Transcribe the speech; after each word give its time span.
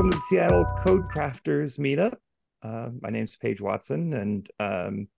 welcome 0.00 0.12
to 0.12 0.16
the 0.16 0.22
Seattle 0.22 0.64
Code 0.78 1.10
Crafters 1.10 1.78
meetup. 1.78 2.14
Uh, 2.62 2.88
my 3.02 3.10
name's 3.10 3.36
Paige 3.36 3.60
Watson, 3.60 4.14
and 4.14 4.48
um, 4.58 5.08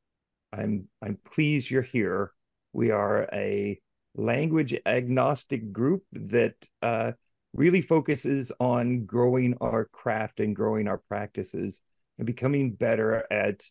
I'm 0.52 0.88
I'm 1.00 1.18
pleased 1.24 1.70
you're 1.70 1.82
here. 1.82 2.32
We 2.72 2.90
are 2.90 3.28
a 3.32 3.80
language 4.16 4.76
agnostic 4.84 5.72
group 5.72 6.02
that 6.10 6.56
uh, 6.82 7.12
really 7.52 7.80
focuses 7.80 8.50
on 8.58 9.04
growing 9.04 9.56
our 9.60 9.84
craft 9.84 10.40
and 10.40 10.56
growing 10.56 10.88
our 10.88 10.98
practices 10.98 11.80
and 12.18 12.26
becoming 12.26 12.72
better 12.72 13.24
at 13.30 13.62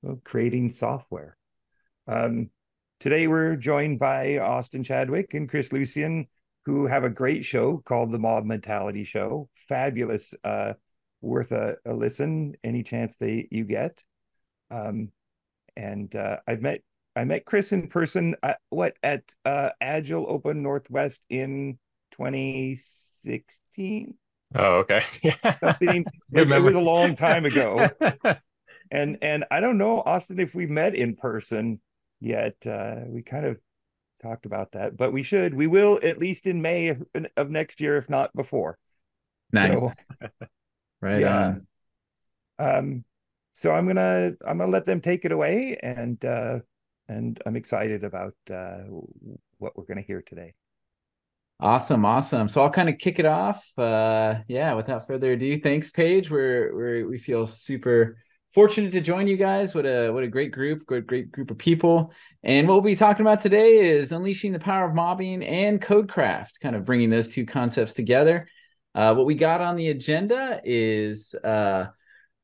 well, 0.00 0.22
creating 0.24 0.70
software. 0.70 1.36
Um, 2.06 2.48
today 2.98 3.26
we're 3.26 3.56
joined 3.56 3.98
by 3.98 4.38
Austin 4.38 4.84
Chadwick 4.84 5.34
and 5.34 5.50
Chris 5.50 5.70
Lucian 5.70 6.28
who 6.66 6.86
have 6.86 7.04
a 7.04 7.08
great 7.08 7.44
show 7.44 7.78
called 7.78 8.10
the 8.10 8.18
Mob 8.18 8.44
Mentality 8.44 9.04
Show. 9.04 9.48
Fabulous, 9.54 10.34
uh, 10.42 10.72
worth 11.20 11.52
a, 11.52 11.76
a 11.86 11.94
listen 11.94 12.56
any 12.64 12.82
chance 12.82 13.16
they 13.16 13.46
you 13.52 13.64
get. 13.64 14.02
Um, 14.70 15.12
and 15.76 16.14
uh, 16.14 16.38
I 16.46 16.56
met 16.56 16.82
I 17.14 17.24
met 17.24 17.44
Chris 17.44 17.72
in 17.72 17.86
person. 17.86 18.34
Uh, 18.42 18.54
what 18.70 18.96
at 19.04 19.22
uh, 19.44 19.70
Agile 19.80 20.26
Open 20.28 20.64
Northwest 20.64 21.24
in 21.30 21.78
2016. 22.10 24.14
Oh, 24.56 24.78
okay. 24.78 25.02
Something. 25.62 26.04
it, 26.32 26.50
it 26.50 26.62
was 26.62 26.74
a 26.74 26.80
long 26.80 27.14
time 27.14 27.44
ago. 27.44 27.88
and 28.90 29.18
and 29.22 29.44
I 29.52 29.60
don't 29.60 29.78
know, 29.78 30.02
Austin, 30.04 30.40
if 30.40 30.52
we 30.52 30.66
met 30.66 30.96
in 30.96 31.14
person 31.14 31.80
yet. 32.20 32.56
Uh, 32.66 33.02
we 33.06 33.22
kind 33.22 33.46
of 33.46 33.60
talked 34.22 34.46
about 34.46 34.72
that, 34.72 34.96
but 34.96 35.12
we 35.12 35.22
should. 35.22 35.54
We 35.54 35.66
will 35.66 35.98
at 36.02 36.18
least 36.18 36.46
in 36.46 36.62
May 36.62 36.88
of, 36.88 37.04
of 37.36 37.50
next 37.50 37.80
year, 37.80 37.96
if 37.96 38.08
not 38.08 38.34
before. 38.34 38.78
Nice. 39.52 39.80
So, 40.20 40.28
right 41.00 41.20
yeah. 41.20 41.54
on. 41.54 41.66
Um, 42.58 43.04
so 43.54 43.70
I'm 43.70 43.86
gonna 43.86 44.32
I'm 44.46 44.58
gonna 44.58 44.70
let 44.70 44.86
them 44.86 45.00
take 45.00 45.24
it 45.24 45.32
away, 45.32 45.78
and 45.82 46.22
uh, 46.24 46.60
and 47.08 47.40
I'm 47.46 47.56
excited 47.56 48.04
about 48.04 48.34
uh, 48.50 48.82
what 49.58 49.76
we're 49.76 49.86
gonna 49.86 50.02
hear 50.02 50.22
today. 50.22 50.54
Awesome, 51.58 52.04
awesome. 52.04 52.48
So 52.48 52.62
I'll 52.62 52.70
kind 52.70 52.90
of 52.90 52.98
kick 52.98 53.18
it 53.18 53.24
off. 53.24 53.66
Uh, 53.78 54.40
yeah, 54.46 54.74
without 54.74 55.06
further 55.06 55.32
ado, 55.32 55.56
thanks, 55.56 55.90
Paige. 55.90 56.30
We're 56.30 56.74
we're 56.74 57.08
we 57.08 57.18
feel 57.18 57.46
super 57.46 58.18
fortunate 58.56 58.90
to 58.90 59.02
join 59.02 59.26
you 59.26 59.36
guys. 59.36 59.74
What 59.74 59.84
a 59.84 60.10
what 60.10 60.24
a 60.24 60.28
great 60.28 60.50
group, 60.50 60.86
great 60.86 61.06
great 61.06 61.30
group 61.30 61.50
of 61.50 61.58
people. 61.58 62.10
And 62.42 62.66
what 62.66 62.76
we'll 62.76 62.80
be 62.80 62.96
talking 62.96 63.20
about 63.20 63.42
today 63.42 63.90
is 63.90 64.12
unleashing 64.12 64.54
the 64.54 64.58
power 64.58 64.88
of 64.88 64.94
mobbing 64.94 65.44
and 65.44 65.78
codecraft, 65.78 66.58
kind 66.60 66.74
of 66.74 66.86
bringing 66.86 67.10
those 67.10 67.28
two 67.28 67.44
concepts 67.44 67.92
together. 67.92 68.48
Uh, 68.94 69.12
what 69.14 69.26
we 69.26 69.34
got 69.34 69.60
on 69.60 69.76
the 69.76 69.90
agenda 69.90 70.58
is 70.64 71.34
uh, 71.44 71.88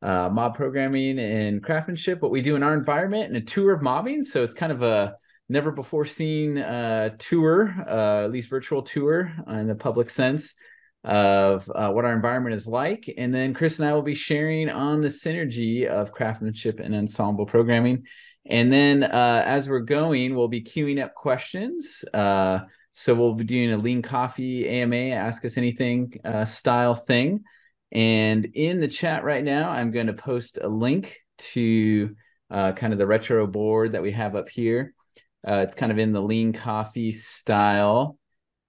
uh, 0.02 0.28
mob 0.28 0.55
programming 0.55 1.18
and 1.18 1.64
craftsmanship, 1.64 2.20
what 2.20 2.30
we 2.30 2.42
do 2.42 2.56
in 2.56 2.62
our 2.62 2.74
environment, 2.74 3.28
and 3.28 3.36
a 3.38 3.40
tour 3.40 3.72
of 3.72 3.80
mobbing. 3.80 4.22
So 4.22 4.44
it's 4.44 4.52
kind 4.52 4.70
of 4.70 4.83
a 4.83 5.14
never 5.48 5.72
before 5.72 6.05
seen 6.05 6.58
uh, 6.58 7.16
tour, 7.18 7.74
uh, 7.88 8.24
at 8.24 8.30
least 8.30 8.50
virtual 8.50 8.83
tour 8.83 9.33
in 9.48 9.66
the 9.66 9.74
public 9.74 10.10
sense 10.10 10.56
of 11.05 11.70
uh, 11.75 11.91
what 11.91 12.05
our 12.05 12.12
environment 12.12 12.55
is 12.55 12.67
like. 12.67 13.12
And 13.17 13.34
then 13.34 13.55
Chris 13.55 13.78
and 13.78 13.89
I 13.89 13.92
will 13.92 14.03
be 14.03 14.14
sharing 14.14 14.70
on 14.70 15.00
the 15.00 15.08
synergy 15.08 15.86
of 15.86 16.12
craftsmanship 16.12 16.81
and 16.81 16.95
ensemble 16.95 17.47
programming. 17.47 18.06
And 18.47 18.72
then 18.72 19.05
uh, 19.05 19.42
as 19.47 19.69
we're 19.69 19.80
going, 19.80 20.34
we'll 20.34 20.48
be 20.48 20.62
queuing 20.62 21.03
up 21.03 21.14
questions. 21.14 22.05
Uh, 22.12 22.61
so 22.92 23.14
we'll 23.14 23.34
be 23.34 23.45
doing 23.45 23.73
a 23.73 23.78
lean 23.78 24.03
coffee 24.03 24.68
AMA, 24.68 24.96
ask 24.96 25.45
us 25.45 25.57
anything 25.57 26.13
uh, 26.24 26.45
style 26.45 26.95
thing. 26.95 27.45
And 27.90 28.46
in 28.55 28.80
the 28.80 28.89
chat 28.89 29.24
right 29.24 29.45
now, 29.45 29.70
I'm 29.70 29.90
going 29.90 30.07
to 30.07 30.13
post 30.13 30.58
a 30.61 30.69
link 30.69 31.17
to 31.39 32.14
uh, 32.51 32.73
kind 32.73 32.92
of 32.92 32.98
the 32.98 33.07
retro 33.07 33.46
board 33.46 33.92
that 33.92 34.02
we 34.02 34.13
have 34.13 34.36
up 34.36 34.48
here. 34.48 34.95
Uh, 35.46 35.57
it's 35.57 35.74
kind 35.74 35.90
of 35.90 35.98
in 35.98 36.13
the 36.13 36.23
lean 36.23 36.52
coffee 36.52 37.13
style. 37.13 38.19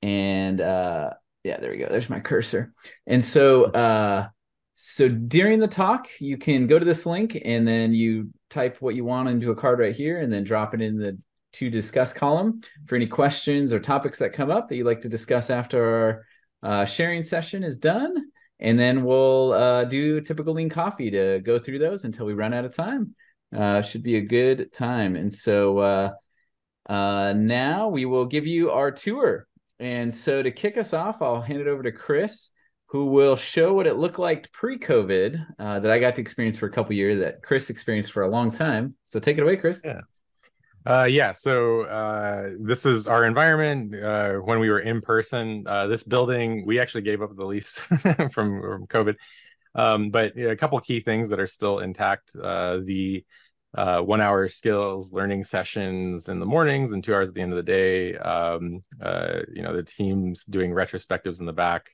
And 0.01 0.61
yeah, 1.43 1.59
there 1.59 1.71
we 1.71 1.77
go. 1.77 1.87
There's 1.89 2.09
my 2.09 2.19
cursor. 2.19 2.73
And 3.05 3.23
so 3.23 3.65
uh 3.65 4.27
so 4.75 5.07
during 5.07 5.59
the 5.59 5.67
talk, 5.67 6.07
you 6.19 6.37
can 6.37 6.67
go 6.67 6.79
to 6.79 6.85
this 6.85 7.05
link 7.05 7.39
and 7.45 7.67
then 7.67 7.93
you 7.93 8.31
type 8.49 8.77
what 8.81 8.95
you 8.95 9.05
want 9.05 9.29
into 9.29 9.51
a 9.51 9.55
card 9.55 9.79
right 9.79 9.95
here 9.95 10.19
and 10.19 10.33
then 10.33 10.43
drop 10.43 10.73
it 10.73 10.81
in 10.81 10.97
the 10.97 11.17
to 11.53 11.69
discuss 11.69 12.13
column 12.13 12.61
for 12.87 12.95
any 12.95 13.05
questions 13.05 13.73
or 13.73 13.79
topics 13.79 14.19
that 14.19 14.33
come 14.33 14.49
up 14.49 14.67
that 14.67 14.75
you'd 14.75 14.87
like 14.87 15.01
to 15.01 15.09
discuss 15.09 15.49
after 15.49 16.25
our 16.63 16.71
uh, 16.81 16.85
sharing 16.85 17.21
session 17.23 17.63
is 17.63 17.77
done. 17.77 18.15
And 18.59 18.79
then 18.79 19.03
we'll 19.03 19.53
uh, 19.53 19.85
do 19.85 20.21
typical 20.21 20.53
lean 20.53 20.69
coffee 20.69 21.11
to 21.11 21.39
go 21.43 21.59
through 21.59 21.79
those 21.79 22.05
until 22.05 22.25
we 22.25 22.33
run 22.33 22.53
out 22.53 22.65
of 22.65 22.75
time. 22.75 23.15
Uh, 23.55 23.81
should 23.81 24.01
be 24.01 24.15
a 24.15 24.21
good 24.21 24.73
time. 24.73 25.15
And 25.15 25.31
so 25.31 25.77
uh, 25.77 26.09
uh, 26.89 27.33
now 27.33 27.89
we 27.89 28.05
will 28.05 28.25
give 28.25 28.47
you 28.47 28.71
our 28.71 28.91
tour 28.91 29.47
and 29.79 30.13
so 30.13 30.41
to 30.41 30.51
kick 30.51 30.77
us 30.77 30.93
off, 30.93 31.21
I'll 31.21 31.41
hand 31.41 31.59
it 31.59 31.67
over 31.67 31.83
to 31.83 31.91
Chris, 31.91 32.49
who 32.87 33.07
will 33.07 33.35
show 33.35 33.73
what 33.73 33.87
it 33.87 33.97
looked 33.97 34.19
like 34.19 34.51
pre-COVID 34.51 35.45
uh, 35.59 35.79
that 35.79 35.91
I 35.91 35.99
got 35.99 36.15
to 36.15 36.21
experience 36.21 36.57
for 36.57 36.67
a 36.67 36.71
couple 36.71 36.93
years, 36.95 37.19
that 37.19 37.41
Chris 37.41 37.69
experienced 37.69 38.11
for 38.11 38.23
a 38.23 38.29
long 38.29 38.51
time. 38.51 38.95
So 39.07 39.19
take 39.19 39.37
it 39.37 39.41
away, 39.41 39.57
Chris. 39.57 39.81
Yeah. 39.83 40.01
Uh, 40.85 41.05
yeah, 41.05 41.31
so 41.31 41.83
uh, 41.83 42.51
this 42.59 42.85
is 42.85 43.07
our 43.07 43.25
environment 43.25 43.95
uh, 43.95 44.33
when 44.33 44.59
we 44.59 44.69
were 44.69 44.81
in 44.81 44.99
person. 44.99 45.63
Uh, 45.65 45.87
this 45.87 46.03
building, 46.03 46.65
we 46.65 46.79
actually 46.79 47.01
gave 47.01 47.21
up 47.21 47.33
the 47.35 47.45
lease 47.45 47.79
from, 47.79 48.29
from 48.29 48.87
COVID, 48.87 49.15
um, 49.75 50.09
but 50.09 50.37
a 50.37 50.57
couple 50.57 50.77
key 50.81 50.99
things 50.99 51.29
that 51.29 51.39
are 51.39 51.47
still 51.47 51.79
intact. 51.79 52.35
Uh, 52.35 52.79
the 52.83 53.23
uh, 53.75 54.01
one 54.01 54.21
hour 54.21 54.47
skills 54.47 55.13
learning 55.13 55.43
sessions 55.43 56.29
in 56.29 56.39
the 56.39 56.45
mornings 56.45 56.91
and 56.91 57.03
two 57.03 57.13
hours 57.13 57.29
at 57.29 57.35
the 57.35 57.41
end 57.41 57.51
of 57.51 57.57
the 57.57 57.63
day. 57.63 58.15
Um, 58.17 58.81
uh, 59.01 59.39
you 59.51 59.63
know, 59.63 59.75
the 59.75 59.83
teams 59.83 60.45
doing 60.45 60.71
retrospectives 60.71 61.39
in 61.39 61.45
the 61.45 61.53
back. 61.53 61.89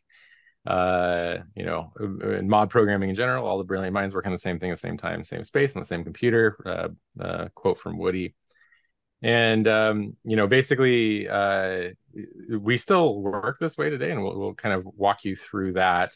Uh, 0.68 1.38
you 1.56 1.66
know, 1.66 1.92
in 2.00 2.50
mob 2.50 2.70
programming 2.70 3.10
in 3.10 3.16
general, 3.16 3.46
all 3.46 3.58
the 3.58 3.64
brilliant 3.64 3.94
minds 3.94 4.14
work 4.14 4.26
on 4.26 4.32
the 4.32 4.38
same 4.38 4.60
thing 4.60 4.72
at 4.72 4.76
the 4.76 4.88
same 4.88 4.98
time, 4.98 5.24
same 5.24 5.44
space 5.44 5.76
on 5.76 5.82
the 5.82 5.86
same 5.86 6.04
computer. 6.04 6.58
Uh, 6.66 7.24
uh, 7.24 7.48
quote 7.56 7.80
from 7.80 7.98
Woody. 7.98 8.36
And 9.22 9.68
um, 9.68 10.16
you 10.24 10.36
know, 10.36 10.48
basically, 10.48 11.28
uh, 11.28 11.90
we 12.50 12.78
still 12.78 13.22
work 13.22 13.58
this 13.60 13.78
way 13.78 13.90
today, 13.90 14.12
and 14.12 14.24
we'll, 14.24 14.38
we'll 14.38 14.54
kind 14.54 14.76
of 14.76 14.86
walk 14.86 15.24
you 15.24 15.36
through 15.36 15.74
that. 15.74 16.14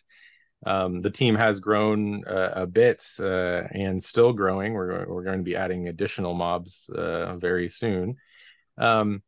Um, 0.65 1.01
the 1.01 1.09
team 1.09 1.35
has 1.35 1.59
grown 1.59 2.25
uh, 2.25 2.51
a 2.53 2.67
bit 2.67 3.03
uh, 3.19 3.63
and 3.71 4.01
still 4.01 4.33
growing. 4.33 4.73
We're 4.73 5.05
we're 5.07 5.23
going 5.23 5.39
to 5.39 5.43
be 5.43 5.55
adding 5.55 5.87
additional 5.87 6.33
mobs 6.33 6.89
uh, 6.89 7.35
very 7.37 7.69
soon. 7.69 8.15
Um, 8.77 9.23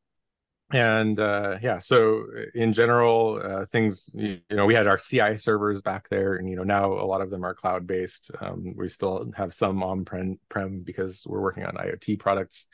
and 0.72 1.20
uh, 1.20 1.58
yeah, 1.62 1.80
so 1.80 2.26
in 2.56 2.74
general, 2.74 3.40
uh, 3.44 3.66
things 3.68 4.10
you 4.14 4.40
know, 4.50 4.66
we 4.66 4.74
had 4.74 4.88
our 4.88 4.98
CI 4.98 5.38
servers 5.38 5.82
back 5.82 6.10
there, 6.10 6.36
and 6.36 6.50
you 6.50 6.56
know 6.56 6.64
now 6.64 6.92
a 6.94 7.06
lot 7.06 7.22
of 7.22 7.30
them 7.30 7.46
are 7.46 7.54
cloud 7.54 7.86
based. 7.86 8.32
Um, 8.40 8.74
we 8.76 8.88
still 8.88 9.32
have 9.36 9.54
some 9.54 9.84
on 9.84 10.06
prem 10.06 10.80
because 10.82 11.24
we're 11.28 11.42
working 11.42 11.66
on 11.66 11.76
IoT 11.76 12.18
products, 12.20 12.68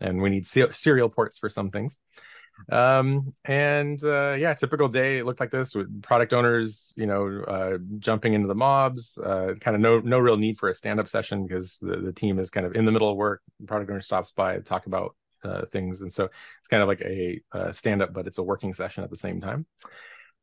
and 0.00 0.20
we 0.20 0.28
need 0.28 0.46
serial 0.46 1.08
ports 1.08 1.38
for 1.38 1.48
some 1.48 1.70
things 1.70 1.98
um 2.70 3.32
and 3.44 4.04
uh 4.04 4.32
yeah 4.32 4.54
typical 4.54 4.88
day 4.88 5.18
it 5.18 5.26
looked 5.26 5.40
like 5.40 5.50
this 5.50 5.74
with 5.74 6.02
product 6.02 6.32
owners 6.32 6.94
you 6.96 7.06
know 7.06 7.42
uh 7.48 7.78
jumping 7.98 8.34
into 8.34 8.46
the 8.46 8.54
mobs 8.54 9.18
uh 9.18 9.54
kind 9.60 9.74
of 9.74 9.80
no 9.80 9.98
no 10.00 10.18
real 10.18 10.36
need 10.36 10.56
for 10.58 10.68
a 10.68 10.74
stand-up 10.74 11.08
session 11.08 11.46
because 11.46 11.78
the, 11.78 11.96
the 11.96 12.12
team 12.12 12.38
is 12.38 12.50
kind 12.50 12.66
of 12.66 12.74
in 12.74 12.84
the 12.84 12.92
middle 12.92 13.10
of 13.10 13.16
work. 13.16 13.42
Product 13.66 13.90
owner 13.90 14.00
stops 14.00 14.30
by 14.30 14.56
to 14.56 14.62
talk 14.62 14.86
about 14.86 15.16
uh, 15.44 15.66
things. 15.66 16.02
And 16.02 16.12
so 16.12 16.28
it's 16.60 16.68
kind 16.68 16.82
of 16.82 16.88
like 16.88 17.00
a, 17.00 17.40
a 17.52 17.72
stand-up 17.72 18.12
but 18.12 18.26
it's 18.26 18.38
a 18.38 18.42
working 18.42 18.74
session 18.74 19.02
at 19.02 19.10
the 19.10 19.16
same 19.16 19.40
time. 19.40 19.66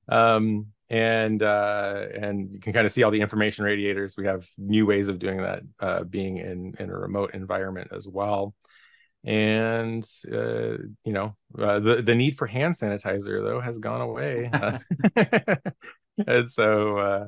Um 0.07 0.67
and 0.89 1.41
uh 1.43 2.05
and 2.19 2.51
you 2.51 2.59
can 2.59 2.73
kind 2.73 2.85
of 2.85 2.91
see 2.91 3.03
all 3.03 3.11
the 3.11 3.21
information 3.21 3.63
radiators. 3.63 4.17
We 4.17 4.25
have 4.25 4.47
new 4.57 4.85
ways 4.85 5.07
of 5.07 5.19
doing 5.19 5.37
that 5.37 5.61
uh 5.79 6.03
being 6.03 6.37
in 6.37 6.75
in 6.79 6.89
a 6.89 6.97
remote 6.97 7.33
environment 7.33 7.91
as 7.95 8.07
well 8.07 8.55
and 9.25 10.03
uh, 10.31 10.77
you 11.03 11.13
know 11.13 11.35
uh, 11.57 11.79
the 11.79 12.01
the 12.01 12.15
need 12.15 12.37
for 12.37 12.47
hand 12.47 12.73
sanitizer 12.73 13.43
though 13.43 13.59
has 13.59 13.77
gone 13.79 14.01
away 14.01 14.49
and 16.27 16.49
so 16.49 16.97
uh, 16.97 17.25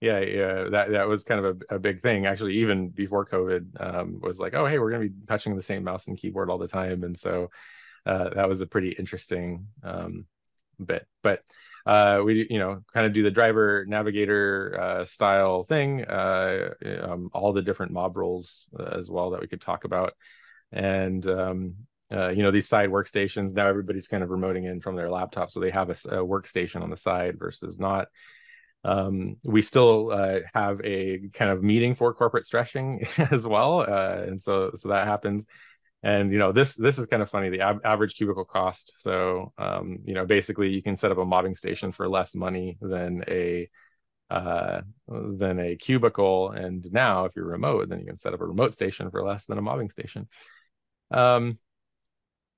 yeah 0.00 0.20
yeah 0.20 0.64
that 0.70 0.90
that 0.90 1.08
was 1.08 1.24
kind 1.24 1.44
of 1.44 1.62
a, 1.70 1.76
a 1.76 1.78
big 1.78 2.00
thing. 2.00 2.26
Actually 2.26 2.56
even 2.58 2.88
before 2.88 3.26
covid 3.26 3.80
um, 3.80 4.20
was 4.20 4.38
like 4.38 4.54
oh 4.54 4.66
hey 4.66 4.78
we're 4.78 4.90
going 4.90 5.02
to 5.02 5.08
be 5.08 5.26
touching 5.26 5.56
the 5.56 5.62
same 5.62 5.84
mouse 5.84 6.06
and 6.06 6.18
keyboard 6.18 6.50
all 6.50 6.58
the 6.58 6.68
time. 6.68 7.04
And 7.04 7.16
so 7.16 7.50
uh, 8.06 8.30
that 8.30 8.48
was 8.48 8.60
a 8.60 8.66
pretty 8.66 8.90
interesting 8.90 9.66
um, 9.82 10.26
bit. 10.84 11.06
But 11.22 11.42
uh, 11.86 12.20
we 12.24 12.46
you 12.50 12.58
know 12.58 12.82
kind 12.92 13.06
of 13.06 13.12
do 13.12 13.22
the 13.22 13.30
driver 13.30 13.84
navigator 13.86 14.76
uh, 14.78 15.04
style 15.04 15.62
thing 15.62 16.04
uh, 16.04 16.74
um, 17.02 17.30
all 17.32 17.52
the 17.52 17.62
different 17.62 17.92
mob 17.92 18.16
roles 18.16 18.68
uh, 18.78 18.96
as 18.98 19.08
well 19.08 19.30
that 19.30 19.40
we 19.40 19.46
could 19.46 19.60
talk 19.60 19.84
about 19.84 20.14
and 20.76 21.26
um, 21.28 21.74
uh, 22.12 22.28
you 22.28 22.44
know 22.44 22.52
these 22.52 22.68
side 22.68 22.90
workstations 22.90 23.54
now 23.54 23.66
everybody's 23.66 24.08
kind 24.08 24.22
of 24.22 24.30
remoting 24.30 24.70
in 24.70 24.80
from 24.80 24.96
their 24.96 25.10
laptop 25.10 25.50
so 25.50 25.60
they 25.60 25.70
have 25.70 25.88
a, 25.90 25.92
a 25.92 26.26
workstation 26.26 26.82
on 26.82 26.90
the 26.90 26.96
side 26.96 27.38
versus 27.38 27.80
not 27.80 28.08
Um, 28.84 29.36
we 29.42 29.62
still 29.62 30.12
uh, 30.12 30.40
have 30.54 30.80
a 30.84 31.28
kind 31.32 31.50
of 31.50 31.62
meeting 31.62 31.94
for 31.94 32.14
corporate 32.14 32.44
stretching 32.44 33.04
as 33.32 33.46
well, 33.46 33.80
uh, 33.80 34.24
and 34.28 34.40
so 34.40 34.72
so 34.76 34.88
that 34.90 35.06
happens. 35.08 35.46
And 36.02 36.32
you 36.32 36.38
know 36.38 36.52
this 36.52 36.76
this 36.76 36.98
is 36.98 37.06
kind 37.06 37.22
of 37.22 37.30
funny. 37.30 37.50
The 37.50 37.62
ab- 37.62 37.84
average 37.84 38.14
cubicle 38.16 38.44
cost. 38.44 38.92
So 38.98 39.52
um, 39.58 40.00
you 40.04 40.14
know 40.14 40.26
basically 40.26 40.70
you 40.70 40.82
can 40.82 40.96
set 40.96 41.10
up 41.12 41.18
a 41.18 41.24
mobbing 41.24 41.56
station 41.56 41.92
for 41.92 42.08
less 42.08 42.34
money 42.34 42.78
than 42.80 43.24
a 43.28 43.68
uh, 44.30 44.82
than 45.08 45.60
a 45.60 45.76
cubicle. 45.76 46.50
And 46.50 46.86
now, 46.92 47.24
if 47.26 47.32
you're 47.36 47.46
remote, 47.46 47.88
then 47.88 48.00
you 48.00 48.06
can 48.06 48.18
set 48.18 48.34
up 48.34 48.40
a 48.40 48.46
remote 48.46 48.72
station 48.72 49.10
for 49.10 49.24
less 49.24 49.46
than 49.46 49.58
a 49.58 49.62
mobbing 49.62 49.90
station. 49.90 50.28
Um, 51.10 51.58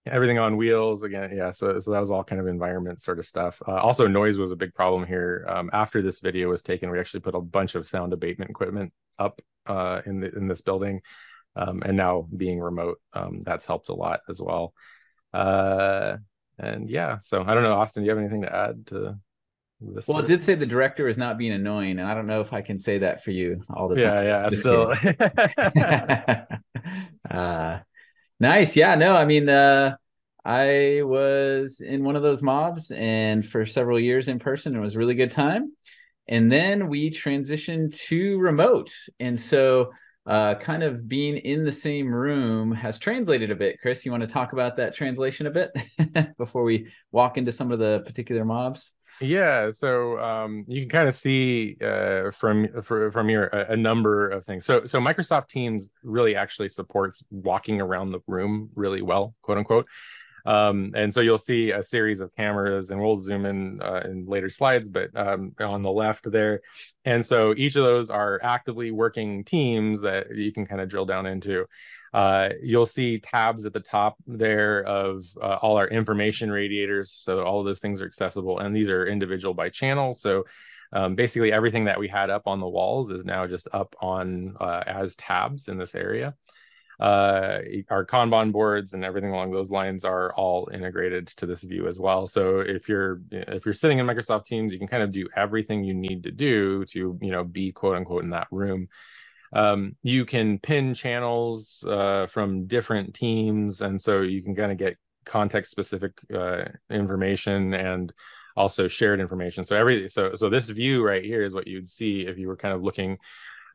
everything 0.06 0.38
on 0.38 0.56
wheels 0.56 1.02
again. 1.02 1.36
Yeah, 1.36 1.50
so 1.50 1.78
so 1.78 1.90
that 1.90 2.00
was 2.00 2.10
all 2.10 2.24
kind 2.24 2.40
of 2.40 2.46
environment 2.46 3.00
sort 3.00 3.18
of 3.18 3.26
stuff. 3.26 3.60
Uh, 3.66 3.76
also, 3.76 4.06
noise 4.06 4.38
was 4.38 4.52
a 4.52 4.56
big 4.56 4.74
problem 4.74 5.06
here. 5.06 5.46
Um, 5.48 5.70
after 5.72 6.02
this 6.02 6.20
video 6.20 6.48
was 6.48 6.62
taken, 6.62 6.90
we 6.90 6.98
actually 6.98 7.20
put 7.20 7.34
a 7.34 7.40
bunch 7.40 7.74
of 7.74 7.86
sound 7.86 8.12
abatement 8.12 8.50
equipment 8.50 8.92
up 9.18 9.40
uh, 9.66 10.02
in 10.06 10.20
the 10.20 10.34
in 10.34 10.48
this 10.48 10.60
building. 10.60 11.00
Um, 11.56 11.82
and 11.84 11.96
now 11.96 12.28
being 12.36 12.60
remote, 12.60 13.00
um, 13.12 13.42
that's 13.44 13.66
helped 13.66 13.88
a 13.88 13.94
lot 13.94 14.20
as 14.28 14.40
well. 14.40 14.74
Uh, 15.32 16.18
and 16.58 16.88
yeah, 16.88 17.18
so 17.20 17.42
I 17.42 17.54
don't 17.54 17.64
know, 17.64 17.74
Austin, 17.74 18.02
do 18.02 18.04
you 18.04 18.10
have 18.10 18.18
anything 18.18 18.42
to 18.42 18.54
add 18.54 18.86
to 18.88 19.18
this 19.80 20.08
well, 20.08 20.18
it 20.18 20.26
did 20.26 20.42
say 20.42 20.56
the 20.56 20.66
director 20.66 21.06
is 21.06 21.16
not 21.16 21.38
being 21.38 21.52
annoying, 21.52 22.00
and 22.00 22.08
I 22.08 22.14
don't 22.14 22.26
know 22.26 22.40
if 22.40 22.52
I 22.52 22.62
can 22.62 22.78
say 22.78 22.98
that 22.98 23.22
for 23.22 23.30
you 23.30 23.62
all 23.70 23.88
the 23.88 24.02
time. 24.02 24.24
Yeah, 24.24 24.48
yeah, 24.50 24.50
still. 24.50 24.92
uh, 27.30 27.78
nice. 28.40 28.76
Yeah, 28.76 28.94
no, 28.94 29.16
I 29.16 29.24
mean, 29.24 29.48
uh, 29.48 29.96
I 30.44 31.02
was 31.02 31.80
in 31.80 32.04
one 32.04 32.16
of 32.16 32.22
those 32.22 32.42
mobs, 32.42 32.90
and 32.90 33.44
for 33.44 33.66
several 33.66 34.00
years 34.00 34.28
in 34.28 34.38
person, 34.38 34.74
it 34.76 34.80
was 34.80 34.96
really 34.96 35.14
good 35.14 35.30
time. 35.30 35.72
And 36.28 36.52
then 36.52 36.88
we 36.88 37.10
transitioned 37.10 37.98
to 38.08 38.38
remote, 38.38 38.92
and 39.18 39.40
so 39.40 39.92
uh, 40.28 40.54
kind 40.56 40.82
of 40.82 41.08
being 41.08 41.38
in 41.38 41.64
the 41.64 41.72
same 41.72 42.12
room 42.12 42.70
has 42.70 42.98
translated 42.98 43.50
a 43.50 43.56
bit. 43.56 43.80
Chris, 43.80 44.04
you 44.04 44.12
want 44.12 44.22
to 44.22 44.26
talk 44.26 44.52
about 44.52 44.76
that 44.76 44.92
translation 44.92 45.46
a 45.46 45.50
bit 45.50 45.72
before 46.38 46.62
we 46.64 46.86
walk 47.12 47.38
into 47.38 47.50
some 47.50 47.72
of 47.72 47.78
the 47.78 48.02
particular 48.04 48.44
mobs? 48.44 48.92
Yeah, 49.22 49.70
so 49.70 50.18
um, 50.20 50.66
you 50.68 50.82
can 50.82 50.90
kind 50.90 51.08
of 51.08 51.14
see 51.14 51.78
uh, 51.80 52.30
from 52.30 52.82
for, 52.82 53.10
from 53.10 53.28
here 53.30 53.46
a, 53.46 53.72
a, 53.72 53.76
number 53.76 54.28
of 54.28 54.44
things. 54.44 54.66
So 54.66 54.84
so 54.84 55.00
Microsoft 55.00 55.48
Teams 55.48 55.90
really 56.04 56.36
actually 56.36 56.68
supports 56.68 57.24
walking 57.30 57.80
around 57.80 58.12
the 58.12 58.20
room 58.26 58.68
really 58.74 59.02
well, 59.02 59.34
quote 59.40 59.58
unquote. 59.58 59.86
Um, 60.46 60.92
and 60.94 61.12
so 61.12 61.20
you'll 61.20 61.38
see 61.38 61.70
a 61.70 61.82
series 61.82 62.20
of 62.20 62.34
cameras, 62.34 62.90
and 62.90 63.00
we'll 63.00 63.16
zoom 63.16 63.46
in 63.46 63.80
uh, 63.82 64.02
in 64.04 64.26
later 64.26 64.50
slides, 64.50 64.88
but 64.88 65.10
um, 65.16 65.52
on 65.60 65.82
the 65.82 65.90
left 65.90 66.30
there. 66.30 66.60
And 67.04 67.24
so 67.24 67.54
each 67.56 67.76
of 67.76 67.84
those 67.84 68.10
are 68.10 68.40
actively 68.42 68.90
working 68.90 69.44
teams 69.44 70.00
that 70.02 70.34
you 70.34 70.52
can 70.52 70.66
kind 70.66 70.80
of 70.80 70.88
drill 70.88 71.06
down 71.06 71.26
into. 71.26 71.66
Uh, 72.14 72.50
you'll 72.62 72.86
see 72.86 73.18
tabs 73.18 73.66
at 73.66 73.72
the 73.72 73.80
top 73.80 74.16
there 74.26 74.82
of 74.84 75.24
uh, 75.42 75.58
all 75.60 75.76
our 75.76 75.88
information 75.88 76.50
radiators. 76.50 77.12
So 77.12 77.44
all 77.44 77.60
of 77.60 77.66
those 77.66 77.80
things 77.80 78.00
are 78.00 78.06
accessible, 78.06 78.60
and 78.60 78.74
these 78.74 78.88
are 78.88 79.06
individual 79.06 79.54
by 79.54 79.68
channel. 79.68 80.14
So 80.14 80.44
um, 80.92 81.14
basically 81.14 81.52
everything 81.52 81.84
that 81.84 81.98
we 81.98 82.08
had 82.08 82.30
up 82.30 82.46
on 82.46 82.60
the 82.60 82.68
walls 82.68 83.10
is 83.10 83.24
now 83.24 83.46
just 83.46 83.68
up 83.72 83.94
on 84.00 84.56
uh, 84.58 84.82
as 84.86 85.16
tabs 85.16 85.68
in 85.68 85.76
this 85.76 85.94
area 85.94 86.34
uh, 87.00 87.60
our 87.90 88.04
Kanban 88.04 88.50
boards 88.50 88.92
and 88.92 89.04
everything 89.04 89.30
along 89.30 89.52
those 89.52 89.70
lines 89.70 90.04
are 90.04 90.32
all 90.34 90.68
integrated 90.72 91.28
to 91.28 91.46
this 91.46 91.62
view 91.62 91.86
as 91.86 92.00
well. 92.00 92.26
So 92.26 92.58
if 92.60 92.88
you're 92.88 93.20
if 93.30 93.64
you're 93.64 93.74
sitting 93.74 93.98
in 93.98 94.06
Microsoft 94.06 94.46
Teams, 94.46 94.72
you 94.72 94.78
can 94.78 94.88
kind 94.88 95.02
of 95.02 95.12
do 95.12 95.28
everything 95.36 95.84
you 95.84 95.94
need 95.94 96.24
to 96.24 96.32
do 96.32 96.84
to 96.86 97.18
you 97.20 97.30
know 97.30 97.44
be 97.44 97.70
quote 97.70 97.96
unquote 97.96 98.24
in 98.24 98.30
that 98.30 98.48
room. 98.50 98.88
Um, 99.52 99.96
you 100.02 100.26
can 100.26 100.58
pin 100.58 100.92
channels 100.92 101.84
uh, 101.88 102.26
from 102.26 102.66
different 102.66 103.14
teams, 103.14 103.80
and 103.80 104.00
so 104.00 104.22
you 104.22 104.42
can 104.42 104.54
kind 104.54 104.72
of 104.72 104.78
get 104.78 104.96
context 105.24 105.70
specific 105.70 106.12
uh, 106.34 106.64
information 106.90 107.74
and 107.74 108.12
also 108.56 108.88
shared 108.88 109.20
information. 109.20 109.64
So 109.64 109.76
every 109.76 110.08
so 110.08 110.34
so 110.34 110.50
this 110.50 110.68
view 110.68 111.06
right 111.06 111.24
here 111.24 111.44
is 111.44 111.54
what 111.54 111.68
you'd 111.68 111.88
see 111.88 112.22
if 112.22 112.38
you 112.38 112.48
were 112.48 112.56
kind 112.56 112.74
of 112.74 112.82
looking 112.82 113.18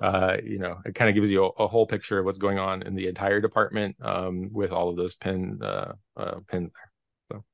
uh, 0.03 0.35
you 0.43 0.59
know, 0.59 0.79
it 0.85 0.93
kind 0.95 1.07
of 1.07 1.15
gives 1.15 1.31
you 1.31 1.45
a, 1.45 1.63
a, 1.63 1.67
whole 1.67 1.87
picture 1.87 2.19
of 2.19 2.25
what's 2.25 2.37
going 2.37 2.59
on 2.59 2.81
in 2.81 2.93
the 2.93 3.07
entire 3.07 3.39
department 3.39 3.95
um, 4.01 4.49
with 4.51 4.73
all 4.73 4.89
of 4.89 4.97
those 4.97 5.15
pin 5.15 5.57
uh, 5.63 5.93
uh, 6.17 6.35
pins 6.49 6.73
there. 6.73 6.91
So. 7.31 7.45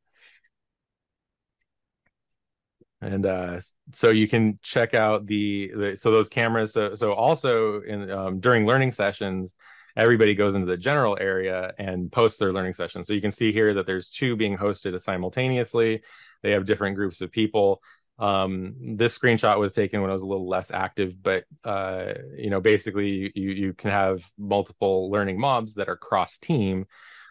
And 3.02 3.26
uh, 3.28 3.60
so 3.94 4.10
you 4.10 4.28
can 4.28 4.58
check 4.64 4.96
out 4.96 5.28
the, 5.28 5.72
the 5.76 5.96
so 5.96 6.10
those 6.10 6.28
cameras. 6.28 6.74
So, 6.74 6.96
so 6.96 7.14
also 7.14 7.82
in 7.82 8.10
um, 8.10 8.40
during 8.40 8.66
learning 8.66 8.94
sessions, 8.94 9.54
everybody 9.96 10.34
goes 10.34 10.56
into 10.56 10.66
the 10.66 10.78
general 10.78 11.20
area 11.22 11.72
and 11.78 12.12
posts 12.12 12.40
their 12.40 12.52
learning 12.52 12.74
session. 12.74 13.04
So 13.04 13.14
you 13.14 13.22
can 13.22 13.32
see 13.32 13.52
here 13.52 13.76
that 13.76 13.86
there's 13.86 14.10
two 14.10 14.36
being 14.36 14.58
hosted 14.58 15.00
simultaneously. 15.00 16.02
They 16.42 16.50
have 16.52 16.66
different 16.66 16.96
groups 16.96 17.22
of 17.22 17.32
people 17.32 17.84
um 18.20 18.76
this 18.98 19.18
screenshot 19.18 19.58
was 19.58 19.74
taken 19.74 20.02
when 20.02 20.10
i 20.10 20.14
was 20.14 20.24
a 20.24 20.28
little 20.28 20.48
less 20.48 20.72
active 20.72 21.22
but 21.24 21.46
uh 21.64 22.14
you 22.38 22.50
know 22.50 22.60
basically 22.60 23.32
you 23.34 23.52
you 23.52 23.74
can 23.74 23.92
have 23.92 24.24
multiple 24.38 25.10
learning 25.10 25.40
mobs 25.40 25.76
that 25.76 25.90
are 25.90 25.96
cross 25.96 26.38
team 26.38 26.86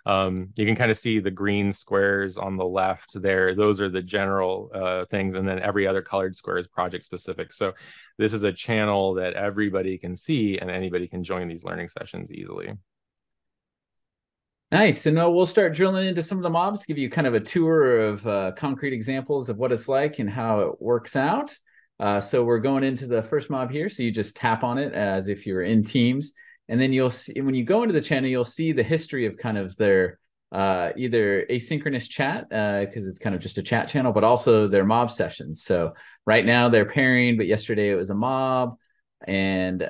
um 0.07 0.49
you 0.57 0.65
can 0.65 0.75
kind 0.75 0.91
of 0.91 0.97
see 0.97 1.19
the 1.21 1.31
green 1.31 1.71
squares 1.71 2.39
on 2.39 2.57
the 2.57 2.65
left 2.65 3.21
there. 3.21 3.55
Those 3.55 3.81
are 3.81 3.91
the 3.91 4.03
general 4.03 4.71
uh 4.75 5.05
things 5.05 5.35
and 5.35 5.47
then 5.47 5.59
every 5.59 5.87
other 5.87 6.03
colored 6.03 6.35
square 6.35 6.59
is 6.59 6.67
project 6.67 7.05
specific. 7.05 7.53
So 7.53 7.75
this 8.17 8.33
is 8.33 8.43
a 8.43 8.53
channel 8.53 9.15
that 9.15 9.35
everybody 9.35 9.99
can 9.99 10.17
see 10.17 10.59
and 10.59 10.71
anybody 10.71 11.07
can 11.07 11.23
join 11.23 11.47
these 11.47 11.65
learning 11.65 11.91
sessions 11.91 12.33
easily 12.33 12.73
Nice. 14.71 15.07
And 15.07 15.19
uh, 15.19 15.31
we'll 15.31 15.47
start 15.47 15.75
drilling 15.75 16.07
into 16.07 16.23
some 16.23 16.37
of 16.37 16.43
the 16.43 16.51
mobs 16.51 16.81
to 16.81 16.87
give 16.87 16.99
you 16.99 17.09
kind 17.09 17.27
of 17.27 17.33
a 17.33 17.41
tour 17.41 18.01
of 18.03 18.27
uh, 18.27 18.53
concrete 18.53 18.93
examples 18.93 19.49
of 19.49 19.57
what 19.57 19.73
it's 19.73 19.89
like 19.89 20.19
and 20.19 20.29
how 20.29 20.61
it 20.61 20.83
works 20.83 21.17
out. 21.17 21.57
Uh, 21.99 22.21
so 22.21 22.45
we're 22.45 22.59
going 22.59 22.85
into 22.85 23.07
the 23.07 23.23
first 23.23 23.49
mob 23.49 23.71
here. 23.71 23.89
So 23.89 24.03
you 24.03 24.11
just 24.11 24.37
tap 24.37 24.63
on 24.65 24.77
it 24.77 24.93
as 24.93 25.29
if 25.29 25.47
you're 25.47 25.63
in 25.63 25.85
Teams. 25.85 26.33
And 26.69 26.79
then 26.79 26.93
you'll 26.93 27.09
see, 27.09 27.41
when 27.41 27.55
you 27.55 27.65
go 27.65 27.83
into 27.83 27.95
the 27.95 28.03
channel, 28.03 28.29
you'll 28.29 28.45
see 28.45 28.73
the 28.73 28.83
history 28.83 29.25
of 29.25 29.39
kind 29.39 29.57
of 29.57 29.75
their 29.77 30.19
uh, 30.53 30.91
either 30.99 31.47
asynchronous 31.51 32.07
chat, 32.07 32.47
because 32.51 33.07
uh, 33.07 33.09
it's 33.09 33.19
kind 33.19 33.35
of 33.35 33.41
just 33.41 33.57
a 33.57 33.63
chat 33.63 33.89
channel, 33.89 34.13
but 34.13 34.23
also 34.23 34.69
their 34.69 34.85
mob 34.85 35.11
sessions. 35.11 35.63
So 35.63 35.95
right 36.27 36.45
now 36.45 36.69
they're 36.69 36.85
pairing, 36.85 37.39
but 37.39 37.47
yesterday 37.47 37.91
it 37.91 37.97
was 37.97 38.11
a 38.11 38.15
mob. 38.15 38.77
And, 39.27 39.81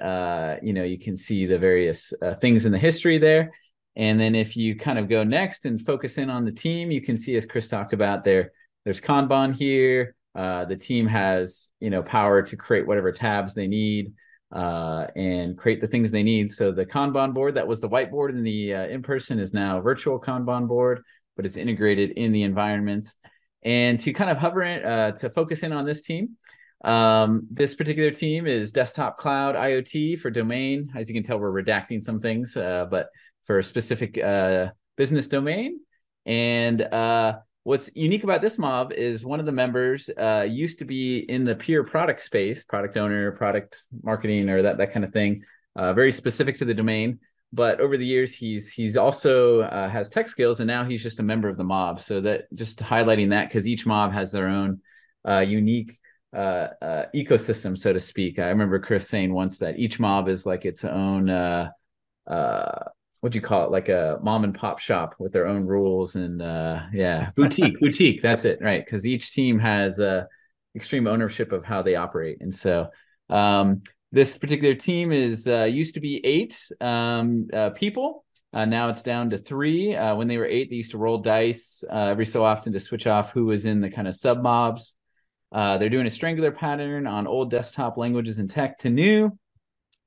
you 0.62 0.72
know, 0.72 0.84
you 0.84 1.00
can 1.00 1.16
see 1.16 1.46
the 1.46 1.58
various 1.58 2.12
things 2.40 2.64
in 2.64 2.70
the 2.70 2.78
history 2.78 3.18
there. 3.18 3.50
And 3.98 4.18
then 4.18 4.36
if 4.36 4.56
you 4.56 4.76
kind 4.76 4.98
of 4.98 5.08
go 5.08 5.24
next 5.24 5.66
and 5.66 5.84
focus 5.84 6.18
in 6.18 6.30
on 6.30 6.44
the 6.44 6.52
team, 6.52 6.92
you 6.92 7.02
can 7.02 7.18
see 7.18 7.36
as 7.36 7.44
Chris 7.44 7.68
talked 7.68 7.92
about 7.92 8.22
there, 8.22 8.52
there's 8.84 9.00
Kanban 9.00 9.54
here. 9.54 10.14
Uh, 10.34 10.64
the 10.64 10.76
team 10.76 11.06
has 11.08 11.72
you 11.80 11.90
know 11.90 12.02
power 12.02 12.40
to 12.42 12.56
create 12.56 12.86
whatever 12.86 13.10
tabs 13.10 13.54
they 13.54 13.66
need 13.66 14.12
uh, 14.52 15.08
and 15.16 15.58
create 15.58 15.80
the 15.80 15.86
things 15.88 16.12
they 16.12 16.22
need. 16.22 16.48
So 16.50 16.70
the 16.70 16.86
Kanban 16.86 17.34
board 17.34 17.56
that 17.56 17.66
was 17.66 17.80
the 17.80 17.88
whiteboard 17.88 18.30
in 18.30 18.44
the 18.44 18.74
uh, 18.74 18.86
in 18.86 19.02
person 19.02 19.40
is 19.40 19.52
now 19.52 19.80
virtual 19.80 20.20
Kanban 20.20 20.68
board, 20.68 21.02
but 21.36 21.44
it's 21.44 21.56
integrated 21.56 22.12
in 22.12 22.30
the 22.30 22.44
environments. 22.44 23.16
And 23.64 23.98
to 24.00 24.12
kind 24.12 24.30
of 24.30 24.38
hover 24.38 24.62
in, 24.62 24.84
uh, 24.84 25.10
to 25.16 25.28
focus 25.28 25.64
in 25.64 25.72
on 25.72 25.84
this 25.84 26.02
team, 26.02 26.36
um, 26.84 27.48
this 27.50 27.74
particular 27.74 28.12
team 28.12 28.46
is 28.46 28.70
desktop 28.70 29.16
cloud 29.16 29.56
IoT 29.56 30.20
for 30.20 30.30
domain. 30.30 30.92
As 30.94 31.08
you 31.08 31.14
can 31.14 31.24
tell, 31.24 31.38
we're 31.38 31.62
redacting 31.62 32.00
some 32.00 32.20
things, 32.20 32.56
uh, 32.56 32.86
but 32.88 33.08
for 33.48 33.58
a 33.58 33.62
specific 33.62 34.16
uh, 34.18 34.68
business 34.96 35.26
domain. 35.26 35.80
And 36.26 36.82
uh, 36.82 37.38
what's 37.64 37.90
unique 37.94 38.22
about 38.22 38.42
this 38.42 38.58
mob 38.58 38.92
is 38.92 39.24
one 39.24 39.40
of 39.40 39.46
the 39.46 39.52
members 39.52 40.10
uh, 40.10 40.46
used 40.48 40.78
to 40.80 40.84
be 40.84 41.20
in 41.20 41.44
the 41.44 41.56
pure 41.56 41.82
product 41.82 42.20
space, 42.20 42.62
product 42.62 42.98
owner, 42.98 43.32
product 43.32 43.82
marketing, 44.02 44.50
or 44.50 44.62
that 44.62 44.76
that 44.76 44.92
kind 44.92 45.02
of 45.02 45.12
thing, 45.12 45.42
uh, 45.76 45.94
very 45.94 46.12
specific 46.12 46.58
to 46.58 46.66
the 46.66 46.74
domain. 46.74 47.18
But 47.50 47.80
over 47.80 47.96
the 47.96 48.04
years, 48.04 48.34
he's 48.34 48.70
he's 48.70 48.98
also 48.98 49.62
uh, 49.62 49.88
has 49.88 50.10
tech 50.10 50.28
skills, 50.28 50.60
and 50.60 50.68
now 50.68 50.84
he's 50.84 51.02
just 51.02 51.18
a 51.18 51.22
member 51.22 51.48
of 51.48 51.56
the 51.56 51.64
mob. 51.64 51.98
So 52.00 52.20
that 52.20 52.54
just 52.54 52.80
highlighting 52.80 53.30
that 53.30 53.48
because 53.48 53.66
each 53.66 53.86
mob 53.86 54.12
has 54.12 54.30
their 54.30 54.48
own 54.48 54.82
uh, 55.26 55.38
unique 55.38 55.98
uh, 56.36 56.68
uh, 56.82 57.04
ecosystem, 57.14 57.78
so 57.78 57.94
to 57.94 58.00
speak. 58.00 58.38
I 58.38 58.48
remember 58.48 58.78
Chris 58.78 59.08
saying 59.08 59.32
once 59.32 59.56
that 59.58 59.78
each 59.78 59.98
mob 59.98 60.28
is 60.28 60.44
like 60.44 60.66
its 60.66 60.84
own 60.84 61.30
uh, 61.30 61.70
uh, 62.26 62.84
what 63.20 63.32
do 63.32 63.38
you 63.38 63.42
call 63.42 63.64
it 63.64 63.70
like 63.70 63.88
a 63.88 64.18
mom 64.22 64.44
and 64.44 64.54
pop 64.54 64.78
shop 64.78 65.14
with 65.18 65.32
their 65.32 65.46
own 65.46 65.64
rules 65.66 66.14
and 66.16 66.40
uh 66.42 66.80
yeah 66.92 67.30
boutique 67.36 67.78
boutique 67.80 68.22
that's 68.22 68.44
it 68.44 68.58
right 68.60 68.84
because 68.84 69.06
each 69.06 69.32
team 69.32 69.58
has 69.58 70.00
uh 70.00 70.24
extreme 70.76 71.06
ownership 71.06 71.52
of 71.52 71.64
how 71.64 71.82
they 71.82 71.96
operate 71.96 72.38
and 72.40 72.54
so 72.54 72.88
um 73.30 73.82
this 74.10 74.38
particular 74.38 74.74
team 74.74 75.12
is 75.12 75.46
uh, 75.46 75.64
used 75.64 75.92
to 75.92 76.00
be 76.00 76.24
eight 76.24 76.58
um, 76.80 77.46
uh, 77.52 77.68
people 77.70 78.24
uh, 78.54 78.64
now 78.64 78.88
it's 78.88 79.02
down 79.02 79.28
to 79.28 79.36
three 79.36 79.94
uh, 79.94 80.14
when 80.14 80.28
they 80.28 80.38
were 80.38 80.46
eight 80.46 80.70
they 80.70 80.76
used 80.76 80.92
to 80.92 80.98
roll 80.98 81.18
dice 81.18 81.84
uh, 81.92 82.06
every 82.06 82.24
so 82.24 82.42
often 82.42 82.72
to 82.72 82.80
switch 82.80 83.06
off 83.06 83.32
who 83.32 83.44
was 83.44 83.66
in 83.66 83.80
the 83.82 83.90
kind 83.90 84.08
of 84.08 84.14
sub 84.16 84.42
mobs 84.42 84.94
Uh, 85.52 85.78
they're 85.78 85.88
doing 85.88 86.06
a 86.06 86.10
strangler 86.10 86.52
pattern 86.52 87.06
on 87.06 87.26
old 87.26 87.50
desktop 87.50 87.96
languages 87.96 88.38
and 88.38 88.50
tech 88.50 88.78
to 88.78 88.90
new. 88.90 89.30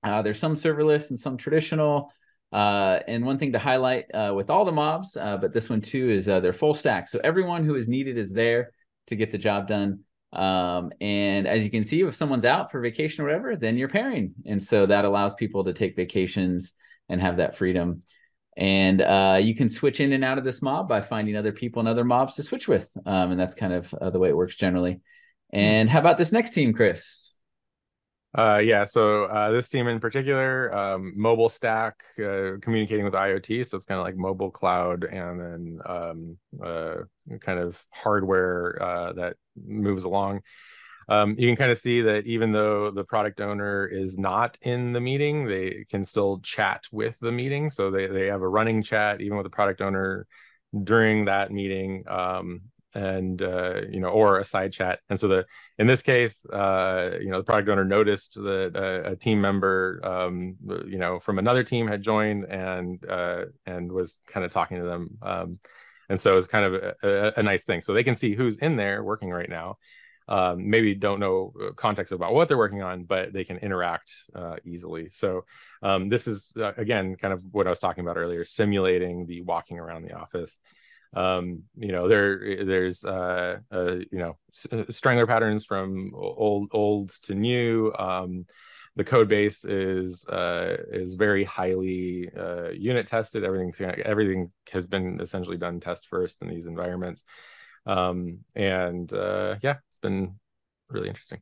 Uh, 0.04 0.22
there's 0.22 0.40
some 0.40 0.54
serverless 0.54 1.10
and 1.10 1.20
some 1.20 1.38
traditional. 1.38 2.12
Uh, 2.52 3.00
and 3.08 3.26
one 3.26 3.38
thing 3.38 3.54
to 3.54 3.60
highlight 3.60 4.06
uh, 4.14 4.34
with 4.36 4.50
all 4.50 4.66
the 4.66 4.72
mobs, 4.72 5.16
uh, 5.16 5.38
but 5.38 5.54
this 5.54 5.70
one 5.70 5.82
too, 5.82 6.10
is 6.10 6.28
uh, 6.28 6.40
they're 6.40 6.54
full 6.54 6.74
stack. 6.74 7.08
So 7.08 7.20
everyone 7.24 7.64
who 7.64 7.76
is 7.76 7.88
needed 7.88 8.18
is 8.18 8.34
there 8.34 8.72
to 9.08 9.16
get 9.16 9.32
the 9.32 9.38
job 9.38 9.68
done. 9.68 10.02
Um, 10.34 10.92
and 11.02 11.48
as 11.48 11.64
you 11.64 11.72
can 11.72 11.84
see, 11.84 12.02
if 12.02 12.16
someone's 12.16 12.46
out 12.46 12.72
for 12.72 12.82
vacation 12.82 13.24
or 13.24 13.28
whatever, 13.28 13.56
then 13.56 13.78
you're 13.78 13.90
pairing. 13.90 14.34
And 14.46 14.62
so 14.62 14.86
that 14.86 15.06
allows 15.06 15.34
people 15.36 15.64
to 15.66 15.74
take 15.74 15.96
vacations 15.96 16.74
and 17.10 17.22
have 17.22 17.38
that 17.38 17.56
freedom. 17.56 18.04
And 18.58 19.02
uh, 19.02 19.40
you 19.42 19.56
can 19.56 19.70
switch 19.70 20.00
in 20.00 20.12
and 20.12 20.24
out 20.24 20.38
of 20.38 20.44
this 20.44 20.62
mob 20.62 20.88
by 20.88 21.02
finding 21.02 21.38
other 21.38 21.52
people 21.52 21.80
and 21.80 21.90
other 21.90 22.04
mobs 22.04 22.36
to 22.36 22.44
switch 22.44 22.68
with. 22.68 22.90
Um, 23.06 23.32
and 23.32 23.40
that's 23.40 23.56
kind 23.56 23.74
of 23.74 23.94
uh, 23.94 24.10
the 24.10 24.20
way 24.20 24.30
it 24.30 24.36
works 24.36 24.56
generally. 24.56 25.00
And 25.54 25.90
how 25.90 26.00
about 26.00 26.18
this 26.18 26.32
next 26.32 26.52
team, 26.52 26.74
Chris? 26.74 27.31
Uh, 28.38 28.60
yeah, 28.60 28.86
so 28.86 29.26
uh, 29.26 29.52
this 29.52 29.68
team 29.68 29.88
in 29.88 30.00
particular, 30.00 30.74
um, 30.74 31.12
mobile 31.18 31.50
stack, 31.50 32.02
uh, 32.20 32.52
communicating 32.62 33.04
with 33.04 33.14
IoT. 33.14 33.66
So 33.68 33.76
it's 33.76 33.86
kind 33.86 34.00
of 34.00 34.06
like 34.06 34.16
mobile 34.16 34.50
cloud 34.52 35.04
and 35.04 35.40
then 35.40 35.80
um, 35.86 36.38
uh, 36.64 36.96
kind 37.42 37.60
of 37.60 37.84
hardware 37.90 38.82
uh, 38.82 39.14
that 39.14 39.36
moves 39.68 40.06
along. 40.06 40.42
Um, 41.10 41.36
you 41.38 41.48
can 41.50 41.58
kind 41.58 41.72
of 41.72 41.78
see 41.78 42.02
that 42.02 42.26
even 42.26 42.54
though 42.54 42.90
the 42.90 43.04
product 43.04 43.42
owner 43.42 43.86
is 43.86 44.18
not 44.18 44.58
in 44.62 44.94
the 44.94 45.02
meeting, 45.02 45.46
they 45.46 45.86
can 45.90 46.06
still 46.06 46.40
chat 46.40 46.86
with 46.90 47.20
the 47.20 47.34
meeting. 47.34 47.70
So 47.70 47.92
they, 47.92 48.08
they 48.08 48.28
have 48.28 48.42
a 48.42 48.48
running 48.48 48.82
chat 48.82 49.20
even 49.20 49.36
with 49.36 49.46
the 49.46 49.50
product 49.50 49.82
owner 49.82 50.26
during 50.84 51.26
that 51.26 51.52
meeting. 51.52 52.06
Um, 52.08 52.62
and 52.94 53.42
uh, 53.42 53.82
you 53.90 54.00
know 54.00 54.10
or 54.10 54.40
a 54.40 54.46
side 54.46 54.74
chat. 54.74 55.00
And 55.10 55.20
so 55.20 55.28
the 55.28 55.46
in 55.78 55.88
this 55.88 56.02
case 56.02 56.46
uh, 56.46 57.12
you 57.20 57.30
know 57.30 57.38
the 57.38 57.44
product 57.44 57.70
owner 57.70 57.86
noticed 57.86 58.36
that 58.36 58.72
a, 58.76 59.12
a 59.12 59.16
team 59.16 59.42
member 59.42 60.00
um, 60.04 60.56
you 60.86 60.98
know 60.98 61.20
from 61.20 61.40
another 61.40 61.64
team 61.64 61.88
had 61.88 62.02
joined 62.02 62.46
and 62.46 63.04
uh, 63.06 63.46
and 63.66 63.92
was 63.92 64.20
kind 64.28 64.46
of 64.46 64.52
talking 64.52 64.78
to 64.78 64.84
them 64.84 65.18
um, 65.22 65.60
and 66.12 66.20
so 66.20 66.38
it's 66.38 66.48
kind 66.48 66.66
of 66.66 66.74
a, 66.74 66.96
a, 67.04 67.34
a, 67.38 67.44
nice 67.44 67.64
thing. 67.64 67.82
So 67.82 67.94
they 67.94 68.04
can 68.04 68.16
see 68.16 68.36
who's 68.36 68.58
in 68.58 68.76
there 68.76 69.02
working 69.02 69.30
right 69.30 69.50
now. 69.50 69.78
Um, 70.28 70.70
maybe 70.70 70.94
don't 70.94 71.20
know 71.20 71.54
uh, 71.62 71.72
context 71.72 72.12
about 72.12 72.34
what 72.34 72.48
they're 72.48 72.58
working 72.58 72.84
on 72.84 73.04
but 73.06 73.34
they 73.34 73.44
can 73.44 73.58
interact 73.58 74.14
uh, 74.36 74.58
easily. 74.66 75.10
So 75.10 75.46
um, 75.82 76.10
this 76.10 76.28
is 76.28 76.54
uh, 76.58 76.74
again 76.78 77.16
kind 77.16 77.34
of 77.34 77.44
what 77.52 77.66
i 77.66 77.70
was 77.70 77.80
talking 77.80 78.04
about 78.04 78.18
earlier 78.18 78.46
simulating 78.46 79.26
the 79.26 79.42
walking 79.42 79.80
around 79.80 80.04
the 80.04 80.14
office 80.14 80.60
um 81.14 81.64
you 81.76 81.92
know 81.92 82.08
there 82.08 82.64
there's 82.64 83.04
uh, 83.04 83.58
uh 83.72 83.96
you 84.12 84.20
know 84.20 84.38
uh, 84.72 84.84
strangler 84.90 85.28
patterns 85.28 85.66
from 85.66 86.12
old 86.16 86.70
old 86.72 87.10
to 87.24 87.36
new. 87.36 87.92
Um 87.98 88.46
the 88.96 89.04
code 89.04 89.30
base 89.30 89.64
is 89.64 90.26
uh 90.26 90.78
is 90.92 91.16
very 91.16 91.44
highly 91.44 92.30
uh 92.38 92.70
unit 92.70 93.08
tested. 93.08 93.44
Everything 93.44 93.90
everything 94.04 94.52
has 94.72 94.88
been 94.88 95.20
essentially 95.22 95.58
done 95.58 95.80
test 95.80 96.08
first 96.08 96.42
in 96.42 96.50
these 96.50 96.66
environments. 96.66 97.24
Um 97.86 98.40
and 98.56 99.12
uh 99.12 99.56
yeah 99.62 99.78
it's 99.88 99.98
been 99.98 100.40
really 100.90 101.10
interesting. 101.10 101.40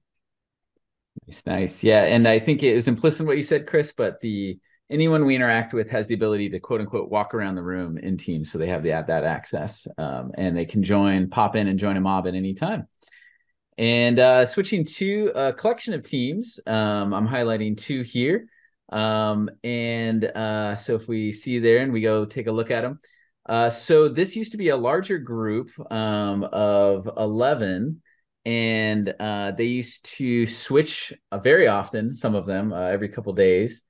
Nice 1.28 1.46
nice. 1.46 1.84
Yeah 1.84 2.04
and 2.04 2.28
i 2.28 2.40
think 2.40 2.64
it 2.64 2.76
is 2.76 2.88
implicit 2.88 3.22
in 3.22 3.28
what 3.28 3.38
you 3.38 3.44
said 3.44 3.68
chris 3.68 3.94
but 3.96 4.20
the 4.22 4.60
anyone 4.90 5.26
we 5.26 5.36
interact 5.36 5.74
with 5.74 5.90
has 5.92 6.08
the 6.08 6.14
ability 6.14 6.50
to 6.50 6.60
quote 6.60 6.82
unquote 6.82 7.10
walk 7.10 7.34
around 7.34 7.56
the 7.56 7.64
room 7.64 7.98
in 7.98 8.18
teams 8.18 8.52
so 8.52 8.58
they 8.58 8.68
have 8.68 8.84
the, 8.84 8.90
that 8.90 9.24
access 9.24 9.88
um, 9.98 10.32
and 10.38 10.58
they 10.58 10.66
can 10.66 10.84
join 10.84 11.30
pop 11.30 11.56
in 11.56 11.68
and 11.68 11.80
join 11.80 11.98
a 11.98 12.02
mob 12.02 12.28
at 12.28 12.36
any 12.36 12.54
time. 12.54 12.88
And 13.78 14.20
uh, 14.20 14.46
switching 14.46 14.84
to 14.84 15.32
a 15.36 15.54
collection 15.54 15.94
of 15.94 16.04
teams 16.04 16.60
um, 16.66 17.14
i'm 17.14 17.28
highlighting 17.28 17.78
two 17.78 18.02
here. 18.02 18.48
Um, 18.92 19.52
and 19.64 20.26
uh, 20.26 20.74
so 20.74 20.96
if 20.96 21.08
we 21.08 21.32
see 21.32 21.60
there 21.60 21.84
and 21.84 21.94
we 21.94 22.02
go 22.02 22.26
take 22.26 22.48
a 22.48 22.52
look 22.52 22.72
at 22.72 22.82
them 22.82 23.00
uh, 23.46 23.70
so 23.70 24.10
this 24.10 24.36
used 24.36 24.52
to 24.52 24.58
be 24.58 24.70
a 24.70 24.78
larger 24.78 25.20
group 25.20 25.72
um, 25.92 26.44
of 26.44 27.10
11 27.18 28.02
and 28.46 29.14
uh, 29.20 29.52
they 29.52 29.66
used 29.66 30.06
to 30.18 30.48
switch 30.48 31.14
uh, 31.32 31.38
very 31.38 31.68
often 31.68 32.16
some 32.16 32.34
of 32.34 32.48
them 32.48 32.74
uh, 32.74 32.88
every 32.88 33.10
couple 33.10 33.34
days 33.34 33.84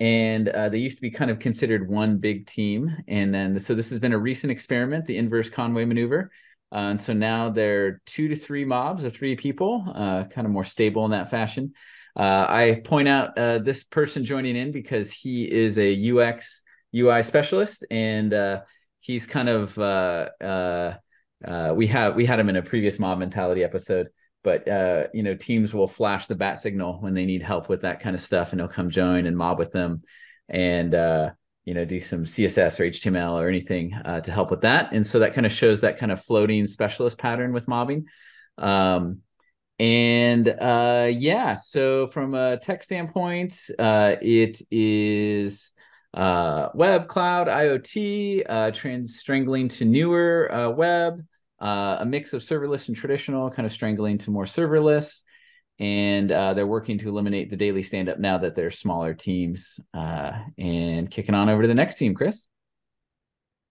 and 0.00 0.48
uh, 0.48 0.68
they 0.68 0.78
used 0.78 0.98
to 0.98 1.02
be 1.02 1.10
kind 1.10 1.30
of 1.30 1.38
considered 1.38 1.88
one 1.88 2.18
big 2.18 2.46
team. 2.46 2.96
And 3.06 3.34
then 3.34 3.60
so 3.60 3.74
this 3.74 3.90
has 3.90 3.98
been 3.98 4.12
a 4.12 4.18
recent 4.18 4.50
experiment, 4.50 5.06
the 5.06 5.16
inverse 5.16 5.50
Conway 5.50 5.84
maneuver. 5.84 6.30
Uh, 6.72 6.90
and 6.90 7.00
so 7.00 7.12
now 7.12 7.50
they're 7.50 8.00
two 8.04 8.28
to 8.28 8.34
three 8.34 8.64
mobs 8.64 9.04
or 9.04 9.10
three 9.10 9.36
people, 9.36 9.84
uh, 9.94 10.24
kind 10.24 10.46
of 10.46 10.52
more 10.52 10.64
stable 10.64 11.04
in 11.04 11.12
that 11.12 11.30
fashion. 11.30 11.72
Uh, 12.16 12.46
I 12.48 12.82
point 12.84 13.08
out 13.08 13.38
uh, 13.38 13.58
this 13.58 13.84
person 13.84 14.24
joining 14.24 14.56
in 14.56 14.72
because 14.72 15.12
he 15.12 15.50
is 15.50 15.78
a 15.78 16.10
UX 16.10 16.62
UI 16.94 17.22
specialist, 17.22 17.84
and 17.90 18.32
uh, 18.32 18.62
he's 19.00 19.26
kind 19.26 19.48
of 19.48 19.76
we 21.76 21.86
have 21.88 22.14
we 22.14 22.26
had 22.26 22.40
him 22.40 22.48
in 22.48 22.56
a 22.56 22.62
previous 22.62 22.98
mob 22.98 23.18
mentality 23.18 23.64
episode 23.64 24.08
but 24.44 24.68
uh, 24.68 25.06
you 25.12 25.24
know 25.24 25.34
teams 25.34 25.74
will 25.74 25.88
flash 25.88 26.26
the 26.28 26.36
bat 26.36 26.58
signal 26.58 27.00
when 27.00 27.14
they 27.14 27.24
need 27.24 27.42
help 27.42 27.68
with 27.68 27.80
that 27.80 27.98
kind 27.98 28.14
of 28.14 28.20
stuff 28.20 28.52
and 28.52 28.60
they'll 28.60 28.68
come 28.68 28.90
join 28.90 29.26
and 29.26 29.36
mob 29.36 29.58
with 29.58 29.72
them 29.72 30.02
and 30.48 30.94
uh, 30.94 31.30
you 31.64 31.74
know 31.74 31.84
do 31.84 31.98
some 31.98 32.24
css 32.24 32.78
or 32.78 32.84
html 32.84 33.32
or 33.32 33.48
anything 33.48 33.94
uh, 33.94 34.20
to 34.20 34.30
help 34.30 34.50
with 34.50 34.60
that. 34.60 34.92
And 34.92 35.04
so 35.04 35.18
that 35.20 35.34
kind 35.34 35.46
of 35.46 35.52
shows 35.52 35.80
that 35.80 35.98
kind 35.98 36.12
of 36.12 36.22
floating 36.22 36.66
specialist 36.66 37.18
pattern 37.18 37.52
with 37.52 37.66
mobbing. 37.66 38.06
Um, 38.58 39.22
and 39.80 40.46
uh, 40.48 41.10
yeah 41.10 41.54
so 41.54 42.06
from 42.06 42.34
a 42.34 42.56
tech 42.58 42.80
standpoint 42.80 43.58
uh, 43.80 44.14
it 44.22 44.62
is 44.70 45.72
uh, 46.12 46.68
web 46.74 47.08
cloud 47.08 47.48
iot 47.48 48.74
trans 48.74 49.18
strangling 49.18 49.66
to 49.66 49.84
newer 49.84 50.72
web 50.76 51.24
uh, 51.60 51.98
a 52.00 52.04
mix 52.06 52.32
of 52.32 52.42
serverless 52.42 52.88
and 52.88 52.96
traditional, 52.96 53.50
kind 53.50 53.66
of 53.66 53.72
strangling 53.72 54.18
to 54.18 54.30
more 54.30 54.44
serverless. 54.44 55.22
And 55.78 56.30
uh, 56.30 56.54
they're 56.54 56.66
working 56.66 56.98
to 56.98 57.08
eliminate 57.08 57.50
the 57.50 57.56
daily 57.56 57.82
stand 57.82 58.08
up 58.08 58.18
now 58.18 58.38
that 58.38 58.54
they're 58.54 58.70
smaller 58.70 59.12
teams. 59.12 59.80
Uh, 59.92 60.32
and 60.56 61.10
kicking 61.10 61.34
on 61.34 61.48
over 61.48 61.62
to 61.62 61.68
the 61.68 61.74
next 61.74 61.96
team, 61.96 62.14
Chris. 62.14 62.46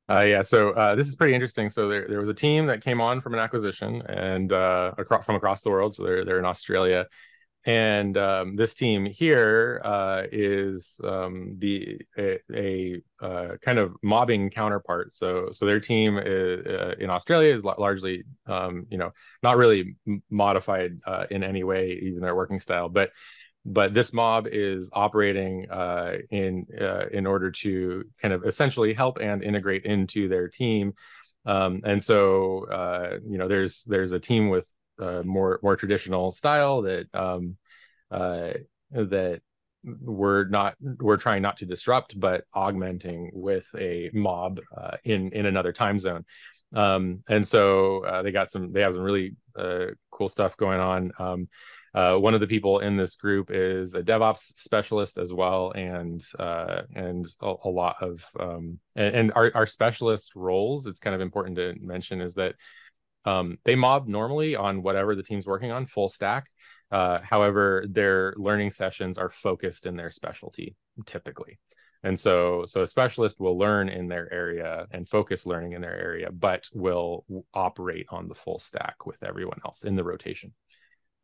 Uh, 0.10 0.22
yeah, 0.22 0.42
so 0.42 0.72
uh, 0.72 0.96
this 0.96 1.08
is 1.08 1.16
pretty 1.16 1.34
interesting. 1.34 1.70
So 1.70 1.88
there, 1.88 2.08
there 2.10 2.20
was 2.20 2.28
a 2.28 2.34
team 2.34 2.66
that 2.66 2.84
came 2.84 3.00
on 3.00 3.22
from 3.22 3.34
an 3.34 3.40
acquisition 3.40 4.02
and 4.02 4.52
uh, 4.52 4.92
across, 4.98 5.26
from 5.26 5.36
across 5.36 5.62
the 5.62 5.70
world. 5.70 5.96
So 5.96 6.04
they're 6.04 6.26
they're 6.26 6.40
in 6.40 6.46
Australia, 6.46 7.08
and 7.66 8.18
um, 8.18 8.56
this 8.56 8.74
team 8.74 9.06
here 9.06 9.82
uh, 9.86 10.24
is 10.32 11.00
um, 11.04 11.56
the 11.60 12.02
a, 12.18 12.40
a 12.54 13.02
uh, 13.22 13.56
kind 13.62 13.80
of 13.80 13.96
mobbing 14.04 14.50
counterpart. 14.50 15.14
So 15.14 15.50
so 15.52 15.66
their 15.66 15.80
team 15.80 16.18
is, 16.18 16.66
uh, 16.66 16.96
in 17.00 17.10
Australia 17.10 17.54
is 17.54 17.64
largely 17.64 18.26
um, 18.48 18.86
you 18.90 18.98
know 18.98 19.12
not 19.42 19.56
really 19.56 19.96
modified 20.30 21.00
uh, 21.06 21.26
in 21.32 21.44
any 21.44 21.64
way, 21.64 22.00
even 22.04 22.22
their 22.22 22.36
working 22.36 22.60
style, 22.60 22.90
but 22.90 23.12
but 23.66 23.94
this 23.94 24.12
mob 24.12 24.48
is 24.52 24.90
operating 24.92 25.70
uh, 25.72 26.18
in 26.32 26.66
uh, 26.82 27.06
in 27.14 27.26
order 27.26 27.50
to 27.50 28.04
kind 28.22 28.34
of 28.34 28.44
essentially 28.46 28.94
help 28.94 29.20
and 29.22 29.42
integrate 29.42 29.86
into 29.86 30.28
their 30.28 30.50
team. 30.50 30.94
Um, 31.46 31.82
and 31.86 32.04
so 32.04 33.20
you 33.26 33.38
know 33.38 33.48
there's 33.48 33.84
there's 33.84 34.12
a 34.12 34.20
team 34.20 34.50
with 34.50 34.70
more 35.26 35.60
more 35.64 35.76
traditional 35.76 36.32
style 36.32 36.82
that 36.84 37.08
um, 37.14 37.58
uh, 38.12 38.54
that 38.92 39.42
we're 39.84 40.46
not 40.46 40.76
we're 40.80 41.18
trying 41.18 41.42
not 41.42 41.58
to 41.58 41.66
disrupt, 41.66 42.20
but 42.20 42.46
augmenting 42.54 43.32
with 43.34 43.68
a 43.78 44.10
mob 44.14 44.60
uh, 44.76 44.98
in 45.04 45.32
in 45.32 45.46
another 45.46 45.74
time 45.74 46.00
zone. 46.00 46.26
Um, 46.74 47.24
and 47.30 47.46
so 47.46 48.04
uh, 48.06 48.22
they 48.22 48.32
got 48.32 48.50
some 48.50 48.72
they 48.72 48.82
have 48.82 48.94
some 48.94 49.04
really 49.04 49.36
uh, 49.58 49.88
cool 50.12 50.30
stuff 50.30 50.58
going 50.58 50.80
on. 50.80 51.12
Um, 51.20 51.48
uh, 51.94 52.16
one 52.16 52.34
of 52.34 52.40
the 52.40 52.48
people 52.48 52.80
in 52.80 52.98
this 52.98 53.16
group 53.16 53.52
is 53.52 53.94
a 53.94 54.02
DevOps 54.02 54.58
specialist 54.58 55.20
as 55.20 55.32
well, 55.32 55.72
and 55.72 56.26
uh, 56.40 56.82
and 56.96 57.28
a, 57.40 57.54
a, 57.66 57.70
lot 57.70 57.98
of 58.02 58.26
um, 58.40 58.80
and, 58.96 59.16
and, 59.16 59.34
our 59.36 59.52
our 59.54 59.68
specialist 59.68 60.32
roles. 60.36 60.88
It's 60.88 61.00
kind 61.00 61.14
of 61.14 61.22
important 61.22 61.58
to 61.58 61.76
mention 61.80 62.20
is 62.20 62.34
that 62.36 62.56
um, 63.26 63.58
they 63.66 63.76
mob 63.76 64.08
normally 64.08 64.56
on 64.56 64.82
whatever 64.82 65.16
the 65.16 65.24
team's 65.24 65.48
working 65.48 65.72
on, 65.72 65.86
full 65.86 66.10
stack. 66.10 66.50
Uh, 66.92 67.20
however, 67.22 67.86
their 67.90 68.34
learning 68.38 68.72
sessions 68.72 69.18
are 69.18 69.30
focused 69.30 69.86
in 69.86 69.96
their 69.96 70.12
specialty 70.12 70.76
typically. 71.06 71.60
And 72.04 72.20
so, 72.20 72.66
so 72.66 72.82
a 72.82 72.88
specialist 72.88 73.40
will 73.40 73.58
learn 73.58 73.88
in 73.88 74.10
their 74.10 74.32
area 74.32 74.88
and 74.92 75.08
focus 75.08 75.46
learning 75.46 75.72
in 75.72 75.82
their 75.82 75.98
area, 75.98 76.30
but 76.32 76.68
will 76.74 77.26
operate 77.54 78.08
on 78.10 78.28
the 78.28 78.36
full 78.36 78.60
stack 78.60 79.06
with 79.06 79.24
everyone 79.24 79.60
else 79.66 79.86
in 79.86 79.96
the 79.96 80.04
rotation. 80.04 80.54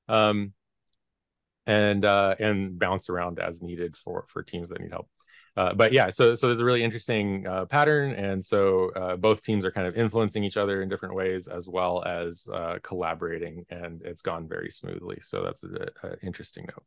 Um, 0.08 0.54
and 1.68 2.04
uh, 2.04 2.34
and 2.40 2.80
bounce 2.80 3.10
around 3.10 3.40
as 3.40 3.62
needed 3.62 3.96
for 3.96 4.26
for 4.30 4.42
teams 4.42 4.70
that 4.70 4.82
need 4.82 4.92
help. 4.92 5.08
Uh, 5.60 5.74
but 5.74 5.92
yeah, 5.92 6.10
so 6.10 6.34
so 6.36 6.48
there's 6.48 6.62
a 6.62 6.66
really 6.66 6.82
interesting 6.82 7.46
uh, 7.46 7.66
pattern, 7.66 8.14
and 8.14 8.44
so 8.44 8.92
uh, 8.96 9.18
both 9.18 9.44
teams 9.44 9.66
are 9.66 9.72
kind 9.74 9.86
of 9.86 9.98
influencing 9.98 10.42
each 10.42 10.56
other 10.56 10.82
in 10.82 10.88
different 10.88 11.14
ways, 11.14 11.50
as 11.50 11.68
well 11.68 12.02
as 12.06 12.48
uh, 12.54 12.78
collaborating, 12.82 13.66
and 13.70 14.02
it's 14.06 14.22
gone 14.22 14.48
very 14.48 14.72
smoothly. 14.72 15.18
So 15.22 15.44
that's 15.44 15.64
an 15.64 15.90
interesting 16.24 16.66
note. 16.70 16.86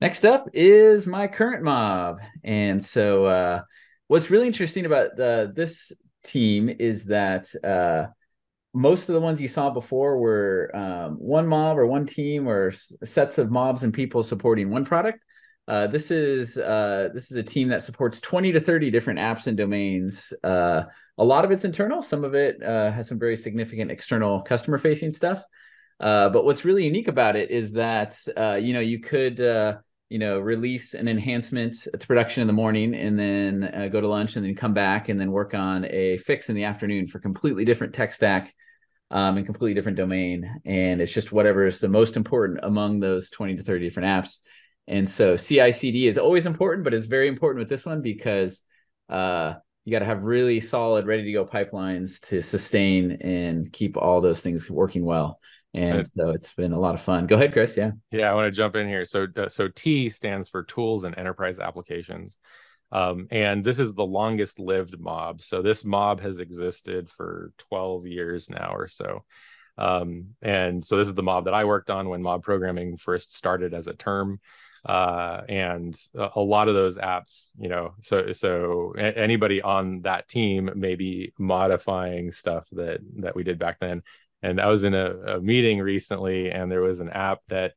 Next 0.00 0.24
up 0.24 0.48
is 0.52 1.08
my 1.08 1.26
current 1.26 1.64
mob, 1.64 2.20
and 2.44 2.84
so 2.84 3.24
uh, 3.24 3.62
what's 4.06 4.30
really 4.30 4.46
interesting 4.46 4.86
about 4.86 5.16
the, 5.16 5.50
this 5.52 5.90
team 6.22 6.68
is 6.68 7.06
that 7.06 7.46
most 8.72 9.08
of 9.08 9.14
the 9.14 9.20
ones 9.20 9.40
you 9.40 9.48
saw 9.48 9.68
before 9.70 10.16
were 10.16 10.70
um, 10.76 11.16
one 11.16 11.48
mob 11.48 11.76
or 11.76 11.88
one 11.88 12.06
team 12.06 12.48
or 12.48 12.70
sets 12.70 13.38
of 13.38 13.50
mobs 13.50 13.82
and 13.82 13.92
people 13.92 14.22
supporting 14.22 14.70
one 14.70 14.84
product. 14.84 15.24
Uh, 15.70 15.86
this 15.86 16.10
is 16.10 16.58
uh, 16.58 17.10
this 17.14 17.30
is 17.30 17.36
a 17.36 17.44
team 17.44 17.68
that 17.68 17.80
supports 17.80 18.20
20 18.20 18.50
to 18.50 18.58
30 18.58 18.90
different 18.90 19.20
apps 19.20 19.46
and 19.46 19.56
domains. 19.56 20.32
Uh, 20.42 20.82
a 21.16 21.24
lot 21.24 21.44
of 21.44 21.52
it's 21.52 21.64
internal. 21.64 22.02
Some 22.02 22.24
of 22.24 22.34
it 22.34 22.60
uh, 22.60 22.90
has 22.90 23.06
some 23.06 23.20
very 23.20 23.36
significant 23.36 23.88
external 23.88 24.40
customer 24.40 24.78
facing 24.78 25.12
stuff. 25.12 25.44
Uh, 26.00 26.28
but 26.28 26.44
what's 26.44 26.64
really 26.64 26.84
unique 26.84 27.06
about 27.06 27.36
it 27.36 27.52
is 27.52 27.74
that 27.74 28.16
you 28.60 28.72
know 28.72 28.80
you 28.80 28.98
could 28.98 29.38
you 29.38 30.18
know 30.18 30.40
release 30.40 30.94
an 30.94 31.06
enhancement 31.06 31.76
to 31.96 32.04
production 32.04 32.40
in 32.40 32.48
the 32.48 32.52
morning 32.52 32.92
and 32.96 33.16
then 33.16 33.90
go 33.92 34.00
to 34.00 34.08
lunch 34.08 34.34
and 34.34 34.44
then 34.44 34.56
come 34.56 34.74
back 34.74 35.08
and 35.08 35.20
then 35.20 35.30
work 35.30 35.54
on 35.54 35.84
a 35.84 36.16
fix 36.16 36.48
in 36.48 36.56
the 36.56 36.64
afternoon 36.64 37.06
for 37.06 37.20
completely 37.20 37.64
different 37.64 37.94
tech 37.94 38.12
stack 38.12 38.52
um, 39.12 39.36
and 39.36 39.46
completely 39.46 39.74
different 39.74 39.98
domain. 39.98 40.50
And 40.64 41.00
it's 41.00 41.12
just 41.12 41.30
whatever 41.30 41.64
is 41.64 41.78
the 41.78 41.88
most 41.88 42.16
important 42.16 42.58
among 42.64 42.98
those 42.98 43.30
20 43.30 43.54
to 43.54 43.62
30 43.62 43.84
different 43.84 44.08
apps. 44.08 44.40
And 44.90 45.08
so 45.08 45.36
CI/CD 45.36 46.08
is 46.08 46.18
always 46.18 46.46
important, 46.46 46.82
but 46.82 46.92
it's 46.92 47.06
very 47.06 47.28
important 47.28 47.60
with 47.60 47.68
this 47.68 47.86
one 47.86 48.02
because 48.02 48.64
uh, 49.08 49.54
you 49.84 49.92
got 49.92 50.00
to 50.00 50.04
have 50.04 50.24
really 50.24 50.58
solid, 50.58 51.06
ready 51.06 51.22
to 51.22 51.32
go 51.32 51.46
pipelines 51.46 52.20
to 52.28 52.42
sustain 52.42 53.12
and 53.20 53.72
keep 53.72 53.96
all 53.96 54.20
those 54.20 54.40
things 54.40 54.68
working 54.68 55.04
well. 55.04 55.38
And 55.72 56.04
so 56.04 56.30
it's 56.30 56.52
been 56.52 56.72
a 56.72 56.80
lot 56.80 56.94
of 56.94 57.00
fun. 57.00 57.28
Go 57.28 57.36
ahead, 57.36 57.52
Chris. 57.52 57.76
Yeah. 57.76 57.92
Yeah, 58.10 58.32
I 58.32 58.34
want 58.34 58.46
to 58.46 58.50
jump 58.50 58.74
in 58.74 58.88
here. 58.88 59.06
So, 59.06 59.28
uh, 59.36 59.48
so 59.48 59.68
T 59.68 60.10
stands 60.10 60.48
for 60.48 60.64
Tools 60.64 61.04
and 61.04 61.16
Enterprise 61.16 61.60
Applications. 61.60 62.38
Um, 62.90 63.28
and 63.30 63.64
this 63.64 63.78
is 63.78 63.94
the 63.94 64.04
longest 64.04 64.58
lived 64.58 64.98
mob. 64.98 65.40
So 65.40 65.62
this 65.62 65.84
mob 65.84 66.20
has 66.20 66.40
existed 66.40 67.08
for 67.08 67.52
12 67.58 68.08
years 68.08 68.50
now 68.50 68.72
or 68.74 68.88
so. 68.88 69.24
Um, 69.78 70.30
and 70.42 70.84
so 70.84 70.96
this 70.96 71.06
is 71.06 71.14
the 71.14 71.22
mob 71.22 71.44
that 71.44 71.54
I 71.54 71.64
worked 71.64 71.90
on 71.90 72.08
when 72.08 72.22
mob 72.22 72.42
programming 72.42 72.96
first 72.96 73.36
started 73.36 73.72
as 73.72 73.86
a 73.86 73.94
term 73.94 74.40
uh, 74.84 75.42
and 75.48 75.94
a, 76.14 76.40
lot 76.40 76.68
of 76.68 76.74
those 76.74 76.96
apps 76.96 77.50
you 77.58 77.68
know 77.68 77.94
so 78.00 78.32
so 78.32 78.92
anybody 78.92 79.60
on 79.60 80.02
that 80.02 80.28
team 80.28 80.70
may 80.74 80.94
be 80.94 81.32
modifying 81.38 82.32
stuff 82.32 82.66
that 82.72 83.00
that 83.16 83.36
we 83.36 83.42
did 83.42 83.58
back 83.58 83.78
then. 83.80 84.02
And 84.42 84.60
i 84.60 84.66
was 84.66 84.84
in 84.84 84.94
a, 84.94 85.36
a 85.36 85.40
meeting 85.40 85.80
recently 85.80 86.50
and 86.50 86.70
there 86.70 86.80
was 86.80 87.00
an 87.00 87.10
app 87.10 87.40
that 87.48 87.74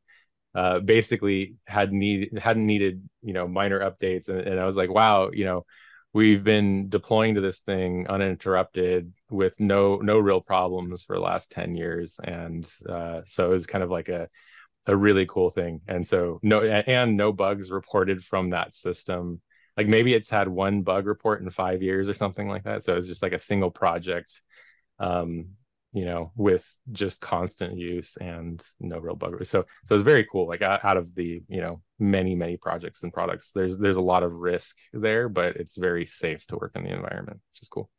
uh, 0.55 0.79
basically 0.79 1.55
had 1.65 1.91
need 1.91 2.37
hadn't 2.37 2.65
needed 2.65 3.07
you 3.21 3.33
know 3.33 3.47
minor 3.47 3.79
updates. 3.79 4.29
And, 4.29 4.39
and 4.39 4.59
i 4.59 4.65
was 4.65 4.77
like 4.77 4.89
wow 4.89 5.31
you 5.33 5.45
know 5.45 5.65
we've 6.13 6.43
been 6.43 6.89
deploying 6.89 7.35
to 7.35 7.41
this 7.41 7.61
thing 7.61 8.07
uninterrupted 8.07 9.11
with 9.29 9.59
no 9.59 9.97
no 9.97 10.19
real 10.19 10.41
problems 10.41 11.03
for 11.03 11.15
the 11.15 11.21
last 11.21 11.51
10 11.51 11.75
years. 11.75 12.19
And 12.23 12.65
uh, 12.87 13.21
so 13.25 13.47
it 13.47 13.49
was 13.49 13.65
kind 13.65 13.83
of 13.83 13.89
like 13.89 14.09
a 14.09 14.29
a 14.85 14.95
really 14.95 15.25
cool 15.25 15.49
thing. 15.49 15.81
And 15.87 16.05
so 16.05 16.39
no 16.43 16.61
and 16.61 17.15
no 17.17 17.31
bugs 17.31 17.71
reported 17.71 18.23
from 18.23 18.51
that 18.51 18.73
system. 18.73 19.41
Like 19.77 19.87
maybe 19.87 20.13
it's 20.13 20.29
had 20.29 20.47
one 20.47 20.81
bug 20.81 21.07
report 21.07 21.41
in 21.41 21.49
five 21.49 21.81
years 21.81 22.09
or 22.09 22.13
something 22.13 22.47
like 22.47 22.63
that. 22.63 22.83
So 22.83 22.95
it's 22.95 23.07
just 23.07 23.23
like 23.23 23.33
a 23.33 23.39
single 23.39 23.71
project, 23.71 24.41
um, 24.99 25.47
you 25.93 26.05
know, 26.05 26.31
with 26.35 26.69
just 26.91 27.21
constant 27.21 27.77
use 27.77 28.17
and 28.19 28.63
no 28.79 28.99
real 28.99 29.15
bug. 29.15 29.45
So 29.45 29.65
so 29.85 29.95
it's 29.95 30.03
very 30.03 30.27
cool. 30.31 30.47
Like 30.47 30.61
out 30.61 30.97
of 30.97 31.13
the 31.15 31.41
you 31.47 31.61
know 31.61 31.81
many 31.99 32.35
many 32.35 32.57
projects 32.57 33.03
and 33.03 33.13
products, 33.13 33.51
there's 33.51 33.77
there's 33.77 33.97
a 33.97 34.01
lot 34.01 34.23
of 34.23 34.33
risk 34.33 34.77
there, 34.91 35.29
but 35.29 35.55
it's 35.55 35.77
very 35.77 36.05
safe 36.05 36.45
to 36.47 36.57
work 36.57 36.73
in 36.75 36.83
the 36.83 36.93
environment, 36.93 37.39
which 37.53 37.61
is 37.61 37.69
cool. 37.69 37.89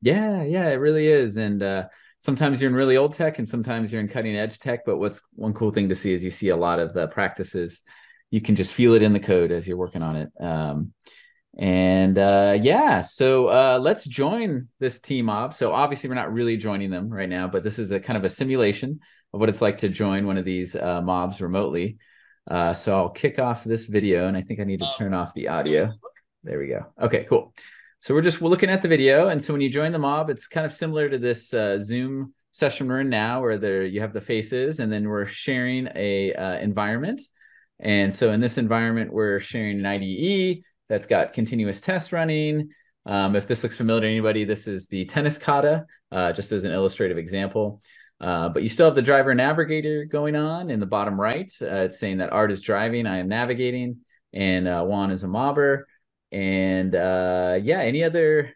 Yeah, 0.00 0.42
yeah, 0.42 0.68
it 0.68 0.74
really 0.74 1.06
is. 1.06 1.36
And 1.36 1.62
uh, 1.62 1.86
sometimes 2.22 2.62
you're 2.62 2.70
in 2.70 2.76
really 2.76 2.96
old 2.96 3.12
tech 3.12 3.38
and 3.38 3.48
sometimes 3.48 3.92
you're 3.92 4.00
in 4.00 4.06
cutting 4.06 4.36
edge 4.36 4.60
tech 4.60 4.84
but 4.86 4.96
what's 4.96 5.20
one 5.34 5.52
cool 5.52 5.72
thing 5.72 5.88
to 5.88 5.94
see 5.94 6.12
is 6.12 6.22
you 6.22 6.30
see 6.30 6.48
a 6.48 6.56
lot 6.56 6.78
of 6.78 6.94
the 6.94 7.08
practices. 7.08 7.82
You 8.30 8.40
can 8.40 8.54
just 8.54 8.72
feel 8.72 8.94
it 8.94 9.02
in 9.02 9.12
the 9.12 9.20
code 9.20 9.50
as 9.50 9.66
you're 9.68 9.76
working 9.76 10.02
on 10.02 10.16
it. 10.16 10.30
Um, 10.40 10.94
and 11.58 12.16
uh, 12.16 12.56
yeah 12.58 13.02
so 13.02 13.48
uh, 13.48 13.78
let's 13.78 14.06
join 14.06 14.68
this 14.78 14.98
team 14.98 15.26
mob 15.26 15.52
so 15.52 15.70
obviously 15.70 16.08
we're 16.08 16.14
not 16.14 16.32
really 16.32 16.56
joining 16.56 16.88
them 16.88 17.10
right 17.10 17.28
now 17.28 17.46
but 17.46 17.62
this 17.62 17.78
is 17.78 17.90
a 17.90 18.00
kind 18.00 18.16
of 18.16 18.24
a 18.24 18.28
simulation 18.30 19.00
of 19.34 19.40
what 19.40 19.50
it's 19.50 19.60
like 19.60 19.76
to 19.78 19.90
join 19.90 20.26
one 20.26 20.38
of 20.38 20.46
these 20.46 20.74
uh, 20.74 21.02
mobs 21.02 21.42
remotely. 21.42 21.98
Uh, 22.50 22.72
so 22.72 22.96
i'll 22.96 23.10
kick 23.10 23.38
off 23.38 23.64
this 23.64 23.86
video 23.86 24.28
and 24.28 24.36
i 24.36 24.40
think 24.40 24.60
i 24.60 24.64
need 24.64 24.80
to 24.80 24.90
turn 24.96 25.12
off 25.12 25.34
the 25.34 25.48
audio. 25.48 25.92
There 26.44 26.58
we 26.58 26.68
go. 26.68 26.86
Okay 27.00 27.24
cool 27.28 27.52
so 28.02 28.14
we're 28.14 28.20
just 28.20 28.40
we're 28.40 28.50
looking 28.50 28.68
at 28.68 28.82
the 28.82 28.88
video, 28.88 29.28
and 29.28 29.42
so 29.42 29.54
when 29.54 29.60
you 29.60 29.70
join 29.70 29.92
the 29.92 29.98
mob, 29.98 30.28
it's 30.28 30.48
kind 30.48 30.66
of 30.66 30.72
similar 30.72 31.08
to 31.08 31.18
this 31.18 31.54
uh, 31.54 31.78
Zoom 31.78 32.34
session 32.50 32.88
we're 32.88 33.02
in 33.02 33.08
now, 33.08 33.40
where 33.40 33.58
there 33.58 33.84
you 33.84 34.00
have 34.00 34.12
the 34.12 34.20
faces, 34.20 34.80
and 34.80 34.92
then 34.92 35.08
we're 35.08 35.24
sharing 35.24 35.88
a 35.94 36.34
uh, 36.34 36.58
environment. 36.58 37.20
And 37.78 38.12
so 38.12 38.32
in 38.32 38.40
this 38.40 38.58
environment, 38.58 39.12
we're 39.12 39.38
sharing 39.38 39.78
an 39.78 39.86
IDE 39.86 40.64
that's 40.88 41.06
got 41.06 41.32
continuous 41.32 41.80
tests 41.80 42.12
running. 42.12 42.70
Um, 43.06 43.36
if 43.36 43.46
this 43.46 43.62
looks 43.62 43.76
familiar 43.76 44.02
to 44.02 44.08
anybody, 44.08 44.42
this 44.42 44.66
is 44.66 44.88
the 44.88 45.04
tennis 45.04 45.38
kata, 45.38 45.86
uh, 46.10 46.32
just 46.32 46.50
as 46.50 46.64
an 46.64 46.72
illustrative 46.72 47.18
example. 47.18 47.82
Uh, 48.20 48.48
but 48.48 48.64
you 48.64 48.68
still 48.68 48.86
have 48.86 48.96
the 48.96 49.02
driver 49.02 49.32
navigator 49.32 50.06
going 50.06 50.34
on 50.34 50.70
in 50.70 50.80
the 50.80 50.86
bottom 50.86 51.20
right. 51.20 51.52
Uh, 51.62 51.82
it's 51.82 52.00
saying 52.00 52.18
that 52.18 52.32
Art 52.32 52.50
is 52.50 52.62
driving, 52.62 53.06
I 53.06 53.18
am 53.18 53.28
navigating, 53.28 53.98
and 54.32 54.66
uh, 54.66 54.82
Juan 54.82 55.12
is 55.12 55.22
a 55.22 55.28
mobber. 55.28 55.84
And 56.32 56.94
uh, 56.94 57.58
yeah, 57.62 57.80
any 57.80 58.02
other 58.02 58.54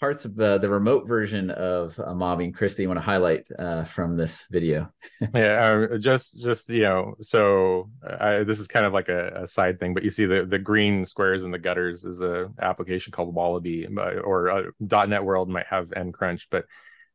parts 0.00 0.24
of 0.24 0.36
the, 0.36 0.58
the 0.58 0.68
remote 0.68 1.06
version 1.06 1.50
of 1.50 1.98
uh, 2.00 2.14
mobbing, 2.14 2.52
Chris, 2.52 2.74
that 2.74 2.82
you 2.82 2.88
want 2.88 2.98
to 2.98 3.04
highlight 3.04 3.46
uh, 3.58 3.84
from 3.84 4.16
this 4.16 4.46
video? 4.50 4.90
yeah, 5.34 5.86
uh, 5.92 5.98
just 5.98 6.40
just 6.40 6.68
you 6.70 6.82
know, 6.82 7.14
so 7.20 7.90
I, 8.02 8.44
this 8.44 8.60
is 8.60 8.66
kind 8.66 8.86
of 8.86 8.92
like 8.92 9.08
a, 9.08 9.42
a, 9.42 9.48
side 9.48 9.78
thing, 9.78 9.92
but 9.92 10.04
you 10.04 10.10
see 10.10 10.24
the 10.24 10.46
the 10.46 10.58
green 10.58 11.04
squares 11.04 11.44
in 11.44 11.50
the 11.50 11.58
gutters 11.58 12.04
is 12.04 12.22
a 12.22 12.50
application 12.60 13.12
called 13.12 13.34
Wallaby, 13.34 13.86
uh, 13.86 14.20
or 14.20 14.50
uh, 14.50 15.06
.NET 15.06 15.24
World 15.24 15.48
might 15.48 15.66
have 15.66 15.88
NCrunch, 15.90 16.46
but 16.50 16.64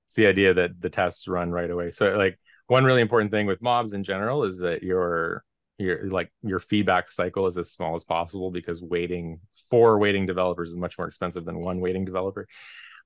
it's 0.07 0.15
the 0.15 0.27
idea 0.27 0.53
that 0.53 0.79
the 0.79 0.89
tests 0.89 1.27
run 1.27 1.51
right 1.51 1.71
away. 1.71 1.89
So 1.89 2.15
like 2.17 2.37
one 2.67 2.85
really 2.85 3.01
important 3.01 3.31
thing 3.31 3.47
with 3.47 3.61
mobs 3.61 3.93
in 3.93 4.03
general 4.03 4.43
is 4.43 4.59
that 4.59 4.83
your 4.83 5.43
your 5.83 6.09
like 6.09 6.31
your 6.43 6.59
feedback 6.59 7.09
cycle 7.09 7.47
is 7.47 7.57
as 7.57 7.71
small 7.71 7.95
as 7.95 8.03
possible 8.03 8.51
because 8.51 8.81
waiting 8.81 9.39
for 9.69 9.99
waiting 9.99 10.25
developers 10.25 10.69
is 10.69 10.77
much 10.77 10.97
more 10.97 11.07
expensive 11.07 11.45
than 11.45 11.59
one 11.59 11.79
waiting 11.79 12.05
developer. 12.05 12.47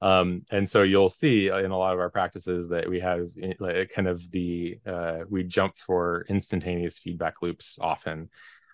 Um, 0.01 0.43
and 0.51 0.69
so 0.69 0.83
you'll 0.83 1.09
see 1.09 1.47
in 1.47 1.71
a 1.71 1.77
lot 1.77 1.93
of 1.93 1.99
our 1.99 2.09
practices 2.09 2.69
that 2.69 2.87
we 2.87 2.99
have 2.99 3.29
eh, 3.41 3.85
kind 3.85 4.07
of 4.07 4.29
the 4.31 4.79
uh, 4.85 5.19
we 5.29 5.43
jump 5.43 5.77
for 5.77 6.25
instantaneous 6.29 6.99
feedback 6.99 7.41
loops 7.41 7.77
often. 7.81 8.29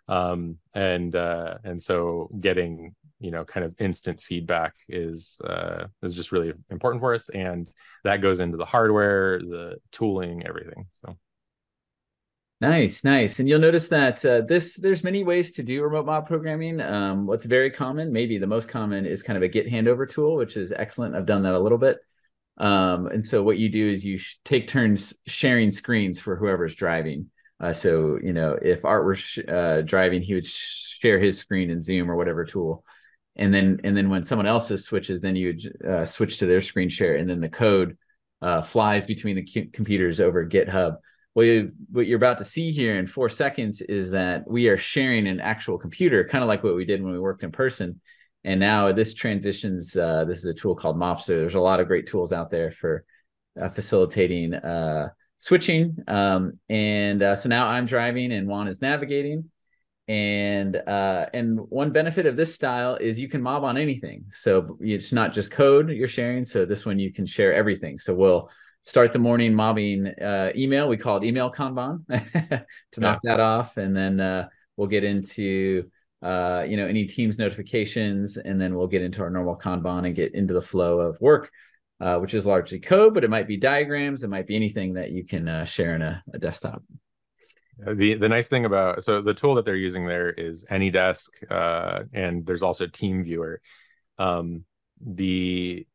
Um, 0.10 0.58
and 0.74 1.16
uh, 1.16 1.60
and 1.64 1.82
so 1.82 2.30
getting 2.40 2.94
you 3.20 3.32
know 3.32 3.46
kind 3.46 3.66
of 3.66 3.74
instant 3.80 4.22
feedback 4.22 4.74
is 4.90 5.40
uh, 5.46 5.86
is 6.02 6.14
just 6.14 6.34
really 6.34 6.52
important 6.70 7.02
for 7.02 7.14
us. 7.14 7.30
And 7.30 7.70
that 8.04 8.22
goes 8.22 8.42
into 8.42 8.58
the 8.58 8.66
hardware 8.66 9.40
the 9.40 9.78
tooling 9.92 10.46
everything 10.46 10.88
so 10.92 11.18
Nice, 12.64 13.04
nice. 13.04 13.40
And 13.42 13.50
you'll 13.50 13.60
notice 13.60 13.90
that 13.90 14.24
uh, 14.24 14.40
this 14.40 14.78
there's 14.78 15.04
many 15.04 15.22
ways 15.26 15.52
to 15.54 15.64
do 15.64 15.84
remote 15.84 16.06
mob 16.06 16.26
programming. 16.26 16.80
Um, 16.80 17.26
what's 17.26 17.44
very 17.44 17.70
common, 17.70 18.14
maybe 18.14 18.38
the 18.38 18.48
most 18.48 18.70
common, 18.70 19.06
is 19.06 19.22
kind 19.22 19.36
of 19.36 19.44
a 19.44 19.50
Git 19.50 19.68
handover 19.68 20.08
tool, 20.08 20.38
which 20.38 20.56
is 20.56 20.72
excellent. 20.72 21.14
I've 21.14 21.26
done 21.26 21.44
that 21.44 21.56
a 21.56 21.60
little 21.60 21.78
bit. 21.78 21.98
Um, 22.58 23.08
and 23.08 23.26
so 23.26 23.44
what 23.44 23.58
you 23.58 23.68
do 23.68 23.90
is 23.90 24.06
you 24.06 24.18
sh- 24.18 24.38
take 24.46 24.70
turns 24.70 25.14
sharing 25.28 25.72
screens 25.72 26.22
for 26.22 26.38
whoever's 26.38 26.74
driving. 26.74 27.32
Uh, 27.60 27.74
so 27.74 28.18
you 28.24 28.32
know, 28.32 28.58
if 28.62 28.86
Art 28.86 29.04
were 29.04 29.16
sh- 29.16 29.40
uh, 29.46 29.82
driving, 29.82 30.22
he 30.22 30.34
would 30.34 30.46
sh- 30.46 31.00
share 31.02 31.20
his 31.20 31.38
screen 31.38 31.70
in 31.70 31.82
Zoom 31.82 32.10
or 32.10 32.16
whatever 32.16 32.46
tool, 32.46 32.86
and 33.36 33.54
then 33.54 33.82
and 33.84 33.98
then 33.98 34.10
when 34.10 34.24
someone 34.24 34.48
else's 34.48 34.86
switches, 34.86 35.20
then 35.20 35.36
you 35.36 35.48
would 35.48 35.86
uh, 35.86 36.06
switch 36.06 36.38
to 36.38 36.46
their 36.46 36.62
screen 36.62 36.88
share, 36.88 37.18
and 37.18 37.30
then 37.30 37.42
the 37.42 37.50
code 37.50 37.98
uh, 38.42 38.62
flies 38.62 39.06
between 39.06 39.36
the 39.36 39.46
c- 39.46 39.66
computers 39.66 40.22
over 40.22 40.48
GitHub 40.48 40.96
what, 41.34 41.44
you, 41.44 41.72
what 41.92 42.06
you're 42.06 42.18
about 42.18 42.38
to 42.40 42.44
see 42.44 42.72
here 42.72 42.98
in 42.98 43.08
four 43.08 43.30
seconds 43.30 43.82
is 43.82 44.12
that 44.12 44.50
we 44.50 44.68
are 44.68 44.78
sharing 44.78 45.28
an 45.28 45.40
actual 45.40 45.78
computer, 45.78 46.24
kind 46.28 46.44
of 46.44 46.48
like 46.48 46.64
what 46.64 46.76
we 46.76 46.86
did 46.86 47.04
when 47.04 47.14
we 47.14 47.20
worked 47.20 47.44
in 47.44 47.52
person. 47.52 48.00
And 48.44 48.60
now 48.60 48.92
this 48.92 49.14
transitions. 49.14 49.96
Uh, 49.96 50.26
this 50.26 50.40
is 50.40 50.46
a 50.46 50.54
tool 50.54 50.76
called 50.76 50.98
Mobster. 50.98 51.28
There's 51.28 51.56
a 51.56 51.60
lot 51.60 51.80
of 51.80 51.88
great 51.88 52.08
tools 52.08 52.34
out 52.34 52.50
there 52.50 52.72
for 52.72 53.06
uh, 53.60 53.70
facilitating 53.70 54.54
uh, 54.54 55.10
switching. 55.40 55.98
Um, 56.08 56.60
and 56.70 57.24
uh, 57.24 57.36
so 57.36 57.50
now 57.50 57.68
I'm 57.68 57.86
driving 57.86 58.32
and 58.32 58.48
Juan 58.48 58.68
is 58.68 58.82
navigating. 58.82 59.50
and 60.08 60.76
uh, 60.76 61.28
and 61.34 61.60
one 61.70 61.92
benefit 61.92 62.26
of 62.26 62.36
this 62.36 62.54
style 62.54 62.96
is 62.96 63.20
you 63.20 63.30
can 63.30 63.42
mob 63.42 63.64
on 63.64 63.78
anything. 63.78 64.26
So 64.32 64.78
it's 64.82 65.14
not 65.14 65.34
just 65.34 65.50
code 65.52 65.90
you're 65.90 66.08
sharing. 66.08 66.44
So 66.44 66.66
this 66.66 66.86
one 66.86 67.00
you 67.00 67.14
can 67.14 67.26
share 67.26 67.54
everything. 67.54 67.98
So 68.00 68.14
we'll 68.14 68.50
start 68.84 69.14
the 69.14 69.20
morning 69.20 69.54
mobbing 69.54 70.08
uh, 70.08 70.52
email. 70.56 70.88
We 70.88 70.98
call 70.98 71.18
it 71.18 71.24
email 71.24 71.52
Kanban 71.52 72.06
to 72.10 72.14
yeah. 72.52 72.64
knock 72.98 73.20
that 73.24 73.40
off, 73.40 73.78
and 73.78 73.96
then 73.96 74.20
uh, 74.20 74.50
we'll 74.78 74.88
get 74.88 75.04
into 75.04 75.90
uh, 76.22 76.66
you 76.68 76.78
know 76.78 76.88
any 76.88 77.06
Teams 77.06 77.38
notifications, 77.38 78.38
and 78.38 78.60
then 78.60 78.76
we'll 78.76 78.88
get 78.88 79.02
into 79.02 79.22
our 79.22 79.30
normal 79.30 79.58
Kanban 79.58 80.06
and 80.06 80.16
get 80.16 80.36
into 80.36 80.54
the 80.54 80.62
flow 80.62 81.00
of 81.00 81.18
work. 81.20 81.52
Uh, 82.02 82.18
which 82.18 82.34
is 82.34 82.46
largely 82.46 82.80
code, 82.80 83.14
but 83.14 83.24
it 83.24 83.30
might 83.30 83.48
be 83.48 83.56
diagrams. 83.56 84.26
It 84.26 84.30
might 84.30 84.46
be 84.46 84.58
anything 84.58 84.96
that 84.96 85.12
you 85.12 85.24
can 85.24 85.48
uh, 85.48 85.64
share 85.64 85.96
in 85.96 86.02
a, 86.02 86.22
a 86.34 86.40
desktop. 86.40 86.84
The 87.78 88.16
the 88.16 88.28
nice 88.28 88.50
thing 88.50 88.66
about 88.66 89.04
so 89.04 89.22
the 89.22 89.34
tool 89.34 89.56
that 89.56 89.64
they're 89.64 89.76
using 89.76 90.06
there 90.06 90.30
is 90.30 90.66
AnyDesk, 90.70 91.30
uh, 91.50 92.04
and 92.12 92.46
there's 92.46 92.64
also 92.64 92.88
TeamViewer. 92.88 93.58
Um, 94.18 94.66
the 95.00 95.88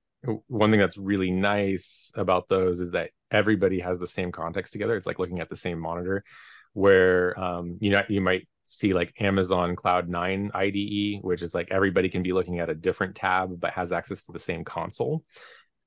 one 0.46 0.70
thing 0.70 0.80
that's 0.80 0.96
really 0.96 1.30
nice 1.30 2.10
about 2.14 2.48
those 2.48 2.80
is 2.80 2.92
that 2.92 3.10
everybody 3.30 3.80
has 3.80 3.98
the 3.98 4.06
same 4.06 4.32
context 4.32 4.72
together. 4.72 4.96
It's 4.96 5.06
like 5.06 5.18
looking 5.18 5.40
at 5.40 5.48
the 5.48 5.56
same 5.56 5.78
monitor, 5.78 6.24
where 6.72 7.38
um, 7.38 7.78
you 7.80 7.90
know 7.90 8.02
you 8.08 8.20
might 8.20 8.48
see 8.66 8.92
like 8.92 9.14
Amazon 9.20 9.76
Cloud 9.76 10.08
Nine 10.08 10.50
IDE, 10.54 11.20
which 11.22 11.42
is 11.42 11.54
like 11.54 11.68
everybody 11.70 12.08
can 12.08 12.22
be 12.22 12.32
looking 12.32 12.58
at 12.60 12.70
a 12.70 12.74
different 12.74 13.16
tab 13.16 13.60
but 13.60 13.72
has 13.72 13.92
access 13.92 14.24
to 14.24 14.32
the 14.32 14.40
same 14.40 14.64
console. 14.64 15.24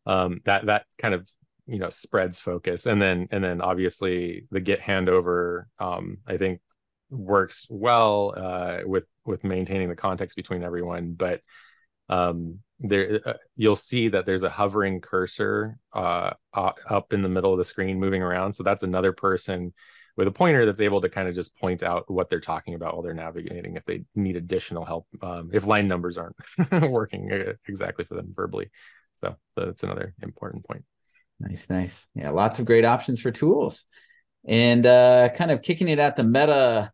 Um, 0.05 0.41
that 0.45 0.65
that 0.65 0.85
kind 0.97 1.13
of 1.13 1.27
you 1.67 1.79
know 1.79 1.89
spreads 1.89 2.39
focus 2.39 2.85
and 2.85 3.01
then 3.01 3.27
and 3.31 3.43
then 3.43 3.61
obviously 3.61 4.47
the 4.51 4.59
git 4.59 4.81
handover 4.81 5.65
um 5.79 6.17
i 6.27 6.35
think 6.35 6.59
works 7.09 7.67
well 7.69 8.33
uh 8.35 8.79
with 8.85 9.07
with 9.25 9.43
maintaining 9.43 9.87
the 9.87 9.95
context 9.95 10.35
between 10.35 10.63
everyone 10.63 11.13
but 11.13 11.41
um 12.11 12.59
there 12.79 13.19
uh, 13.25 13.33
you'll 13.55 13.75
see 13.75 14.09
that 14.09 14.25
there's 14.25 14.43
a 14.43 14.49
hovering 14.49 15.01
cursor 15.01 15.77
uh, 15.93 16.31
up 16.53 17.13
in 17.13 17.21
the 17.21 17.29
middle 17.29 17.51
of 17.51 17.57
the 17.57 17.65
screen 17.65 17.99
moving 17.99 18.21
around 18.21 18.53
so 18.53 18.63
that's 18.63 18.83
another 18.83 19.11
person 19.11 19.73
with 20.17 20.27
a 20.27 20.31
pointer 20.31 20.65
that's 20.65 20.81
able 20.81 20.99
to 21.01 21.09
kind 21.09 21.27
of 21.27 21.35
just 21.35 21.55
point 21.57 21.83
out 21.83 22.09
what 22.09 22.29
they're 22.29 22.39
talking 22.39 22.73
about 22.73 22.93
while 22.93 23.01
they're 23.01 23.13
navigating 23.13 23.75
if 23.75 23.85
they 23.85 24.03
need 24.15 24.35
additional 24.35 24.85
help 24.85 25.07
um, 25.21 25.49
if 25.53 25.65
line 25.65 25.87
numbers 25.87 26.17
aren't 26.17 26.35
working 26.89 27.31
uh, 27.31 27.53
exactly 27.67 28.05
for 28.05 28.15
them 28.15 28.31
verbally 28.35 28.69
so 29.15 29.35
that's 29.55 29.83
another 29.83 30.13
important 30.21 30.65
point 30.65 30.83
Nice, 31.41 31.69
nice. 31.69 32.07
Yeah, 32.13 32.29
lots 32.29 32.59
of 32.59 32.65
great 32.65 32.85
options 32.85 33.19
for 33.19 33.31
tools. 33.31 33.85
And 34.47 34.85
uh, 34.85 35.29
kind 35.29 35.51
of 35.51 35.61
kicking 35.61 35.87
it 35.87 35.99
at 35.99 36.15
the 36.15 36.23
meta, 36.23 36.91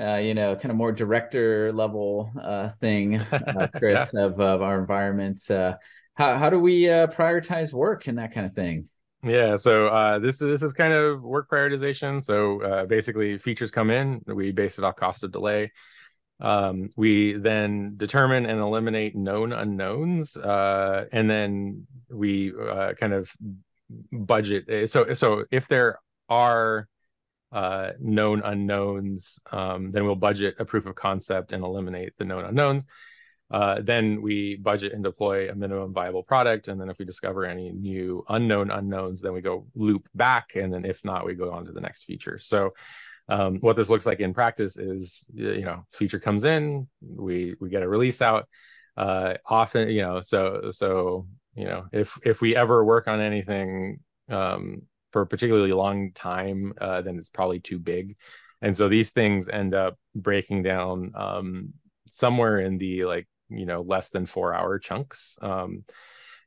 uh, 0.00 0.16
you 0.16 0.34
know, 0.34 0.56
kind 0.56 0.70
of 0.70 0.76
more 0.76 0.92
director 0.92 1.72
level 1.72 2.30
uh, 2.40 2.68
thing, 2.68 3.16
uh, 3.32 3.68
Chris, 3.74 4.12
yeah. 4.14 4.24
of, 4.24 4.40
of 4.40 4.62
our 4.62 4.78
environment. 4.78 5.40
Uh, 5.50 5.76
how, 6.14 6.36
how 6.36 6.50
do 6.50 6.58
we 6.58 6.88
uh, 6.88 7.06
prioritize 7.08 7.72
work 7.72 8.06
and 8.06 8.18
that 8.18 8.32
kind 8.32 8.46
of 8.46 8.52
thing? 8.52 8.88
Yeah, 9.22 9.56
so 9.56 9.88
uh, 9.88 10.18
this 10.18 10.38
this 10.38 10.62
is 10.62 10.72
kind 10.72 10.94
of 10.94 11.22
work 11.22 11.50
prioritization. 11.50 12.22
So 12.22 12.62
uh, 12.62 12.86
basically, 12.86 13.36
features 13.36 13.70
come 13.70 13.90
in, 13.90 14.22
we 14.26 14.50
base 14.50 14.78
it 14.78 14.84
off 14.84 14.96
cost 14.96 15.24
of 15.24 15.30
delay. 15.30 15.72
Um, 16.40 16.88
we 16.96 17.34
then 17.34 17.94
determine 17.98 18.46
and 18.46 18.60
eliminate 18.60 19.14
known 19.14 19.52
unknowns, 19.52 20.38
uh, 20.38 21.04
and 21.12 21.28
then 21.28 21.86
we 22.08 22.54
uh, 22.58 22.94
kind 22.94 23.12
of 23.12 23.30
budget 24.12 24.64
eh, 24.68 24.86
so 24.86 25.12
so 25.14 25.44
if 25.50 25.68
there 25.68 25.98
are 26.28 26.88
uh, 27.52 27.90
known 27.98 28.42
unknowns 28.42 29.40
um, 29.50 29.90
then 29.90 30.04
we'll 30.04 30.14
budget 30.14 30.56
a 30.58 30.64
proof 30.64 30.86
of 30.86 30.94
concept 30.94 31.52
and 31.52 31.64
eliminate 31.64 32.12
the 32.18 32.24
known 32.24 32.44
unknowns. 32.44 32.86
Uh, 33.50 33.80
then 33.82 34.22
we 34.22 34.54
budget 34.54 34.92
and 34.92 35.02
deploy 35.02 35.50
a 35.50 35.54
minimum 35.54 35.92
viable 35.92 36.22
product. 36.22 36.68
And 36.68 36.80
then 36.80 36.88
if 36.88 36.98
we 37.00 37.04
discover 37.04 37.44
any 37.44 37.72
new 37.72 38.24
unknown 38.28 38.70
unknowns 38.70 39.22
then 39.22 39.32
we 39.32 39.40
go 39.40 39.66
loop 39.74 40.08
back. 40.14 40.52
And 40.54 40.72
then 40.72 40.84
if 40.84 41.04
not 41.04 41.26
we 41.26 41.34
go 41.34 41.50
on 41.50 41.66
to 41.66 41.72
the 41.72 41.80
next 41.80 42.04
feature. 42.04 42.38
So 42.38 42.74
um, 43.28 43.56
what 43.56 43.76
this 43.76 43.90
looks 43.90 44.06
like 44.06 44.20
in 44.20 44.34
practice 44.34 44.76
is 44.76 45.26
you 45.32 45.64
know 45.64 45.84
feature 45.92 46.18
comes 46.18 46.44
in 46.44 46.88
we 47.00 47.54
we 47.60 47.70
get 47.70 47.82
a 47.82 47.88
release 47.88 48.22
out. 48.22 48.48
Uh, 48.96 49.34
often 49.46 49.88
you 49.88 50.02
know 50.02 50.20
so 50.20 50.70
so 50.72 51.26
you 51.54 51.64
know 51.64 51.86
if 51.92 52.18
if 52.24 52.40
we 52.40 52.56
ever 52.56 52.84
work 52.84 53.08
on 53.08 53.20
anything 53.20 54.00
um, 54.28 54.82
for 55.12 55.22
a 55.22 55.26
particularly 55.26 55.72
long 55.72 56.12
time 56.12 56.72
uh, 56.80 57.00
then 57.02 57.18
it's 57.18 57.28
probably 57.28 57.60
too 57.60 57.78
big. 57.78 58.16
And 58.62 58.76
so 58.76 58.88
these 58.88 59.10
things 59.10 59.48
end 59.48 59.74
up 59.74 59.98
breaking 60.14 60.62
down 60.62 61.12
um, 61.14 61.72
somewhere 62.10 62.60
in 62.60 62.78
the 62.78 63.04
like 63.04 63.26
you 63.48 63.66
know 63.66 63.82
less 63.82 64.10
than 64.10 64.26
four 64.26 64.54
hour 64.54 64.78
chunks 64.78 65.36
um, 65.42 65.84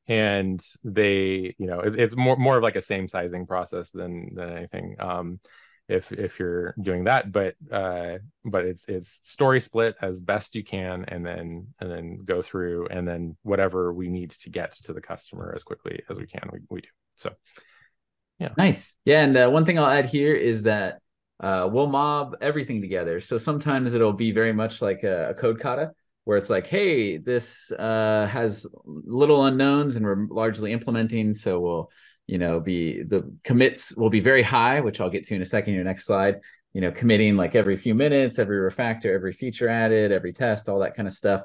and 0.07 0.63
they 0.83 1.55
you 1.57 1.67
know 1.67 1.79
it, 1.81 1.99
it's 1.99 2.15
more 2.15 2.37
more 2.37 2.57
of 2.57 2.63
like 2.63 2.75
a 2.75 2.81
same 2.81 3.07
sizing 3.07 3.45
process 3.45 3.91
than 3.91 4.33
than 4.35 4.57
anything 4.57 4.95
um, 4.99 5.39
if 5.87 6.11
if 6.11 6.39
you're 6.39 6.73
doing 6.81 7.03
that 7.05 7.31
but 7.31 7.55
uh 7.71 8.17
but 8.45 8.65
it's 8.65 8.85
it's 8.87 9.19
story 9.23 9.59
split 9.59 9.95
as 10.01 10.21
best 10.21 10.55
you 10.55 10.63
can 10.63 11.03
and 11.09 11.25
then 11.25 11.67
and 11.79 11.91
then 11.91 12.19
go 12.23 12.41
through 12.41 12.87
and 12.87 13.07
then 13.07 13.35
whatever 13.43 13.93
we 13.93 14.07
need 14.07 14.31
to 14.31 14.49
get 14.49 14.71
to 14.73 14.93
the 14.93 15.01
customer 15.01 15.51
as 15.55 15.63
quickly 15.63 16.01
as 16.09 16.17
we 16.17 16.25
can 16.25 16.49
we, 16.53 16.59
we 16.69 16.81
do. 16.81 16.89
So 17.15 17.33
yeah. 18.43 18.53
Nice. 18.57 18.95
Yeah 19.05 19.23
and 19.23 19.37
uh, 19.37 19.49
one 19.49 19.65
thing 19.65 19.79
i'll 19.79 19.87
add 19.87 20.05
here 20.05 20.33
is 20.33 20.63
that 20.63 20.99
uh, 21.39 21.67
we'll 21.69 21.87
mob 21.87 22.37
everything 22.39 22.79
together. 22.79 23.19
So 23.19 23.37
sometimes 23.37 23.93
it'll 23.93 24.13
be 24.13 24.31
very 24.31 24.53
much 24.53 24.81
like 24.81 25.03
a, 25.03 25.31
a 25.31 25.33
code 25.33 25.59
kata 25.59 25.91
where 26.23 26.37
it's 26.37 26.49
like 26.49 26.67
hey 26.67 27.17
this 27.17 27.71
uh, 27.71 28.27
has 28.31 28.65
little 28.85 29.45
unknowns 29.45 29.95
and 29.95 30.05
we're 30.05 30.25
largely 30.29 30.71
implementing 30.71 31.33
so 31.33 31.59
we'll 31.59 31.91
you 32.27 32.37
know 32.37 32.61
be 32.61 33.03
the 33.03 33.29
commits 33.43 33.93
will 33.97 34.09
be 34.09 34.21
very 34.21 34.41
high 34.41 34.79
which 34.79 35.01
i'll 35.01 35.09
get 35.09 35.25
to 35.25 35.35
in 35.35 35.41
a 35.41 35.45
second 35.45 35.73
your 35.73 35.83
next 35.83 36.05
slide. 36.05 36.35
You 36.71 36.81
know 36.81 36.91
committing 36.91 37.35
like 37.35 37.55
every 37.55 37.75
few 37.75 37.93
minutes 37.93 38.39
every 38.39 38.57
refactor 38.57 39.13
every 39.13 39.33
feature 39.33 39.67
added 39.67 40.11
every 40.11 40.33
test 40.33 40.69
all 40.69 40.79
that 40.79 40.95
kind 40.95 41.07
of 41.07 41.13
stuff. 41.13 41.43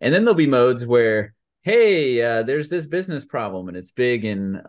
And 0.00 0.14
then 0.14 0.24
there'll 0.24 0.36
be 0.36 0.46
modes 0.46 0.86
where 0.86 1.34
hey 1.62 2.22
uh, 2.22 2.42
there's 2.42 2.68
this 2.68 2.86
business 2.86 3.24
problem 3.24 3.68
and 3.68 3.76
it's 3.76 3.90
big 3.90 4.24
and 4.24 4.62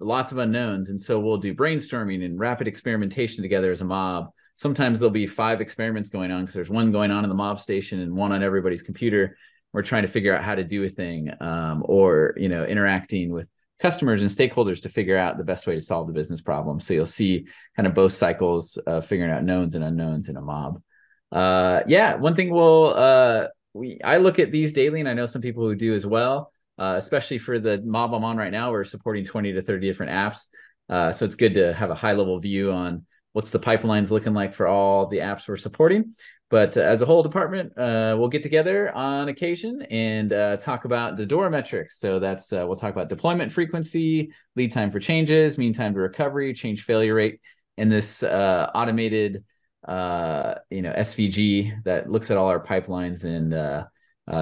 lots 0.00 0.32
of 0.32 0.38
unknowns 0.38 0.90
and 0.90 1.00
so 1.00 1.20
we'll 1.20 1.36
do 1.36 1.54
brainstorming 1.54 2.24
and 2.24 2.38
rapid 2.38 2.66
experimentation 2.66 3.42
together 3.42 3.70
as 3.70 3.80
a 3.80 3.84
mob 3.84 4.30
sometimes 4.56 4.98
there'll 4.98 5.10
be 5.10 5.26
five 5.26 5.60
experiments 5.60 6.08
going 6.08 6.30
on 6.30 6.42
because 6.42 6.54
there's 6.54 6.70
one 6.70 6.92
going 6.92 7.10
on 7.10 7.24
in 7.24 7.28
the 7.28 7.34
mob 7.34 7.58
station 7.58 8.00
and 8.00 8.14
one 8.14 8.32
on 8.32 8.42
everybody's 8.42 8.82
computer 8.82 9.36
we're 9.72 9.82
trying 9.82 10.02
to 10.02 10.08
figure 10.08 10.34
out 10.34 10.42
how 10.42 10.54
to 10.54 10.64
do 10.64 10.82
a 10.84 10.88
thing 10.88 11.30
um, 11.40 11.82
or 11.86 12.34
you 12.36 12.48
know 12.48 12.64
interacting 12.64 13.32
with 13.32 13.48
customers 13.82 14.22
and 14.22 14.30
stakeholders 14.30 14.80
to 14.82 14.88
figure 14.88 15.18
out 15.18 15.36
the 15.36 15.44
best 15.44 15.66
way 15.66 15.74
to 15.74 15.80
solve 15.80 16.06
the 16.06 16.12
business 16.12 16.40
problem. 16.40 16.78
So 16.78 16.94
you'll 16.94 17.04
see 17.04 17.46
kind 17.74 17.88
of 17.88 17.94
both 17.94 18.12
cycles 18.12 18.76
of 18.76 19.04
figuring 19.04 19.32
out 19.32 19.42
knowns 19.42 19.74
and 19.74 19.82
unknowns 19.82 20.28
in 20.28 20.36
a 20.36 20.40
mob. 20.40 20.80
Uh, 21.32 21.80
yeah, 21.88 22.14
one 22.14 22.36
thing 22.36 22.50
we'll 22.50 22.94
uh, 22.94 23.48
we 23.74 24.00
I 24.02 24.18
look 24.18 24.38
at 24.38 24.50
these 24.50 24.72
daily, 24.72 25.00
and 25.00 25.08
I 25.08 25.14
know 25.14 25.26
some 25.26 25.42
people 25.42 25.64
who 25.64 25.74
do 25.74 25.94
as 25.94 26.06
well. 26.06 26.52
Uh, 26.78 26.94
especially 26.96 27.38
for 27.38 27.58
the 27.58 27.80
mob 27.84 28.14
I'm 28.14 28.24
on 28.24 28.36
right 28.36 28.50
now, 28.50 28.72
we're 28.72 28.84
supporting 28.84 29.24
20 29.24 29.52
to 29.52 29.62
30 29.62 29.86
different 29.86 30.12
apps. 30.12 30.48
Uh, 30.88 31.12
so 31.12 31.24
it's 31.24 31.36
good 31.36 31.54
to 31.54 31.74
have 31.74 31.90
a 31.90 31.94
high 31.94 32.14
level 32.14 32.38
view 32.38 32.72
on 32.72 33.06
what's 33.32 33.50
the 33.50 33.58
pipelines 33.58 34.10
looking 34.10 34.34
like 34.34 34.54
for 34.54 34.66
all 34.66 35.06
the 35.06 35.18
apps 35.18 35.48
we're 35.48 35.56
supporting. 35.56 36.14
But 36.50 36.76
uh, 36.76 36.82
as 36.82 37.00
a 37.00 37.06
whole 37.06 37.22
department, 37.22 37.76
uh, 37.78 38.14
we'll 38.18 38.28
get 38.28 38.42
together 38.42 38.94
on 38.94 39.28
occasion 39.28 39.82
and 39.90 40.32
uh, 40.32 40.58
talk 40.58 40.84
about 40.84 41.16
the 41.16 41.24
DORA 41.24 41.50
metrics. 41.50 41.98
So 41.98 42.18
that's 42.18 42.52
uh, 42.52 42.64
we'll 42.66 42.76
talk 42.76 42.92
about 42.92 43.08
deployment 43.08 43.50
frequency, 43.50 44.32
lead 44.54 44.72
time 44.72 44.90
for 44.90 45.00
changes, 45.00 45.56
mean 45.56 45.72
time 45.72 45.94
to 45.94 46.00
recovery, 46.00 46.52
change 46.52 46.84
failure 46.84 47.14
rate, 47.14 47.40
and 47.78 47.90
this 47.90 48.22
uh, 48.22 48.70
automated 48.74 49.44
uh, 49.86 50.54
you 50.70 50.82
know 50.82 50.92
SVG 50.92 51.84
that 51.84 52.10
looks 52.10 52.30
at 52.30 52.36
all 52.36 52.48
our 52.48 52.62
pipelines 52.62 53.24
and 53.24 53.54
uh 53.54 53.84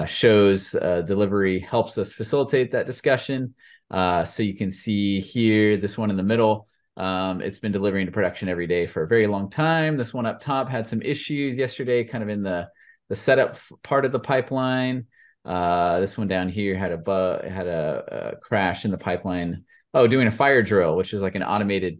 shows 0.05 0.71
delivery, 0.71 1.59
helps 1.59 1.97
us 1.97 2.13
facilitate 2.13 2.71
that 2.71 2.85
discussion. 2.85 3.55
so 3.91 4.43
you 4.43 4.55
can 4.55 4.71
see 4.71 5.19
here 5.19 5.77
this 5.77 5.97
one 5.97 6.09
in 6.09 6.17
the 6.17 6.23
middle 6.23 6.67
um, 6.97 7.41
it's 7.41 7.59
been 7.59 7.71
delivering 7.71 8.05
to 8.05 8.11
production 8.11 8.49
every 8.49 8.67
day 8.67 8.85
for 8.85 9.03
a 9.03 9.07
very 9.07 9.27
long 9.27 9.49
time. 9.49 9.97
This 9.97 10.13
one 10.13 10.25
up 10.25 10.41
top 10.41 10.69
had 10.69 10.87
some 10.87 11.01
issues 11.01 11.57
yesterday, 11.57 12.03
kind 12.03 12.23
of 12.23 12.29
in 12.29 12.43
the 12.43 12.69
the 13.09 13.15
setup 13.15 13.57
part 13.83 14.05
of 14.05 14.11
the 14.11 14.19
pipeline. 14.19 15.05
Uh, 15.43 15.99
this 15.99 16.17
one 16.17 16.27
down 16.27 16.47
here 16.47 16.75
had 16.75 16.91
a 16.91 16.97
bu- 16.97 17.47
had 17.47 17.67
a, 17.67 18.31
a, 18.33 18.35
crash 18.37 18.85
in 18.85 18.91
the 18.91 18.97
pipeline. 18.97 19.63
Oh, 19.93 20.07
doing 20.07 20.27
a 20.27 20.31
fire 20.31 20.61
drill, 20.61 20.95
which 20.95 21.13
is 21.13 21.21
like 21.21 21.35
an 21.35 21.43
automated 21.43 21.99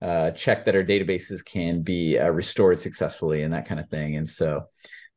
uh, 0.00 0.30
check 0.30 0.64
that 0.64 0.76
our 0.76 0.84
databases 0.84 1.44
can 1.44 1.82
be 1.82 2.18
uh, 2.18 2.28
restored 2.28 2.80
successfully 2.80 3.42
and 3.42 3.52
that 3.52 3.66
kind 3.66 3.80
of 3.80 3.88
thing. 3.88 4.16
And 4.16 4.28
so, 4.28 4.64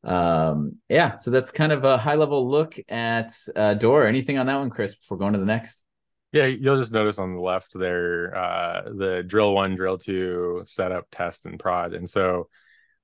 um, 0.03 0.77
yeah, 0.89 1.15
so 1.15 1.31
that's 1.31 1.51
kind 1.51 1.71
of 1.71 1.83
a 1.83 1.97
high 1.97 2.15
level 2.15 2.49
look 2.49 2.75
at 2.89 3.31
uh, 3.55 3.75
DORA. 3.75 4.07
Anything 4.07 4.37
on 4.37 4.47
that 4.47 4.57
one, 4.57 4.69
Chris? 4.69 4.95
Before 4.95 5.17
going 5.17 5.33
to 5.33 5.39
the 5.39 5.45
next. 5.45 5.83
Yeah, 6.31 6.45
you'll 6.45 6.79
just 6.79 6.93
notice 6.93 7.19
on 7.19 7.35
the 7.35 7.41
left 7.41 7.71
there 7.75 8.35
uh, 8.35 8.83
the 8.85 9.23
drill 9.25 9.53
one, 9.53 9.75
drill 9.75 9.97
two, 9.97 10.61
setup, 10.63 11.07
test, 11.11 11.45
and 11.45 11.59
prod. 11.59 11.93
And 11.93 12.09
so 12.09 12.47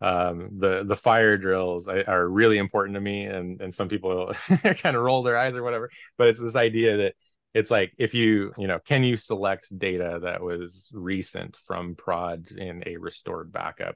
um, 0.01 0.49
the 0.59 0.83
the 0.85 0.95
fire 0.95 1.37
drills 1.37 1.87
are 1.87 2.27
really 2.27 2.57
important 2.57 2.95
to 2.95 3.01
me 3.01 3.25
and 3.25 3.59
and 3.61 3.73
some 3.73 3.89
people 3.89 4.33
kind 4.47 4.95
of 4.95 5.01
roll 5.01 5.23
their 5.23 5.37
eyes 5.37 5.55
or 5.55 5.63
whatever 5.63 5.89
but 6.17 6.27
it's 6.27 6.39
this 6.39 6.55
idea 6.55 6.97
that 6.97 7.15
it's 7.57 7.71
like 7.71 7.93
if 7.97 8.13
you 8.13 8.53
you 8.57 8.67
know 8.67 8.79
can 8.79 9.03
you 9.03 9.17
select 9.17 9.77
data 9.77 10.19
that 10.23 10.41
was 10.41 10.89
recent 10.93 11.57
from 11.65 11.95
prod 11.95 12.51
in 12.51 12.83
a 12.85 12.97
restored 12.97 13.51
backup? 13.51 13.95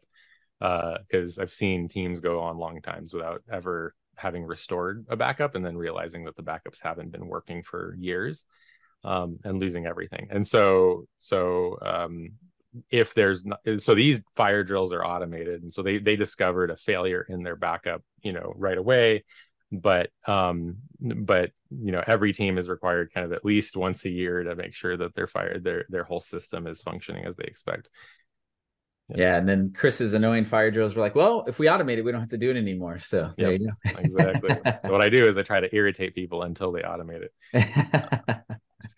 Because 0.59 1.39
uh, 1.39 1.41
i've 1.41 1.51
seen 1.51 1.87
teams 1.87 2.19
go 2.19 2.41
on 2.41 2.57
long 2.57 2.81
times 2.81 3.13
without 3.13 3.41
ever 3.51 3.95
having 4.15 4.43
restored 4.43 5.05
a 5.09 5.15
backup 5.15 5.55
and 5.55 5.65
then 5.65 5.75
realizing 5.75 6.25
that 6.25 6.35
the 6.35 6.43
backups 6.43 6.81
haven't 6.81 7.11
been 7.11 7.27
working 7.27 7.63
for 7.63 7.95
years 7.97 8.45
um, 9.03 9.39
and 9.43 9.59
losing 9.59 9.85
everything. 9.85 10.27
And 10.29 10.45
so 10.45 11.05
so 11.19 11.77
um, 11.81 12.31
if 12.89 13.13
there's 13.13 13.45
not, 13.45 13.59
so 13.77 13.95
these 13.95 14.21
fire 14.35 14.63
drills 14.63 14.93
are 14.93 15.05
automated. 15.05 15.61
And 15.63 15.73
so 15.73 15.81
they 15.81 15.97
they 15.97 16.15
discovered 16.15 16.71
a 16.71 16.77
failure 16.77 17.25
in 17.27 17.43
their 17.43 17.55
backup 17.55 18.01
you 18.23 18.33
know 18.33 18.53
right 18.55 18.77
away 18.77 19.23
but 19.71 20.09
um 20.27 20.77
but 20.99 21.51
you 21.69 21.91
know 21.91 22.03
every 22.05 22.33
team 22.33 22.57
is 22.57 22.67
required 22.67 23.13
kind 23.13 23.25
of 23.25 23.31
at 23.31 23.45
least 23.45 23.77
once 23.77 24.03
a 24.05 24.09
year 24.09 24.43
to 24.43 24.55
make 24.55 24.73
sure 24.73 24.97
that 24.97 25.15
their 25.15 25.27
fire 25.27 25.59
their 25.59 25.85
their 25.89 26.03
whole 26.03 26.19
system 26.19 26.67
is 26.67 26.81
functioning 26.81 27.25
as 27.25 27.37
they 27.37 27.45
expect. 27.45 27.89
Yeah. 29.09 29.17
yeah 29.17 29.37
and 29.37 29.47
then 29.47 29.73
chris's 29.73 30.13
annoying 30.13 30.45
fire 30.45 30.71
drills 30.71 30.95
were 30.95 31.01
like 31.01 31.15
well 31.15 31.43
if 31.47 31.59
we 31.59 31.67
automate 31.67 31.97
it 31.97 32.03
we 32.03 32.11
don't 32.11 32.21
have 32.21 32.29
to 32.29 32.37
do 32.37 32.49
it 32.49 32.57
anymore. 32.57 32.99
So 32.99 33.31
there 33.37 33.53
you 33.53 33.67
go. 33.67 33.99
exactly. 33.99 34.57
So 34.81 34.91
what 34.91 35.01
i 35.01 35.09
do 35.09 35.27
is 35.27 35.37
i 35.37 35.41
try 35.41 35.59
to 35.59 35.73
irritate 35.73 36.15
people 36.15 36.43
until 36.43 36.71
they 36.71 36.81
automate 36.81 37.27
it. 37.53 38.41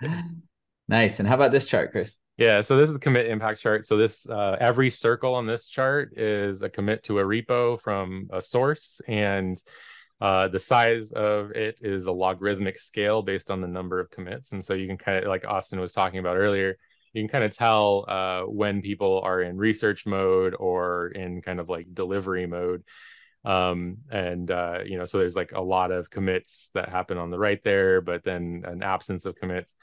Nice 0.90 1.20
and 1.20 1.28
how 1.28 1.36
about 1.36 1.52
this 1.52 1.66
chart 1.66 1.92
chris? 1.92 2.18
Yeah, 2.38 2.62
so 2.62 2.78
this 2.78 2.90
is 2.90 2.96
the 2.96 3.00
commit 3.00 3.28
impact 3.28 3.62
chart. 3.62 3.86
So 3.86 3.96
this 3.96 4.28
uh, 4.28 4.58
every 4.60 4.90
circle 4.90 5.36
on 5.36 5.46
this 5.46 5.68
chart 5.68 6.18
is 6.18 6.62
a 6.62 6.70
commit 6.70 7.04
to 7.04 7.20
a 7.20 7.24
repo 7.24 7.80
from 7.80 8.28
a 8.34 8.42
source, 8.42 9.00
and 9.08 9.62
uh, 10.22 10.48
the 10.48 10.60
size 10.60 11.12
of 11.12 11.52
it 11.52 11.80
is 11.82 12.06
a 12.06 12.12
logarithmic 12.12 12.80
scale 12.80 13.22
based 13.22 13.52
on 13.52 13.62
the 13.62 13.68
number 13.68 14.00
of 14.00 14.10
commits. 14.10 14.52
And 14.54 14.64
so 14.64 14.74
you 14.74 14.88
can 14.88 14.98
kind 14.98 15.18
of, 15.18 15.26
like 15.26 15.46
Austin 15.46 15.80
was 15.80 15.92
talking 15.92 16.20
about 16.20 16.38
earlier, 16.38 16.78
you 17.14 17.22
can 17.22 17.30
kind 17.30 17.44
of 17.44 17.56
tell 17.56 18.06
uh, 18.08 18.42
when 18.42 18.82
people 18.82 19.22
are 19.24 19.42
in 19.42 19.58
research 19.58 20.06
mode 20.06 20.56
or 20.58 21.08
in 21.10 21.42
kind 21.42 21.60
of 21.60 21.70
like 21.70 21.94
delivery 21.94 22.46
mode. 22.46 22.84
Um, 23.46 23.98
and 24.10 24.50
uh, 24.50 24.80
you 24.86 24.98
know, 24.98 25.06
so 25.06 25.18
there's 25.18 25.36
like 25.36 25.52
a 25.52 25.62
lot 25.62 25.92
of 25.92 26.10
commits 26.10 26.72
that 26.74 26.90
happen 26.90 27.18
on 27.18 27.30
the 27.30 27.38
right 27.38 27.62
there, 27.64 28.00
but 28.00 28.24
then 28.24 28.64
an 28.66 28.82
absence 28.82 29.26
of 29.26 29.36
commits 29.36 29.76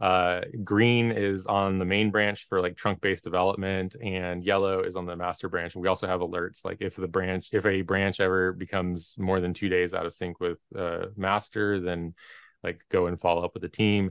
uh, 0.00 0.42
green 0.62 1.10
is 1.10 1.46
on 1.46 1.78
the 1.78 1.84
main 1.84 2.10
branch 2.10 2.46
for 2.48 2.60
like 2.60 2.76
trunk 2.76 3.00
based 3.00 3.24
development 3.24 3.96
and 4.02 4.44
yellow 4.44 4.82
is 4.82 4.94
on 4.94 5.06
the 5.06 5.16
master 5.16 5.48
branch 5.48 5.74
and 5.74 5.82
we 5.82 5.88
also 5.88 6.06
have 6.06 6.20
alerts 6.20 6.64
like 6.64 6.78
if 6.80 6.94
the 6.94 7.08
branch 7.08 7.48
if 7.52 7.66
a 7.66 7.82
branch 7.82 8.20
ever 8.20 8.52
becomes 8.52 9.16
more 9.18 9.40
than 9.40 9.52
two 9.52 9.68
days 9.68 9.94
out 9.94 10.06
of 10.06 10.12
sync 10.12 10.38
with 10.38 10.58
uh, 10.76 11.06
master 11.16 11.80
then 11.80 12.14
like 12.62 12.80
go 12.90 13.06
and 13.06 13.20
follow 13.20 13.44
up 13.44 13.54
with 13.54 13.62
the 13.62 13.68
team. 13.68 14.10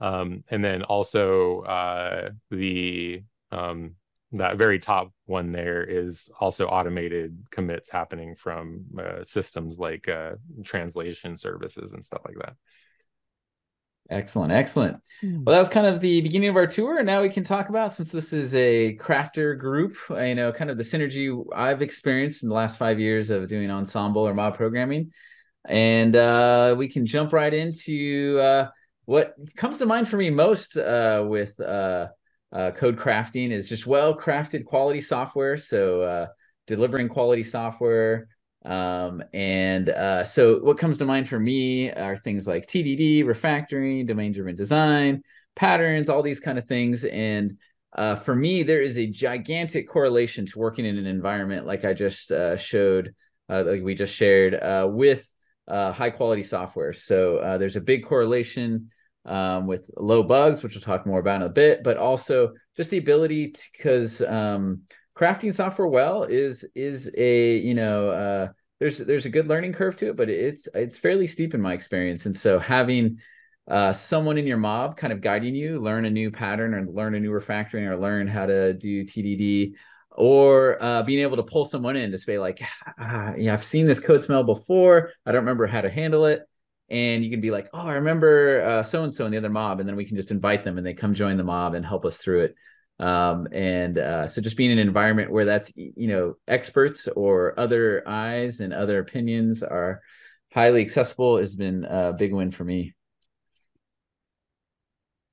Um, 0.00 0.44
and 0.48 0.64
then 0.64 0.82
also 0.82 1.62
uh, 1.62 2.30
the 2.50 3.22
um, 3.50 3.94
that 4.32 4.58
very 4.58 4.78
top 4.78 5.12
one 5.24 5.52
there 5.52 5.84
is 5.84 6.30
also 6.40 6.66
automated 6.66 7.46
commits 7.50 7.88
happening 7.88 8.34
from 8.34 8.84
uh, 8.98 9.24
systems 9.24 9.78
like 9.78 10.08
uh, 10.08 10.32
translation 10.64 11.36
services 11.36 11.92
and 11.92 12.04
stuff 12.04 12.22
like 12.26 12.36
that 12.40 12.54
Excellent, 14.08 14.52
excellent. 14.52 14.98
Hmm. 15.20 15.42
Well, 15.44 15.54
that 15.54 15.58
was 15.58 15.68
kind 15.68 15.86
of 15.86 16.00
the 16.00 16.20
beginning 16.20 16.48
of 16.48 16.56
our 16.56 16.66
tour. 16.66 16.98
And 16.98 17.06
now 17.06 17.22
we 17.22 17.28
can 17.28 17.44
talk 17.44 17.68
about, 17.68 17.92
since 17.92 18.12
this 18.12 18.32
is 18.32 18.54
a 18.54 18.96
crafter 18.96 19.58
group, 19.58 19.96
you 20.10 20.34
know, 20.34 20.52
kind 20.52 20.70
of 20.70 20.76
the 20.76 20.84
synergy 20.84 21.44
I've 21.54 21.82
experienced 21.82 22.42
in 22.42 22.48
the 22.48 22.54
last 22.54 22.78
five 22.78 23.00
years 23.00 23.30
of 23.30 23.48
doing 23.48 23.70
ensemble 23.70 24.22
or 24.22 24.34
mob 24.34 24.56
programming. 24.56 25.12
And 25.68 26.14
uh, 26.14 26.76
we 26.78 26.88
can 26.88 27.06
jump 27.06 27.32
right 27.32 27.52
into 27.52 28.38
uh, 28.40 28.68
what 29.06 29.34
comes 29.56 29.78
to 29.78 29.86
mind 29.86 30.08
for 30.08 30.16
me 30.16 30.30
most 30.30 30.76
uh, 30.76 31.24
with 31.26 31.58
uh, 31.58 32.08
uh, 32.52 32.70
code 32.70 32.96
crafting 32.96 33.50
is 33.50 33.68
just 33.68 33.86
well 33.86 34.16
crafted 34.16 34.64
quality 34.64 35.00
software. 35.00 35.56
So, 35.56 36.02
uh, 36.02 36.26
delivering 36.66 37.08
quality 37.08 37.42
software, 37.42 38.28
um, 38.66 39.22
and 39.32 39.88
uh, 39.88 40.24
so 40.24 40.58
what 40.58 40.76
comes 40.76 40.98
to 40.98 41.04
mind 41.04 41.28
for 41.28 41.38
me 41.38 41.92
are 41.92 42.16
things 42.16 42.48
like 42.48 42.66
TDD, 42.66 43.22
refactoring, 43.22 44.06
domain 44.06 44.32
driven 44.32 44.56
design, 44.56 45.22
patterns, 45.54 46.10
all 46.10 46.22
these 46.22 46.40
kind 46.40 46.58
of 46.58 46.64
things. 46.64 47.04
And 47.04 47.58
uh, 47.96 48.16
for 48.16 48.34
me, 48.34 48.64
there 48.64 48.82
is 48.82 48.98
a 48.98 49.06
gigantic 49.06 49.88
correlation 49.88 50.46
to 50.46 50.58
working 50.58 50.84
in 50.84 50.98
an 50.98 51.06
environment 51.06 51.66
like 51.66 51.84
I 51.84 51.94
just 51.94 52.32
uh, 52.32 52.56
showed, 52.56 53.14
uh, 53.48 53.62
like 53.64 53.82
we 53.82 53.94
just 53.94 54.14
shared, 54.14 54.54
uh, 54.54 54.88
with 54.90 55.32
uh, 55.68 55.92
high 55.92 56.10
quality 56.10 56.42
software. 56.42 56.92
So 56.92 57.56
there's 57.58 57.76
a 57.76 57.80
big 57.80 58.04
correlation 58.04 58.90
um, 59.24 59.68
with 59.68 59.90
low 59.96 60.24
bugs, 60.24 60.62
which 60.62 60.74
we'll 60.74 60.82
talk 60.82 61.06
more 61.06 61.20
about 61.20 61.36
in 61.36 61.46
a 61.46 61.50
bit, 61.50 61.84
but 61.84 61.98
also 61.98 62.52
just 62.76 62.90
the 62.90 62.98
ability 62.98 63.54
because 63.72 64.22
um, 64.22 64.82
crafting 65.16 65.54
software 65.54 65.88
well 65.88 66.24
is 66.24 66.64
is 66.74 67.10
a 67.16 67.56
you 67.56 67.74
know 67.74 68.10
uh, 68.10 68.48
there's 68.78 68.98
there's 68.98 69.26
a 69.26 69.30
good 69.30 69.48
learning 69.48 69.72
curve 69.72 69.96
to 69.96 70.10
it, 70.10 70.16
but 70.16 70.28
it's 70.28 70.68
it's 70.74 70.98
fairly 70.98 71.26
steep 71.26 71.54
in 71.54 71.60
my 71.60 71.72
experience. 71.72 72.26
And 72.26 72.36
so 72.36 72.58
having 72.58 73.18
uh, 73.68 73.92
someone 73.92 74.38
in 74.38 74.46
your 74.46 74.58
mob 74.58 74.96
kind 74.96 75.12
of 75.12 75.20
guiding 75.20 75.54
you, 75.54 75.80
learn 75.80 76.04
a 76.04 76.10
new 76.10 76.30
pattern 76.30 76.74
or 76.74 76.86
learn 76.86 77.14
a 77.14 77.20
new 77.20 77.30
refactoring 77.30 77.88
or 77.88 77.96
learn 77.96 78.26
how 78.26 78.46
to 78.46 78.74
do 78.74 79.04
TDD, 79.04 79.74
or 80.10 80.82
uh, 80.82 81.02
being 81.02 81.20
able 81.20 81.36
to 81.36 81.42
pull 81.42 81.64
someone 81.64 81.96
in 81.96 82.10
to 82.12 82.18
say 82.18 82.38
like, 82.38 82.60
ah, 82.98 83.32
yeah, 83.36 83.54
I've 83.54 83.64
seen 83.64 83.86
this 83.86 84.00
code 84.00 84.22
smell 84.22 84.44
before. 84.44 85.10
I 85.24 85.32
don't 85.32 85.40
remember 85.40 85.66
how 85.66 85.80
to 85.80 85.90
handle 85.90 86.26
it. 86.26 86.42
And 86.88 87.24
you 87.24 87.30
can 87.30 87.40
be 87.40 87.50
like, 87.50 87.68
oh, 87.72 87.80
I 87.80 87.94
remember 87.94 88.84
so 88.86 89.02
and 89.02 89.12
so 89.12 89.26
in 89.26 89.32
the 89.32 89.38
other 89.38 89.50
mob, 89.50 89.80
and 89.80 89.88
then 89.88 89.96
we 89.96 90.04
can 90.04 90.14
just 90.14 90.30
invite 90.30 90.62
them 90.62 90.78
and 90.78 90.86
they 90.86 90.94
come 90.94 91.14
join 91.14 91.36
the 91.36 91.42
mob 91.42 91.74
and 91.74 91.84
help 91.84 92.04
us 92.04 92.18
through 92.18 92.42
it 92.42 92.54
um, 92.98 93.48
and 93.52 93.98
uh, 93.98 94.26
so 94.26 94.40
just 94.40 94.56
being 94.56 94.70
in 94.70 94.78
an 94.78 94.86
environment 94.86 95.30
where 95.30 95.44
that's 95.44 95.72
you 95.76 96.08
know 96.08 96.34
experts 96.48 97.08
or 97.08 97.58
other 97.58 98.02
eyes 98.08 98.60
and 98.60 98.72
other 98.72 98.98
opinions 98.98 99.62
are 99.62 100.00
highly 100.52 100.80
accessible 100.80 101.38
has 101.38 101.54
been 101.54 101.84
a 101.84 102.12
big 102.12 102.32
win 102.32 102.50
for 102.50 102.64
me. 102.64 102.94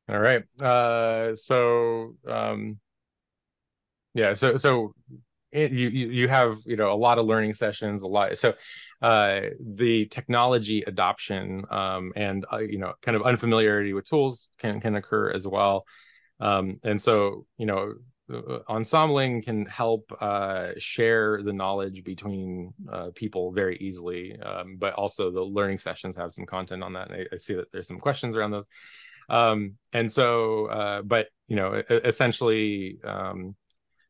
All 0.10 0.20
right. 0.20 0.44
Uh, 0.62 1.34
so 1.36 2.16
um, 2.28 2.80
yeah 4.14 4.34
so 4.34 4.56
so 4.56 4.94
it, 5.52 5.72
you 5.72 5.90
you 5.90 6.28
have 6.28 6.58
you 6.66 6.76
know 6.76 6.92
a 6.92 6.96
lot 6.96 7.20
of 7.20 7.26
learning 7.26 7.54
sessions 7.54 8.02
a 8.02 8.08
lot 8.08 8.38
so 8.38 8.54
uh, 9.02 9.42
the 9.60 10.06
technology 10.08 10.84
adoption 10.88 11.64
um, 11.70 12.14
and 12.16 12.46
uh, 12.52 12.58
you 12.58 12.78
know 12.80 12.94
kind 13.02 13.16
of 13.16 13.24
unfamiliarity 13.24 13.94
with 13.94 14.08
tools 14.08 14.50
can 14.58 14.80
can 14.80 14.96
occur 14.96 15.32
as 15.32 15.46
well 15.48 15.86
um, 16.44 16.80
and 16.84 17.00
so, 17.00 17.46
you 17.58 17.66
know, 17.66 17.94
uh, 18.34 18.60
ensembling 18.70 19.42
can 19.42 19.66
help 19.66 20.12
uh, 20.20 20.72
share 20.78 21.42
the 21.42 21.54
knowledge 21.54 22.04
between 22.04 22.74
uh, 22.92 23.10
people 23.16 23.54
very 23.54 23.78
easily, 23.78 24.38
um, 24.42 24.76
but 24.78 24.94
also 24.94 25.32
the 25.32 25.42
learning 25.42 25.78
sessions 25.78 26.18
have 26.18 26.34
some 26.34 26.46
content 26.46 26.84
on 26.84 26.94
that. 26.94 27.10
And 27.10 27.22
I, 27.22 27.36
I 27.36 27.38
see 27.38 27.54
that 27.54 27.72
there's 27.72 27.88
some 27.88 28.00
questions 28.00 28.36
around 28.36 28.52
those. 28.52 28.68
Um, 29.30 29.76
and 29.94 30.12
so, 30.12 30.66
uh, 30.66 31.02
but 31.02 31.28
you 31.48 31.56
know, 31.56 31.82
essentially, 31.90 33.00
um, 33.06 33.56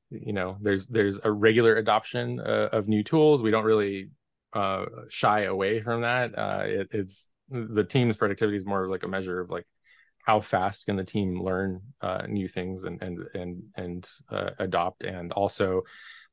you 0.09 0.33
know, 0.33 0.57
there's 0.59 0.87
there's 0.87 1.19
a 1.23 1.31
regular 1.31 1.75
adoption 1.75 2.39
uh, 2.39 2.69
of 2.71 2.87
new 2.87 3.03
tools. 3.03 3.43
We 3.43 3.51
don't 3.51 3.63
really 3.63 4.09
uh, 4.53 4.85
shy 5.09 5.43
away 5.43 5.81
from 5.81 6.01
that. 6.01 6.31
It, 6.67 6.87
it's 6.91 7.31
the 7.49 7.83
team's 7.83 8.17
productivity 8.17 8.55
is 8.55 8.65
more 8.65 8.87
like 8.89 9.03
a 9.03 9.07
measure 9.07 9.39
of 9.39 9.51
like 9.51 9.67
how 10.23 10.39
fast 10.39 10.85
can 10.85 10.95
the 10.95 11.03
team 11.03 11.41
learn 11.41 11.81
uh, 12.01 12.23
new 12.27 12.47
things 12.47 12.83
and 12.83 13.01
and 13.01 13.19
and 13.35 13.63
and 13.75 14.09
uh, 14.29 14.51
adopt, 14.59 15.03
and 15.03 15.31
also 15.33 15.83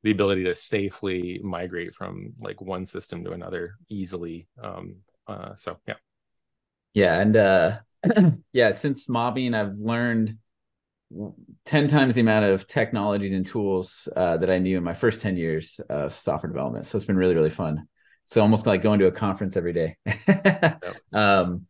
the 0.03 0.11
ability 0.11 0.45
to 0.45 0.55
safely 0.55 1.39
migrate 1.43 1.93
from 1.93 2.33
like 2.39 2.59
one 2.61 2.85
system 2.85 3.23
to 3.23 3.31
another 3.31 3.75
easily. 3.89 4.47
Um, 4.61 4.95
uh, 5.27 5.55
so 5.57 5.77
yeah, 5.87 5.95
yeah, 6.93 7.19
and 7.19 7.37
uh, 7.37 7.79
yeah, 8.53 8.71
since 8.71 9.07
mobbing, 9.07 9.53
I've 9.53 9.75
learned. 9.75 10.37
10 11.65 11.89
times 11.89 12.15
the 12.15 12.21
amount 12.21 12.45
of 12.45 12.65
technologies 12.67 13.33
and 13.33 13.45
tools 13.45 14.07
uh, 14.15 14.37
that 14.37 14.49
I 14.49 14.59
knew 14.59 14.77
in 14.77 14.83
my 14.85 14.93
first 14.93 15.19
10 15.19 15.35
years 15.35 15.81
of 15.89 16.13
software 16.13 16.49
development. 16.49 16.87
So 16.87 16.95
it's 16.95 17.05
been 17.05 17.17
really, 17.17 17.35
really 17.35 17.49
fun. 17.49 17.85
It's 18.23 18.37
almost 18.37 18.65
like 18.65 18.81
going 18.81 18.99
to 18.99 19.07
a 19.07 19.11
conference 19.11 19.57
every 19.57 19.73
day. 19.73 19.97
um, 21.11 21.65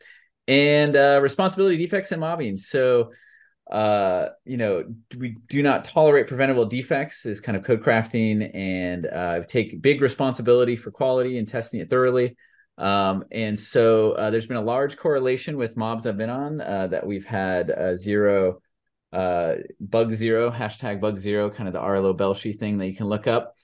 and 0.52 0.98
uh, 0.98 1.20
responsibility 1.22 1.78
defects 1.78 2.12
and 2.12 2.20
mobbing. 2.20 2.58
So, 2.58 3.14
uh, 3.72 4.28
you 4.44 4.58
know, 4.58 4.84
we 5.18 5.38
do 5.48 5.64
not 5.64 5.86
tolerate 5.86 6.28
preventable 6.28 6.66
defects 6.66 7.26
is 7.26 7.40
kind 7.40 7.56
of 7.56 7.64
code 7.64 7.82
crafting 7.82 8.54
and 8.54 9.08
uh, 9.08 9.40
take 9.48 9.82
big 9.82 10.02
responsibility 10.02 10.76
for 10.76 10.92
quality 10.92 11.38
and 11.38 11.48
testing 11.48 11.80
it 11.80 11.90
thoroughly. 11.90 12.36
Um, 12.78 13.24
and 13.32 13.58
so 13.58 14.12
uh, 14.12 14.30
there's 14.30 14.46
been 14.46 14.58
a 14.58 14.62
large 14.62 14.98
correlation 14.98 15.56
with 15.56 15.78
mobs 15.78 16.06
I've 16.06 16.18
been 16.18 16.30
on 16.30 16.60
uh, 16.60 16.88
that 16.88 17.08
we've 17.08 17.26
had 17.26 17.72
uh, 17.72 17.96
zero, 17.96 18.62
bug 19.14 20.14
zero, 20.14 20.52
hashtag 20.52 21.00
bug 21.00 21.18
zero, 21.18 21.50
kind 21.50 21.70
of 21.70 21.74
the 21.74 21.80
Arlo 21.80 22.14
Belshee 22.14 22.58
thing 22.60 22.78
that 22.80 22.88
you 22.88 22.96
can 22.96 23.08
look 23.08 23.26
up. 23.26 23.56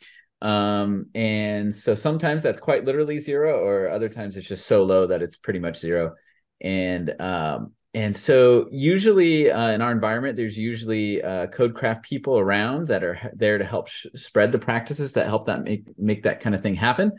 Um, 0.42 1.08
and 1.16 1.76
so 1.76 1.96
sometimes 1.96 2.44
that's 2.44 2.62
quite 2.62 2.86
literally 2.86 3.18
zero, 3.18 3.60
or 3.60 3.90
other 3.90 4.08
times 4.08 4.38
it's 4.38 4.48
just 4.48 4.68
so 4.68 4.86
low 4.86 5.08
that 5.08 5.22
it's 5.22 5.36
pretty 5.36 5.60
much 5.60 5.78
zero. 5.80 6.16
And 6.62 7.20
um, 7.22 7.74
and 7.94 8.16
so 8.16 8.68
usually 8.72 9.52
uh, 9.52 9.70
in 9.70 9.82
our 9.82 9.92
environment, 9.92 10.36
there's 10.36 10.58
usually 10.58 11.22
uh, 11.24 11.48
codecraft 11.48 12.04
people 12.04 12.38
around 12.38 12.88
that 12.88 13.04
are 13.04 13.32
there 13.34 13.58
to 13.58 13.66
help 13.66 13.88
sh- 13.88 14.08
spread 14.16 14.52
the 14.52 14.60
practices 14.60 15.14
that 15.14 15.26
help 15.26 15.46
that 15.46 15.64
make 15.64 15.88
make 15.98 16.24
that 16.24 16.40
kind 16.40 16.54
of 16.54 16.62
thing 16.62 16.76
happen. 16.76 17.14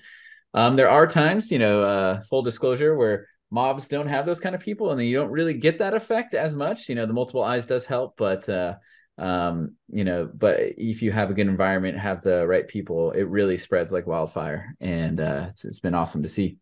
Um, 0.55 0.77
there 0.77 0.89
are 0.89 1.07
times, 1.07 1.51
you 1.51 1.59
know, 1.59 1.83
uh, 1.83 2.21
full 2.21 2.43
disclosure, 2.43 2.97
where 2.97 3.27
mobs 3.51 3.89
don't 3.89 4.09
have 4.09 4.27
those 4.27 4.41
kind 4.41 4.55
of 4.55 4.61
people, 4.61 4.91
and 4.91 5.01
then 5.01 5.07
you 5.07 5.17
don't 5.17 5.31
really 5.31 5.55
get 5.55 5.79
that 5.79 5.95
effect 5.95 6.35
as 6.35 6.55
much. 6.55 6.89
You 6.89 6.95
know, 6.95 7.07
the 7.07 7.13
multiple 7.13 7.43
eyes 7.43 7.67
does 7.67 7.85
help, 7.85 8.15
but 8.17 8.49
uh, 8.49 8.77
um, 9.19 9.75
you 9.91 10.05
know, 10.05 10.31
but 10.33 10.61
if 10.61 11.03
you 11.03 11.11
have 11.13 11.31
a 11.31 11.35
good 11.35 11.49
environment, 11.49 11.99
have 11.99 12.23
the 12.23 12.47
right 12.47 12.69
people, 12.69 13.11
it 13.11 13.25
really 13.25 13.57
spreads 13.57 13.93
like 13.93 14.07
wildfire, 14.07 14.75
and 14.81 15.21
uh, 15.21 15.47
it's, 15.51 15.65
it's 15.65 15.81
been 15.81 15.95
awesome 15.95 16.23
to 16.23 16.29
see. 16.29 16.57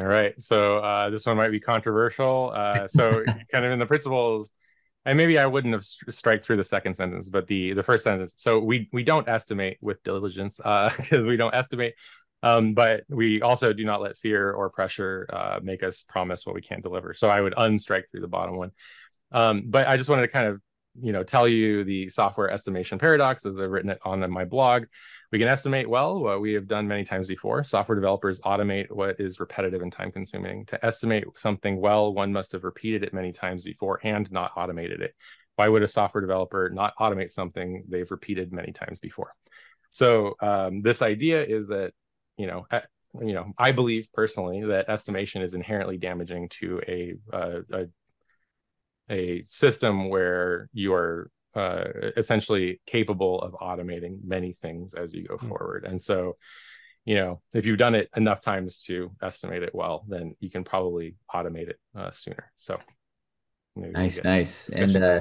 All 0.00 0.08
right, 0.08 0.34
so 0.42 0.78
uh, 0.78 1.10
this 1.10 1.26
one 1.26 1.36
might 1.36 1.50
be 1.50 1.60
controversial. 1.60 2.50
Uh, 2.54 2.88
so, 2.88 3.22
kind 3.52 3.64
of 3.64 3.72
in 3.72 3.78
the 3.78 3.84
principles, 3.84 4.50
and 5.04 5.18
maybe 5.18 5.38
I 5.38 5.44
wouldn't 5.44 5.74
have 5.74 5.84
st- 5.84 6.14
strike 6.14 6.42
through 6.42 6.56
the 6.56 6.64
second 6.64 6.94
sentence, 6.94 7.28
but 7.28 7.46
the 7.46 7.74
the 7.74 7.82
first 7.82 8.04
sentence. 8.04 8.34
So 8.38 8.58
we 8.58 8.88
we 8.92 9.04
don't 9.04 9.28
estimate 9.28 9.76
with 9.82 10.02
diligence 10.02 10.56
because 10.56 11.12
uh, 11.12 11.22
we 11.26 11.36
don't 11.36 11.54
estimate, 11.54 11.94
um, 12.42 12.72
but 12.72 13.04
we 13.10 13.42
also 13.42 13.74
do 13.74 13.84
not 13.84 14.00
let 14.00 14.16
fear 14.16 14.50
or 14.50 14.70
pressure 14.70 15.28
uh, 15.30 15.60
make 15.62 15.82
us 15.82 16.02
promise 16.08 16.46
what 16.46 16.54
we 16.54 16.62
can't 16.62 16.82
deliver. 16.82 17.12
So 17.12 17.28
I 17.28 17.42
would 17.42 17.54
unstrike 17.54 18.04
through 18.10 18.22
the 18.22 18.28
bottom 18.28 18.56
one. 18.56 18.70
Um, 19.30 19.64
but 19.66 19.86
I 19.88 19.98
just 19.98 20.08
wanted 20.08 20.22
to 20.22 20.28
kind 20.28 20.48
of, 20.48 20.60
you 21.00 21.12
know, 21.12 21.22
tell 21.22 21.46
you 21.46 21.84
the 21.84 22.08
software 22.08 22.50
estimation 22.50 22.98
paradox 22.98 23.44
as 23.44 23.58
I've 23.58 23.70
written 23.70 23.90
it 23.90 24.00
on 24.04 24.28
my 24.30 24.46
blog. 24.46 24.86
We 25.32 25.38
can 25.38 25.48
estimate 25.48 25.88
well 25.88 26.20
what 26.20 26.42
we 26.42 26.52
have 26.52 26.68
done 26.68 26.86
many 26.86 27.04
times 27.04 27.26
before. 27.26 27.64
Software 27.64 27.96
developers 27.96 28.38
automate 28.40 28.90
what 28.90 29.18
is 29.18 29.40
repetitive 29.40 29.80
and 29.80 29.90
time 29.90 30.12
consuming. 30.12 30.66
To 30.66 30.84
estimate 30.84 31.24
something 31.36 31.80
well, 31.80 32.12
one 32.12 32.34
must 32.34 32.52
have 32.52 32.64
repeated 32.64 33.02
it 33.02 33.14
many 33.14 33.32
times 33.32 33.64
before 33.64 33.98
and 34.04 34.30
not 34.30 34.52
automated 34.58 35.00
it. 35.00 35.14
Why 35.56 35.68
would 35.68 35.82
a 35.82 35.88
software 35.88 36.20
developer 36.20 36.68
not 36.68 36.92
automate 37.00 37.30
something 37.30 37.84
they've 37.88 38.10
repeated 38.10 38.52
many 38.52 38.72
times 38.72 38.98
before? 38.98 39.34
So 39.88 40.34
um, 40.40 40.82
this 40.82 41.00
idea 41.00 41.42
is 41.42 41.68
that, 41.68 41.92
you 42.36 42.46
know, 42.46 42.66
you 43.18 43.32
know, 43.32 43.52
I 43.56 43.72
believe 43.72 44.08
personally 44.12 44.62
that 44.66 44.90
estimation 44.90 45.40
is 45.40 45.54
inherently 45.54 45.96
damaging 45.96 46.50
to 46.60 46.80
a, 46.86 47.14
uh, 47.32 47.60
a 47.72 47.86
a 49.10 49.42
system 49.42 50.08
where 50.08 50.68
you 50.72 50.94
are 50.94 51.30
uh, 51.54 51.84
essentially 52.16 52.80
capable 52.86 53.40
of 53.40 53.52
automating 53.52 54.18
many 54.24 54.52
things 54.52 54.94
as 54.94 55.12
you 55.12 55.26
go 55.26 55.36
mm-hmm. 55.36 55.48
forward. 55.48 55.84
And 55.84 56.00
so, 56.00 56.36
you 57.04 57.14
know, 57.16 57.40
if 57.54 57.66
you've 57.66 57.78
done 57.78 57.94
it 57.94 58.08
enough 58.16 58.40
times 58.40 58.82
to 58.84 59.10
estimate 59.22 59.62
it 59.62 59.74
well, 59.74 60.04
then 60.08 60.34
you 60.40 60.50
can 60.50 60.64
probably 60.64 61.16
automate 61.34 61.68
it 61.68 61.78
uh, 61.96 62.10
sooner. 62.10 62.52
So, 62.56 62.78
nice, 63.76 64.22
nice, 64.22 64.68
and 64.68 64.96
uh, 64.96 65.20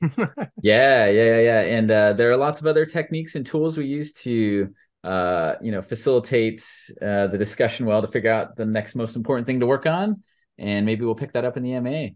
yeah, 0.62 1.06
yeah, 1.06 1.40
yeah, 1.40 1.60
and 1.60 1.90
uh, 1.90 2.12
there 2.12 2.30
are 2.30 2.36
lots 2.36 2.60
of 2.60 2.66
other 2.66 2.86
techniques 2.86 3.34
and 3.34 3.44
tools 3.44 3.76
we 3.78 3.86
use 3.86 4.12
to. 4.14 4.72
Uh, 5.04 5.54
you 5.62 5.70
know, 5.70 5.82
facilitate 5.82 6.64
uh, 7.00 7.28
the 7.28 7.38
discussion 7.38 7.86
well 7.86 8.02
to 8.02 8.08
figure 8.08 8.32
out 8.32 8.56
the 8.56 8.66
next 8.66 8.96
most 8.96 9.14
important 9.14 9.46
thing 9.46 9.60
to 9.60 9.66
work 9.66 9.86
on, 9.86 10.20
and 10.58 10.84
maybe 10.84 11.04
we'll 11.04 11.14
pick 11.14 11.30
that 11.30 11.44
up 11.44 11.56
in 11.56 11.62
the 11.62 11.78
MA. 11.78 12.08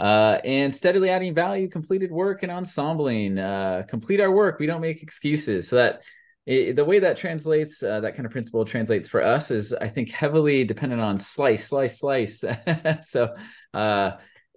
Uh, 0.00 0.40
and 0.44 0.74
steadily 0.74 1.10
adding 1.10 1.34
value, 1.34 1.68
completed 1.68 2.10
work, 2.10 2.42
and 2.42 2.50
ensembling. 2.50 3.38
Uh, 3.38 3.82
complete 3.86 4.18
our 4.18 4.30
work. 4.30 4.58
We 4.58 4.66
don't 4.66 4.80
make 4.80 5.02
excuses. 5.02 5.68
So 5.68 5.76
that 5.76 6.02
it, 6.46 6.74
the 6.74 6.86
way 6.86 7.00
that 7.00 7.18
translates, 7.18 7.82
uh, 7.82 8.00
that 8.00 8.14
kind 8.14 8.24
of 8.24 8.32
principle 8.32 8.64
translates 8.64 9.06
for 9.08 9.22
us 9.22 9.50
is, 9.50 9.74
I 9.74 9.88
think, 9.88 10.10
heavily 10.10 10.64
dependent 10.64 11.02
on 11.02 11.18
slice, 11.18 11.68
slice, 11.68 12.00
slice. 12.00 12.42
so, 13.02 13.34
uh, 13.74 14.12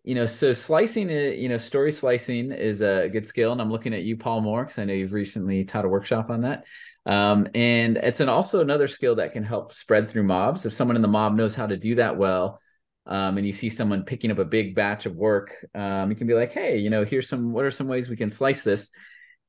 you 0.06 0.16
know, 0.16 0.26
so 0.28 0.54
slicing, 0.54 1.10
you 1.10 1.50
know, 1.50 1.58
story 1.58 1.92
slicing 1.92 2.54
is 2.54 2.82
a 2.82 3.10
good 3.10 3.28
skill, 3.28 3.52
and 3.52 3.62
I'm 3.62 3.70
looking 3.70 3.94
at 3.94 4.04
you, 4.04 4.16
Paul 4.16 4.40
Moore, 4.42 4.64
because 4.64 4.80
I 4.80 4.86
know 4.86 4.94
you've 4.94 5.14
recently 5.14 5.66
taught 5.66 5.86
a 5.86 5.90
workshop 5.90 6.30
on 6.30 6.42
that. 6.42 6.66
Um, 7.06 7.50
and 7.54 7.98
it's 7.98 8.22
an 8.22 8.30
also 8.30 8.62
another 8.62 8.88
skill 8.88 9.16
that 9.16 9.34
can 9.34 9.44
help 9.44 9.74
spread 9.74 10.10
through 10.10 10.24
mobs. 10.24 10.66
If 10.66 10.72
someone 10.72 10.96
in 10.96 11.02
the 11.02 11.10
mob 11.10 11.36
knows 11.36 11.54
how 11.54 11.68
to 11.68 11.76
do 11.76 11.96
that 11.96 12.18
well, 12.18 12.62
um, 13.06 13.38
and 13.38 13.46
you 13.46 13.52
see 13.52 13.70
someone 13.70 14.04
picking 14.04 14.32
up 14.32 14.40
a 14.40 14.46
big 14.46 14.76
batch 14.76 15.06
of 15.06 15.16
work, 15.16 15.54
um, 15.76 16.10
you 16.10 16.16
can 16.16 16.28
be 16.28 16.34
like, 16.34 16.52
hey, 16.52 16.78
you 16.78 16.90
know, 16.90 17.04
here's 17.04 17.28
some, 17.28 17.52
what 17.52 17.66
are 17.66 17.72
some 17.72 17.88
ways 17.88 18.10
we 18.10 18.16
can 18.16 18.30
slice 18.30 18.64
this? 18.64 18.90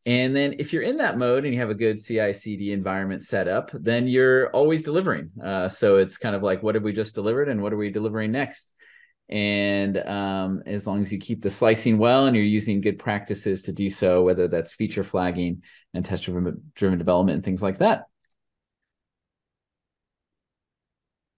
And 0.06 0.36
then 0.36 0.56
if 0.58 0.72
you're 0.72 0.82
in 0.82 0.98
that 0.98 1.16
mode 1.16 1.44
and 1.44 1.54
you 1.54 1.60
have 1.60 1.70
a 1.70 1.74
good 1.74 2.02
CI 2.02 2.32
CD 2.34 2.72
environment 2.72 3.22
set 3.22 3.48
up, 3.48 3.70
then 3.72 4.06
you're 4.06 4.50
always 4.50 4.82
delivering. 4.82 5.30
Uh, 5.42 5.68
so 5.68 5.96
it's 5.96 6.18
kind 6.18 6.36
of 6.36 6.42
like, 6.42 6.62
what 6.62 6.74
have 6.74 6.84
we 6.84 6.92
just 6.92 7.14
delivered 7.14 7.48
and 7.48 7.62
what 7.62 7.72
are 7.72 7.78
we 7.78 7.90
delivering 7.90 8.32
next? 8.32 8.72
And 9.30 9.96
um, 9.96 10.62
as 10.66 10.86
long 10.86 11.00
as 11.00 11.10
you 11.10 11.18
keep 11.18 11.40
the 11.40 11.48
slicing 11.48 11.96
well 11.96 12.26
and 12.26 12.36
you're 12.36 12.44
using 12.44 12.82
good 12.82 12.98
practices 12.98 13.62
to 13.62 13.72
do 13.72 13.88
so, 13.88 14.22
whether 14.22 14.48
that's 14.48 14.74
feature 14.74 15.04
flagging 15.04 15.62
and 15.94 16.04
test 16.04 16.24
driven 16.24 16.98
development 16.98 17.36
and 17.36 17.44
things 17.44 17.62
like 17.62 17.78
that, 17.78 18.04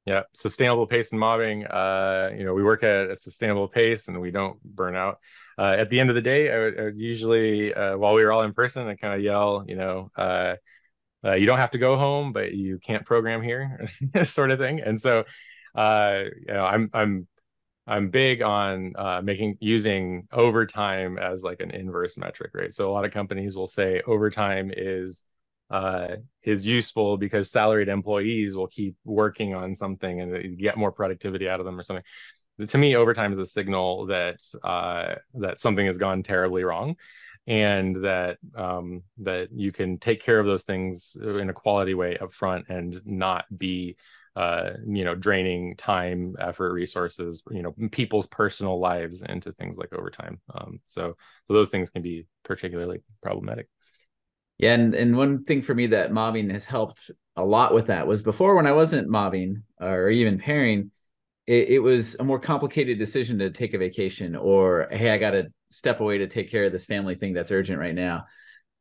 Yeah, 0.06 0.22
sustainable 0.32 0.86
pace 0.86 1.10
and 1.10 1.18
mobbing. 1.18 1.66
Uh, 1.66 2.30
you 2.36 2.44
know, 2.44 2.54
we 2.54 2.62
work 2.62 2.84
at 2.84 3.10
a 3.10 3.16
sustainable 3.16 3.66
pace 3.66 4.06
and 4.06 4.20
we 4.20 4.30
don't 4.30 4.62
burn 4.62 4.94
out. 4.94 5.18
Uh, 5.58 5.74
at 5.78 5.90
the 5.90 5.98
end 5.98 6.10
of 6.10 6.14
the 6.16 6.22
day, 6.22 6.52
I 6.52 6.58
would, 6.58 6.78
I 6.80 6.82
would 6.84 6.98
usually, 6.98 7.74
uh, 7.74 7.96
while 7.96 8.14
we 8.14 8.24
were 8.24 8.30
all 8.30 8.42
in 8.42 8.52
person, 8.52 8.86
I 8.86 8.94
kind 8.94 9.14
of 9.14 9.20
yell, 9.22 9.64
you 9.66 9.74
know, 9.74 10.10
uh, 10.16 10.54
uh, 11.24 11.34
you 11.34 11.46
don't 11.46 11.58
have 11.58 11.72
to 11.72 11.78
go 11.78 11.96
home, 11.96 12.32
but 12.32 12.54
you 12.54 12.78
can't 12.78 13.06
program 13.06 13.42
here, 13.42 13.88
sort 14.24 14.50
of 14.52 14.58
thing. 14.58 14.80
And 14.80 15.00
so, 15.00 15.24
uh, 15.74 16.24
you 16.46 16.54
know, 16.54 16.64
I'm 16.64 16.90
I'm 16.94 17.28
I'm 17.86 18.10
big 18.10 18.42
on 18.42 18.94
making 19.24 19.58
using 19.60 20.28
overtime 20.32 21.18
as 21.18 21.44
like 21.44 21.60
an 21.60 21.70
inverse 21.72 22.16
metric, 22.18 22.52
right? 22.54 22.72
So 22.74 22.90
a 22.90 22.92
lot 22.92 23.04
of 23.04 23.12
companies 23.12 23.56
will 23.56 23.66
say 23.68 24.02
overtime 24.06 24.72
is 24.76 25.24
uh, 25.70 26.16
is 26.42 26.64
useful 26.64 27.16
because 27.16 27.50
salaried 27.50 27.88
employees 27.88 28.56
will 28.56 28.68
keep 28.68 28.96
working 29.04 29.54
on 29.54 29.74
something 29.74 30.20
and 30.20 30.58
get 30.58 30.76
more 30.76 30.92
productivity 30.92 31.48
out 31.48 31.60
of 31.60 31.66
them 31.66 31.78
or 31.78 31.82
something. 31.82 32.04
To 32.66 32.78
me, 32.78 32.96
overtime 32.96 33.32
is 33.32 33.38
a 33.38 33.46
signal 33.46 34.06
that 34.06 34.40
uh, 34.64 35.16
that 35.34 35.58
something 35.58 35.84
has 35.86 35.98
gone 35.98 36.22
terribly 36.22 36.64
wrong, 36.64 36.96
and 37.46 38.04
that 38.04 38.38
um, 38.54 39.02
that 39.18 39.48
you 39.52 39.72
can 39.72 39.98
take 39.98 40.22
care 40.22 40.38
of 40.40 40.46
those 40.46 40.64
things 40.64 41.16
in 41.20 41.50
a 41.50 41.52
quality 41.52 41.94
way 41.94 42.16
up 42.16 42.32
front 42.32 42.66
and 42.68 43.04
not 43.06 43.44
be 43.56 43.96
uh, 44.36 44.70
you 44.86 45.04
know 45.04 45.14
draining 45.14 45.76
time 45.76 46.34
effort 46.38 46.72
resources 46.72 47.42
you 47.50 47.62
know 47.62 47.74
people's 47.90 48.26
personal 48.26 48.78
lives 48.78 49.22
into 49.22 49.52
things 49.52 49.78
like 49.78 49.92
overtime 49.94 50.38
um, 50.54 50.78
so 50.86 51.16
so 51.46 51.54
those 51.54 51.70
things 51.70 51.88
can 51.88 52.02
be 52.02 52.26
particularly 52.44 53.00
problematic 53.22 53.68
yeah, 54.58 54.74
and 54.74 54.94
and 54.94 55.16
one 55.16 55.44
thing 55.44 55.62
for 55.62 55.74
me 55.74 55.88
that 55.88 56.12
mobbing 56.12 56.50
has 56.50 56.66
helped 56.66 57.10
a 57.36 57.44
lot 57.44 57.74
with 57.74 57.86
that 57.86 58.06
was 58.06 58.22
before 58.22 58.56
when 58.56 58.66
I 58.66 58.72
wasn't 58.72 59.08
mobbing 59.08 59.62
or 59.80 60.08
even 60.08 60.38
pairing, 60.38 60.90
it, 61.46 61.68
it 61.68 61.78
was 61.80 62.16
a 62.18 62.24
more 62.24 62.38
complicated 62.38 62.98
decision 62.98 63.38
to 63.38 63.50
take 63.50 63.74
a 63.74 63.78
vacation 63.78 64.34
or 64.34 64.88
hey, 64.90 65.10
I 65.10 65.18
got 65.18 65.32
to 65.32 65.48
step 65.70 66.00
away 66.00 66.18
to 66.18 66.26
take 66.26 66.50
care 66.50 66.64
of 66.64 66.72
this 66.72 66.86
family 66.86 67.14
thing 67.14 67.34
that's 67.34 67.50
urgent 67.50 67.78
right 67.78 67.94
now. 67.94 68.24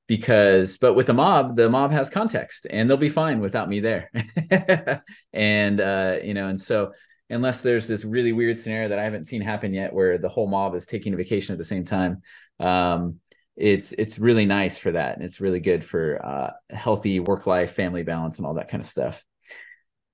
Because, 0.07 0.77
but 0.77 0.93
with 0.93 1.07
the 1.07 1.13
mob, 1.13 1.55
the 1.55 1.67
mob 1.67 1.91
has 1.91 2.11
context 2.11 2.67
and 2.69 2.88
they'll 2.88 2.95
be 2.95 3.09
fine 3.09 3.39
without 3.39 3.67
me 3.67 3.79
there. 3.79 4.11
and 5.33 5.81
uh, 5.81 6.17
you 6.23 6.35
know, 6.35 6.47
and 6.47 6.61
so 6.61 6.93
unless 7.29 7.61
there's 7.61 7.88
this 7.88 8.05
really 8.05 8.31
weird 8.31 8.59
scenario 8.59 8.89
that 8.89 8.99
I 8.99 9.03
haven't 9.03 9.25
seen 9.25 9.41
happen 9.41 9.73
yet 9.73 9.93
where 9.93 10.17
the 10.19 10.29
whole 10.29 10.47
mob 10.47 10.75
is 10.75 10.85
taking 10.85 11.13
a 11.13 11.17
vacation 11.17 11.53
at 11.53 11.57
the 11.57 11.63
same 11.65 11.85
time, 11.85 12.21
um, 12.59 13.19
it's 13.55 13.93
it's 13.93 14.19
really 14.19 14.45
nice 14.45 14.77
for 14.77 14.91
that 14.91 15.15
and 15.15 15.23
it's 15.23 15.39
really 15.39 15.60
good 15.60 15.83
for 15.83 16.23
uh, 16.25 16.51
healthy 16.69 17.19
work 17.19 17.47
life 17.47 17.71
family 17.71 18.03
balance 18.03 18.37
and 18.37 18.45
all 18.45 18.56
that 18.56 18.67
kind 18.67 18.83
of 18.83 18.89
stuff. 18.89 19.23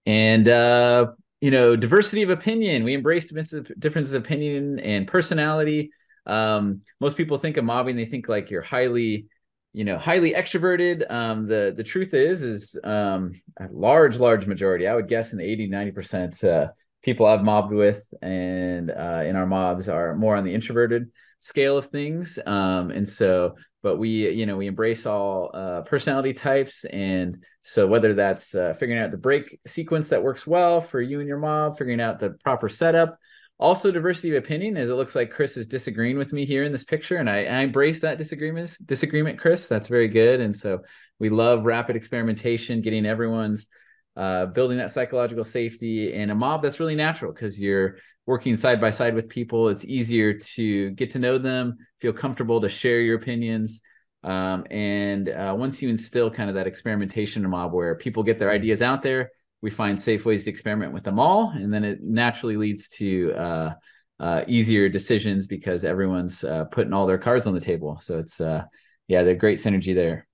And 0.06 0.48
uh, 0.48 1.12
you 1.42 1.52
know 1.52 1.76
diversity 1.76 2.22
of 2.22 2.30
opinion. 2.30 2.84
We 2.84 2.94
embrace 2.94 3.26
differences 3.26 4.14
of 4.14 4.24
opinion 4.24 4.80
and 4.80 5.08
personality. 5.08 5.92
Um, 6.28 6.82
most 7.00 7.18
people 7.18 7.38
think 7.38 7.58
of 7.58 7.66
mobbing 7.66 7.96
they 7.96 8.06
think 8.06 8.30
like 8.30 8.52
you're 8.52 8.62
highly 8.62 9.26
you 9.74 9.84
know 9.84 9.98
highly 9.98 10.34
extroverted. 10.34 11.10
Um, 11.12 11.48
the 11.48 11.74
the 11.76 11.84
truth 11.84 12.14
is 12.14 12.44
is 12.44 12.78
um, 12.84 13.34
a 13.60 13.68
large 13.72 14.20
large 14.20 14.46
majority 14.46 14.88
i 14.88 14.94
would 14.96 15.08
guess 15.08 15.32
in 15.32 15.40
the 15.40 15.46
80 15.46 15.70
90% 15.70 16.44
uh, 16.44 16.72
people 17.02 17.26
i've 17.26 17.44
mobbed 17.44 17.74
with 17.74 18.06
and 18.22 18.92
uh, 18.92 19.24
in 19.26 19.36
our 19.36 19.48
mobs 19.48 19.90
are 19.90 20.16
more 20.16 20.36
on 20.36 20.44
the 20.44 20.54
introverted 20.54 21.10
scale 21.42 21.78
of 21.78 21.86
things 21.88 22.40
um 22.46 22.92
and 22.92 23.08
so 23.08 23.56
but 23.84 23.98
we 23.98 24.30
you 24.32 24.46
know 24.46 24.58
we 24.58 24.68
embrace 24.68 25.06
all 25.06 25.52
uh, 25.54 25.82
personality 25.82 26.34
types 26.34 26.86
and 26.86 27.44
so 27.64 27.86
whether 27.86 28.14
that's 28.14 28.56
uh, 28.56 28.74
figuring 28.74 29.02
out 29.02 29.12
the 29.12 29.18
break 29.18 29.60
sequence 29.68 30.10
that 30.10 30.24
works 30.24 30.48
well 30.48 30.82
for 30.82 31.02
you 31.02 31.20
and 31.20 31.28
your 31.28 31.40
mob 31.40 31.78
figuring 31.78 32.02
out 32.02 32.20
the 32.20 32.32
proper 32.44 32.70
setup 32.70 33.18
Also, 33.60 33.92
diversity 33.92 34.36
of 34.36 34.44
opinion, 34.44 34.76
as 34.76 34.90
it 34.90 34.96
looks 34.96 35.14
like 35.14 35.30
Chris 35.30 35.56
is 35.56 35.68
disagreeing 35.68 36.18
with 36.18 36.34
me 36.34 36.46
here 36.46 36.64
in 36.64 36.72
this 36.72 36.84
picture, 36.84 37.18
and 37.18 37.30
I, 37.30 37.46
I 37.46 37.60
embrace 37.62 38.02
that 38.02 38.18
disagreement. 38.18 38.76
Disagreement, 38.88 39.38
Chris. 39.38 39.68
That's 39.68 39.88
very 39.88 40.08
good. 40.08 40.42
And 40.42 40.56
so 40.56 40.80
we 41.20 41.30
love 41.30 41.68
rapid 41.68 41.96
experimentation, 41.96 42.82
getting 42.82 43.06
everyone's 43.06 43.68
uh, 44.16 44.48
building 44.48 44.78
that 44.78 44.92
psychological 44.92 45.44
safety 45.44 46.14
in 46.14 46.30
a 46.30 46.36
mob 46.36 46.62
that's 46.62 46.80
really 46.80 46.96
natural 46.96 47.32
because 47.32 47.62
you're 47.62 47.98
working 48.26 48.56
side 48.56 48.82
by 48.82 48.90
side 48.90 49.16
with 49.16 49.30
people. 49.30 49.70
It's 49.70 49.86
easier 49.86 50.34
to 50.34 50.92
get 50.92 51.12
to 51.12 51.20
know 51.20 51.38
them, 51.38 51.78
feel 52.00 52.14
comfortable 52.14 52.62
to 52.62 52.70
share 52.70 53.02
your 53.02 53.18
opinions. 53.18 53.82
Um, 54.24 54.66
and 54.70 55.30
uh, 55.30 55.56
once 55.58 55.82
you 55.82 55.90
instill 55.90 56.30
kind 56.30 56.50
of 56.50 56.56
that 56.56 56.68
experimentation 56.68 57.42
in 57.42 57.46
a 57.46 57.50
mob 57.50 57.74
where 57.74 57.96
people 57.96 58.24
get 58.24 58.38
their 58.38 58.52
ideas 58.52 58.82
out 58.82 59.02
there, 59.02 59.32
we 59.62 59.70
find 59.70 60.00
safe 60.00 60.26
ways 60.26 60.44
to 60.44 60.50
experiment 60.50 60.94
with 60.94 61.04
them 61.04 61.20
all, 61.20 61.50
and 61.50 61.74
then 61.74 61.84
it 61.84 62.02
naturally 62.02 62.58
leads 62.58 62.88
to 62.90 63.32
uh, 63.34 63.74
uh, 64.20 64.44
easier 64.48 64.90
decisions 64.90 65.48
because 65.48 65.86
everyone's 65.86 66.44
uh, 66.44 66.66
putting 66.66 66.94
all 66.94 67.06
their 67.06 67.18
cards 67.18 67.48
on 67.48 67.54
the 67.54 67.60
table. 67.60 67.98
So 68.00 68.18
it's 68.20 68.42
uh, 68.42 68.64
yeah, 69.08 69.24
they're 69.24 69.36
great 69.36 69.60
synergy 69.60 69.94
there. 69.94 70.28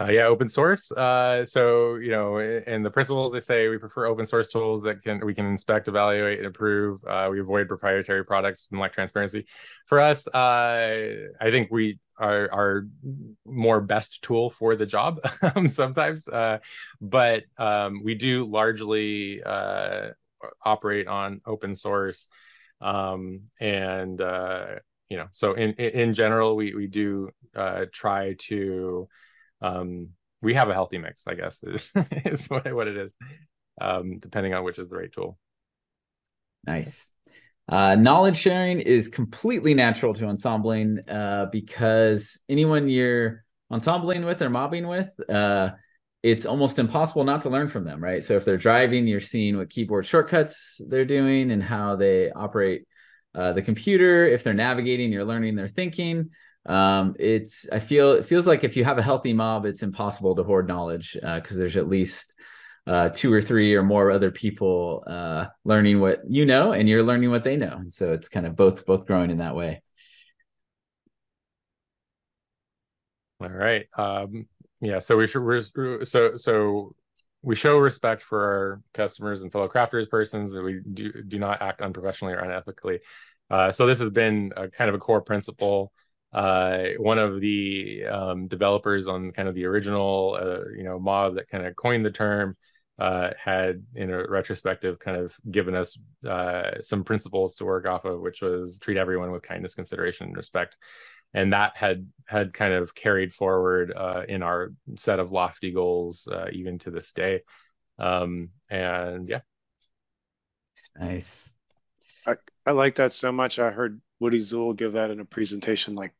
Uh, 0.00 0.08
yeah, 0.10 0.24
open 0.24 0.48
source. 0.48 0.90
Uh, 0.90 1.44
so 1.44 1.96
you 1.96 2.10
know, 2.10 2.38
in 2.38 2.82
the 2.82 2.90
principles, 2.90 3.30
they 3.30 3.40
say 3.40 3.68
we 3.68 3.76
prefer 3.76 4.06
open 4.06 4.24
source 4.24 4.48
tools 4.48 4.82
that 4.82 5.02
can 5.02 5.24
we 5.24 5.34
can 5.34 5.44
inspect, 5.44 5.86
evaluate, 5.86 6.38
and 6.38 6.46
improve. 6.46 7.04
Uh, 7.04 7.28
we 7.30 7.40
avoid 7.40 7.68
proprietary 7.68 8.24
products 8.24 8.68
and 8.70 8.80
lack 8.80 8.94
transparency. 8.94 9.44
For 9.86 10.00
us, 10.00 10.26
uh, 10.28 11.28
I 11.40 11.50
think 11.50 11.70
we 11.70 11.98
are 12.16 12.50
our 12.50 12.86
more 13.44 13.82
best 13.82 14.22
tool 14.22 14.48
for 14.48 14.76
the 14.76 14.86
job 14.86 15.20
sometimes, 15.66 16.26
uh, 16.26 16.58
but 17.02 17.42
um, 17.58 18.02
we 18.02 18.14
do 18.14 18.46
largely 18.46 19.42
uh, 19.42 20.08
operate 20.64 21.06
on 21.06 21.42
open 21.44 21.74
source, 21.74 22.28
um, 22.80 23.42
and 23.60 24.20
you 25.10 25.18
know, 25.18 25.26
so 25.34 25.52
in 25.52 25.74
in 25.74 26.14
general, 26.14 26.56
we 26.56 26.74
we 26.74 26.86
do 26.86 27.28
try 27.92 28.36
to 28.38 29.06
um, 29.62 30.08
we 30.42 30.54
have 30.54 30.68
a 30.68 30.74
healthy 30.74 30.98
mix, 30.98 31.26
I 31.26 31.34
guess, 31.34 31.62
is 32.24 32.46
what, 32.46 32.70
what 32.74 32.88
it 32.88 32.96
is, 32.96 33.14
um, 33.80 34.18
depending 34.18 34.54
on 34.54 34.64
which 34.64 34.78
is 34.78 34.88
the 34.88 34.96
right 34.96 35.12
tool. 35.12 35.38
Nice. 36.66 37.14
Uh, 37.68 37.94
knowledge 37.94 38.36
sharing 38.36 38.80
is 38.80 39.08
completely 39.08 39.72
natural 39.72 40.12
to 40.14 40.28
ensembling 40.28 40.98
uh, 41.08 41.46
because 41.50 42.40
anyone 42.48 42.88
you're 42.88 43.44
ensembling 43.72 44.24
with 44.24 44.42
or 44.42 44.50
mobbing 44.50 44.88
with, 44.88 45.08
uh, 45.30 45.70
it's 46.22 46.44
almost 46.44 46.78
impossible 46.78 47.24
not 47.24 47.42
to 47.42 47.50
learn 47.50 47.68
from 47.68 47.84
them, 47.84 48.02
right? 48.02 48.22
So 48.22 48.36
if 48.36 48.44
they're 48.44 48.56
driving, 48.56 49.06
you're 49.06 49.20
seeing 49.20 49.56
what 49.56 49.70
keyboard 49.70 50.06
shortcuts 50.06 50.80
they're 50.88 51.04
doing 51.04 51.50
and 51.50 51.62
how 51.62 51.96
they 51.96 52.30
operate 52.30 52.86
uh, 53.34 53.52
the 53.52 53.62
computer. 53.62 54.26
If 54.26 54.44
they're 54.44 54.54
navigating, 54.54 55.12
you're 55.12 55.24
learning 55.24 55.56
their 55.56 55.68
thinking 55.68 56.30
um, 56.66 57.16
it's 57.18 57.68
I 57.70 57.78
feel 57.80 58.12
it 58.12 58.24
feels 58.24 58.46
like 58.46 58.64
if 58.64 58.76
you 58.76 58.84
have 58.84 58.98
a 58.98 59.02
healthy 59.02 59.32
mob, 59.32 59.66
it's 59.66 59.82
impossible 59.82 60.34
to 60.36 60.44
hoard 60.44 60.68
knowledge 60.68 61.14
because 61.14 61.56
uh, 61.56 61.58
there's 61.58 61.76
at 61.76 61.88
least 61.88 62.34
uh, 62.86 63.08
two 63.08 63.32
or 63.32 63.42
three 63.42 63.74
or 63.74 63.82
more 63.82 64.10
other 64.10 64.30
people 64.30 65.04
uh, 65.06 65.46
learning 65.64 66.00
what 66.00 66.20
you 66.28 66.46
know, 66.46 66.72
and 66.72 66.88
you're 66.88 67.02
learning 67.02 67.30
what 67.30 67.44
they 67.44 67.56
know, 67.56 67.76
and 67.76 67.92
so 67.92 68.12
it's 68.12 68.28
kind 68.28 68.46
of 68.46 68.54
both 68.56 68.86
both 68.86 69.06
growing 69.06 69.30
in 69.30 69.38
that 69.38 69.56
way. 69.56 69.82
All 73.40 73.48
right. 73.48 73.86
Um, 73.98 74.46
yeah. 74.80 75.00
So 75.00 75.16
we 75.16 75.26
should 75.26 76.06
so 76.06 76.36
so 76.36 76.94
we 77.42 77.56
show 77.56 77.78
respect 77.78 78.22
for 78.22 78.40
our 78.40 78.82
customers 78.94 79.42
and 79.42 79.50
fellow 79.50 79.68
crafters 79.68 80.08
persons 80.08 80.52
that 80.52 80.62
we 80.62 80.80
do 80.92 81.22
do 81.24 81.38
not 81.38 81.60
act 81.60 81.80
unprofessionally 81.80 82.34
or 82.34 82.42
unethically. 82.42 83.00
Uh, 83.50 83.70
so 83.70 83.86
this 83.86 83.98
has 83.98 84.10
been 84.10 84.52
a 84.56 84.68
kind 84.68 84.88
of 84.88 84.94
a 84.94 84.98
core 84.98 85.20
principle 85.20 85.92
uh, 86.32 86.84
one 86.98 87.18
of 87.18 87.40
the 87.40 88.04
um, 88.06 88.46
developers 88.46 89.06
on 89.08 89.32
kind 89.32 89.48
of 89.48 89.54
the 89.54 89.66
original, 89.66 90.38
uh, 90.40 90.68
you 90.76 90.82
know, 90.82 90.98
mob 90.98 91.34
that 91.34 91.48
kind 91.48 91.66
of 91.66 91.76
coined 91.76 92.04
the 92.04 92.10
term 92.10 92.56
uh, 92.98 93.30
had, 93.42 93.84
in 93.94 94.10
a 94.10 94.26
retrospective, 94.28 94.98
kind 94.98 95.16
of 95.16 95.34
given 95.50 95.74
us 95.74 95.98
uh, 96.28 96.80
some 96.80 97.04
principles 97.04 97.56
to 97.56 97.64
work 97.64 97.86
off 97.86 98.04
of, 98.04 98.20
which 98.20 98.40
was 98.40 98.78
treat 98.78 98.96
everyone 98.96 99.30
with 99.30 99.42
kindness, 99.42 99.74
consideration, 99.74 100.28
and 100.28 100.36
respect, 100.36 100.76
and 101.34 101.52
that 101.52 101.76
had 101.76 102.06
had 102.26 102.52
kind 102.52 102.72
of 102.72 102.94
carried 102.94 103.32
forward 103.32 103.92
uh, 103.94 104.22
in 104.28 104.42
our 104.42 104.72
set 104.96 105.18
of 105.18 105.32
lofty 105.32 105.72
goals 105.72 106.28
uh, 106.30 106.46
even 106.52 106.78
to 106.78 106.90
this 106.90 107.12
day. 107.12 107.40
Um, 107.98 108.50
and 108.70 109.28
yeah, 109.28 109.40
it's 110.72 110.90
nice. 110.98 111.54
I, 112.26 112.34
I 112.66 112.72
like 112.72 112.96
that 112.96 113.12
so 113.12 113.32
much. 113.32 113.58
I 113.58 113.70
heard 113.70 114.00
Woody 114.22 114.38
Zuill 114.38 114.76
give 114.76 114.92
that 114.92 115.10
in 115.10 115.18
a 115.18 115.24
presentation 115.24 115.96
like 115.96 116.12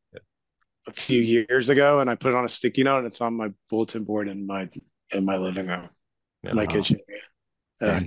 a 0.88 0.92
few 0.92 1.22
years 1.22 1.68
ago, 1.68 2.00
and 2.00 2.10
I 2.10 2.16
put 2.16 2.32
it 2.32 2.34
on 2.34 2.44
a 2.44 2.48
sticky 2.48 2.82
note, 2.82 2.98
and 2.98 3.06
it's 3.06 3.20
on 3.20 3.34
my 3.34 3.50
bulletin 3.70 4.02
board 4.02 4.28
in 4.28 4.44
my 4.44 4.68
in 5.12 5.24
my 5.24 5.36
living 5.36 5.68
room, 5.68 5.88
yeah, 6.42 6.52
my 6.52 6.64
wow. 6.64 6.70
kitchen. 6.70 6.98
Yeah, 7.80 8.00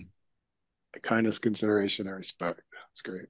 kindness, 1.01 1.39
consideration, 1.39 2.07
and 2.07 2.17
respect. 2.17 2.61
It's 2.91 3.01
great. 3.01 3.25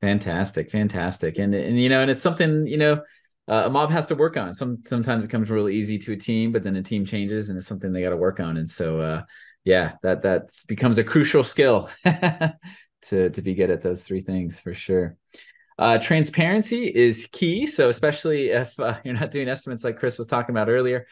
Fantastic, 0.00 0.70
fantastic, 0.70 1.38
and 1.38 1.54
and 1.54 1.78
you 1.78 1.90
know, 1.90 2.00
and 2.00 2.10
it's 2.10 2.22
something 2.22 2.66
you 2.66 2.78
know. 2.78 3.02
Uh, 3.46 3.62
a 3.64 3.70
mob 3.70 3.90
has 3.90 4.04
to 4.04 4.14
work 4.14 4.36
on. 4.36 4.54
Some 4.54 4.78
sometimes 4.86 5.24
it 5.24 5.30
comes 5.30 5.50
really 5.50 5.74
easy 5.74 5.96
to 6.00 6.12
a 6.12 6.16
team, 6.16 6.52
but 6.52 6.62
then 6.62 6.76
a 6.76 6.82
team 6.82 7.06
changes, 7.06 7.48
and 7.48 7.56
it's 7.56 7.66
something 7.66 7.92
they 7.92 8.02
got 8.02 8.10
to 8.10 8.16
work 8.16 8.40
on. 8.40 8.58
And 8.58 8.68
so, 8.68 9.00
uh, 9.00 9.22
yeah, 9.64 9.92
that 10.02 10.20
that 10.20 10.50
becomes 10.66 10.98
a 10.98 11.04
crucial 11.04 11.42
skill 11.42 11.88
to 12.04 13.30
to 13.30 13.42
be 13.42 13.54
good 13.54 13.70
at 13.70 13.80
those 13.80 14.02
three 14.02 14.20
things 14.20 14.60
for 14.60 14.74
sure. 14.74 15.16
Uh, 15.78 15.96
transparency 15.96 16.86
is 16.86 17.28
key. 17.30 17.66
So 17.66 17.88
especially 17.88 18.50
if 18.50 18.78
uh, 18.80 18.98
you're 19.04 19.14
not 19.14 19.30
doing 19.30 19.48
estimates 19.48 19.84
like 19.84 19.98
Chris 19.98 20.18
was 20.18 20.26
talking 20.26 20.54
about 20.54 20.68
earlier, 20.68 21.06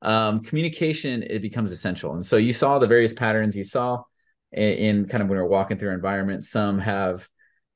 um, 0.00 0.40
communication 0.40 1.22
it 1.22 1.42
becomes 1.42 1.72
essential. 1.72 2.14
And 2.14 2.24
so 2.24 2.36
you 2.36 2.52
saw 2.52 2.78
the 2.78 2.86
various 2.86 3.12
patterns 3.12 3.56
you 3.56 3.64
saw 3.64 4.02
in, 4.52 4.72
in 4.72 5.04
kind 5.06 5.22
of 5.22 5.28
when 5.28 5.38
we 5.38 5.42
are 5.42 5.48
walking 5.48 5.76
through 5.76 5.88
our 5.88 5.94
environment. 5.94 6.44
Some 6.44 6.78
have 6.78 7.28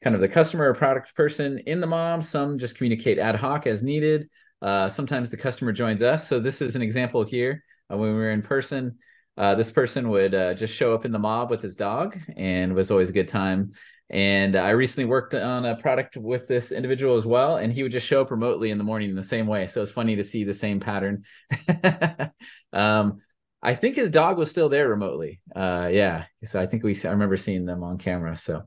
kind 0.03 0.14
of 0.14 0.20
the 0.20 0.28
customer 0.28 0.68
or 0.68 0.74
product 0.74 1.14
person 1.14 1.59
in 1.66 1.80
the 1.80 1.86
mob. 1.86 2.22
Some 2.22 2.59
just 2.59 2.76
communicate 2.76 3.18
ad 3.18 3.36
hoc 3.36 3.66
as 3.66 3.82
needed. 3.82 4.28
Uh, 4.62 4.88
sometimes 4.88 5.30
the 5.30 5.36
customer 5.36 5.72
joins 5.72 6.03
us. 6.03 6.28
So 6.28 6.38
this 6.38 6.62
is 6.62 6.76
an 6.76 6.82
example 6.82 7.24
here 7.24 7.62
when 7.88 8.01
we 8.01 8.12
were 8.12 8.30
in 8.30 8.42
person. 8.42 8.99
Uh, 9.36 9.55
this 9.55 9.70
person 9.70 10.09
would 10.09 10.34
uh, 10.34 10.55
just 10.55 10.74
show 10.74 10.94
up 10.94 11.05
in 11.05 11.12
the 11.12 11.18
mob 11.18 11.51
with 11.51 11.61
his 11.61 11.76
dog 11.76 12.18
and 12.36 12.74
was 12.74 12.90
always 12.90 13.11
a 13.11 13.12
good 13.12 13.28
time 13.28 13.70
and 14.09 14.54
I 14.54 14.70
recently 14.70 15.09
worked 15.09 15.34
on 15.34 15.64
a 15.64 15.76
product 15.76 16.16
with 16.16 16.46
this 16.46 16.70
individual 16.70 17.16
as 17.16 17.26
well, 17.26 17.57
and 17.57 17.72
he 17.72 17.82
would 17.82 17.90
just 17.90 18.07
show 18.07 18.20
up 18.20 18.30
remotely 18.30 18.70
in 18.70 18.78
the 18.78 18.84
morning 18.84 19.11
in 19.11 19.16
the 19.16 19.22
same 19.22 19.46
way. 19.46 19.66
So 19.66 19.82
it's 19.82 19.90
funny 19.90 20.16
to 20.16 20.24
see 20.24 20.44
the 20.44 20.54
same 20.54 20.78
pattern. 20.78 21.24
um, 22.72 23.20
I 23.62 23.74
think 23.74 23.96
his 23.96 24.11
dog 24.11 24.38
was 24.38 24.48
still 24.48 24.68
there 24.68 24.88
remotely. 24.88 25.40
Uh, 25.54 25.88
yeah, 25.90 26.26
so 26.44 26.61
I 26.61 26.66
think 26.66 26.84
we 26.84 26.96
I 27.04 27.11
remember 27.11 27.36
seeing 27.36 27.66
them 27.66 27.82
on 27.82 27.98
camera. 27.98 28.36
So, 28.36 28.62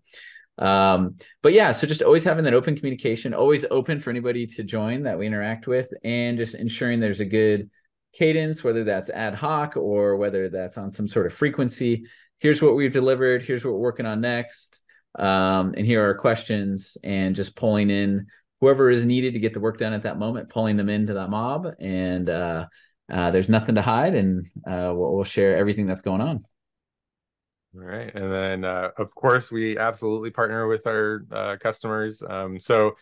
um, 0.58 1.16
but 1.42 1.54
yeah, 1.54 1.72
so 1.72 1.88
just 1.88 2.02
always 2.02 2.26
having 2.26 2.44
that 2.44 2.54
open 2.54 2.76
communication, 2.76 3.34
always 3.34 3.64
open 3.72 4.00
for 4.00 4.10
anybody 4.10 4.46
to 4.46 4.64
join 4.64 5.04
that 5.04 5.18
we 5.18 5.26
interact 5.26 5.68
with, 5.68 5.88
and 6.04 6.38
just 6.38 6.54
ensuring 6.54 7.00
there's 7.00 7.22
a 7.22 7.26
good 7.26 7.70
cadence, 8.12 8.62
whether 8.62 8.84
that's 8.84 9.10
ad 9.10 9.36
hoc 9.36 9.78
or 9.78 10.18
whether 10.18 10.50
that's 10.50 10.78
on 10.78 10.92
some 10.92 11.08
sort 11.08 11.28
of 11.28 11.34
frequency. 11.34 12.06
Here's 12.40 12.62
what 12.62 12.76
we've 12.76 12.92
delivered. 12.92 13.42
Here's 13.42 13.64
what 13.64 13.74
we're 13.74 13.80
working 13.80 14.06
on 14.06 14.20
next 14.20 14.82
um, 15.16 15.74
and 15.76 15.86
here 15.86 16.08
are 16.08 16.16
questions 16.16 16.98
and 17.04 17.36
just 17.36 17.56
pulling 17.56 17.90
in 17.90 18.28
whoever 18.62 18.90
is 18.90 19.06
needed 19.06 19.34
to 19.34 19.40
get 19.40 19.54
the 19.54 19.60
work 19.60 19.78
done 19.78 19.94
at 19.94 20.04
that 20.04 20.20
moment 20.20 20.50
pulling 20.50 20.78
them 20.78 20.90
into 20.90 21.14
that 21.14 21.30
mob. 21.30 21.68
And 21.80 22.30
uh, 22.30 22.68
uh, 23.12 23.32
there's 23.32 23.50
nothing 23.50 23.76
to 23.76 23.82
hide 23.82 24.16
and 24.16 24.46
uh, 24.68 24.94
we'll, 24.94 25.16
we'll, 25.16 25.24
share 25.24 25.58
everything 25.58 25.88
that's 25.88 26.02
going 26.02 26.22
on. 26.22 26.44
All 27.76 27.82
right. 27.82 28.14
And 28.14 28.32
then 28.32 28.66
uh, 28.66 28.90
of 28.98 29.14
course 29.16 29.52
we 29.52 29.78
absolutely 29.78 30.32
partner 30.32 30.68
with 30.68 30.86
our 30.86 31.26
uh, 31.32 31.56
customers. 31.60 32.22
Um, 32.28 32.60
so 32.60 32.96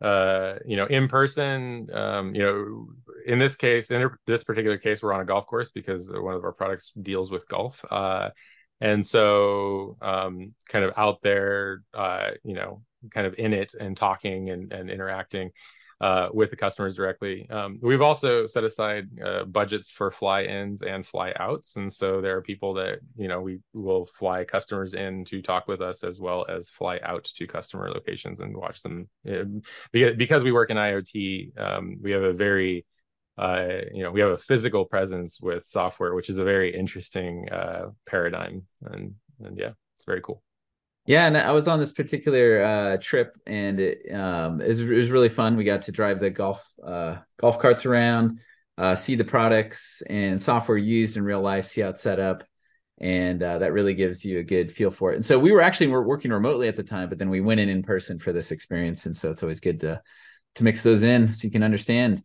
uh, 0.00 0.54
you 0.66 0.76
know 0.76 0.86
in 0.86 1.06
person 1.06 1.88
um, 1.92 2.34
you 2.34 2.42
know 2.42 2.88
in 3.26 3.38
this 3.38 3.54
case 3.54 3.90
in 3.90 4.10
this 4.26 4.42
particular 4.42 4.76
case 4.76 5.02
we're 5.02 5.12
on 5.12 5.20
a 5.20 5.24
golf 5.24 5.46
course 5.46 5.70
because 5.70 6.10
one 6.12 6.34
of 6.34 6.42
our 6.44 6.52
products 6.52 6.92
deals 7.00 7.30
with 7.30 7.48
golf 7.48 7.84
and 8.82 9.06
so 9.06 9.96
um, 10.02 10.54
kind 10.68 10.84
of 10.84 10.92
out 10.96 11.22
there 11.22 11.82
uh, 11.94 12.30
you 12.44 12.54
know 12.54 12.82
kind 13.10 13.26
of 13.26 13.34
in 13.38 13.52
it 13.52 13.74
and 13.78 13.96
talking 13.96 14.50
and, 14.50 14.72
and 14.72 14.90
interacting 14.90 15.50
uh, 16.00 16.28
with 16.34 16.50
the 16.50 16.56
customers 16.56 16.94
directly. 16.94 17.48
Um, 17.48 17.78
we've 17.80 18.02
also 18.02 18.44
set 18.44 18.64
aside 18.64 19.08
uh, 19.24 19.44
budgets 19.44 19.88
for 19.88 20.10
fly 20.10 20.42
ins 20.42 20.82
and 20.82 21.06
fly 21.06 21.32
outs 21.38 21.76
and 21.76 21.92
so 21.92 22.20
there 22.20 22.36
are 22.36 22.42
people 22.42 22.74
that 22.74 22.98
you 23.16 23.28
know 23.28 23.40
we 23.40 23.60
will 23.72 24.06
fly 24.06 24.44
customers 24.44 24.94
in 24.94 25.24
to 25.26 25.40
talk 25.40 25.68
with 25.68 25.80
us 25.80 26.02
as 26.02 26.18
well 26.18 26.44
as 26.48 26.70
fly 26.70 26.98
out 27.04 27.24
to 27.24 27.46
customer 27.46 27.88
locations 27.88 28.40
and 28.40 28.56
watch 28.56 28.82
them. 28.82 29.08
Because 29.92 30.42
we 30.42 30.50
work 30.52 30.70
in 30.70 30.76
iot 30.76 31.56
um, 31.56 31.98
we 32.02 32.10
have 32.10 32.22
a 32.22 32.32
very 32.32 32.84
uh, 33.42 33.80
you 33.92 34.04
know, 34.04 34.12
we 34.12 34.20
have 34.20 34.30
a 34.30 34.38
physical 34.38 34.84
presence 34.84 35.40
with 35.40 35.66
software, 35.66 36.14
which 36.14 36.28
is 36.28 36.38
a 36.38 36.44
very 36.44 36.72
interesting 36.74 37.48
uh, 37.50 37.86
paradigm, 38.06 38.62
and 38.84 39.14
and 39.40 39.58
yeah, 39.58 39.72
it's 39.96 40.04
very 40.04 40.20
cool. 40.20 40.42
Yeah, 41.06 41.26
and 41.26 41.36
I 41.36 41.50
was 41.50 41.66
on 41.66 41.80
this 41.80 41.92
particular 41.92 42.62
uh, 42.62 42.96
trip, 43.00 43.36
and 43.44 43.80
it, 43.80 44.14
um, 44.14 44.60
it, 44.60 44.68
was, 44.68 44.80
it, 44.80 44.88
was, 44.88 45.10
really 45.10 45.28
fun. 45.28 45.56
We 45.56 45.64
got 45.64 45.82
to 45.82 45.92
drive 45.92 46.20
the 46.20 46.30
golf 46.30 46.64
uh, 46.86 47.16
golf 47.36 47.58
carts 47.58 47.84
around, 47.84 48.38
uh, 48.78 48.94
see 48.94 49.16
the 49.16 49.24
products 49.24 50.02
and 50.08 50.40
software 50.40 50.78
used 50.78 51.16
in 51.16 51.24
real 51.24 51.40
life, 51.40 51.66
see 51.66 51.80
how 51.80 51.88
it's 51.88 52.02
set 52.02 52.20
up, 52.20 52.44
and 53.00 53.42
uh, 53.42 53.58
that 53.58 53.72
really 53.72 53.94
gives 53.94 54.24
you 54.24 54.38
a 54.38 54.44
good 54.44 54.70
feel 54.70 54.92
for 54.92 55.10
it. 55.10 55.16
And 55.16 55.24
so 55.24 55.36
we 55.40 55.50
were 55.50 55.62
actually 55.62 55.88
working 55.88 56.30
remotely 56.30 56.68
at 56.68 56.76
the 56.76 56.84
time, 56.84 57.08
but 57.08 57.18
then 57.18 57.30
we 57.30 57.40
went 57.40 57.58
in 57.58 57.68
in 57.68 57.82
person 57.82 58.20
for 58.20 58.32
this 58.32 58.52
experience, 58.52 59.06
and 59.06 59.16
so 59.16 59.32
it's 59.32 59.42
always 59.42 59.58
good 59.58 59.80
to 59.80 60.00
to 60.54 60.64
mix 60.64 60.84
those 60.84 61.02
in 61.02 61.26
so 61.26 61.44
you 61.44 61.50
can 61.50 61.64
understand. 61.64 62.22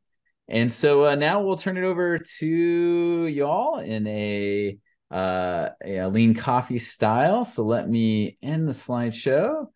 And 0.49 0.71
so 0.71 1.07
uh, 1.07 1.15
now 1.15 1.41
we'll 1.41 1.57
turn 1.57 1.77
it 1.77 1.83
over 1.83 2.19
to 2.39 3.27
y'all 3.27 3.79
in 3.79 4.07
a 4.07 4.77
uh, 5.11 5.69
a 5.83 6.07
lean 6.07 6.33
coffee 6.33 6.77
style. 6.77 7.43
So 7.45 7.63
let 7.63 7.89
me 7.89 8.37
end 8.41 8.67
the 8.67 8.71
slideshow, 8.71 9.67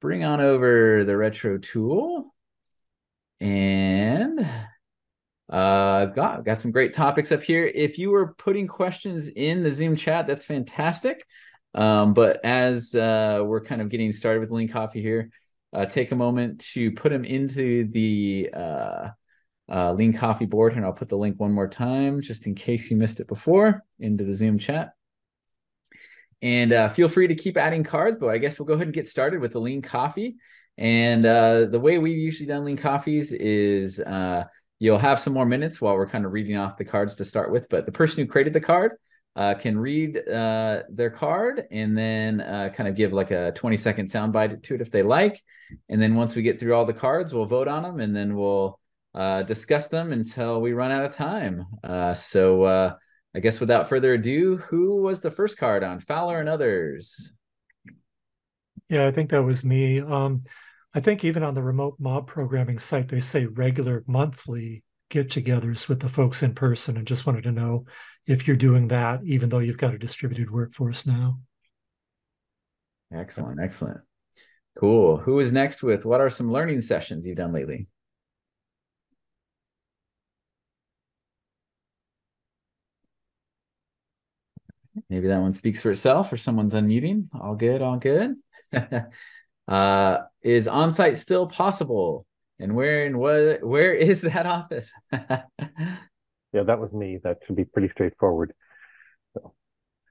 bring 0.00 0.24
on 0.24 0.40
over 0.40 1.04
the 1.04 1.16
retro 1.16 1.58
tool, 1.58 2.34
and 3.40 4.40
uh, 5.50 6.06
got 6.06 6.44
got 6.44 6.60
some 6.60 6.70
great 6.70 6.94
topics 6.94 7.30
up 7.30 7.42
here. 7.42 7.70
If 7.74 7.98
you 7.98 8.10
were 8.10 8.34
putting 8.34 8.66
questions 8.66 9.28
in 9.28 9.62
the 9.62 9.70
Zoom 9.70 9.96
chat, 9.96 10.26
that's 10.26 10.44
fantastic. 10.44 11.26
Um, 11.74 12.14
but 12.14 12.42
as 12.42 12.94
uh, 12.94 13.42
we're 13.44 13.60
kind 13.60 13.82
of 13.82 13.90
getting 13.90 14.12
started 14.12 14.40
with 14.40 14.50
lean 14.50 14.68
coffee 14.68 15.02
here, 15.02 15.28
uh, 15.74 15.84
take 15.84 16.10
a 16.10 16.16
moment 16.16 16.60
to 16.72 16.90
put 16.92 17.12
them 17.12 17.24
into 17.26 17.84
the 17.90 18.50
uh, 19.70 19.92
Lean 19.92 20.12
Coffee 20.12 20.46
board. 20.46 20.74
And 20.74 20.84
I'll 20.84 20.92
put 20.92 21.08
the 21.08 21.16
link 21.16 21.38
one 21.38 21.52
more 21.52 21.68
time 21.68 22.20
just 22.20 22.46
in 22.46 22.54
case 22.54 22.90
you 22.90 22.96
missed 22.96 23.20
it 23.20 23.28
before 23.28 23.82
into 23.98 24.24
the 24.24 24.34
Zoom 24.34 24.58
chat. 24.58 24.92
And 26.42 26.72
uh, 26.72 26.88
feel 26.88 27.08
free 27.08 27.28
to 27.28 27.34
keep 27.34 27.56
adding 27.56 27.82
cards, 27.82 28.16
but 28.18 28.28
I 28.28 28.38
guess 28.38 28.58
we'll 28.58 28.66
go 28.66 28.74
ahead 28.74 28.86
and 28.86 28.94
get 28.94 29.08
started 29.08 29.40
with 29.40 29.52
the 29.52 29.60
Lean 29.60 29.82
Coffee. 29.82 30.36
And 30.78 31.24
uh, 31.24 31.66
the 31.66 31.80
way 31.80 31.98
we've 31.98 32.18
usually 32.18 32.46
done 32.46 32.64
Lean 32.64 32.76
Coffees 32.76 33.32
is 33.32 33.98
uh, 33.98 34.44
you'll 34.78 34.98
have 34.98 35.18
some 35.18 35.32
more 35.32 35.46
minutes 35.46 35.80
while 35.80 35.94
we're 35.94 36.06
kind 36.06 36.26
of 36.26 36.32
reading 36.32 36.58
off 36.58 36.76
the 36.76 36.84
cards 36.84 37.16
to 37.16 37.24
start 37.24 37.50
with. 37.50 37.68
But 37.70 37.86
the 37.86 37.92
person 37.92 38.18
who 38.18 38.30
created 38.30 38.52
the 38.52 38.60
card 38.60 38.92
uh, 39.34 39.54
can 39.54 39.78
read 39.78 40.28
uh, 40.28 40.82
their 40.90 41.10
card 41.10 41.64
and 41.70 41.96
then 41.96 42.38
kind 42.74 42.88
of 42.88 42.94
give 42.94 43.14
like 43.14 43.30
a 43.30 43.52
20 43.52 43.76
second 43.78 44.08
soundbite 44.08 44.62
to 44.64 44.74
it 44.74 44.82
if 44.82 44.90
they 44.90 45.02
like. 45.02 45.42
And 45.88 46.00
then 46.00 46.14
once 46.14 46.36
we 46.36 46.42
get 46.42 46.60
through 46.60 46.74
all 46.74 46.84
the 46.84 46.92
cards, 46.92 47.32
we'll 47.32 47.46
vote 47.46 47.68
on 47.68 47.82
them 47.82 47.98
and 48.00 48.14
then 48.14 48.36
we'll 48.36 48.78
uh, 49.16 49.42
discuss 49.42 49.88
them 49.88 50.12
until 50.12 50.60
we 50.60 50.74
run 50.74 50.92
out 50.92 51.04
of 51.04 51.14
time. 51.14 51.66
Uh, 51.82 52.12
so 52.12 52.64
uh, 52.64 52.94
I 53.34 53.40
guess 53.40 53.60
without 53.60 53.88
further 53.88 54.12
ado, 54.12 54.58
who 54.58 55.02
was 55.02 55.22
the 55.22 55.30
first 55.30 55.56
card 55.56 55.82
on 55.82 56.00
Fowler 56.00 56.38
and 56.38 56.48
others? 56.48 57.32
Yeah, 58.90 59.06
I 59.06 59.10
think 59.10 59.30
that 59.30 59.42
was 59.42 59.64
me. 59.64 60.00
Um, 60.00 60.44
I 60.94 61.00
think 61.00 61.24
even 61.24 61.42
on 61.42 61.54
the 61.54 61.62
remote 61.62 61.96
mob 61.98 62.26
programming 62.26 62.78
site, 62.78 63.08
they 63.08 63.20
say 63.20 63.46
regular 63.46 64.04
monthly 64.06 64.84
get 65.08 65.30
togethers 65.30 65.88
with 65.88 66.00
the 66.00 66.08
folks 66.08 66.42
in 66.42 66.54
person 66.54 66.96
and 66.96 67.06
just 67.06 67.26
wanted 67.26 67.44
to 67.44 67.52
know 67.52 67.86
if 68.26 68.46
you're 68.46 68.56
doing 68.56 68.88
that, 68.88 69.20
even 69.24 69.48
though 69.48 69.60
you've 69.60 69.78
got 69.78 69.94
a 69.94 69.98
distributed 69.98 70.50
workforce 70.50 71.06
now. 71.06 71.38
Excellent, 73.12 73.60
excellent. 73.60 74.00
Cool. 74.78 75.16
Who 75.16 75.38
is 75.40 75.52
next 75.52 75.82
with 75.82 76.04
what 76.04 76.20
are 76.20 76.28
some 76.28 76.52
learning 76.52 76.82
sessions 76.82 77.26
you've 77.26 77.36
done 77.36 77.52
lately? 77.52 77.86
Maybe 85.10 85.28
that 85.28 85.40
one 85.40 85.52
speaks 85.52 85.82
for 85.82 85.90
itself 85.90 86.32
or 86.32 86.36
someone's 86.36 86.74
unmuting. 86.74 87.28
All 87.34 87.54
good, 87.54 87.82
all 87.82 87.98
good. 87.98 88.36
uh, 89.68 90.18
is 90.42 90.68
on-site 90.68 91.16
still 91.16 91.46
possible? 91.46 92.26
And 92.58 92.74
where 92.74 93.04
and 93.04 93.18
what 93.18 93.62
where 93.62 93.94
is 94.10 94.22
that 94.22 94.46
office? 94.46 94.92
yeah, 95.12 95.42
that 96.52 96.78
was 96.78 96.92
me. 96.92 97.18
That 97.22 97.38
should 97.46 97.56
be 97.56 97.64
pretty 97.64 97.88
straightforward. 97.90 98.52
So. 99.34 99.54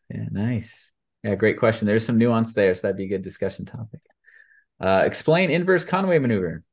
Yeah, 0.09 0.27
nice. 0.31 0.91
Yeah, 1.23 1.35
great 1.35 1.57
question. 1.57 1.87
There's 1.87 2.05
some 2.05 2.19
nuance 2.19 2.53
there, 2.53 2.75
so 2.75 2.83
that'd 2.83 2.97
be 2.97 3.05
a 3.05 3.09
good 3.09 3.23
discussion 3.23 3.65
topic. 3.65 4.01
Uh, 4.79 5.03
explain 5.05 5.49
inverse 5.49 5.85
Conway 5.85 6.19
maneuver. 6.19 6.63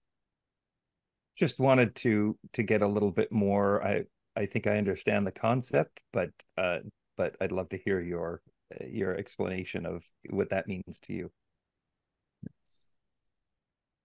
Just 1.39 1.59
wanted 1.59 1.95
to 1.97 2.37
to 2.53 2.63
get 2.63 2.83
a 2.83 2.87
little 2.87 3.11
bit 3.11 3.33
more. 3.33 3.83
I 3.83 4.05
I 4.37 4.47
think 4.47 4.67
I 4.67 4.77
understand 4.77 5.27
the 5.27 5.33
concept, 5.33 6.01
but 6.13 6.31
uh, 6.59 6.81
but 7.17 7.37
I'd 7.41 7.53
love 7.53 7.69
to 7.71 7.77
hear 7.79 8.01
your 8.01 8.43
your 8.87 9.15
explanation 9.15 9.87
of 9.87 10.05
what 10.31 10.51
that 10.51 10.67
means 10.67 11.01
to 11.01 11.13
you. 11.13 11.31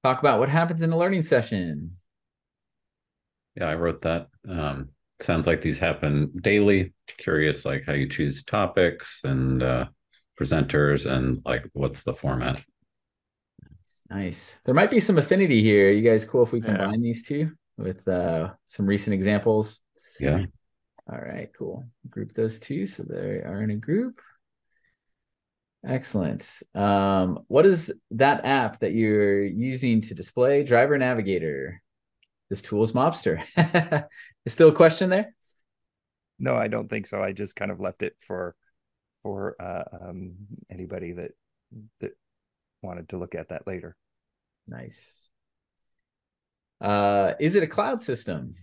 Talk 0.04 0.20
about 0.20 0.40
what 0.40 0.50
happens 0.50 0.82
in 0.82 0.92
a 0.92 0.98
learning 0.98 1.24
session. 1.24 1.98
Yeah, 3.56 3.66
I 3.66 3.76
wrote 3.76 4.02
that. 4.04 4.28
Um, 4.48 4.90
sounds 5.20 5.48
like 5.48 5.62
these 5.62 5.80
happen 5.80 6.32
daily. 6.42 6.94
Curious, 7.18 7.66
like 7.66 7.84
how 7.86 7.94
you 7.94 8.08
choose 8.08 8.44
topics 8.44 9.22
and 9.24 9.64
uh, 9.64 9.86
presenters, 10.40 11.10
and 11.10 11.42
like 11.46 11.66
what's 11.74 12.04
the 12.04 12.14
format. 12.14 12.64
That's 13.62 14.04
nice. 14.10 14.60
There 14.66 14.76
might 14.76 14.92
be 14.92 15.00
some 15.00 15.18
affinity 15.18 15.62
here. 15.62 15.92
You 15.92 16.08
guys 16.08 16.26
cool 16.26 16.44
if 16.44 16.52
we 16.52 16.62
combine 16.62 17.02
yeah. 17.02 17.08
these 17.08 17.28
two 17.28 17.52
with 17.78 18.08
uh, 18.08 18.52
some 18.68 18.86
recent 18.86 19.14
examples? 19.14 19.82
Yeah. 20.20 20.46
All 21.10 21.20
right, 21.20 21.50
cool. 21.58 21.88
Group 22.10 22.34
those 22.34 22.60
two 22.60 22.86
so 22.86 23.04
they 23.04 23.42
are 23.42 23.62
in 23.62 23.72
a 23.72 23.76
group. 23.76 24.20
Excellent. 25.86 26.46
Um, 26.76 27.40
what 27.48 27.66
is 27.66 27.92
that 28.12 28.44
app 28.46 28.80
that 28.80 28.94
you're 28.94 29.44
using 29.44 30.02
to 30.02 30.14
display 30.14 30.64
driver 30.64 30.98
navigator? 30.98 31.82
This 32.50 32.62
tool's 32.62 32.92
Mobster. 32.92 33.42
is 34.46 34.54
still 34.54 34.70
a 34.70 34.76
question 34.76 35.10
there? 35.10 35.34
No, 36.40 36.56
I 36.56 36.68
don't 36.68 36.90
think 36.90 37.08
so. 37.08 37.22
I 37.22 37.32
just 37.32 37.56
kind 37.56 37.72
of 37.72 37.80
left 37.80 38.04
it 38.04 38.16
for 38.26 38.56
for 39.24 39.56
uh, 39.62 39.84
um, 40.02 40.36
anybody 40.70 41.14
that 41.14 41.32
that 42.00 42.12
wanted 42.82 43.10
to 43.10 43.18
look 43.18 43.36
at 43.36 43.50
that 43.50 43.66
later. 43.66 43.96
Nice. 44.68 45.30
Uh, 46.80 47.34
is 47.40 47.56
it 47.56 47.64
a 47.64 47.68
cloud 47.68 48.02
system? 48.02 48.56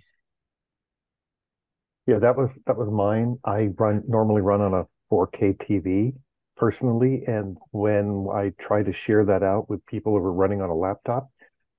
Yeah, 2.07 2.18
that 2.18 2.36
was 2.36 2.50
that 2.66 2.76
was 2.76 2.90
mine. 2.90 3.38
I 3.44 3.70
run 3.78 4.02
normally 4.07 4.42
run 4.42 4.61
on 4.61 4.74
a 4.74 4.84
4K 5.11 5.57
TV 5.57 6.14
personally, 6.57 7.24
and 7.26 7.57
when 7.70 8.28
I 8.32 8.52
try 8.59 8.82
to 8.82 8.92
share 8.92 9.24
that 9.24 9.42
out 9.42 9.70
with 9.70 9.84
people 9.86 10.12
who 10.12 10.18
are 10.18 10.32
running 10.32 10.61
on 10.61 10.68
a 10.70 10.74
laptop, 10.74 11.30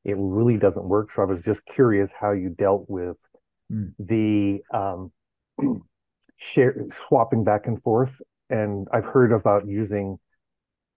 it 0.03 0.15
really 0.17 0.57
doesn't 0.57 0.86
work. 0.86 1.11
So 1.13 1.21
I 1.21 1.26
was 1.26 1.41
just 1.41 1.65
curious 1.65 2.09
how 2.19 2.32
you 2.32 2.49
dealt 2.49 2.86
with 2.88 3.17
mm. 3.71 3.93
the 3.99 4.61
um, 4.76 5.11
share 6.38 6.86
swapping 7.07 7.43
back 7.43 7.67
and 7.67 7.82
forth. 7.84 8.21
And 8.49 8.88
I've 8.93 9.05
heard 9.05 9.32
about 9.32 9.67
using 9.67 10.17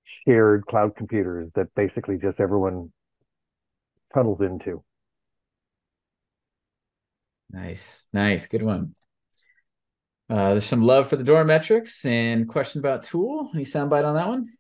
shared 0.04 0.66
cloud 0.66 0.96
computers 0.96 1.50
that 1.54 1.74
basically 1.74 2.18
just 2.18 2.40
everyone 2.40 2.92
tunnels 4.12 4.40
into. 4.40 4.82
Nice, 7.50 8.04
nice, 8.12 8.46
good 8.46 8.62
one. 8.62 8.94
Uh, 10.30 10.50
there's 10.50 10.66
some 10.66 10.82
love 10.82 11.08
for 11.08 11.16
the 11.16 11.24
DORA 11.24 11.44
metrics 11.44 12.04
and 12.04 12.48
question 12.48 12.80
about 12.80 13.02
tool. 13.02 13.50
Any 13.54 13.64
soundbite 13.64 14.04
on 14.04 14.14
that 14.14 14.28
one? 14.28 14.52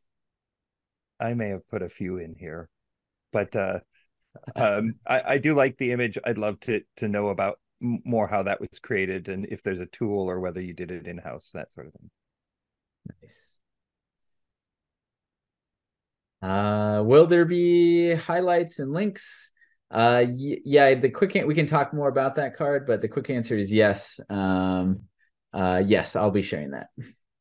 I 1.20 1.34
may 1.34 1.48
have 1.48 1.68
put 1.68 1.82
a 1.82 1.88
few 1.88 2.16
in 2.16 2.34
here, 2.34 2.70
but 3.32 3.54
uh, 3.54 3.80
um, 4.56 4.94
I, 5.06 5.34
I, 5.34 5.38
do 5.38 5.54
like 5.54 5.76
the 5.76 5.92
image. 5.92 6.16
I'd 6.24 6.38
love 6.38 6.60
to 6.60 6.82
to 6.96 7.08
know 7.08 7.28
about 7.28 7.58
more 7.80 8.26
how 8.26 8.42
that 8.44 8.60
was 8.60 8.78
created 8.82 9.28
and 9.28 9.46
if 9.46 9.62
there's 9.62 9.78
a 9.78 9.86
tool 9.86 10.30
or 10.30 10.40
whether 10.40 10.60
you 10.60 10.72
did 10.72 10.90
it 10.90 11.06
in 11.06 11.18
house, 11.18 11.50
that 11.54 11.72
sort 11.72 11.86
of 11.86 11.92
thing. 11.92 12.10
Nice. 13.20 13.58
Uh, 16.40 17.02
will 17.04 17.26
there 17.26 17.44
be 17.44 18.14
highlights 18.14 18.78
and 18.78 18.92
links? 18.92 19.50
Uh, 19.90 20.24
yeah, 20.28 20.94
the 20.94 21.10
quick 21.10 21.34
we 21.46 21.54
can 21.54 21.66
talk 21.66 21.92
more 21.92 22.08
about 22.08 22.36
that 22.36 22.54
card, 22.56 22.86
but 22.86 23.00
the 23.00 23.08
quick 23.08 23.30
answer 23.30 23.56
is 23.56 23.72
yes. 23.72 24.20
Um, 24.28 25.07
uh, 25.52 25.82
yes, 25.84 26.16
I'll 26.16 26.30
be 26.30 26.42
sharing 26.42 26.72
that. 26.72 26.88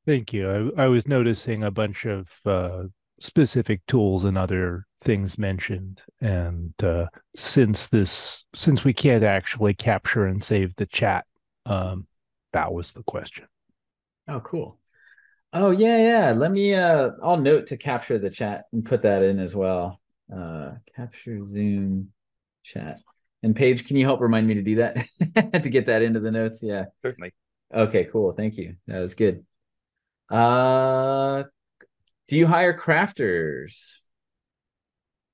Thank 0.06 0.34
you. 0.34 0.72
I, 0.78 0.84
I 0.84 0.88
was 0.88 1.08
noticing 1.08 1.64
a 1.64 1.72
bunch 1.72 2.06
of 2.06 2.30
uh, 2.46 2.84
specific 3.20 3.82
tools 3.88 4.26
and 4.26 4.38
other 4.38 4.86
things 5.02 5.38
mentioned, 5.38 6.02
and 6.22 6.74
uh, 6.84 7.08
since 7.36 7.88
this, 7.88 8.46
since 8.54 8.84
we 8.84 8.94
can't 8.94 9.24
actually 9.24 9.74
capture 9.74 10.26
and 10.26 10.44
save 10.44 10.76
the 10.76 10.86
chat, 10.86 11.26
um, 11.66 12.08
that 12.54 12.72
was 12.72 12.94
the 12.94 13.04
question. 13.04 13.48
Oh, 14.28 14.40
cool. 14.40 14.80
Oh 15.54 15.72
yeah, 15.72 15.98
yeah. 15.98 16.32
Let 16.32 16.52
me. 16.52 16.74
Uh, 16.76 17.12
I'll 17.24 17.38
note 17.38 17.68
to 17.68 17.78
capture 17.78 18.18
the 18.20 18.30
chat 18.30 18.66
and 18.74 18.84
put 18.84 19.02
that 19.04 19.24
in 19.24 19.40
as 19.40 19.56
well. 19.56 20.00
Uh, 20.34 20.72
capture 20.96 21.46
Zoom 21.48 22.12
chat. 22.64 23.00
And 23.44 23.56
Paige, 23.56 23.86
can 23.86 23.96
you 23.96 24.06
help 24.06 24.20
remind 24.20 24.48
me 24.48 24.56
to 24.56 24.62
do 24.62 24.76
that 24.76 24.98
to 25.64 25.70
get 25.70 25.86
that 25.86 26.02
into 26.02 26.20
the 26.20 26.32
notes? 26.32 26.62
Yeah, 26.62 26.86
certainly. 27.02 27.34
Okay, 27.74 28.06
cool. 28.06 28.32
Thank 28.34 28.58
you. 28.58 28.76
That 28.88 29.00
was 29.00 29.16
good. 29.16 29.46
Uh 30.30 31.44
do 32.28 32.36
you 32.36 32.48
hire 32.48 32.78
crafters? 32.78 34.00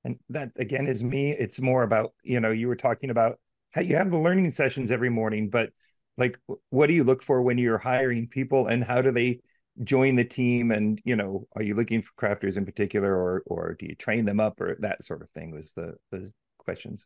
and 0.04 0.18
that 0.30 0.52
again 0.58 0.86
is 0.86 1.04
me 1.04 1.32
it's 1.32 1.60
more 1.60 1.84
about 1.84 2.14
you 2.24 2.40
know 2.40 2.52
you 2.52 2.68
were 2.68 2.76
talking 2.76 3.10
about 3.10 3.40
how 3.72 3.82
you 3.82 3.96
have 3.96 4.12
the 4.12 4.18
learning 4.18 4.52
sessions 4.52 4.92
every 4.92 5.10
morning 5.10 5.50
but 5.50 5.70
like 6.18 6.38
what 6.70 6.88
do 6.88 6.94
you 6.94 7.04
look 7.04 7.24
for 7.24 7.42
when 7.42 7.58
you're 7.58 7.78
hiring 7.78 8.28
people 8.28 8.68
and 8.68 8.84
how 8.84 9.02
do 9.02 9.12
they 9.12 9.40
join 9.84 10.16
the 10.16 10.24
team 10.24 10.72
and 10.72 11.02
you 11.04 11.16
know 11.16 11.48
are 11.56 11.64
you 11.64 11.74
looking 11.74 12.02
for 12.02 12.12
crafters 12.14 12.58
in 12.58 12.66
particular 12.66 13.16
or 13.16 13.44
or 13.48 13.76
do 13.80 13.86
you 13.86 13.96
train 13.96 14.26
them 14.26 14.40
up 14.40 14.60
or 14.62 14.76
that 14.80 15.04
sort 15.04 15.22
of 15.22 15.30
thing 15.32 15.52
was 15.52 15.74
the 15.74 15.94
the 16.12 16.32
questions 16.58 17.06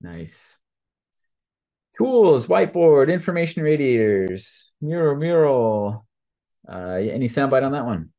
nice 0.00 0.60
tools 1.96 2.46
whiteboard 2.46 3.12
information 3.12 3.62
radiators 3.62 4.72
mural 4.80 5.16
mural. 5.16 6.06
Uh 6.68 6.98
any 7.18 7.28
soundbite 7.28 7.62
on 7.64 7.72
that 7.72 7.86
one? 7.86 8.10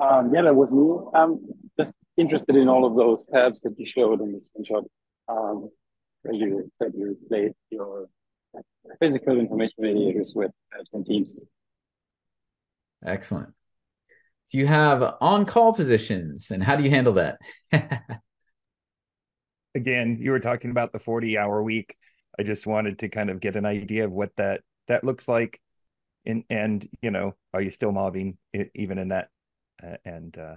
Um 0.00 0.32
yeah 0.34 0.42
that 0.42 0.54
was 0.54 0.72
me 0.72 0.86
i'm 1.14 1.38
just 1.78 1.94
interested 2.16 2.56
in 2.56 2.68
all 2.68 2.84
of 2.86 2.96
those 2.96 3.24
tabs 3.26 3.60
that 3.62 3.78
you 3.78 3.86
showed 3.86 4.20
in 4.20 4.32
the 4.32 4.40
screenshot. 4.40 4.84
Um 5.28 5.70
where 6.22 6.34
you 6.34 6.70
said 6.78 6.92
you 6.96 7.16
played 7.28 7.52
your 7.70 8.08
physical 9.00 9.38
information 9.38 9.76
radiators 9.78 10.32
with 10.34 10.50
tabs 10.72 10.92
and 10.94 11.04
teams. 11.04 11.40
Excellent. 13.04 13.50
Do 14.50 14.58
you 14.58 14.66
have 14.66 15.16
on-call 15.20 15.72
positions 15.74 16.50
and 16.50 16.62
how 16.62 16.76
do 16.76 16.84
you 16.84 16.90
handle 16.90 17.14
that? 17.14 17.38
Again, 19.76 20.18
you 20.20 20.30
were 20.30 20.40
talking 20.40 20.70
about 20.70 20.92
the 20.92 20.98
40-hour 20.98 21.62
week. 21.62 21.96
I 22.38 22.42
just 22.42 22.66
wanted 22.66 22.98
to 23.00 23.08
kind 23.08 23.30
of 23.30 23.40
get 23.40 23.56
an 23.56 23.66
idea 23.66 24.04
of 24.04 24.12
what 24.12 24.34
that 24.36 24.62
that 24.88 25.04
looks 25.04 25.28
like 25.28 25.60
and 26.24 26.44
and 26.50 26.86
you 27.00 27.10
know, 27.10 27.34
are 27.54 27.62
you 27.62 27.70
still 27.70 27.92
mobbing 27.92 28.36
even 28.74 28.98
in 28.98 29.08
that 29.08 29.28
uh, 29.82 29.96
and 30.04 30.36
uh 30.38 30.56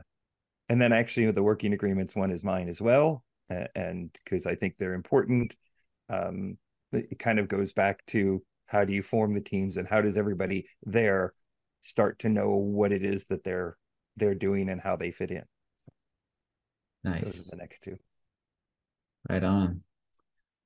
and 0.68 0.82
then 0.82 0.92
actually 0.94 1.30
the 1.32 1.44
working 1.44 1.74
agreements 1.74 2.16
one 2.16 2.32
is 2.32 2.44
mine 2.44 2.70
as 2.70 2.82
well 2.82 3.24
uh, 3.50 3.66
and 3.76 4.16
because 4.24 4.46
I 4.46 4.56
think 4.56 4.76
they're 4.78 4.94
important 4.94 5.56
um 6.10 6.58
it 6.92 7.20
kind 7.20 7.40
of 7.40 7.48
goes 7.48 7.72
back 7.72 8.06
to 8.08 8.44
how 8.66 8.86
do 8.86 8.94
you 8.94 9.04
form 9.04 9.34
the 9.34 9.42
teams 9.42 9.78
and 9.78 9.88
how 9.88 10.02
does 10.02 10.18
everybody 10.18 10.68
there 10.84 11.34
start 11.82 12.20
to 12.20 12.30
know 12.30 12.52
what 12.52 12.92
it 12.92 13.04
is 13.04 13.26
that 13.26 13.44
they're 13.44 13.78
they're 14.18 14.36
doing 14.36 14.70
and 14.70 14.82
how 14.82 14.96
they 14.96 15.12
fit 15.12 15.32
in. 15.32 15.44
Nice. 17.04 17.24
Those 17.24 17.48
are 17.48 17.56
the 17.56 17.62
next 17.62 17.82
two. 17.82 17.98
Right 19.28 19.44
on. 19.44 19.82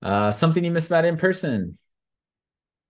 Uh, 0.01 0.31
something 0.31 0.63
you 0.63 0.71
miss 0.71 0.87
about 0.87 1.05
in 1.05 1.17
person? 1.17 1.77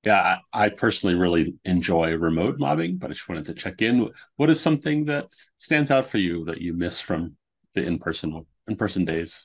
Yeah, 0.03 0.39
I, 0.51 0.69
personally 0.69 1.15
really 1.15 1.55
enjoy 1.63 2.13
remote 2.15 2.59
mobbing, 2.59 2.97
but 2.97 3.09
I 3.09 3.13
just 3.13 3.29
wanted 3.29 3.45
to 3.45 3.53
check 3.53 3.81
in. 3.81 4.09
What 4.35 4.49
is 4.49 4.59
something 4.59 5.05
that 5.05 5.27
stands 5.59 5.91
out 5.91 6.05
for 6.05 6.17
you 6.17 6.43
that 6.45 6.59
you 6.59 6.73
miss 6.73 6.99
from 6.99 7.37
the 7.73 7.83
in 7.83 7.99
person 7.99 8.45
in 8.67 8.75
person 8.75 9.05
days? 9.05 9.43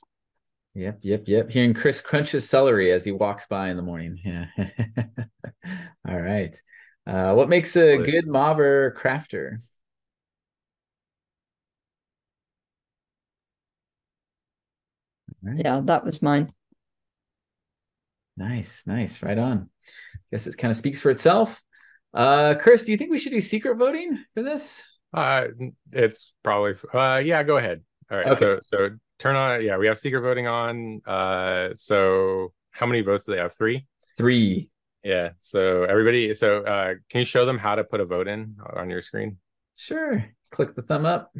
Yep, 0.74 0.98
yep, 1.02 1.24
yep. 1.26 1.50
Hearing 1.50 1.74
Chris 1.74 2.00
crunches 2.00 2.48
celery 2.48 2.92
as 2.92 3.04
he 3.04 3.12
walks 3.12 3.46
by 3.46 3.68
in 3.68 3.76
the 3.76 3.82
morning. 3.82 4.18
Yeah. 4.24 4.46
All 6.08 6.20
right. 6.20 6.56
Uh, 7.06 7.34
what 7.34 7.48
makes 7.48 7.76
a 7.76 7.98
good 7.98 8.26
mobber 8.26 8.94
crafter? 8.96 9.58
Right. 15.48 15.62
Yeah, 15.64 15.80
that 15.84 16.04
was 16.04 16.22
mine. 16.22 16.52
Nice, 18.36 18.86
nice, 18.86 19.22
right 19.22 19.38
on. 19.38 19.70
I 20.14 20.18
guess 20.32 20.46
it 20.46 20.56
kind 20.56 20.70
of 20.70 20.76
speaks 20.76 21.00
for 21.00 21.10
itself. 21.10 21.62
Uh, 22.14 22.54
Chris, 22.54 22.84
do 22.84 22.92
you 22.92 22.98
think 22.98 23.10
we 23.10 23.18
should 23.18 23.32
do 23.32 23.40
secret 23.40 23.76
voting 23.76 24.22
for 24.34 24.42
this? 24.42 24.98
Uh, 25.12 25.46
it's 25.92 26.34
probably. 26.42 26.74
Uh, 26.92 27.18
yeah, 27.18 27.42
go 27.42 27.56
ahead. 27.56 27.82
All 28.10 28.18
right. 28.18 28.26
Okay. 28.28 28.38
So, 28.38 28.58
so 28.62 28.90
turn 29.18 29.36
on. 29.36 29.64
Yeah, 29.64 29.78
we 29.78 29.86
have 29.86 29.98
secret 29.98 30.20
voting 30.20 30.46
on. 30.46 31.00
Uh, 31.06 31.70
so 31.74 32.52
how 32.70 32.86
many 32.86 33.00
votes 33.00 33.24
do 33.24 33.32
they 33.32 33.38
have? 33.38 33.54
Three. 33.54 33.86
Three. 34.16 34.70
Yeah. 35.02 35.30
So 35.40 35.84
everybody, 35.84 36.34
so 36.34 36.62
uh, 36.64 36.94
can 37.10 37.20
you 37.20 37.24
show 37.24 37.46
them 37.46 37.58
how 37.58 37.74
to 37.74 37.84
put 37.84 38.00
a 38.00 38.04
vote 38.04 38.28
in 38.28 38.56
on 38.74 38.90
your 38.90 39.02
screen? 39.02 39.38
Sure. 39.76 40.24
Click 40.50 40.74
the 40.74 40.82
thumb 40.82 41.06
up. 41.06 41.32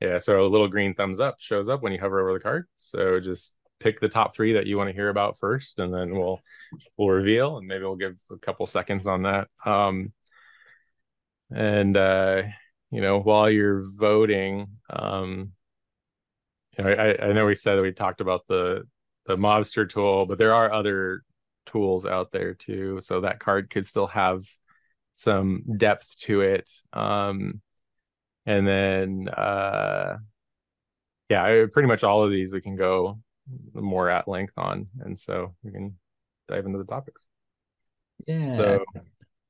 Yeah. 0.00 0.18
So 0.18 0.44
a 0.44 0.48
little 0.48 0.68
green 0.68 0.94
thumbs 0.94 1.20
up 1.20 1.36
shows 1.40 1.68
up 1.68 1.82
when 1.82 1.92
you 1.92 2.00
hover 2.00 2.20
over 2.20 2.34
the 2.38 2.42
card. 2.42 2.66
So 2.78 3.20
just 3.20 3.52
pick 3.80 4.00
the 4.00 4.08
top 4.08 4.34
three 4.34 4.54
that 4.54 4.66
you 4.66 4.76
want 4.76 4.88
to 4.88 4.94
hear 4.94 5.08
about 5.08 5.38
first, 5.38 5.78
and 5.78 5.92
then 5.92 6.16
we'll 6.16 6.40
we'll 6.96 7.08
reveal, 7.08 7.58
and 7.58 7.66
maybe 7.66 7.84
we'll 7.84 7.96
give 7.96 8.16
a 8.30 8.38
couple 8.38 8.66
seconds 8.66 9.06
on 9.06 9.22
that. 9.22 9.48
Um, 9.64 10.12
and 11.50 11.96
uh, 11.96 12.42
you 12.90 13.00
know, 13.00 13.20
while 13.20 13.50
you're 13.50 13.84
voting, 13.96 14.68
um, 14.90 15.52
you 16.76 16.84
know, 16.84 16.90
I, 16.90 17.28
I 17.28 17.32
know 17.32 17.46
we 17.46 17.54
said 17.54 17.80
we 17.80 17.92
talked 17.92 18.20
about 18.20 18.46
the 18.48 18.84
the 19.26 19.36
mobster 19.36 19.88
tool, 19.88 20.26
but 20.26 20.38
there 20.38 20.54
are 20.54 20.72
other 20.72 21.22
tools 21.66 22.06
out 22.06 22.32
there 22.32 22.54
too. 22.54 23.00
So 23.02 23.20
that 23.22 23.40
card 23.40 23.70
could 23.70 23.86
still 23.86 24.06
have 24.06 24.44
some 25.14 25.64
depth 25.76 26.16
to 26.20 26.40
it. 26.40 26.70
Um, 26.92 27.60
and 28.48 28.66
then, 28.66 29.28
uh, 29.28 30.16
yeah, 31.28 31.66
pretty 31.72 31.86
much 31.86 32.02
all 32.02 32.24
of 32.24 32.30
these 32.30 32.52
we 32.52 32.60
can 32.60 32.76
go 32.76 33.20
more 33.74 34.08
at 34.08 34.26
length 34.26 34.54
on. 34.56 34.88
And 35.00 35.18
so 35.18 35.54
we 35.62 35.70
can 35.70 35.98
dive 36.48 36.66
into 36.66 36.78
the 36.78 36.84
topics. 36.84 37.20
Yeah. 38.26 38.52
So 38.56 38.84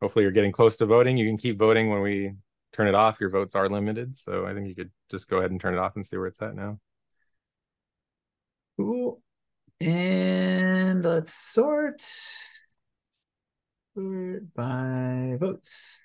hopefully 0.03 0.25
you're 0.25 0.33
getting 0.33 0.53
close 0.53 0.77
to 0.79 0.87
voting. 0.87 1.17
You 1.17 1.27
can 1.27 1.39
keep 1.39 1.59
voting 1.59 1.91
when 1.91 2.03
we 2.03 2.35
turn 2.73 2.89
it 2.89 2.95
off. 2.95 3.21
Your 3.21 3.31
votes 3.31 3.55
are 3.55 3.69
limited. 3.69 4.17
So 4.17 4.47
I 4.47 4.55
think 4.55 4.69
you 4.69 4.75
could 4.75 4.91
just 5.11 5.29
go 5.29 5.39
ahead 5.39 5.51
and 5.51 5.61
turn 5.61 5.75
it 5.75 5.81
off 5.81 5.97
and 5.97 6.07
see 6.07 6.17
where 6.17 6.27
it's 6.27 6.43
at 6.43 6.55
now. 6.55 6.79
Cool. 8.77 9.23
And 9.81 11.05
let's. 11.05 11.33
Sort 11.33 12.03
by 14.55 15.37
votes. 15.41 16.03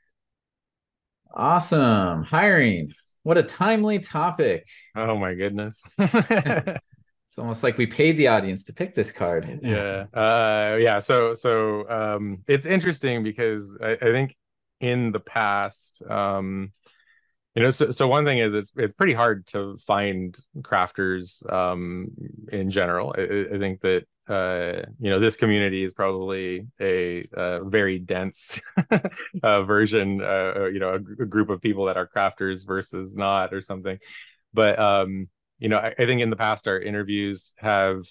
Awesome. 1.33 2.23
Hiring. 2.23 2.91
What 3.23 3.37
a 3.37 3.43
timely 3.43 3.99
topic. 3.99 4.67
Oh 4.95 5.17
my 5.17 5.33
goodness. 5.33 5.81
it's 5.97 7.37
almost 7.37 7.63
like 7.63 7.77
we 7.77 7.87
paid 7.87 8.17
the 8.17 8.27
audience 8.27 8.65
to 8.65 8.73
pick 8.73 8.93
this 8.95 9.11
card. 9.11 9.59
Yeah. 9.63 10.05
Uh 10.13 10.77
yeah. 10.79 10.99
So 10.99 11.33
so 11.33 11.89
um 11.89 12.43
it's 12.47 12.65
interesting 12.65 13.23
because 13.23 13.75
I, 13.81 13.93
I 13.93 14.05
think 14.11 14.35
in 14.81 15.11
the 15.11 15.19
past, 15.19 16.01
um 16.09 16.71
you 17.55 17.61
know 17.61 17.69
so, 17.69 17.91
so 17.91 18.07
one 18.07 18.25
thing 18.25 18.39
is 18.39 18.53
it's 18.53 18.71
it's 18.75 18.93
pretty 18.93 19.13
hard 19.13 19.45
to 19.47 19.77
find 19.85 20.37
crafters 20.61 21.49
um 21.51 22.07
in 22.51 22.69
general. 22.69 23.13
I, 23.17 23.55
I 23.55 23.59
think 23.59 23.81
that 23.81 24.05
uh 24.27 24.85
you 24.99 25.09
know 25.09 25.19
this 25.19 25.37
community 25.37 25.83
is 25.83 25.93
probably 25.93 26.67
a, 26.79 27.27
a 27.33 27.63
very 27.63 27.99
dense 27.99 28.59
uh, 29.43 29.63
version 29.63 30.21
uh, 30.21 30.65
you 30.65 30.79
know 30.79 30.93
a, 30.93 31.23
a, 31.23 31.25
group 31.25 31.49
of 31.49 31.61
people 31.61 31.85
that 31.85 31.97
are 31.97 32.07
crafters 32.07 32.65
versus 32.65 33.15
not 33.15 33.53
or 33.53 33.61
something. 33.61 33.99
But 34.53 34.79
um 34.79 35.29
you 35.59 35.69
know 35.69 35.77
i, 35.77 35.93
I 35.97 36.05
think 36.05 36.21
in 36.21 36.29
the 36.29 36.35
past 36.35 36.67
our 36.67 36.79
interviews 36.79 37.53
have 37.57 38.03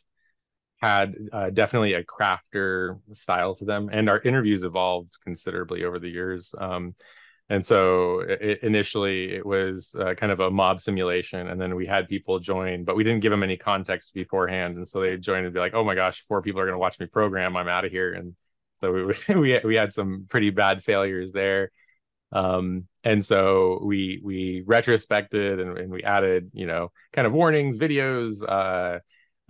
had 0.76 1.14
uh, 1.32 1.51
definitely 1.51 1.95
a 1.95 2.05
crafter 2.05 2.99
style 3.12 3.55
to 3.55 3.64
them 3.64 3.88
and 3.93 4.11
our 4.11 4.20
interviews 4.20 4.64
evolved 4.64 5.16
considerably 5.24 5.84
over 5.84 5.99
the 5.99 6.09
years. 6.09 6.55
Um 6.59 6.95
and 7.53 7.66
so 7.66 8.20
it, 8.20 8.61
initially 8.62 9.34
it 9.34 9.44
was 9.44 9.94
uh, 10.00 10.14
kind 10.14 10.32
of 10.32 10.40
a 10.40 10.50
mob 10.50 10.80
simulation 10.80 11.48
and 11.48 11.61
then 11.61 11.74
we 11.74 11.84
had 11.84 12.09
people 12.09 12.38
join 12.38 12.82
but 12.82 12.96
we 12.96 13.05
didn't 13.05 13.20
give 13.20 13.30
them 13.30 13.42
any 13.42 13.59
context 13.59 14.14
beforehand. 14.14 14.76
And 14.76 14.88
so 14.88 15.03
they 15.03 15.18
joined 15.18 15.44
and 15.44 15.53
be 15.53 15.61
like 15.61 15.74
oh 15.74 15.84
my 15.84 15.94
gosh 15.94 16.24
four 16.26 16.40
people 16.40 16.62
are 16.62 16.64
going 16.64 16.72
to 16.74 16.78
watch 16.78 16.98
me 16.98 17.05
program. 17.05 17.55
I'm 17.55 17.68
out 17.68 17.84
of 17.84 17.90
here. 17.90 18.14
And 18.14 18.34
so 18.78 18.90
we, 19.28 19.34
we 19.34 19.61
we 19.62 19.74
had 19.74 19.92
some 19.92 20.24
pretty 20.30 20.48
bad 20.48 20.82
failures 20.82 21.32
there. 21.32 21.70
Um, 22.32 22.88
and 23.05 23.22
so 23.22 23.82
we 23.84 24.18
we 24.24 24.64
retrospected 24.66 25.61
and, 25.61 25.76
and, 25.76 25.90
we 25.92 26.03
added 26.03 26.53
you 26.55 26.64
know 26.64 26.90
kind 27.12 27.26
of 27.26 27.34
warnings 27.34 27.78
videos 27.78 28.42
uh, 28.48 29.00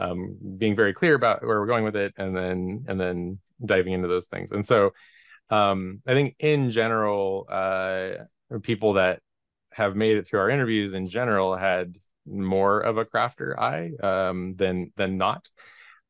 um, 0.03 0.37
being 0.59 0.75
very 0.75 0.93
clear 0.93 1.15
about 1.15 1.47
where 1.47 1.61
we're 1.61 1.67
going 1.67 1.85
with 1.85 1.95
it 1.95 2.15
and 2.17 2.37
then 2.37 2.85
and 2.89 3.01
then 3.01 3.39
diving 3.65 3.93
into 3.93 4.09
those 4.09 4.27
things. 4.27 4.51
And 4.51 4.67
so 4.67 4.91
um, 5.53 6.01
I 6.07 6.15
think 6.15 6.37
in 6.39 6.71
general, 6.71 7.47
uh, 7.51 8.11
people 8.63 8.95
that 8.95 9.21
have 9.71 9.95
made 9.95 10.17
it 10.17 10.27
through 10.27 10.41
our 10.41 10.49
interviews 10.49 10.95
in 10.95 11.07
general 11.07 11.55
had 11.57 11.97
more 12.27 12.81
of 12.81 12.97
a 12.97 13.05
crafter 13.05 13.59
eye 13.59 13.93
um, 14.03 14.55
than 14.57 14.93
than 14.97 15.19
not. 15.19 15.51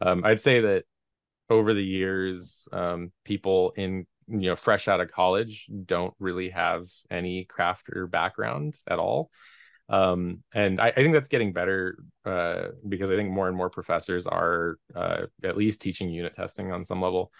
Um, 0.01 0.25
I'd 0.25 0.41
say 0.41 0.61
that 0.61 0.85
over 1.51 1.75
the 1.75 1.85
years, 1.85 2.69
um, 2.73 3.11
people 3.25 3.73
in 3.77 4.07
you 4.29 4.51
know 4.51 4.57
fresh 4.57 4.87
out 4.87 5.01
of 5.01 5.11
college 5.11 5.69
don't 5.87 6.15
really 6.21 6.51
have 6.51 6.87
any 7.11 7.45
crafter 7.45 8.09
background 8.09 8.79
at 8.87 9.01
all. 9.01 9.29
Um, 9.89 10.45
and 10.55 10.81
I, 10.81 10.89
I, 10.89 10.93
think 10.93 11.13
that's 11.13 11.29
getting 11.29 11.53
better 11.53 11.99
uh, 12.25 12.69
because 12.89 13.11
I 13.11 13.17
think 13.17 13.31
more 13.31 13.49
and 13.49 13.57
more 13.57 13.69
professors 13.69 14.27
are 14.29 14.79
uh, 14.95 15.23
at 15.43 15.57
least 15.57 15.83
teaching 15.83 16.09
unit 16.09 16.33
testing 16.33 16.71
on 16.71 16.85
some 16.85 17.03
level 17.03 17.33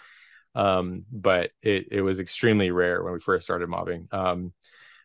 um, 0.55 1.05
but 1.11 1.51
it 1.61 1.87
it 1.91 2.01
was 2.01 2.19
extremely 2.19 2.71
rare 2.71 3.03
when 3.03 3.13
we 3.13 3.19
first 3.19 3.43
started 3.43 3.69
mobbing. 3.69 4.07
Um, 4.11 4.53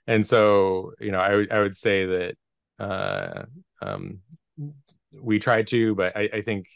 and 0.06 0.26
so 0.26 0.92
you 1.00 1.12
know, 1.12 1.20
I 1.20 1.34
would 1.36 1.52
I 1.52 1.60
would 1.60 1.76
say 1.76 2.06
that 2.06 2.34
uh, 2.78 3.44
um, 3.82 4.20
we 5.12 5.38
try 5.38 5.62
to, 5.64 5.94
but 5.94 6.16
I, 6.16 6.28
I 6.32 6.42
think 6.42 6.68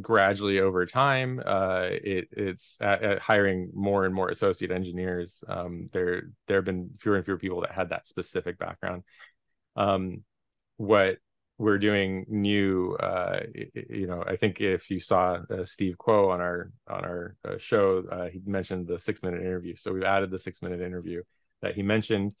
gradually 0.00 0.58
over 0.58 0.84
time 0.84 1.40
uh 1.46 1.86
it 1.90 2.26
it's 2.32 2.76
at, 2.80 3.04
at 3.04 3.18
hiring 3.20 3.70
more 3.72 4.04
and 4.04 4.12
more 4.12 4.30
associate 4.30 4.72
engineers 4.72 5.44
um 5.48 5.86
there 5.92 6.24
there 6.48 6.56
have 6.56 6.64
been 6.64 6.90
fewer 6.98 7.14
and 7.16 7.24
fewer 7.24 7.38
people 7.38 7.60
that 7.60 7.70
had 7.70 7.90
that 7.90 8.04
specific 8.04 8.58
background 8.58 9.04
um 9.76 10.24
what 10.76 11.18
we're 11.58 11.78
doing 11.78 12.26
new 12.28 12.94
uh 13.00 13.40
you 13.88 14.06
know 14.06 14.22
i 14.26 14.36
think 14.36 14.60
if 14.60 14.90
you 14.90 15.00
saw 15.00 15.38
uh, 15.50 15.64
steve 15.64 15.96
quo 15.96 16.30
on 16.30 16.40
our 16.40 16.70
on 16.88 17.04
our 17.04 17.36
uh, 17.48 17.56
show 17.58 18.04
uh, 18.12 18.26
he 18.26 18.40
mentioned 18.44 18.86
the 18.86 18.98
six 18.98 19.22
minute 19.22 19.40
interview. 19.40 19.74
So 19.76 19.92
we've 19.92 20.02
added 20.02 20.30
the 20.30 20.38
six 20.38 20.62
minute 20.62 20.80
interview 20.80 21.22
that 21.62 21.74
he 21.74 21.82
mentioned 21.82 22.34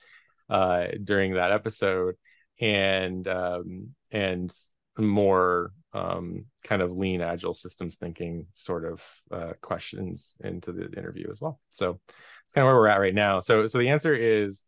uh 0.48 0.86
during 1.02 1.34
that 1.34 1.50
episode 1.50 2.14
and 2.60 3.26
um 3.26 3.88
and 4.12 4.52
more 4.98 5.72
um, 5.92 6.46
kind 6.64 6.82
of 6.82 6.96
lean 6.96 7.20
agile 7.20 7.54
systems 7.54 7.96
thinking 7.96 8.46
sort 8.54 8.84
of 8.84 9.02
uh, 9.30 9.52
questions 9.60 10.36
into 10.42 10.72
the 10.72 10.90
interview 10.96 11.28
as 11.30 11.40
well. 11.40 11.60
So 11.72 12.00
it's 12.44 12.52
kind 12.52 12.66
of 12.66 12.68
where 12.68 12.76
we're 12.76 12.88
at 12.88 13.00
right 13.00 13.14
now. 13.14 13.40
So 13.40 13.66
so 13.66 13.78
the 13.78 13.88
answer 13.88 14.14
is 14.14 14.64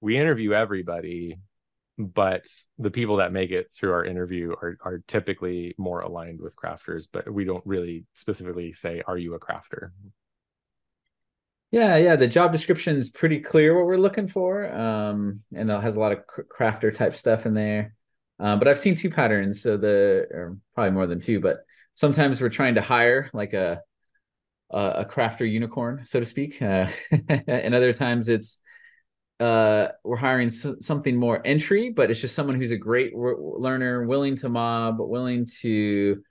we 0.00 0.18
interview 0.18 0.52
everybody 0.52 1.38
but 1.98 2.46
the 2.78 2.90
people 2.90 3.16
that 3.16 3.32
make 3.32 3.50
it 3.50 3.70
through 3.72 3.92
our 3.92 4.04
interview 4.04 4.52
are, 4.52 4.76
are 4.82 5.02
typically 5.08 5.74
more 5.78 6.00
aligned 6.00 6.40
with 6.40 6.56
crafters 6.56 7.06
but 7.10 7.30
we 7.32 7.44
don't 7.44 7.64
really 7.66 8.04
specifically 8.14 8.72
say 8.72 9.02
are 9.06 9.16
you 9.16 9.34
a 9.34 9.40
crafter 9.40 9.90
yeah 11.70 11.96
yeah 11.96 12.16
the 12.16 12.28
job 12.28 12.52
description 12.52 12.96
is 12.96 13.08
pretty 13.08 13.40
clear 13.40 13.74
what 13.74 13.86
we're 13.86 13.96
looking 13.96 14.28
for 14.28 14.74
um, 14.74 15.40
and 15.54 15.70
it 15.70 15.80
has 15.80 15.96
a 15.96 16.00
lot 16.00 16.12
of 16.12 16.18
crafter 16.48 16.92
type 16.92 17.14
stuff 17.14 17.46
in 17.46 17.54
there 17.54 17.96
uh, 18.38 18.56
but 18.56 18.68
I've 18.68 18.78
seen 18.78 18.94
two 18.94 19.10
patterns. 19.10 19.62
So 19.62 19.76
the 19.76 20.58
probably 20.74 20.90
more 20.92 21.06
than 21.06 21.20
two, 21.20 21.40
but 21.40 21.58
sometimes 21.94 22.40
we're 22.40 22.48
trying 22.48 22.74
to 22.74 22.82
hire 22.82 23.30
like 23.32 23.54
a 23.54 23.80
a, 24.70 24.78
a 24.78 25.04
crafter 25.04 25.50
unicorn, 25.50 26.04
so 26.04 26.20
to 26.20 26.26
speak, 26.26 26.60
uh, 26.60 26.86
and 27.28 27.74
other 27.74 27.92
times 27.92 28.28
it's 28.28 28.60
uh, 29.40 29.88
we're 30.04 30.16
hiring 30.16 30.50
so, 30.50 30.76
something 30.80 31.16
more 31.16 31.40
entry, 31.44 31.90
but 31.90 32.10
it's 32.10 32.20
just 32.20 32.34
someone 32.34 32.58
who's 32.58 32.70
a 32.70 32.76
great 32.76 33.14
learner, 33.14 34.06
willing 34.06 34.36
to 34.36 34.48
mob, 34.48 34.96
willing 34.98 35.46
to 35.60 36.22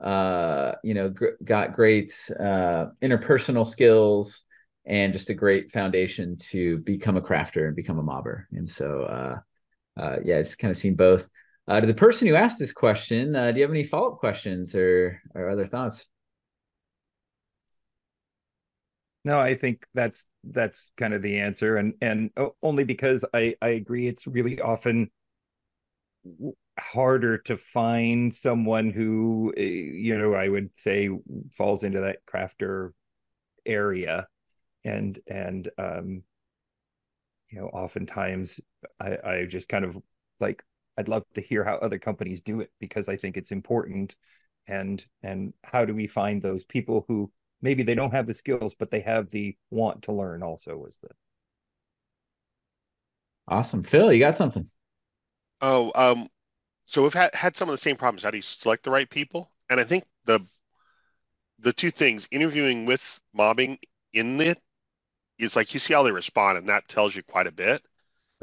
uh, 0.00 0.72
you 0.82 0.94
know 0.94 1.08
gr- 1.10 1.36
got 1.44 1.72
great 1.72 2.12
uh, 2.38 2.86
interpersonal 3.02 3.66
skills 3.66 4.44
and 4.84 5.12
just 5.12 5.30
a 5.30 5.34
great 5.34 5.70
foundation 5.70 6.36
to 6.38 6.78
become 6.78 7.16
a 7.16 7.20
crafter 7.20 7.66
and 7.66 7.76
become 7.76 7.98
a 7.98 8.02
mobber. 8.02 8.44
And 8.52 8.68
so 8.68 9.02
uh, 9.02 9.38
uh, 10.00 10.16
yeah, 10.24 10.38
I've 10.38 10.56
kind 10.58 10.70
of 10.70 10.78
seen 10.78 10.94
both. 10.94 11.28
Uh, 11.68 11.80
to 11.80 11.86
the 11.86 11.94
person 11.94 12.26
who 12.26 12.34
asked 12.34 12.58
this 12.58 12.72
question, 12.72 13.36
uh, 13.36 13.52
do 13.52 13.58
you 13.58 13.62
have 13.62 13.70
any 13.70 13.84
follow 13.84 14.12
up 14.12 14.18
questions 14.18 14.74
or 14.74 15.20
or 15.34 15.50
other 15.50 15.66
thoughts? 15.66 16.06
No, 19.24 19.38
I 19.38 19.54
think 19.54 19.86
that's 19.94 20.26
that's 20.42 20.90
kind 20.96 21.14
of 21.14 21.22
the 21.22 21.38
answer, 21.38 21.76
and 21.76 21.94
and 22.00 22.30
only 22.62 22.82
because 22.84 23.24
I 23.32 23.54
I 23.62 23.68
agree 23.70 24.08
it's 24.08 24.26
really 24.26 24.60
often 24.60 25.10
harder 26.78 27.38
to 27.38 27.56
find 27.56 28.34
someone 28.34 28.90
who 28.90 29.52
eh, 29.56 29.62
you 29.62 30.16
know 30.18 30.34
I 30.34 30.48
would 30.48 30.76
say 30.76 31.10
falls 31.52 31.82
into 31.82 32.00
that 32.00 32.24
crafter 32.26 32.92
area, 33.66 34.28
and 34.84 35.18
and 35.28 35.70
um 35.78 36.24
you 37.50 37.58
know 37.60 37.66
oftentimes 37.68 38.60
I 39.00 39.18
I 39.24 39.44
just 39.46 39.68
kind 39.68 39.84
of 39.84 39.98
like 40.40 40.62
I'd 40.98 41.08
love 41.08 41.24
to 41.34 41.40
hear 41.40 41.64
how 41.64 41.76
other 41.76 41.98
companies 41.98 42.40
do 42.42 42.60
it 42.60 42.70
because 42.80 43.08
I 43.08 43.16
think 43.16 43.36
it's 43.36 43.52
important. 43.52 44.16
And 44.68 45.04
and 45.22 45.52
how 45.64 45.84
do 45.84 45.94
we 45.94 46.06
find 46.06 46.40
those 46.40 46.64
people 46.64 47.04
who 47.08 47.32
maybe 47.62 47.82
they 47.82 47.94
don't 47.94 48.12
have 48.12 48.26
the 48.26 48.34
skills, 48.34 48.74
but 48.74 48.90
they 48.90 49.00
have 49.00 49.30
the 49.30 49.56
want 49.70 50.02
to 50.02 50.12
learn 50.12 50.42
also 50.42 50.76
was 50.76 50.98
the 50.98 51.08
awesome. 53.48 53.82
Phil, 53.82 54.12
you 54.12 54.20
got 54.20 54.36
something. 54.36 54.68
Oh, 55.60 55.92
um, 55.94 56.28
so 56.86 57.02
we've 57.02 57.14
had, 57.14 57.34
had 57.34 57.56
some 57.56 57.68
of 57.68 57.72
the 57.72 57.78
same 57.78 57.96
problems. 57.96 58.24
How 58.24 58.30
do 58.30 58.36
you 58.38 58.42
select 58.42 58.82
the 58.82 58.90
right 58.90 59.08
people? 59.08 59.48
And 59.70 59.80
I 59.80 59.84
think 59.84 60.04
the 60.24 60.40
the 61.60 61.72
two 61.72 61.92
things, 61.92 62.26
interviewing 62.32 62.86
with 62.86 63.20
mobbing 63.32 63.78
in 64.12 64.40
it 64.40 64.58
is 65.38 65.54
like 65.54 65.72
you 65.72 65.78
see 65.78 65.94
how 65.94 66.02
they 66.02 66.10
respond, 66.10 66.58
and 66.58 66.68
that 66.68 66.88
tells 66.88 67.14
you 67.14 67.22
quite 67.22 67.46
a 67.46 67.52
bit 67.52 67.82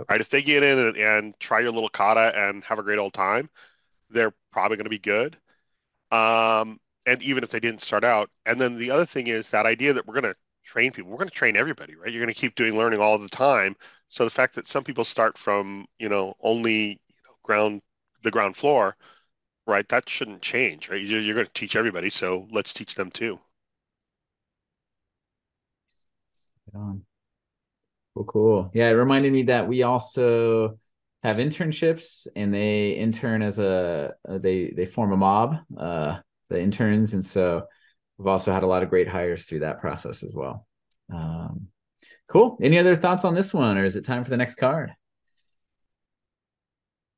right? 0.07 0.21
If 0.21 0.29
they 0.29 0.41
get 0.41 0.63
in 0.63 0.77
and, 0.77 0.97
and 0.97 1.39
try 1.39 1.59
your 1.59 1.71
little 1.71 1.89
kata 1.89 2.33
and 2.35 2.63
have 2.63 2.79
a 2.79 2.83
great 2.83 2.99
old 2.99 3.13
time, 3.13 3.49
they're 4.09 4.33
probably 4.51 4.77
going 4.77 4.85
to 4.85 4.89
be 4.89 4.99
good. 4.99 5.37
Um, 6.11 6.79
and 7.05 7.21
even 7.23 7.43
if 7.43 7.49
they 7.49 7.59
didn't 7.59 7.81
start 7.81 8.03
out, 8.03 8.29
and 8.45 8.59
then 8.59 8.75
the 8.77 8.91
other 8.91 9.05
thing 9.05 9.27
is 9.27 9.49
that 9.49 9.65
idea 9.65 9.93
that 9.93 10.05
we're 10.07 10.19
going 10.19 10.33
to 10.33 10.39
train 10.63 10.91
people, 10.91 11.11
we're 11.11 11.17
going 11.17 11.29
to 11.29 11.35
train 11.35 11.57
everybody, 11.57 11.95
right? 11.95 12.11
You're 12.11 12.23
going 12.23 12.33
to 12.33 12.39
keep 12.39 12.55
doing 12.55 12.77
learning 12.77 12.99
all 13.01 13.17
the 13.17 13.29
time. 13.29 13.75
So 14.09 14.23
the 14.25 14.29
fact 14.31 14.55
that 14.55 14.67
some 14.67 14.83
people 14.83 15.05
start 15.05 15.37
from, 15.37 15.85
you 15.99 16.09
know, 16.09 16.35
only 16.41 17.01
you 17.07 17.23
know, 17.25 17.35
ground 17.43 17.81
the 18.23 18.31
ground 18.31 18.57
floor, 18.57 18.95
right? 19.67 19.87
That 19.89 20.09
shouldn't 20.09 20.41
change, 20.41 20.89
right? 20.89 21.01
You're, 21.01 21.21
you're 21.21 21.35
going 21.35 21.47
to 21.47 21.53
teach 21.53 21.75
everybody, 21.75 22.09
so 22.09 22.47
let's 22.51 22.73
teach 22.73 22.95
them 22.95 23.11
too. 23.11 23.39
on. 26.73 27.05
Cool. 28.27 28.69
Yeah, 28.73 28.89
it 28.89 28.93
reminded 28.93 29.31
me 29.31 29.43
that 29.43 29.67
we 29.67 29.83
also 29.83 30.77
have 31.23 31.37
internships 31.37 32.27
and 32.35 32.53
they 32.53 32.91
intern 32.91 33.41
as 33.41 33.59
a 33.59 34.13
they 34.27 34.71
they 34.75 34.85
form 34.85 35.13
a 35.13 35.17
mob, 35.17 35.57
uh 35.77 36.19
the 36.49 36.59
interns 36.59 37.13
and 37.13 37.25
so 37.25 37.63
we've 38.17 38.27
also 38.27 38.51
had 38.51 38.63
a 38.63 38.67
lot 38.67 38.83
of 38.83 38.89
great 38.89 39.07
hires 39.07 39.45
through 39.45 39.59
that 39.59 39.79
process 39.79 40.23
as 40.23 40.33
well. 40.33 40.67
Um 41.13 41.67
cool. 42.27 42.57
Any 42.61 42.79
other 42.79 42.95
thoughts 42.95 43.25
on 43.25 43.35
this 43.35 43.53
one 43.53 43.77
or 43.77 43.85
is 43.85 43.95
it 43.95 44.05
time 44.05 44.23
for 44.23 44.29
the 44.29 44.37
next 44.37 44.55
card? 44.55 44.93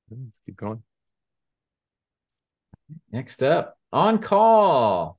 Let's 0.10 0.42
keep 0.46 0.58
going. 0.58 0.84
Next 3.12 3.44
up, 3.44 3.78
on 3.92 4.20
call. 4.20 5.18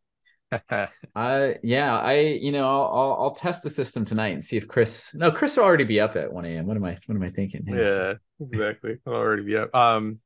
I 1.14 1.56
yeah, 1.62 1.98
I 1.98 2.20
you 2.20 2.52
know 2.52 2.66
I'll, 2.66 2.92
I'll, 2.92 3.16
I'll 3.22 3.30
test 3.34 3.62
the 3.62 3.70
system 3.70 4.04
tonight 4.04 4.34
and 4.34 4.44
see 4.44 4.58
if 4.58 4.68
Chris. 4.68 5.14
No, 5.14 5.30
Chris 5.30 5.56
will 5.56 5.64
already 5.64 5.84
be 5.84 6.00
up 6.00 6.14
at 6.16 6.30
one 6.30 6.44
a.m. 6.44 6.66
What 6.66 6.76
am 6.76 6.84
I 6.84 6.96
what 7.06 7.14
am 7.14 7.22
I 7.22 7.30
thinking? 7.30 7.64
Yeah, 7.66 8.14
exactly. 8.40 8.98
I'll 9.06 9.14
already 9.14 9.44
be 9.44 9.56
up. 9.56 9.74
Um, 9.74 10.20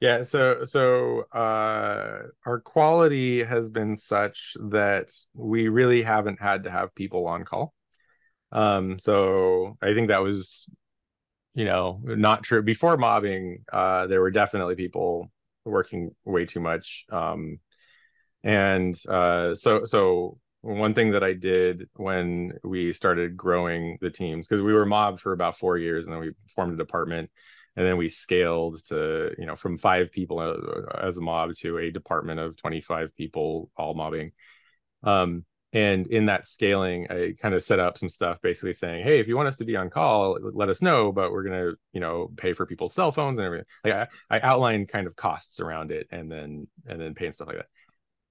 yeah. 0.00 0.22
So 0.24 0.64
so 0.64 1.22
uh, 1.32 2.22
our 2.46 2.60
quality 2.64 3.44
has 3.44 3.68
been 3.70 3.96
such 3.96 4.56
that 4.70 5.10
we 5.34 5.68
really 5.68 6.02
haven't 6.02 6.40
had 6.40 6.64
to 6.64 6.70
have 6.70 6.94
people 6.94 7.26
on 7.26 7.44
call. 7.44 7.74
Um, 8.52 8.98
so 8.98 9.76
I 9.82 9.94
think 9.94 10.08
that 10.08 10.22
was, 10.22 10.68
you 11.54 11.64
know, 11.64 12.00
not 12.02 12.42
true 12.42 12.62
before 12.62 12.96
mobbing. 12.96 13.64
Uh, 13.72 14.06
there 14.06 14.20
were 14.20 14.30
definitely 14.30 14.74
people 14.74 15.30
working 15.64 16.10
way 16.24 16.46
too 16.46 16.60
much. 16.60 17.04
Um 17.10 17.58
and 18.42 18.98
uh, 19.08 19.54
so 19.54 19.84
so 19.84 20.38
one 20.62 20.94
thing 20.94 21.12
that 21.12 21.24
I 21.24 21.32
did 21.32 21.88
when 21.96 22.52
we 22.64 22.92
started 22.92 23.36
growing 23.36 23.98
the 24.00 24.10
teams 24.10 24.46
because 24.46 24.62
we 24.62 24.72
were 24.72 24.86
mobbed 24.86 25.20
for 25.20 25.32
about 25.32 25.58
four 25.58 25.78
years 25.78 26.04
and 26.06 26.14
then 26.14 26.20
we 26.20 26.32
formed 26.54 26.74
a 26.74 26.76
department 26.76 27.30
and 27.76 27.86
then 27.86 27.96
we 27.96 28.08
scaled 28.08 28.84
to 28.86 29.30
you 29.38 29.46
know 29.46 29.56
from 29.56 29.78
five 29.78 30.10
people 30.10 30.38
uh, 30.38 30.98
as 30.98 31.16
a 31.16 31.20
mob 31.20 31.54
to 31.56 31.78
a 31.78 31.90
department 31.90 32.40
of 32.40 32.56
25 32.56 33.14
people 33.16 33.70
all 33.76 33.94
mobbing. 33.94 34.32
Um, 35.02 35.44
and 35.72 36.08
in 36.08 36.26
that 36.26 36.46
scaling 36.46 37.06
i 37.10 37.32
kind 37.40 37.54
of 37.54 37.62
set 37.62 37.78
up 37.78 37.96
some 37.96 38.08
stuff 38.08 38.40
basically 38.42 38.72
saying 38.72 39.04
hey 39.04 39.20
if 39.20 39.28
you 39.28 39.36
want 39.36 39.46
us 39.46 39.56
to 39.56 39.64
be 39.64 39.76
on 39.76 39.88
call 39.88 40.36
let 40.52 40.68
us 40.68 40.82
know 40.82 41.12
but 41.12 41.30
we're 41.30 41.44
going 41.44 41.70
to 41.70 41.76
you 41.92 42.00
know 42.00 42.28
pay 42.36 42.52
for 42.52 42.66
people's 42.66 42.94
cell 42.94 43.12
phones 43.12 43.38
and 43.38 43.46
everything. 43.46 43.66
Like 43.84 43.94
I, 43.94 44.06
I 44.28 44.40
outlined 44.40 44.88
kind 44.88 45.06
of 45.06 45.16
costs 45.16 45.60
around 45.60 45.92
it 45.92 46.08
and 46.10 46.30
then 46.30 46.66
and 46.86 47.00
then 47.00 47.14
pay 47.14 47.26
and 47.26 47.34
stuff 47.34 47.48
like 47.48 47.58
that. 47.58 47.68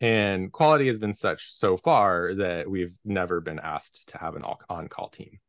And 0.02 0.52
quality 0.52 0.88
has 0.88 1.00
been 1.00 1.14
such 1.14 1.52
so 1.52 1.76
far 1.76 2.34
that 2.36 2.70
we've 2.70 2.94
never 3.04 3.42
been 3.42 3.60
asked 3.60 4.10
to 4.10 4.18
have 4.18 4.36
an 4.36 4.44
on-call 4.70 5.10
team. 5.10 5.40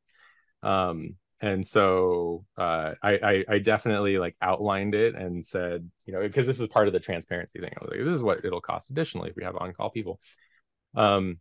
Um, 0.63 1.15
and 1.41 1.67
so 1.67 2.45
uh, 2.59 2.95
I, 3.03 3.13
I, 3.13 3.45
I 3.49 3.59
definitely 3.59 4.19
like 4.19 4.37
outlined 4.43 4.95
it 4.95 5.15
and 5.15 5.45
said 5.45 5.91
you 6.05 6.13
know 6.13 6.21
because 6.21 6.47
this 6.47 6.61
is 6.61 6.69
part 6.69 6.87
of 6.87 6.93
the 6.93 7.01
transparency 7.01 7.61
thing. 7.61 7.73
I 7.77 7.85
was 7.85 7.91
like 7.91 8.05
this 8.05 8.15
is 8.15 8.23
what 8.23 8.45
it'll 8.45 8.61
cost 8.61 8.91
additionally 8.91 9.31
if 9.31 9.37
we 9.37 9.45
have 9.45 9.57
on-call 9.57 9.91
people. 9.91 10.21
Um 10.97 11.39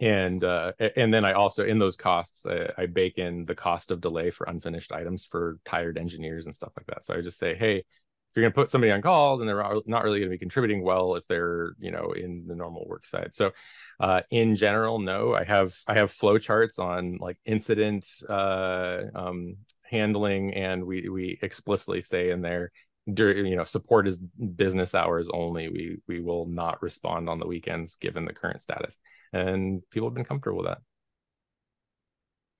and 0.00 0.44
uh 0.44 0.70
and 0.96 1.12
then 1.12 1.24
i 1.24 1.32
also 1.32 1.64
in 1.64 1.80
those 1.80 1.96
costs 1.96 2.46
I, 2.46 2.68
I 2.78 2.86
bake 2.86 3.18
in 3.18 3.44
the 3.44 3.54
cost 3.56 3.90
of 3.90 4.00
delay 4.00 4.30
for 4.30 4.46
unfinished 4.48 4.92
items 4.92 5.24
for 5.24 5.58
tired 5.64 5.98
engineers 5.98 6.46
and 6.46 6.54
stuff 6.54 6.72
like 6.76 6.86
that. 6.86 7.04
So 7.04 7.14
i 7.14 7.20
just 7.20 7.38
say 7.38 7.56
hey 7.56 7.84
if 8.30 8.36
you're 8.36 8.44
going 8.44 8.52
to 8.52 8.54
put 8.54 8.70
somebody 8.70 8.92
on 8.92 9.00
call, 9.00 9.38
then 9.38 9.46
they're 9.46 9.64
not 9.86 10.04
really 10.04 10.20
going 10.20 10.30
to 10.30 10.34
be 10.34 10.38
contributing 10.38 10.82
well 10.82 11.14
if 11.14 11.26
they're 11.26 11.72
you 11.78 11.90
know 11.90 12.12
in 12.12 12.44
the 12.46 12.54
normal 12.54 12.86
work 12.86 13.06
side. 13.06 13.34
So 13.34 13.52
uh, 14.00 14.20
in 14.30 14.54
general, 14.54 14.98
no. 14.98 15.34
I 15.34 15.44
have 15.44 15.74
I 15.86 15.94
have 15.94 16.10
flow 16.10 16.38
charts 16.38 16.78
on 16.78 17.18
like 17.20 17.38
incident 17.44 18.06
uh, 18.28 19.00
um, 19.14 19.56
handling, 19.82 20.54
and 20.54 20.84
we 20.84 21.08
we 21.08 21.38
explicitly 21.42 22.02
say 22.02 22.30
in 22.30 22.42
there, 22.42 22.70
during 23.12 23.46
you 23.46 23.56
know 23.56 23.64
support 23.64 24.06
is 24.06 24.18
business 24.18 24.94
hours 24.94 25.28
only. 25.32 25.68
We 25.68 25.98
we 26.06 26.20
will 26.20 26.46
not 26.46 26.82
respond 26.82 27.28
on 27.28 27.38
the 27.38 27.46
weekends 27.46 27.96
given 27.96 28.24
the 28.24 28.34
current 28.34 28.62
status, 28.62 28.98
and 29.32 29.82
people 29.90 30.08
have 30.08 30.14
been 30.14 30.24
comfortable 30.24 30.58
with 30.58 30.68
that. 30.68 30.78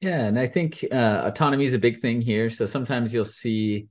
Yeah, 0.01 0.27
and 0.27 0.39
I 0.39 0.47
think 0.47 0.85
uh, 0.93 1.23
autonomy 1.25 1.65
is 1.65 1.75
a 1.75 1.79
big 1.79 1.99
thing 1.99 2.21
here. 2.21 2.51
So 2.51 2.67
sometimes 2.67 3.13
you'll 3.13 3.25
see 3.25 3.89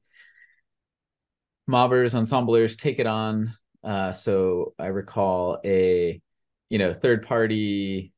mobbers, 1.68 2.15
ensemblers 2.15 2.76
take 2.76 2.99
it 2.99 3.07
on. 3.07 3.55
Uh, 3.84 4.11
so 4.11 4.74
I 4.80 4.88
recall 4.88 5.59
a, 5.63 6.22
you 6.70 6.78
know, 6.80 6.93
third 6.93 7.26
party. 7.26 8.13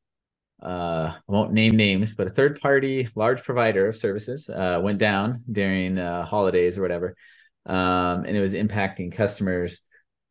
Uh, 0.62 1.14
I 1.16 1.20
won't 1.28 1.54
name 1.54 1.76
names, 1.76 2.16
but 2.16 2.28
a 2.28 2.30
third 2.30 2.60
party 2.60 3.08
large 3.16 3.44
provider 3.44 3.88
of 3.88 3.96
services 3.96 4.50
uh, 4.50 4.80
went 4.84 5.00
down 5.00 5.44
during 5.50 5.98
uh, 5.98 6.26
holidays 6.26 6.78
or 6.78 6.82
whatever, 6.82 7.16
um, 7.66 8.26
and 8.26 8.36
it 8.36 8.42
was 8.42 8.54
impacting 8.54 9.12
customers. 9.12 9.80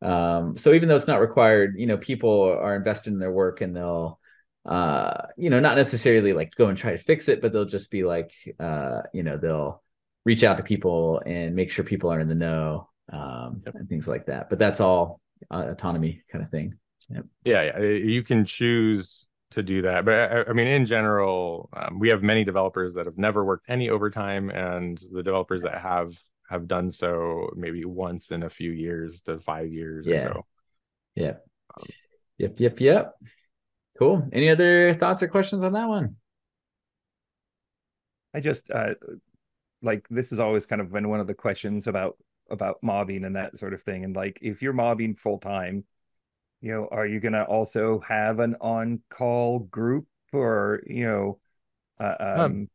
Um, 0.01 0.55
so 0.57 0.73
even 0.73 0.87
though 0.87 0.95
it's 0.95 1.07
not 1.07 1.19
required, 1.19 1.75
you 1.77 1.87
know, 1.87 1.97
people 1.97 2.43
are 2.43 2.75
invested 2.75 3.11
in 3.13 3.19
their 3.19 3.31
work 3.31 3.61
and 3.61 3.75
they'll 3.75 4.19
uh 4.65 5.27
you 5.37 5.49
know 5.49 5.59
not 5.59 5.77
necessarily 5.77 6.33
like 6.33 6.53
go 6.53 6.67
and 6.67 6.77
try 6.77 6.91
to 6.91 6.97
fix 6.97 7.29
it 7.29 7.41
but 7.41 7.53
they'll 7.53 7.63
just 7.63 7.89
be 7.89 8.03
like 8.03 8.33
uh 8.59 9.01
you 9.13 9.23
know 9.23 9.37
they'll 9.37 9.81
reach 10.25 10.43
out 10.43 10.57
to 10.57 10.63
people 10.63 11.21
and 11.25 11.55
make 11.55 11.71
sure 11.71 11.85
people 11.85 12.11
are 12.11 12.19
in 12.19 12.27
the 12.27 12.35
know 12.35 12.89
um 13.11 13.61
yep. 13.65 13.75
and 13.75 13.89
things 13.89 14.07
like 14.07 14.25
that 14.25 14.49
but 14.49 14.59
that's 14.59 14.79
all 14.79 15.19
uh, 15.51 15.65
autonomy 15.69 16.21
kind 16.31 16.43
of 16.43 16.49
thing 16.49 16.73
yep. 17.09 17.25
yeah 17.43 17.63
yeah 17.63 17.79
you 17.79 18.23
can 18.23 18.45
choose 18.45 19.25
to 19.51 19.63
do 19.63 19.81
that 19.81 20.05
but 20.05 20.31
i, 20.31 20.43
I 20.49 20.53
mean 20.53 20.67
in 20.67 20.85
general 20.85 21.69
um, 21.73 21.99
we 21.99 22.09
have 22.09 22.21
many 22.21 22.43
developers 22.43 22.93
that 22.95 23.05
have 23.05 23.17
never 23.17 23.43
worked 23.43 23.65
any 23.67 23.89
overtime 23.89 24.49
and 24.49 25.01
the 25.11 25.23
developers 25.23 25.63
that 25.63 25.81
have 25.81 26.13
have 26.49 26.67
done 26.67 26.91
so 26.91 27.49
maybe 27.55 27.85
once 27.85 28.31
in 28.31 28.43
a 28.43 28.49
few 28.49 28.71
years 28.71 29.21
to 29.23 29.39
five 29.39 29.71
years 29.71 30.05
yeah. 30.05 30.25
or 30.25 30.33
so 30.33 30.45
yeah 31.15 31.33
um, 31.75 31.85
yep 32.37 32.59
yep 32.59 32.79
yep 32.79 33.15
Cool. 33.99 34.25
Any 34.31 34.49
other 34.49 34.93
thoughts 34.93 35.21
or 35.21 35.27
questions 35.27 35.61
on 35.61 35.73
that 35.73 35.89
one? 35.89 36.15
I 38.33 38.39
just 38.39 38.71
uh 38.71 38.93
like 39.81 40.07
this 40.07 40.29
has 40.29 40.39
always 40.39 40.65
kind 40.65 40.81
of 40.81 40.91
been 40.91 41.09
one 41.09 41.19
of 41.19 41.27
the 41.27 41.33
questions 41.33 41.85
about 41.85 42.17
about 42.51 42.81
mobbing 42.81 43.23
and 43.25 43.35
that 43.35 43.57
sort 43.57 43.73
of 43.73 43.83
thing. 43.83 44.03
And 44.03 44.15
like 44.15 44.39
if 44.41 44.61
you're 44.61 44.73
mobbing 44.73 45.15
full 45.15 45.39
time, 45.39 45.85
you 46.61 46.71
know, 46.71 46.87
are 46.91 47.05
you 47.05 47.19
gonna 47.19 47.43
also 47.43 47.99
have 48.01 48.39
an 48.39 48.55
on-call 48.61 49.59
group 49.59 50.07
or 50.33 50.81
you 50.85 51.05
know 51.05 51.39
uh, 51.99 52.15
um, 52.19 52.39
um 52.39 52.69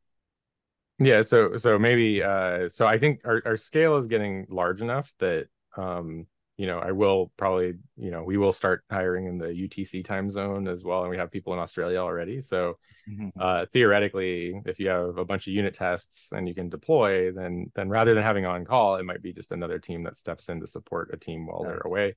yeah 0.98 1.22
so 1.22 1.56
so 1.56 1.78
maybe 1.78 2.22
uh 2.22 2.68
so 2.68 2.86
i 2.86 2.98
think 2.98 3.20
our, 3.24 3.42
our 3.44 3.56
scale 3.56 3.96
is 3.96 4.06
getting 4.06 4.46
large 4.48 4.80
enough 4.80 5.12
that 5.18 5.46
um 5.76 6.26
you 6.56 6.66
know, 6.66 6.78
I 6.78 6.92
will 6.92 7.32
probably, 7.36 7.74
you 7.96 8.10
know, 8.12 8.22
we 8.22 8.36
will 8.36 8.52
start 8.52 8.84
hiring 8.90 9.26
in 9.26 9.38
the 9.38 9.46
UTC 9.46 10.04
time 10.04 10.30
zone 10.30 10.68
as 10.68 10.84
well. 10.84 11.02
And 11.02 11.10
we 11.10 11.16
have 11.16 11.32
people 11.32 11.52
in 11.52 11.58
Australia 11.58 11.98
already. 11.98 12.40
So 12.42 12.78
mm-hmm. 13.10 13.28
uh, 13.40 13.66
theoretically, 13.72 14.60
if 14.64 14.78
you 14.78 14.88
have 14.88 15.18
a 15.18 15.24
bunch 15.24 15.48
of 15.48 15.52
unit 15.52 15.74
tests 15.74 16.30
and 16.30 16.46
you 16.46 16.54
can 16.54 16.68
deploy, 16.68 17.32
then 17.32 17.72
then 17.74 17.88
rather 17.88 18.14
than 18.14 18.22
having 18.22 18.46
on 18.46 18.64
call, 18.64 18.96
it 18.96 19.04
might 19.04 19.22
be 19.22 19.32
just 19.32 19.50
another 19.50 19.80
team 19.80 20.04
that 20.04 20.16
steps 20.16 20.48
in 20.48 20.60
to 20.60 20.66
support 20.68 21.10
a 21.12 21.16
team 21.16 21.46
while 21.46 21.64
nice. 21.64 21.72
they're 21.72 21.82
away. 21.84 22.16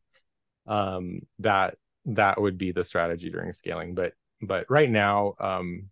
Um, 0.67 1.21
that 1.39 1.77
that 2.05 2.39
would 2.39 2.59
be 2.59 2.71
the 2.71 2.83
strategy 2.83 3.31
during 3.31 3.53
scaling. 3.53 3.95
But 3.95 4.13
but 4.41 4.69
right 4.69 4.89
now, 4.89 5.33
um, 5.39 5.89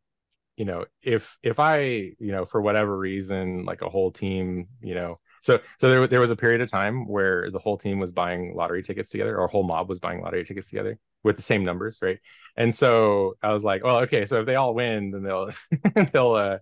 you 0.55 0.65
know, 0.65 0.85
if 1.01 1.37
if 1.41 1.59
I, 1.59 1.79
you 2.19 2.31
know, 2.31 2.45
for 2.45 2.61
whatever 2.61 2.95
reason, 2.95 3.65
like 3.65 3.81
a 3.81 3.89
whole 3.89 4.11
team, 4.11 4.67
you 4.81 4.93
know, 4.93 5.19
so 5.45 5.59
so 5.79 5.89
there 5.89 6.07
there 6.07 6.19
was 6.19 6.31
a 6.31 6.35
period 6.35 6.59
of 6.61 6.71
time 6.71 7.07
where 7.07 7.51
the 7.51 7.59
whole 7.59 7.77
team 7.77 7.99
was 7.99 8.11
buying 8.11 8.55
lottery 8.55 8.81
tickets 8.81 9.11
together, 9.11 9.37
or 9.37 9.47
whole 9.47 9.61
mob 9.63 9.87
was 9.87 9.99
buying 9.99 10.21
lottery 10.21 10.43
tickets 10.43 10.69
together 10.69 10.97
with 11.23 11.37
the 11.37 11.43
same 11.43 11.63
numbers, 11.63 11.99
right? 12.01 12.17
And 12.57 12.73
so 12.73 13.35
I 13.43 13.53
was 13.53 13.63
like, 13.63 13.83
well, 13.83 13.97
okay, 14.01 14.25
so 14.25 14.39
if 14.39 14.47
they 14.47 14.55
all 14.55 14.73
win, 14.73 15.11
then 15.11 15.21
they'll 15.21 15.51
they'll 16.13 16.33
uh, 16.33 16.57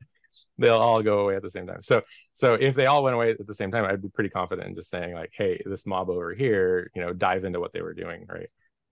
they'll 0.58 0.76
all 0.76 1.02
go 1.02 1.20
away 1.20 1.38
at 1.38 1.42
the 1.42 1.50
same 1.50 1.66
time. 1.66 1.82
So 1.82 2.02
so 2.34 2.56
if 2.56 2.76
they 2.76 2.88
all 2.88 3.04
went 3.04 3.16
away 3.16 3.32
at 3.32 3.48
the 3.48 3.54
same 3.54 3.72
time, 3.72 3.86
I'd 3.86 4.02
be 4.02 4.10
pretty 4.10 4.30
confident 4.30 4.68
in 4.68 4.76
just 4.76 4.90
saying 4.90 5.14
like, 5.14 5.32
hey, 5.32 5.62
this 5.66 5.86
mob 5.86 6.10
over 6.10 6.34
here, 6.34 6.92
you 6.94 7.02
know, 7.02 7.14
dive 7.14 7.46
into 7.46 7.62
what 7.62 7.72
they 7.72 7.82
were 7.82 7.94
doing, 7.94 8.26
right? 8.28 8.50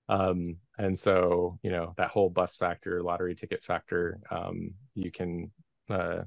Um, 0.08 0.56
and 0.78 0.98
so 0.98 1.60
you 1.64 1.70
know 1.70 1.94
that 1.98 2.12
whole 2.12 2.30
bus 2.30 2.56
factor, 2.56 3.04
lottery 3.04 3.36
ticket 3.36 3.66
factor, 3.66 4.22
um, 4.32 4.72
you 4.96 5.12
can. 5.12 5.52
Uh, 5.90 6.22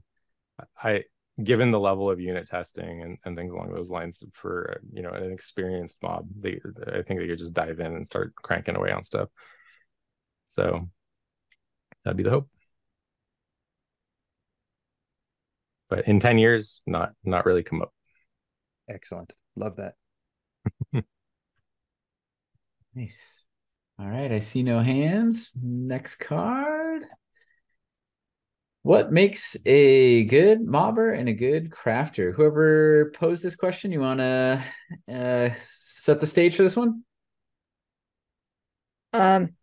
I 0.82 1.04
given 1.42 1.70
the 1.72 1.80
level 1.80 2.10
of 2.10 2.20
unit 2.20 2.46
testing 2.46 3.02
and, 3.02 3.18
and 3.24 3.36
things 3.36 3.52
along 3.52 3.72
those 3.72 3.90
lines 3.90 4.22
for 4.32 4.80
you 4.92 5.02
know 5.02 5.10
an 5.10 5.32
experienced 5.32 5.98
mob 6.00 6.28
they 6.40 6.60
i 6.88 7.02
think 7.02 7.18
they 7.18 7.26
could 7.26 7.38
just 7.38 7.52
dive 7.52 7.80
in 7.80 7.94
and 7.94 8.06
start 8.06 8.34
cranking 8.36 8.76
away 8.76 8.92
on 8.92 9.02
stuff. 9.02 9.28
So 10.48 10.88
that'd 12.04 12.16
be 12.16 12.22
the 12.22 12.30
hope. 12.30 12.48
But 15.88 16.06
in 16.06 16.20
10 16.20 16.38
years 16.38 16.82
not 16.86 17.12
not 17.24 17.46
really 17.46 17.62
come 17.62 17.82
up. 17.82 17.92
Excellent. 18.88 19.32
Love 19.56 19.76
that. 19.76 19.94
Nice. 22.96 23.44
All 23.98 24.08
right 24.08 24.30
i 24.30 24.38
see 24.38 24.62
no 24.62 24.78
hands. 24.78 25.50
Next 25.60 26.16
card 26.16 26.73
what 28.84 29.10
makes 29.10 29.56
a 29.64 30.24
good 30.24 30.60
mobber 30.60 31.18
and 31.18 31.26
a 31.26 31.32
good 31.32 31.70
crafter? 31.70 32.34
Whoever 32.34 33.10
posed 33.12 33.42
this 33.42 33.56
question, 33.56 33.90
you 33.90 34.00
want 34.00 34.20
to 34.20 34.62
uh, 35.10 35.50
set 35.56 36.20
the 36.20 36.26
stage 36.26 36.54
for 36.54 36.64
this 36.64 36.76
one? 36.76 37.02
Um, 39.14 39.54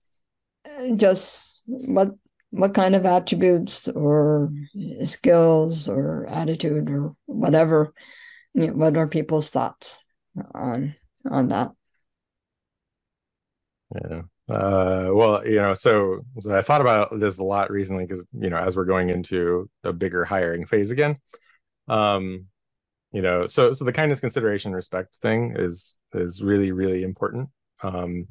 just 0.97 1.61
what 1.67 2.09
what 2.49 2.73
kind 2.73 2.95
of 2.95 3.05
attributes 3.05 3.87
or 3.89 4.51
skills 5.05 5.87
or 5.87 6.25
attitude 6.25 6.89
or 6.89 7.15
whatever? 7.27 7.93
You 8.55 8.67
know, 8.67 8.73
what 8.73 8.97
are 8.97 9.07
people's 9.07 9.51
thoughts 9.51 10.03
on 10.55 10.95
on 11.29 11.49
that? 11.49 11.69
Yeah. 13.93 14.21
Uh, 14.51 15.09
well, 15.13 15.47
you 15.47 15.55
know, 15.55 15.73
so, 15.73 16.25
so 16.39 16.53
I 16.55 16.61
thought 16.61 16.81
about 16.81 17.17
this 17.19 17.37
a 17.37 17.43
lot 17.43 17.71
recently 17.71 18.05
because 18.05 18.25
you 18.33 18.49
know, 18.49 18.57
as 18.57 18.75
we're 18.75 18.85
going 18.85 19.09
into 19.09 19.69
a 19.83 19.93
bigger 19.93 20.25
hiring 20.25 20.65
phase 20.65 20.91
again, 20.91 21.17
um, 21.87 22.47
you 23.13 23.21
know, 23.21 23.45
so 23.45 23.71
so 23.71 23.85
the 23.85 23.93
kindness, 23.93 24.19
consideration, 24.19 24.73
respect 24.73 25.15
thing 25.15 25.55
is 25.57 25.97
is 26.13 26.41
really 26.41 26.71
really 26.71 27.03
important. 27.03 27.49
Um, 27.81 28.27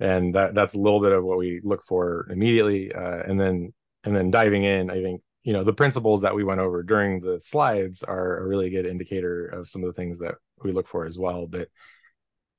and 0.00 0.34
that 0.36 0.54
that's 0.54 0.74
a 0.74 0.78
little 0.78 1.00
bit 1.00 1.12
of 1.12 1.24
what 1.24 1.38
we 1.38 1.60
look 1.64 1.84
for 1.84 2.28
immediately, 2.30 2.92
uh, 2.92 3.22
and 3.26 3.40
then 3.40 3.72
and 4.04 4.14
then 4.14 4.30
diving 4.30 4.62
in, 4.62 4.90
I 4.90 5.02
think 5.02 5.22
you 5.42 5.52
know 5.52 5.64
the 5.64 5.72
principles 5.72 6.22
that 6.22 6.34
we 6.34 6.44
went 6.44 6.60
over 6.60 6.82
during 6.84 7.20
the 7.20 7.40
slides 7.40 8.02
are 8.04 8.38
a 8.38 8.46
really 8.46 8.70
good 8.70 8.86
indicator 8.86 9.46
of 9.46 9.68
some 9.68 9.82
of 9.82 9.88
the 9.88 10.00
things 10.00 10.20
that 10.20 10.36
we 10.62 10.72
look 10.72 10.86
for 10.86 11.04
as 11.04 11.18
well. 11.18 11.46
But 11.48 11.68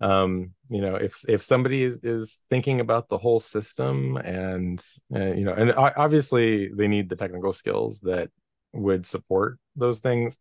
um 0.02 0.54
you 0.70 0.82
know 0.82 0.96
if 0.96 1.26
if 1.28 1.44
somebody 1.44 1.84
is 1.84 2.00
is 2.04 2.40
thinking 2.50 2.80
about 2.80 3.10
the 3.10 3.18
whole 3.18 3.40
system 3.40 4.16
and 4.18 4.82
uh, 5.14 5.34
you 5.34 5.44
know 5.44 5.54
and 5.54 5.74
obviously 5.74 6.70
they 6.74 6.88
need 6.88 7.10
the 7.10 7.16
technical 7.16 7.52
skills 7.52 8.00
that 8.00 8.30
would 8.72 9.06
support 9.06 9.58
those 9.76 10.00
things. 10.00 10.38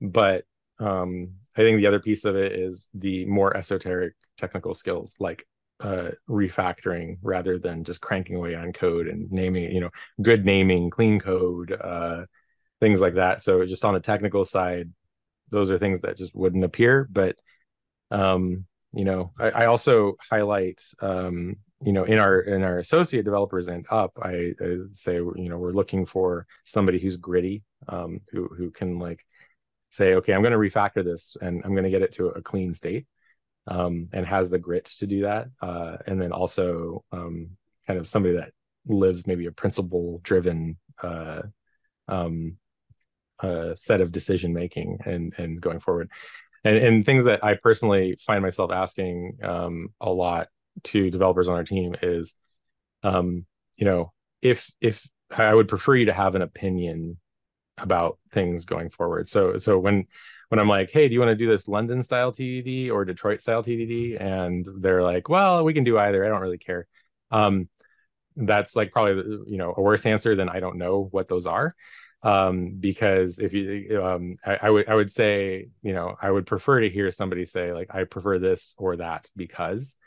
But 0.00 0.44
um 0.80 1.34
i 1.56 1.60
think 1.60 1.78
the 1.78 1.86
other 1.86 2.00
piece 2.00 2.24
of 2.24 2.34
it 2.34 2.52
is 2.52 2.90
the 2.94 3.24
more 3.26 3.56
esoteric 3.56 4.14
technical 4.36 4.74
skills 4.74 5.14
like 5.20 5.46
uh 5.78 6.10
refactoring 6.28 7.16
rather 7.22 7.58
than 7.60 7.84
just 7.84 8.00
cranking 8.00 8.34
away 8.34 8.56
on 8.56 8.72
code 8.72 9.06
and 9.06 9.30
naming 9.30 9.70
you 9.72 9.80
know 9.80 9.90
good 10.20 10.44
naming 10.44 10.90
clean 10.90 11.20
code 11.20 11.70
uh 11.72 12.24
things 12.80 13.00
like 13.00 13.14
that. 13.14 13.40
So 13.40 13.64
just 13.64 13.84
on 13.84 13.94
a 13.94 14.00
technical 14.00 14.44
side 14.44 14.90
those 15.50 15.70
are 15.70 15.78
things 15.78 16.00
that 16.00 16.18
just 16.18 16.34
wouldn't 16.34 16.64
appear. 16.64 17.08
But 17.10 17.36
um 18.10 18.66
you 18.94 19.04
know 19.04 19.32
i, 19.38 19.50
I 19.50 19.66
also 19.66 20.16
highlight 20.30 20.82
um, 21.00 21.56
you 21.82 21.92
know 21.92 22.04
in 22.04 22.18
our 22.18 22.40
in 22.40 22.62
our 22.62 22.78
associate 22.78 23.24
developers 23.24 23.68
and 23.68 23.86
up 23.90 24.12
I, 24.22 24.54
I, 24.60 24.76
say 24.92 25.16
you 25.16 25.48
know 25.48 25.58
we're 25.58 25.72
looking 25.72 26.06
for 26.06 26.46
somebody 26.64 26.98
who's 26.98 27.16
gritty 27.16 27.62
um, 27.88 28.20
who 28.30 28.48
who 28.48 28.70
can 28.70 28.98
like 28.98 29.24
say 29.90 30.14
okay 30.14 30.32
i'm 30.32 30.42
going 30.42 30.52
to 30.52 30.58
refactor 30.58 31.04
this 31.04 31.36
and 31.40 31.62
i'm 31.64 31.72
going 31.72 31.84
to 31.84 31.90
get 31.90 32.02
it 32.02 32.14
to 32.14 32.28
a 32.28 32.42
clean 32.42 32.74
state 32.74 33.06
um, 33.66 34.08
and 34.12 34.26
has 34.26 34.50
the 34.50 34.58
grit 34.58 34.84
to 34.98 35.06
do 35.06 35.22
that 35.22 35.48
uh, 35.60 35.96
and 36.06 36.20
then 36.20 36.32
also 36.32 37.04
um, 37.12 37.50
kind 37.86 37.98
of 37.98 38.08
somebody 38.08 38.36
that 38.36 38.52
lives 38.86 39.26
maybe 39.26 39.46
a 39.46 39.52
principle 39.52 40.20
driven 40.22 40.76
uh, 41.02 41.42
um, 42.08 42.56
uh, 43.40 43.74
set 43.74 44.00
of 44.00 44.12
decision 44.12 44.52
making 44.52 44.98
and 45.04 45.34
and 45.38 45.60
going 45.60 45.80
forward 45.80 46.10
and 46.64 46.76
and 46.76 47.06
things 47.06 47.24
that 47.24 47.44
I 47.44 47.54
personally 47.54 48.16
find 48.24 48.42
myself 48.42 48.70
asking 48.72 49.38
um, 49.42 49.88
a 50.00 50.10
lot 50.10 50.48
to 50.84 51.10
developers 51.10 51.48
on 51.48 51.54
our 51.54 51.64
team 51.64 51.94
is, 52.02 52.34
um, 53.02 53.46
you 53.76 53.84
know, 53.84 54.12
if 54.42 54.70
if 54.80 55.06
I 55.30 55.54
would 55.54 55.68
prefer 55.68 55.96
you 55.96 56.06
to 56.06 56.12
have 56.12 56.34
an 56.34 56.42
opinion 56.42 57.18
about 57.78 58.18
things 58.30 58.64
going 58.64 58.90
forward. 58.90 59.28
So 59.28 59.58
so 59.58 59.78
when 59.78 60.06
when 60.48 60.60
I'm 60.60 60.68
like, 60.68 60.90
hey, 60.90 61.08
do 61.08 61.14
you 61.14 61.20
want 61.20 61.30
to 61.30 61.36
do 61.36 61.48
this 61.48 61.68
London 61.68 62.02
style 62.02 62.32
TDD 62.32 62.90
or 62.90 63.04
Detroit 63.04 63.40
style 63.40 63.62
TDD? 63.62 64.20
And 64.20 64.66
they're 64.78 65.02
like, 65.02 65.28
well, 65.28 65.64
we 65.64 65.74
can 65.74 65.84
do 65.84 65.98
either. 65.98 66.24
I 66.24 66.28
don't 66.28 66.40
really 66.40 66.58
care. 66.58 66.86
Um, 67.30 67.68
that's 68.36 68.74
like 68.74 68.92
probably 68.92 69.22
you 69.46 69.58
know 69.58 69.74
a 69.76 69.80
worse 69.80 70.06
answer 70.06 70.34
than 70.34 70.48
I 70.48 70.60
don't 70.60 70.78
know 70.78 71.08
what 71.10 71.28
those 71.28 71.46
are. 71.46 71.74
Um, 72.24 72.76
because 72.80 73.38
if 73.38 73.52
you 73.52 74.02
um, 74.02 74.34
I, 74.44 74.58
I 74.62 74.70
would 74.70 74.88
I 74.88 74.94
would 74.94 75.12
say 75.12 75.68
you 75.82 75.92
know 75.92 76.16
I 76.20 76.30
would 76.30 76.46
prefer 76.46 76.80
to 76.80 76.88
hear 76.88 77.10
somebody 77.10 77.44
say 77.44 77.72
like 77.72 77.94
I 77.94 78.04
prefer 78.04 78.38
this 78.38 78.74
or 78.78 78.96
that 78.96 79.28
because 79.36 79.98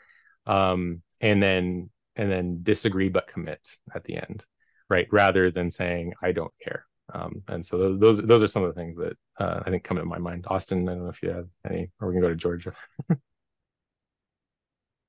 um, 0.46 1.02
and 1.20 1.42
then 1.42 1.90
and 2.16 2.30
then 2.30 2.60
disagree 2.62 3.08
but 3.08 3.28
commit 3.28 3.60
at 3.94 4.04
the 4.04 4.16
end 4.16 4.44
right 4.90 5.06
rather 5.12 5.50
than 5.52 5.70
saying 5.70 6.14
I 6.20 6.32
don't 6.32 6.52
care 6.62 6.84
um, 7.12 7.42
and 7.48 7.64
so 7.64 7.96
those 7.96 8.20
those 8.20 8.42
are 8.42 8.48
some 8.48 8.62
of 8.62 8.74
the 8.74 8.80
things 8.80 8.98
that 8.98 9.16
uh, 9.38 9.60
I 9.64 9.70
think 9.70 9.84
come 9.84 9.96
to 9.96 10.04
my 10.04 10.18
mind. 10.18 10.46
Austin, 10.48 10.88
I 10.88 10.92
don't 10.92 11.04
know 11.04 11.10
if 11.10 11.22
you 11.22 11.30
have 11.30 11.48
any, 11.68 11.90
or 12.00 12.08
we 12.08 12.14
can 12.14 12.20
go 12.20 12.28
to 12.28 12.36
Georgia. 12.36 12.74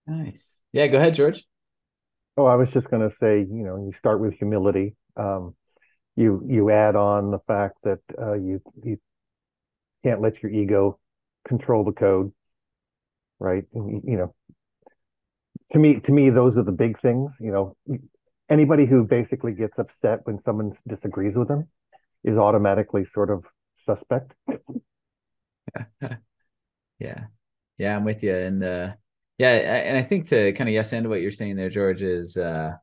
nice. 0.07 0.62
Yeah, 0.72 0.88
go 0.88 0.97
ahead, 0.97 1.14
George. 1.14 1.43
Oh, 2.38 2.45
I 2.45 2.55
was 2.55 2.72
just 2.72 2.89
going 2.89 3.07
to 3.07 3.14
say, 3.18 3.39
you 3.39 3.64
know, 3.64 3.76
you 3.86 3.91
start 3.97 4.22
with 4.22 4.34
humility. 4.34 4.95
Um, 5.18 5.55
you 6.20 6.43
you 6.45 6.70
add 6.70 6.97
on 6.97 7.32
the 7.32 7.39
fact 7.39 7.78
that 7.84 7.99
uh, 8.22 8.34
you 8.34 8.61
you 8.84 8.99
can't 10.03 10.22
let 10.22 10.43
your 10.43 10.51
ego 10.51 10.99
control 11.47 11.86
the 11.86 11.93
code, 11.93 12.34
right? 13.39 13.63
You, 13.74 14.01
you 14.03 14.17
know, 14.17 14.36
to 15.72 15.80
me 15.80 16.01
to 16.01 16.11
me 16.11 16.30
those 16.30 16.57
are 16.57 16.63
the 16.63 16.74
big 16.74 16.99
things. 16.99 17.38
You 17.39 17.53
know, 17.53 17.78
anybody 18.49 18.86
who 18.86 19.05
basically 19.05 19.53
gets 19.53 19.80
upset 19.80 20.20
when 20.26 20.41
someone 20.43 20.74
disagrees 20.86 21.38
with 21.38 21.47
them 21.47 21.70
is 22.26 22.38
automatically 22.38 23.05
sort 23.05 23.30
of 23.30 23.45
suspect. 23.86 24.34
yeah, 26.99 27.24
yeah, 27.78 27.95
I'm 27.95 28.03
with 28.03 28.24
you, 28.24 28.36
and 28.36 28.61
uh, 28.61 28.89
yeah, 29.38 29.51
and 29.51 29.97
I 29.97 30.01
think 30.01 30.28
to 30.28 30.51
kind 30.51 30.67
of 30.70 30.74
yes 30.74 30.91
end 30.91 31.07
what 31.07 31.22
you're 31.22 31.32
saying 31.32 31.55
there, 31.55 31.70
George, 31.70 32.01
is 32.01 32.36
uh, 32.36 32.74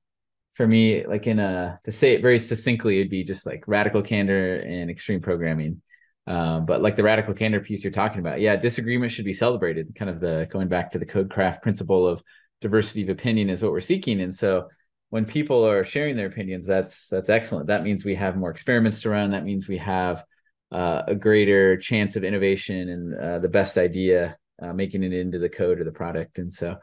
for 0.56 0.66
me, 0.66 1.06
like 1.06 1.26
in 1.26 1.38
a 1.38 1.78
to 1.84 1.92
say 1.92 2.14
it 2.14 2.22
very 2.22 2.38
succinctly, 2.38 2.98
it'd 2.98 3.10
be 3.10 3.24
just 3.24 3.44
like 3.44 3.64
radical 3.66 4.00
candor 4.00 4.56
and 4.56 4.90
extreme 4.90 5.20
programming. 5.20 5.82
Um, 6.26 6.64
but 6.66 6.82
like 6.82 6.96
the 6.96 7.02
radical 7.02 7.34
candor 7.34 7.60
piece 7.60 7.84
you're 7.84 7.92
talking 7.92 8.20
about, 8.20 8.40
yeah, 8.40 8.56
disagreement 8.56 9.12
should 9.12 9.26
be 9.26 9.34
celebrated. 9.34 9.94
Kind 9.94 10.10
of 10.10 10.18
the 10.18 10.48
going 10.50 10.68
back 10.68 10.92
to 10.92 10.98
the 10.98 11.06
code 11.06 11.30
craft 11.30 11.62
principle 11.62 12.08
of 12.08 12.22
diversity 12.62 13.02
of 13.02 13.10
opinion 13.10 13.50
is 13.50 13.62
what 13.62 13.70
we're 13.70 13.80
seeking, 13.80 14.20
and 14.20 14.34
so 14.34 14.68
when 15.10 15.26
people 15.26 15.64
are 15.66 15.84
sharing 15.84 16.16
their 16.16 16.26
opinions, 16.26 16.66
that's 16.66 17.08
that's 17.08 17.28
excellent. 17.28 17.66
That 17.66 17.84
means 17.84 18.04
we 18.04 18.14
have 18.14 18.36
more 18.36 18.50
experiments 18.50 19.02
to 19.02 19.10
run. 19.10 19.32
That 19.32 19.44
means 19.44 19.68
we 19.68 19.78
have 19.78 20.24
uh, 20.72 21.02
a 21.06 21.14
greater 21.14 21.76
chance 21.76 22.16
of 22.16 22.24
innovation 22.24 22.88
and 22.88 23.14
uh, 23.14 23.38
the 23.40 23.48
best 23.48 23.78
idea 23.78 24.36
uh, 24.60 24.72
making 24.72 25.02
it 25.02 25.12
into 25.12 25.38
the 25.38 25.48
code 25.48 25.80
or 25.80 25.84
the 25.84 25.92
product. 25.92 26.38
And 26.38 26.50
so, 26.50 26.76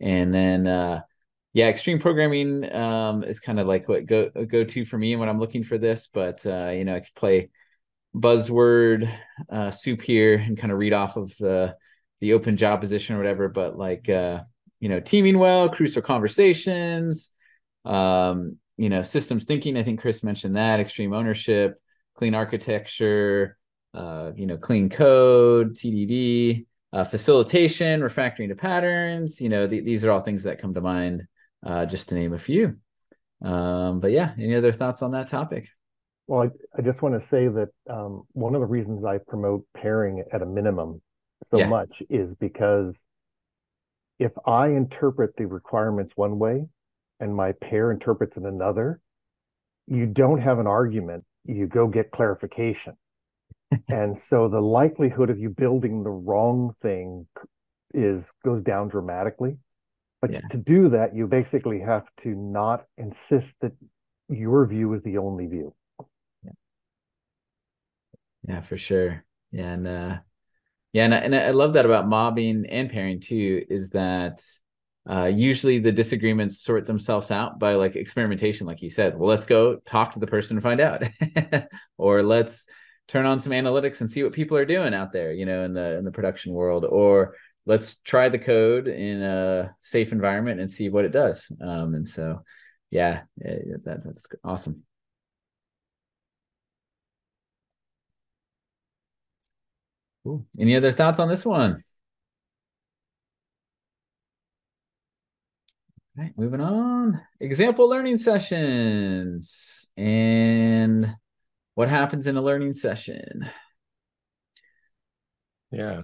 and 0.00 0.32
then 0.32 0.66
uh, 0.66 1.00
yeah, 1.58 1.68
extreme 1.68 1.98
programming 1.98 2.72
um, 2.74 3.24
is 3.24 3.40
kind 3.40 3.58
of 3.58 3.66
like 3.66 3.88
what 3.88 4.06
go 4.06 4.30
go 4.30 4.64
to 4.64 4.84
for 4.84 4.98
me 4.98 5.16
when 5.16 5.28
I'm 5.28 5.40
looking 5.40 5.62
for 5.62 5.78
this. 5.78 6.08
But 6.12 6.44
uh, 6.46 6.70
you 6.70 6.84
know, 6.84 6.96
I 6.96 7.00
could 7.00 7.14
play 7.14 7.50
buzzword 8.14 9.12
uh, 9.50 9.70
soup 9.70 10.02
here 10.02 10.38
and 10.38 10.56
kind 10.56 10.72
of 10.72 10.78
read 10.78 10.92
off 10.92 11.16
of 11.16 11.36
the 11.38 11.76
the 12.20 12.32
open 12.32 12.56
job 12.56 12.80
position 12.80 13.16
or 13.16 13.18
whatever. 13.18 13.48
But 13.48 13.76
like 13.76 14.08
you 14.08 14.88
know, 14.88 15.00
teaming 15.00 15.38
well, 15.38 15.68
crucial 15.68 16.02
conversations 16.02 17.30
um, 17.84 18.58
you 18.76 18.88
know, 18.88 19.02
systems 19.02 19.44
thinking. 19.44 19.76
I 19.76 19.82
think 19.82 20.00
Chris 20.00 20.22
mentioned 20.22 20.56
that 20.56 20.80
extreme 20.80 21.12
ownership, 21.12 21.80
clean 22.14 22.34
architecture, 22.34 23.56
uh, 23.94 24.32
you 24.36 24.46
know, 24.46 24.56
clean 24.56 24.88
code, 24.88 25.74
TDD, 25.74 26.66
uh, 26.92 27.04
facilitation, 27.04 28.00
refactoring 28.00 28.48
to 28.48 28.54
patterns. 28.54 29.40
You 29.40 29.48
know, 29.48 29.66
th- 29.66 29.84
these 29.84 30.04
are 30.04 30.10
all 30.10 30.20
things 30.20 30.44
that 30.44 30.60
come 30.60 30.74
to 30.74 30.80
mind, 30.80 31.26
uh, 31.64 31.86
just 31.86 32.08
to 32.08 32.14
name 32.14 32.32
a 32.32 32.38
few. 32.38 32.76
Um, 33.42 34.00
but 34.00 34.10
yeah, 34.10 34.32
any 34.36 34.54
other 34.54 34.72
thoughts 34.72 35.02
on 35.02 35.12
that 35.12 35.28
topic? 35.28 35.68
Well, 36.26 36.42
I, 36.42 36.78
I 36.78 36.82
just 36.82 37.00
want 37.00 37.20
to 37.20 37.28
say 37.28 37.48
that 37.48 37.68
um, 37.88 38.24
one 38.32 38.54
of 38.54 38.60
the 38.60 38.66
reasons 38.66 39.04
I 39.04 39.18
promote 39.18 39.64
pairing 39.76 40.24
at 40.32 40.42
a 40.42 40.46
minimum 40.46 41.00
so 41.50 41.58
yeah. 41.58 41.68
much 41.68 42.02
is 42.10 42.34
because 42.40 42.94
if 44.18 44.32
I 44.46 44.68
interpret 44.68 45.36
the 45.36 45.46
requirements 45.46 46.12
one 46.16 46.38
way 46.38 46.66
and 47.20 47.34
my 47.34 47.52
pair 47.52 47.90
interprets 47.90 48.36
it 48.36 48.42
another, 48.42 49.00
you 49.86 50.06
don't 50.06 50.40
have 50.40 50.58
an 50.58 50.66
argument. 50.66 51.24
You 51.44 51.66
go 51.66 51.86
get 51.86 52.10
clarification. 52.10 52.94
and 53.88 54.18
so 54.28 54.48
the 54.48 54.60
likelihood 54.60 55.30
of 55.30 55.38
you 55.38 55.50
building 55.50 56.02
the 56.02 56.10
wrong 56.10 56.74
thing 56.82 57.26
is 57.94 58.24
goes 58.44 58.62
down 58.62 58.88
dramatically. 58.88 59.56
But 60.20 60.32
yeah. 60.32 60.40
to 60.50 60.56
do 60.56 60.88
that, 60.90 61.14
you 61.14 61.26
basically 61.26 61.80
have 61.80 62.04
to 62.22 62.30
not 62.30 62.84
insist 62.96 63.54
that 63.60 63.72
your 64.28 64.66
view 64.66 64.92
is 64.94 65.02
the 65.02 65.18
only 65.18 65.46
view. 65.46 65.74
Yeah, 66.42 66.52
yeah 68.46 68.60
for 68.60 68.76
sure. 68.76 69.24
Yeah, 69.52 69.72
and 69.72 69.86
uh, 69.86 70.16
yeah, 70.92 71.04
and, 71.04 71.14
and 71.14 71.34
I 71.34 71.50
love 71.50 71.74
that 71.74 71.86
about 71.86 72.08
mobbing 72.08 72.66
and 72.68 72.90
pairing 72.90 73.20
too, 73.20 73.64
is 73.70 73.90
that 73.90 74.40
uh, 75.08 75.24
usually 75.26 75.78
the 75.78 75.92
disagreements 75.92 76.60
sort 76.60 76.84
themselves 76.84 77.30
out 77.30 77.58
by 77.58 77.74
like 77.74 77.96
experimentation, 77.96 78.66
like 78.66 78.78
he 78.78 78.90
said. 78.90 79.14
Well, 79.14 79.28
let's 79.28 79.46
go 79.46 79.76
talk 79.76 80.12
to 80.12 80.20
the 80.20 80.26
person 80.26 80.56
and 80.56 80.62
find 80.62 80.80
out, 80.80 81.04
or 81.98 82.22
let's 82.22 82.66
turn 83.06 83.24
on 83.24 83.40
some 83.40 83.52
analytics 83.52 84.00
and 84.00 84.12
see 84.12 84.22
what 84.22 84.34
people 84.34 84.56
are 84.58 84.66
doing 84.66 84.92
out 84.92 85.12
there, 85.12 85.32
you 85.32 85.46
know, 85.46 85.64
in 85.64 85.72
the 85.72 85.96
in 85.96 86.04
the 86.04 86.10
production 86.10 86.52
world, 86.52 86.84
or 86.84 87.34
let's 87.68 87.96
try 87.96 88.28
the 88.30 88.38
code 88.38 88.88
in 88.88 89.22
a 89.22 89.76
safe 89.82 90.10
environment 90.12 90.60
and 90.60 90.72
see 90.72 90.88
what 90.88 91.04
it 91.04 91.12
does. 91.12 91.50
Um, 91.60 91.94
and 91.94 92.08
so, 92.08 92.42
yeah, 92.90 93.22
that, 93.36 94.02
that's 94.04 94.26
awesome. 94.42 94.84
Cool. 100.24 100.46
Any 100.58 100.76
other 100.76 100.92
thoughts 100.92 101.20
on 101.20 101.28
this 101.28 101.44
one? 101.44 101.82
right, 106.16 106.32
moving 106.36 106.60
on. 106.60 107.20
Example 107.40 107.88
learning 107.88 108.18
sessions 108.18 109.86
and 109.96 111.14
what 111.74 111.88
happens 111.88 112.26
in 112.26 112.36
a 112.36 112.42
learning 112.42 112.74
session. 112.74 113.48
Yeah. 115.70 116.02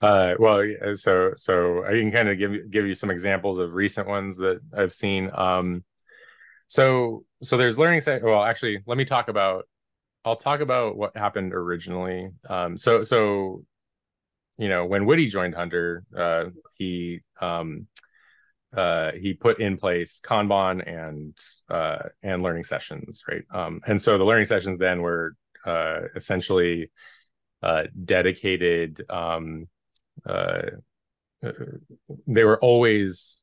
Uh, 0.00 0.34
well, 0.38 0.62
so 0.94 1.32
so 1.36 1.84
I 1.84 1.90
can 1.90 2.12
kind 2.12 2.28
of 2.28 2.38
give 2.38 2.70
give 2.70 2.86
you 2.86 2.94
some 2.94 3.10
examples 3.10 3.58
of 3.58 3.74
recent 3.74 4.06
ones 4.06 4.36
that 4.38 4.60
I've 4.76 4.92
seen. 4.92 5.30
Um, 5.34 5.84
so 6.68 7.24
so 7.42 7.56
there's 7.56 7.78
learning. 7.78 8.02
Well, 8.22 8.44
actually, 8.44 8.80
let 8.86 8.96
me 8.98 9.04
talk 9.04 9.28
about. 9.28 9.66
I'll 10.24 10.36
talk 10.36 10.60
about 10.60 10.96
what 10.96 11.16
happened 11.16 11.54
originally. 11.54 12.30
Um, 12.48 12.76
so 12.76 13.02
so, 13.02 13.64
you 14.56 14.68
know, 14.68 14.84
when 14.84 15.06
Woody 15.06 15.28
joined 15.28 15.54
Hunter, 15.54 16.04
uh, 16.16 16.46
he 16.76 17.20
um, 17.40 17.86
uh, 18.76 19.12
he 19.12 19.34
put 19.34 19.60
in 19.60 19.78
place 19.78 20.20
Kanban 20.22 20.86
and 20.86 21.36
uh, 21.68 22.08
and 22.22 22.42
learning 22.42 22.64
sessions, 22.64 23.24
right? 23.28 23.42
Um, 23.52 23.80
and 23.86 24.00
so 24.00 24.18
the 24.18 24.24
learning 24.24 24.44
sessions 24.44 24.78
then 24.78 25.00
were 25.00 25.34
uh, 25.66 26.02
essentially 26.14 26.90
uh, 27.62 27.84
dedicated. 28.04 29.04
Um, 29.10 29.66
uh, 30.26 30.62
uh, 31.44 31.52
they 32.26 32.44
were 32.44 32.58
always 32.58 33.42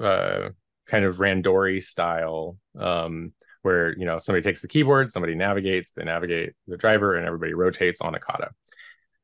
uh, 0.00 0.50
kind 0.86 1.04
of 1.04 1.16
Randori 1.16 1.82
style, 1.82 2.56
um, 2.78 3.32
where 3.62 3.96
you 3.96 4.04
know 4.04 4.18
somebody 4.18 4.42
takes 4.42 4.62
the 4.62 4.68
keyboard, 4.68 5.10
somebody 5.10 5.34
navigates, 5.34 5.92
they 5.92 6.04
navigate 6.04 6.54
the 6.66 6.76
driver, 6.76 7.14
and 7.14 7.26
everybody 7.26 7.54
rotates 7.54 8.00
on 8.00 8.14
a 8.14 8.20
kata. 8.20 8.50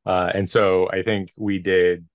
Uh, 0.05 0.31
and 0.33 0.49
so 0.49 0.89
I 0.89 1.03
think 1.03 1.31
we 1.35 1.59
did 1.59 2.07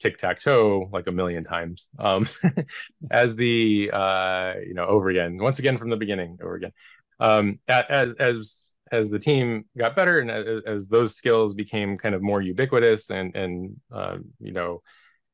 tic 0.00 0.18
tac 0.18 0.40
toe 0.40 0.88
like 0.92 1.06
a 1.06 1.12
million 1.12 1.44
times 1.44 1.88
um, 1.98 2.26
as 3.10 3.36
the 3.36 3.90
uh, 3.92 4.54
you 4.66 4.74
know 4.74 4.86
over 4.86 5.08
again 5.08 5.38
once 5.38 5.58
again 5.58 5.78
from 5.78 5.90
the 5.90 5.96
beginning 5.96 6.38
over 6.42 6.54
again 6.54 6.72
um, 7.20 7.58
as 7.68 8.14
as 8.14 8.71
as 8.92 9.08
the 9.08 9.18
team 9.18 9.64
got 9.76 9.96
better 9.96 10.20
and 10.20 10.30
as, 10.30 10.62
as 10.66 10.88
those 10.88 11.16
skills 11.16 11.54
became 11.54 11.98
kind 11.98 12.14
of 12.14 12.22
more 12.22 12.40
ubiquitous 12.40 13.10
and 13.10 13.34
and 13.34 13.80
uh, 13.90 14.18
you 14.38 14.52
know 14.52 14.82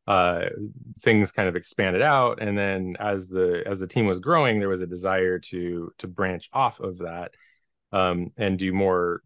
uh, 0.07 0.49
things 1.01 1.33
kind 1.33 1.51
of 1.51 1.57
expanded 1.57 2.01
out. 2.01 2.41
And 2.41 2.57
then 2.57 2.97
as 2.99 3.29
the 3.29 3.63
as 3.67 3.79
the 3.79 3.87
team 3.87 4.07
was 4.07 4.21
growing 4.21 4.59
there 4.59 4.69
was 4.69 4.81
a 4.81 4.87
desire 4.87 5.39
to 5.51 5.93
to 5.99 6.07
branch 6.07 6.49
off 6.53 6.81
of 6.81 6.99
that 6.99 7.33
um, 7.93 8.33
and 8.39 8.59
do 8.59 8.73
more 8.73 9.23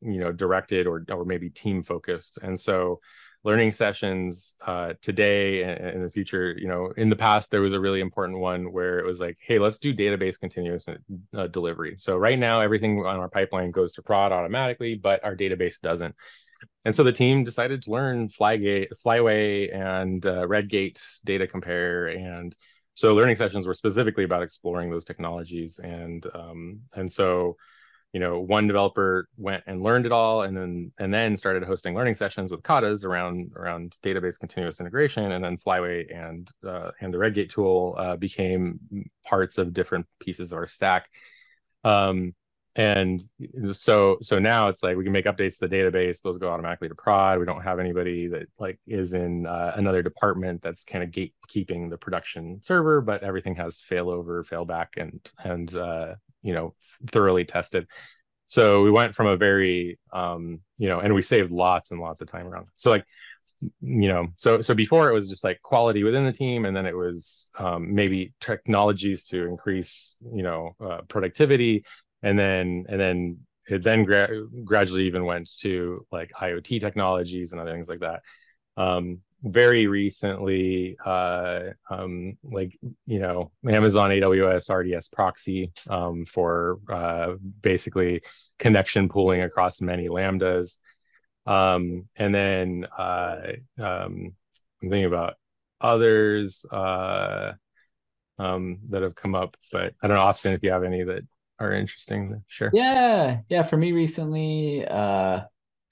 you 0.00 0.18
know 0.18 0.32
directed 0.32 0.86
or 0.86 1.04
or 1.10 1.24
maybe 1.24 1.50
team 1.50 1.82
focused. 1.82 2.38
And 2.40 2.58
so 2.58 3.00
learning 3.44 3.72
sessions 3.72 4.54
uh, 4.64 4.92
today 5.02 5.62
and 5.62 5.96
in 5.96 6.02
the 6.02 6.10
future 6.10 6.54
you 6.56 6.68
know 6.68 6.92
in 6.96 7.10
the 7.10 7.16
past 7.16 7.50
there 7.50 7.60
was 7.60 7.72
a 7.72 7.80
really 7.80 8.00
important 8.00 8.38
one 8.38 8.72
where 8.72 8.98
it 8.98 9.04
was 9.04 9.20
like 9.20 9.36
hey 9.40 9.58
let's 9.58 9.78
do 9.78 9.94
database 9.94 10.38
continuous 10.38 10.88
uh, 10.88 11.46
delivery. 11.48 11.96
So 11.98 12.16
right 12.16 12.38
now 12.38 12.60
everything 12.60 13.04
on 13.04 13.16
our 13.16 13.28
pipeline 13.28 13.70
goes 13.70 13.94
to 13.94 14.02
prod 14.02 14.32
automatically 14.32 14.94
but 14.94 15.24
our 15.24 15.36
database 15.36 15.80
doesn't. 15.80 16.14
And 16.84 16.94
so 16.94 17.04
the 17.04 17.12
team 17.12 17.44
decided 17.44 17.82
to 17.82 17.90
learn 17.90 18.28
flygate 18.28 18.88
flyway 19.04 19.74
and 19.74 20.24
uh, 20.24 20.46
redgate 20.46 21.02
data 21.24 21.46
compare. 21.46 22.08
And 22.08 22.54
so 22.94 23.14
learning 23.14 23.36
sessions 23.36 23.66
were 23.66 23.74
specifically 23.74 24.24
about 24.24 24.42
exploring 24.42 24.90
those 24.90 25.04
technologies. 25.04 25.78
And 25.78 26.24
um, 26.34 26.80
and 26.94 27.10
so 27.10 27.56
you 28.12 28.20
know 28.20 28.40
one 28.40 28.66
developer 28.66 29.28
went 29.38 29.64
and 29.66 29.82
learned 29.82 30.04
it 30.04 30.12
all 30.12 30.42
and 30.42 30.56
then 30.56 30.92
and 30.98 31.12
then 31.12 31.36
started 31.36 31.64
hosting 31.64 31.94
learning 31.94 32.14
sessions 32.14 32.50
with 32.50 32.62
katas 32.62 33.04
around 33.04 33.52
around 33.56 33.96
database 34.02 34.38
continuous 34.38 34.80
integration. 34.80 35.32
And 35.32 35.42
then 35.42 35.56
flyway 35.56 36.14
and 36.14 36.50
uh, 36.66 36.90
and 37.00 37.12
the 37.12 37.18
redgate 37.18 37.50
tool 37.50 37.94
uh, 37.98 38.16
became 38.16 38.80
parts 39.24 39.56
of 39.58 39.72
different 39.72 40.06
pieces 40.20 40.52
of 40.52 40.58
our 40.58 40.68
stack. 40.68 41.08
Um, 41.84 42.34
and 42.74 43.22
so 43.72 44.18
so 44.22 44.38
now 44.38 44.68
it's 44.68 44.82
like 44.82 44.96
we 44.96 45.04
can 45.04 45.12
make 45.12 45.26
updates 45.26 45.58
to 45.58 45.68
the 45.68 45.74
database. 45.76 46.20
Those 46.20 46.38
go 46.38 46.50
automatically 46.50 46.88
to 46.88 46.94
prod. 46.94 47.38
We 47.38 47.46
don't 47.46 47.62
have 47.62 47.78
anybody 47.78 48.28
that 48.28 48.48
like 48.58 48.78
is 48.86 49.14
in 49.14 49.46
uh, 49.46 49.72
another 49.76 50.02
department 50.02 50.60
that's 50.60 50.84
kind 50.84 51.02
of 51.02 51.10
gatekeeping 51.10 51.90
the 51.90 51.98
production 51.98 52.60
server 52.62 53.00
but 53.00 53.22
everything 53.22 53.56
has 53.56 53.82
failover 53.82 54.46
failback 54.46 54.88
and 54.96 55.30
and 55.44 55.74
uh, 55.76 56.14
you 56.42 56.54
know 56.54 56.74
thoroughly 57.08 57.44
tested. 57.44 57.86
So 58.48 58.82
we 58.82 58.90
went 58.90 59.14
from 59.14 59.26
a 59.26 59.36
very 59.36 59.98
um 60.12 60.60
you 60.78 60.88
know 60.88 61.00
and 61.00 61.14
we 61.14 61.22
saved 61.22 61.50
lots 61.50 61.90
and 61.90 62.00
lots 62.00 62.20
of 62.20 62.28
time 62.28 62.46
around. 62.46 62.66
So 62.76 62.90
like 62.90 63.04
you 63.80 64.08
know 64.08 64.26
so 64.38 64.60
so 64.60 64.74
before 64.74 65.08
it 65.08 65.12
was 65.12 65.28
just 65.28 65.44
like 65.44 65.62
quality 65.62 66.02
within 66.02 66.24
the 66.24 66.32
team 66.32 66.64
and 66.64 66.76
then 66.76 66.84
it 66.86 66.96
was 66.96 67.50
um, 67.58 67.94
maybe 67.94 68.32
technologies 68.40 69.24
to 69.26 69.46
increase 69.46 70.18
you 70.34 70.42
know 70.42 70.74
uh, 70.84 71.02
productivity. 71.08 71.84
And 72.24 72.38
then 72.38 72.86
and 72.88 73.00
then 73.00 73.38
it 73.68 73.82
then 73.82 74.04
gra- 74.04 74.46
gradually 74.64 75.06
even 75.06 75.24
went 75.24 75.48
to 75.60 76.04
like 76.10 76.32
iot 76.40 76.80
technologies 76.80 77.52
and 77.52 77.60
other 77.60 77.72
things 77.72 77.88
like 77.88 78.00
that. 78.00 78.22
Um, 78.76 79.20
very 79.42 79.88
recently 79.88 80.96
uh 81.04 81.70
um 81.90 82.38
like 82.44 82.78
you 83.06 83.18
know 83.18 83.50
amazon 83.68 84.10
aws 84.10 84.70
rds 84.70 85.10
proxy 85.12 85.72
um 85.88 86.24
for 86.24 86.78
uh 86.88 87.32
basically 87.60 88.22
connection 88.58 89.08
pooling 89.08 89.42
across 89.42 89.80
many 89.80 90.08
lambdas. 90.08 90.76
Um 91.44 92.08
and 92.14 92.32
then 92.32 92.86
uh 92.96 93.40
um 93.80 94.34
i'm 94.80 94.90
thinking 94.90 95.06
about 95.06 95.34
others 95.80 96.64
uh 96.70 97.52
um 98.38 98.78
that 98.90 99.02
have 99.02 99.16
come 99.16 99.34
up 99.34 99.56
but 99.72 99.92
i 100.02 100.06
don't 100.06 100.16
know 100.16 100.22
austin 100.22 100.52
if 100.52 100.62
you 100.62 100.70
have 100.70 100.84
any 100.84 101.02
that 101.02 101.26
are 101.58 101.72
interesting 101.72 102.42
sure. 102.46 102.70
Yeah 102.72 103.40
yeah 103.48 103.62
for 103.64 103.76
me 103.76 103.90
recently 103.92 104.86
uh 104.86 105.42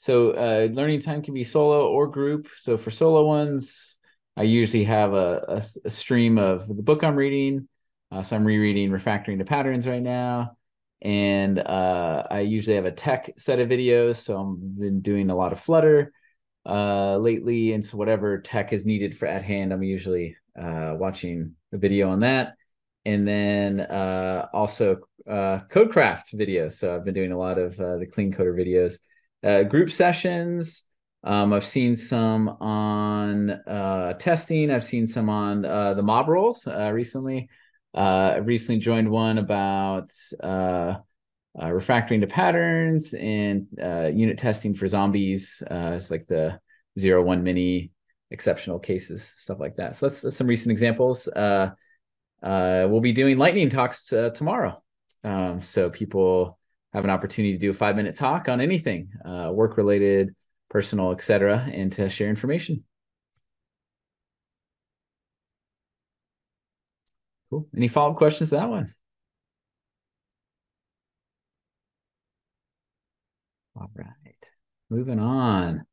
so 0.01 0.31
uh, 0.31 0.73
learning 0.73 1.01
time 1.01 1.21
can 1.21 1.35
be 1.35 1.45
solo 1.45 1.87
or 1.87 2.07
group. 2.07 2.49
So 2.57 2.79
for 2.79 2.91
solo 2.91 3.27
ones, 3.27 3.97
I 4.35 4.45
usually 4.45 4.85
have 4.85 5.13
a, 5.13 5.45
a, 5.47 5.63
a 5.85 5.91
stream 5.91 6.39
of 6.39 6.67
the 6.67 6.83
book 6.83 7.05
I'm 7.05 7.17
reading. 7.17 7.69
Uh, 8.11 8.23
so 8.23 8.35
I'm 8.35 8.47
rereading 8.47 8.89
Refactoring 8.89 9.41
to 9.41 9.45
Patterns 9.45 9.87
right 9.87 10.01
now. 10.01 10.57
And 11.03 11.59
uh, 11.59 12.27
I 12.31 12.41
usually 12.41 12.77
have 12.77 12.87
a 12.87 12.93
tech 12.93 13.31
set 13.37 13.59
of 13.59 13.69
videos. 13.69 14.17
So 14.17 14.41
I've 14.41 14.79
been 14.79 15.03
doing 15.03 15.29
a 15.29 15.37
lot 15.37 15.53
of 15.53 15.61
Flutter 15.61 16.15
uh, 16.65 17.19
lately. 17.19 17.75
And 17.75 17.85
so 17.85 17.99
whatever 17.99 18.41
tech 18.41 18.73
is 18.73 18.87
needed 18.87 19.15
for 19.15 19.29
at 19.29 19.45
hand, 19.45 19.71
I'm 19.71 19.83
usually 19.83 20.35
uh, 20.59 20.95
watching 20.97 21.57
a 21.75 21.77
video 21.77 22.09
on 22.09 22.21
that. 22.21 22.55
And 23.05 23.29
then 23.29 23.81
uh, 23.81 24.47
also 24.55 25.01
Codecraft 25.29 26.33
videos. 26.33 26.73
So 26.73 26.97
I've 26.97 27.05
been 27.05 27.13
doing 27.13 27.33
a 27.33 27.39
lot 27.39 27.59
of 27.59 27.77
the 27.77 28.07
Clean 28.11 28.33
Coder 28.33 28.59
videos 28.59 28.95
uh, 29.43 29.63
group 29.63 29.91
sessions. 29.91 30.83
Um, 31.23 31.53
I've 31.53 31.67
seen 31.67 31.97
some 31.97 32.49
on 32.61 33.51
uh, 33.51 34.15
testing. 34.15 34.71
I've 34.71 34.85
seen 34.85 35.07
some 35.07 35.29
on 35.29 35.65
uh, 35.65 35.95
the 35.95 36.03
mob 36.03 36.29
roles 36.29 36.67
uh, 36.67 36.91
recently. 36.93 37.49
Uh, 37.95 38.33
I 38.35 38.37
recently 38.37 38.81
joined 38.81 39.11
one 39.11 39.39
about 39.39 40.11
uh, 40.43 40.95
refactoring 41.59 42.21
to 42.21 42.27
patterns 42.27 43.13
and 43.15 43.67
unit 44.17 44.39
testing 44.39 44.73
for 44.75 44.87
zombies. 44.87 45.63
it's 45.69 46.11
like 46.11 46.27
the 46.27 46.59
zero 46.99 47.23
one 47.23 47.43
mini 47.43 47.91
exceptional 48.31 48.79
cases, 48.79 49.33
stuff 49.37 49.59
like 49.59 49.77
that. 49.77 49.97
So 49.97 50.07
that's, 50.07 50.23
that's 50.23 50.37
some 50.37 50.47
recent 50.47 50.71
examples. 50.71 51.29
we'll 51.35 53.01
be 53.01 53.13
doing 53.13 53.37
lightning 53.37 53.69
talks 53.69 54.05
tomorrow. 54.05 54.81
Um, 55.23 55.61
so 55.61 55.91
people 55.91 56.59
have 56.93 57.05
an 57.05 57.11
opportunity 57.11 57.53
to 57.53 57.59
do 57.59 57.71
a 57.71 57.75
five 57.75 57.97
minute 57.97 58.15
talk 58.15 58.49
on 58.49 58.61
anything 58.61 59.11
uh, 59.25 59.51
work 59.53 59.77
related, 59.77 60.35
personal, 60.69 61.13
etc., 61.13 61.69
and 61.73 61.93
to 61.93 62.09
share 62.09 62.29
information. 62.29 62.85
Cool. 67.51 67.69
Any 67.77 67.89
follow 67.89 68.13
up 68.13 68.17
questions 68.17 68.51
to 68.51 68.57
that 68.57 68.69
one? 68.69 68.89
All 73.77 73.91
right. 73.95 74.07
Moving 74.89 75.19
on. 75.21 75.85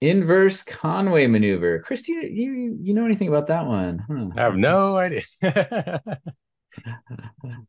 Inverse 0.00 0.62
Conway 0.62 1.26
maneuver. 1.26 1.80
Chris, 1.80 2.02
do 2.02 2.12
you, 2.12 2.76
you, 2.80 2.94
know 2.94 3.06
anything 3.06 3.28
about 3.28 3.46
that 3.46 3.66
one? 3.66 4.04
Huh. 4.06 4.28
I 4.36 4.42
have 4.42 4.56
no 4.56 4.96
idea. 4.96 5.22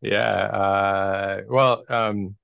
yeah. 0.01 0.45
Uh, 0.45 1.41
well, 1.47 1.83
um, 1.89 2.35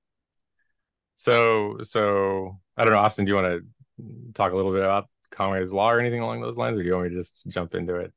so 1.16 1.78
so 1.82 2.58
I 2.76 2.84
don't 2.84 2.92
know, 2.92 2.98
Austin. 2.98 3.24
Do 3.24 3.30
you 3.30 3.36
want 3.36 3.62
to 3.98 4.32
talk 4.34 4.52
a 4.52 4.56
little 4.56 4.72
bit 4.72 4.82
about 4.82 5.06
Conway's 5.30 5.72
law 5.72 5.90
or 5.90 6.00
anything 6.00 6.20
along 6.20 6.40
those 6.40 6.56
lines, 6.56 6.78
or 6.78 6.82
do 6.82 6.88
you 6.88 6.94
want 6.94 7.08
me 7.08 7.10
to 7.10 7.16
just 7.16 7.46
jump 7.48 7.74
into 7.74 7.96
it? 7.96 8.12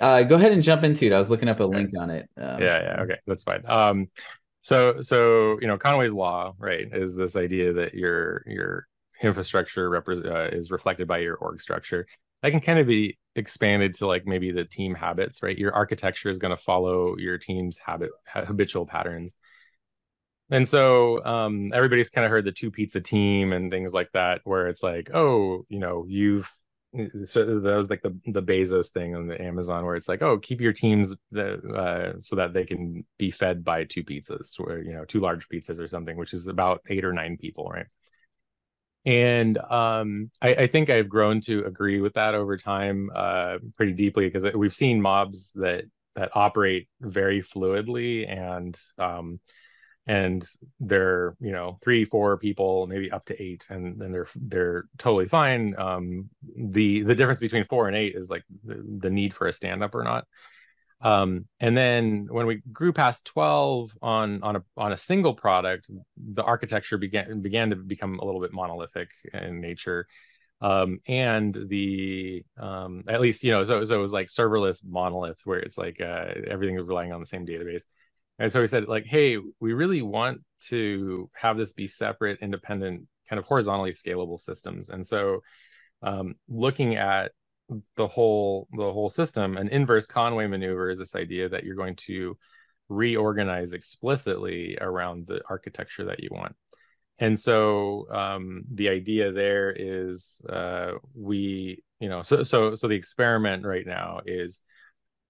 Uh, 0.00 0.22
go 0.22 0.36
ahead 0.36 0.52
and 0.52 0.62
jump 0.62 0.84
into 0.84 1.06
it. 1.06 1.12
I 1.12 1.18
was 1.18 1.30
looking 1.30 1.48
up 1.48 1.60
a 1.60 1.64
okay. 1.64 1.76
link 1.76 1.90
on 1.98 2.10
it. 2.10 2.28
Um, 2.36 2.60
yeah, 2.60 2.82
yeah, 2.82 3.02
okay, 3.02 3.18
that's 3.26 3.42
fine. 3.42 3.64
Um, 3.66 4.08
so 4.62 5.00
so 5.00 5.58
you 5.60 5.66
know, 5.66 5.78
Conway's 5.78 6.14
law, 6.14 6.54
right, 6.58 6.86
is 6.92 7.16
this 7.16 7.36
idea 7.36 7.72
that 7.74 7.94
your 7.94 8.44
your 8.46 8.86
infrastructure 9.22 9.90
repre- 9.90 10.26
uh, 10.26 10.56
is 10.56 10.70
reflected 10.70 11.06
by 11.06 11.18
your 11.18 11.36
org 11.36 11.60
structure 11.60 12.06
that 12.44 12.50
can 12.50 12.60
kind 12.60 12.78
of 12.78 12.86
be 12.86 13.16
expanded 13.36 13.94
to 13.94 14.06
like 14.06 14.26
maybe 14.26 14.52
the 14.52 14.66
team 14.66 14.94
habits, 14.94 15.42
right? 15.42 15.56
Your 15.56 15.72
architecture 15.72 16.28
is 16.28 16.38
going 16.38 16.54
to 16.54 16.62
follow 16.62 17.16
your 17.16 17.38
team's 17.38 17.78
habit 17.78 18.10
habitual 18.26 18.84
patterns. 18.84 19.34
And 20.50 20.68
so 20.68 21.24
um, 21.24 21.72
everybody's 21.72 22.10
kind 22.10 22.26
of 22.26 22.30
heard 22.30 22.44
the 22.44 22.52
two 22.52 22.70
pizza 22.70 23.00
team 23.00 23.54
and 23.54 23.70
things 23.70 23.94
like 23.94 24.10
that, 24.12 24.42
where 24.44 24.68
it's 24.68 24.82
like, 24.82 25.10
oh, 25.14 25.64
you 25.70 25.78
know, 25.78 26.04
you've 26.06 26.52
so 27.24 27.60
that 27.60 27.76
was 27.76 27.88
like 27.88 28.02
the 28.02 28.14
the 28.26 28.42
Bezos 28.42 28.90
thing 28.90 29.16
on 29.16 29.26
the 29.26 29.40
Amazon, 29.40 29.86
where 29.86 29.96
it's 29.96 30.06
like, 30.06 30.20
oh, 30.20 30.36
keep 30.36 30.60
your 30.60 30.74
teams 30.74 31.16
the, 31.32 31.54
uh, 31.74 32.20
so 32.20 32.36
that 32.36 32.52
they 32.52 32.64
can 32.64 33.06
be 33.16 33.30
fed 33.30 33.64
by 33.64 33.84
two 33.84 34.04
pizzas, 34.04 34.60
or 34.60 34.82
you 34.82 34.92
know, 34.92 35.06
two 35.06 35.20
large 35.20 35.48
pizzas 35.48 35.80
or 35.80 35.88
something, 35.88 36.18
which 36.18 36.34
is 36.34 36.46
about 36.46 36.82
eight 36.90 37.06
or 37.06 37.12
nine 37.14 37.38
people, 37.38 37.70
right? 37.70 37.86
And 39.04 39.58
um, 39.58 40.30
I, 40.40 40.54
I, 40.54 40.66
think 40.66 40.88
I've 40.88 41.08
grown 41.08 41.40
to 41.42 41.64
agree 41.64 42.00
with 42.00 42.14
that 42.14 42.34
over 42.34 42.56
time 42.56 43.10
uh, 43.14 43.58
pretty 43.76 43.92
deeply 43.92 44.28
because 44.28 44.54
we've 44.54 44.74
seen 44.74 45.00
mobs 45.00 45.52
that 45.54 45.84
that 46.14 46.30
operate 46.34 46.88
very 47.00 47.42
fluidly 47.42 48.28
and 48.28 48.78
um, 48.98 49.40
and 50.06 50.46
they're 50.80 51.36
you 51.40 51.52
know 51.52 51.78
three 51.82 52.04
four 52.04 52.38
people 52.38 52.86
maybe 52.86 53.10
up 53.10 53.24
to 53.26 53.42
eight 53.42 53.66
and 53.68 54.00
then 54.00 54.12
they're 54.12 54.28
they're 54.36 54.84
totally 54.98 55.26
fine. 55.26 55.74
Um, 55.78 56.30
the 56.56 57.02
the 57.02 57.14
difference 57.14 57.40
between 57.40 57.64
four 57.64 57.88
and 57.88 57.96
eight 57.96 58.14
is 58.14 58.30
like 58.30 58.44
the, 58.64 58.82
the 59.00 59.10
need 59.10 59.34
for 59.34 59.46
a 59.46 59.52
stand 59.52 59.82
up 59.82 59.94
or 59.94 60.04
not 60.04 60.26
um, 61.04 61.44
and 61.60 61.76
then 61.76 62.26
when 62.30 62.46
we 62.46 62.62
grew 62.72 62.92
past 62.92 63.26
12 63.26 63.92
on 64.00 64.42
on 64.42 64.56
a 64.56 64.64
on 64.76 64.90
a 64.92 64.96
single 64.96 65.34
product, 65.34 65.90
the 66.16 66.42
architecture 66.42 66.96
began 66.96 67.42
began 67.42 67.70
to 67.70 67.76
become 67.76 68.18
a 68.18 68.24
little 68.24 68.40
bit 68.40 68.52
monolithic 68.52 69.10
in 69.32 69.60
nature. 69.60 70.06
Um, 70.62 71.00
and 71.06 71.54
the 71.68 72.42
um, 72.56 73.04
at 73.06 73.20
least 73.20 73.44
you 73.44 73.52
know 73.52 73.62
so, 73.64 73.84
so 73.84 73.96
it 73.96 74.00
was 74.00 74.14
like 74.14 74.28
serverless 74.28 74.82
monolith 74.82 75.40
where 75.44 75.58
it's 75.58 75.76
like 75.76 76.00
uh, 76.00 76.32
everything 76.46 76.78
is 76.78 76.86
relying 76.86 77.12
on 77.12 77.20
the 77.20 77.26
same 77.26 77.44
database 77.44 77.82
and 78.38 78.50
so 78.50 78.60
we 78.60 78.66
said 78.66 78.88
like 78.88 79.04
hey 79.04 79.36
we 79.60 79.74
really 79.74 80.00
want 80.00 80.40
to 80.60 81.28
have 81.34 81.58
this 81.58 81.72
be 81.72 81.86
separate 81.86 82.38
independent 82.40 83.06
kind 83.28 83.38
of 83.38 83.44
horizontally 83.44 83.90
scalable 83.90 84.40
systems 84.40 84.88
and 84.88 85.06
so 85.06 85.40
um, 86.02 86.34
looking 86.48 86.96
at 86.96 87.32
the 87.96 88.06
whole 88.06 88.68
the 88.72 88.92
whole 88.92 89.08
system. 89.08 89.56
An 89.56 89.68
inverse 89.68 90.06
conway 90.06 90.46
maneuver 90.46 90.90
is 90.90 90.98
this 90.98 91.14
idea 91.14 91.48
that 91.48 91.64
you're 91.64 91.76
going 91.76 91.96
to 91.96 92.36
reorganize 92.88 93.72
explicitly 93.72 94.76
around 94.80 95.26
the 95.26 95.40
architecture 95.48 96.04
that 96.04 96.22
you 96.22 96.28
want. 96.30 96.54
And 97.18 97.38
so 97.38 98.06
um, 98.10 98.64
the 98.72 98.88
idea 98.88 99.32
there 99.32 99.72
is 99.76 100.42
uh, 100.48 100.92
we 101.14 101.82
you 102.00 102.08
know 102.08 102.22
so 102.22 102.42
so 102.42 102.74
so 102.74 102.88
the 102.88 102.94
experiment 102.94 103.64
right 103.64 103.86
now 103.86 104.20
is 104.26 104.60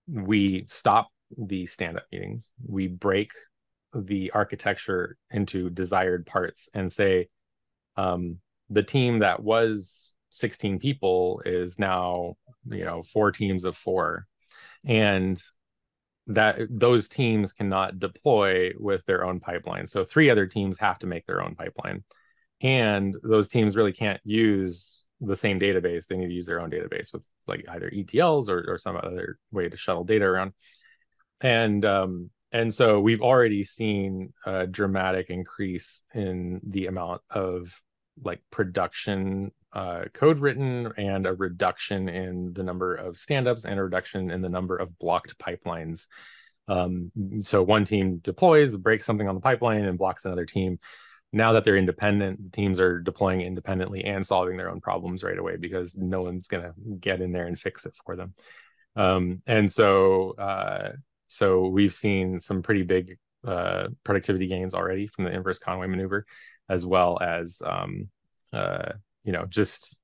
we 0.09 0.65
stop 0.67 1.09
the 1.37 1.67
stand 1.67 1.97
up 1.97 2.05
meetings. 2.11 2.51
We 2.67 2.89
break 2.89 3.31
the 3.95 4.31
architecture 4.33 5.17
into 5.31 5.71
desired 5.71 6.27
parts 6.27 6.69
and 6.75 6.91
say 6.91 7.29
um, 7.97 8.39
the 8.71 8.83
team 8.83 9.21
that 9.21 9.43
was 9.43 10.14
16 10.35 10.81
people 10.81 11.43
is 11.47 11.79
now 11.79 12.35
you 12.69 12.85
know 12.85 13.03
four 13.03 13.31
teams 13.31 13.65
of 13.65 13.77
four. 13.77 14.27
And 14.85 15.41
that 16.27 16.59
those 16.71 17.09
teams 17.09 17.53
cannot 17.53 17.99
deploy 17.99 18.73
with 18.79 19.05
their 19.07 19.25
own 19.25 19.41
pipeline. 19.41 19.87
So 19.87 20.05
three 20.05 20.31
other 20.31 20.47
teams 20.47 20.79
have 20.79 20.99
to 21.01 21.07
make 21.07 21.27
their 21.27 21.43
own 21.43 21.55
pipeline. 21.55 22.03
And 22.61 23.15
those 23.23 23.49
teams 23.49 23.77
really 23.77 23.93
can't 23.93 24.21
use 24.25 25.05
the 25.21 25.37
same 25.37 25.61
database. 25.61 26.07
They 26.07 26.17
need 26.17 26.29
to 26.29 26.35
use 26.35 26.47
their 26.47 26.61
own 26.61 26.71
database 26.71 27.13
with 27.13 27.29
like 27.47 27.67
either 27.69 27.91
etls 27.91 28.49
or, 28.49 28.65
or 28.67 28.79
some 28.79 28.97
other 28.97 29.39
way 29.53 29.69
to 29.69 29.77
shuttle 29.77 30.05
data 30.05 30.25
around. 30.25 30.53
And 31.41 31.85
um, 31.85 32.31
and 32.53 32.73
so 32.73 33.01
we've 33.01 33.23
already 33.23 33.65
seen 33.65 34.33
a 34.47 34.67
dramatic 34.67 35.29
increase 35.29 36.03
in 36.15 36.61
the 36.65 36.87
amount 36.87 37.21
of 37.31 37.79
like 38.23 38.41
production 38.51 39.51
uh, 39.75 40.05
code 40.15 40.39
written 40.39 40.93
and 40.97 41.27
a 41.27 41.35
reduction 41.35 42.09
in 42.09 42.53
the 42.53 42.63
number 42.63 42.95
of 42.95 43.19
standups 43.19 43.65
and 43.65 43.79
a 43.79 43.83
reduction 43.83 44.31
in 44.31 44.41
the 44.41 44.49
number 44.49 44.77
of 44.77 44.99
blocked 44.99 45.37
pipelines. 45.39 46.07
Um, 46.69 47.11
so 47.43 47.63
one 47.63 47.85
team 47.85 48.19
deploys, 48.19 48.77
breaks 48.77 49.05
something 49.05 49.29
on 49.29 49.35
the 49.35 49.41
pipeline, 49.41 49.85
and 49.85 49.99
blocks 49.99 50.25
another 50.25 50.47
team. 50.47 50.79
Now 51.33 51.53
that 51.53 51.65
they're 51.65 51.77
independent, 51.77 52.53
teams 52.53 52.79
are 52.79 53.01
deploying 53.01 53.41
independently 53.41 54.05
and 54.05 54.25
solving 54.25 54.57
their 54.57 54.71
own 54.71 54.81
problems 54.81 55.25
right 55.25 55.37
away 55.37 55.57
because 55.57 55.97
no 55.97 56.23
one's 56.23 56.47
going 56.47 56.63
to 56.63 56.73
get 57.01 57.21
in 57.21 57.33
there 57.33 57.47
and 57.47 57.59
fix 57.59 57.85
it 57.87 57.95
for 58.07 58.15
them. 58.15 58.35
Um, 58.95 59.43
and 59.47 59.71
so 59.71 60.37
uh, 60.39 60.93
so 61.27 61.67
we've 61.67 61.93
seen 61.93 62.39
some 62.39 62.63
pretty 62.63 62.85
big 62.85 63.19
uh, 63.45 63.89
productivity 64.05 64.47
gains 64.47 64.73
already 64.73 65.09
from 65.09 65.25
the 65.25 65.33
inverse 65.33 65.59
Conway 65.59 65.89
maneuver, 65.89 66.25
as 66.69 66.87
well 66.87 67.19
as 67.21 67.61
um, 67.67 68.09
uh, 68.53 68.93
you 69.25 69.33
know 69.33 69.47
just 69.47 69.99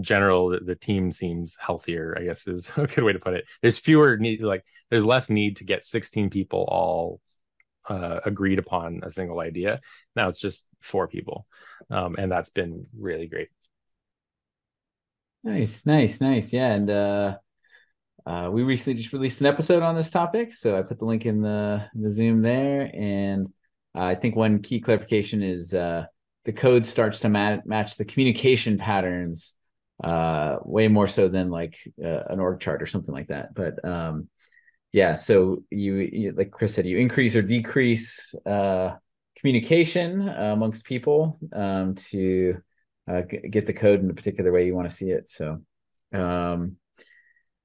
general 0.00 0.50
the, 0.50 0.60
the, 0.60 0.74
team 0.74 1.10
seems 1.10 1.56
healthier. 1.58 2.16
I 2.18 2.24
guess 2.24 2.46
is 2.46 2.70
a 2.76 2.86
good 2.86 3.04
way 3.04 3.12
to 3.12 3.18
put 3.18 3.34
it. 3.34 3.46
There's 3.62 3.78
fewer 3.78 4.16
need 4.16 4.42
like 4.42 4.64
there's 4.90 5.06
less 5.06 5.30
need 5.30 5.56
to 5.56 5.64
get 5.64 5.84
16 5.84 6.30
people 6.30 6.64
all 6.68 7.20
uh, 7.88 8.20
agreed 8.24 8.58
upon 8.58 9.00
a 9.02 9.10
single 9.10 9.40
idea. 9.40 9.80
Now 10.14 10.28
it's 10.28 10.40
just 10.40 10.66
four 10.80 11.08
people, 11.08 11.46
um, 11.90 12.16
and 12.18 12.30
that's 12.30 12.50
been 12.50 12.86
really 12.98 13.26
great. 13.26 13.48
Nice, 15.42 15.86
nice, 15.86 16.20
nice. 16.20 16.52
Yeah, 16.52 16.72
and 16.72 16.90
uh, 16.90 17.36
uh, 18.26 18.50
we 18.52 18.64
recently 18.64 19.00
just 19.00 19.12
released 19.12 19.40
an 19.40 19.46
episode 19.46 19.82
on 19.82 19.94
this 19.94 20.10
topic, 20.10 20.52
so 20.52 20.76
I 20.76 20.82
put 20.82 20.98
the 20.98 21.04
link 21.04 21.24
in 21.24 21.40
the 21.40 21.88
the 21.94 22.10
Zoom 22.10 22.42
there. 22.42 22.90
And 22.92 23.46
uh, 23.94 24.02
I 24.02 24.14
think 24.16 24.34
one 24.34 24.60
key 24.60 24.80
clarification 24.80 25.42
is 25.42 25.72
uh, 25.72 26.06
the 26.46 26.52
code 26.52 26.84
starts 26.84 27.20
to 27.20 27.28
mat- 27.28 27.66
match 27.66 27.96
the 27.96 28.04
communication 28.04 28.78
patterns 28.78 29.52
uh, 30.02 30.56
way 30.64 30.88
more 30.88 31.06
so 31.06 31.28
than 31.28 31.50
like 31.50 31.76
uh, 32.02 32.22
an 32.30 32.40
org 32.40 32.60
chart 32.60 32.80
or 32.80 32.86
something 32.86 33.14
like 33.14 33.26
that. 33.26 33.54
But 33.54 33.84
um, 33.84 34.28
yeah, 34.92 35.14
so 35.14 35.64
you, 35.70 35.94
you, 35.96 36.32
like 36.32 36.50
Chris 36.50 36.74
said, 36.74 36.86
you 36.86 36.98
increase 36.98 37.36
or 37.36 37.42
decrease 37.42 38.34
uh, 38.46 38.94
communication 39.38 40.28
amongst 40.28 40.86
people 40.86 41.38
um, 41.52 41.94
to 41.96 42.62
g- 43.30 43.48
get 43.50 43.66
the 43.66 43.74
code 43.74 44.00
in 44.00 44.08
a 44.08 44.14
particular 44.14 44.52
way 44.52 44.64
you 44.64 44.74
want 44.74 44.88
to 44.88 44.94
see 44.94 45.10
it. 45.10 45.28
So. 45.28 45.60
Um, 46.12 46.76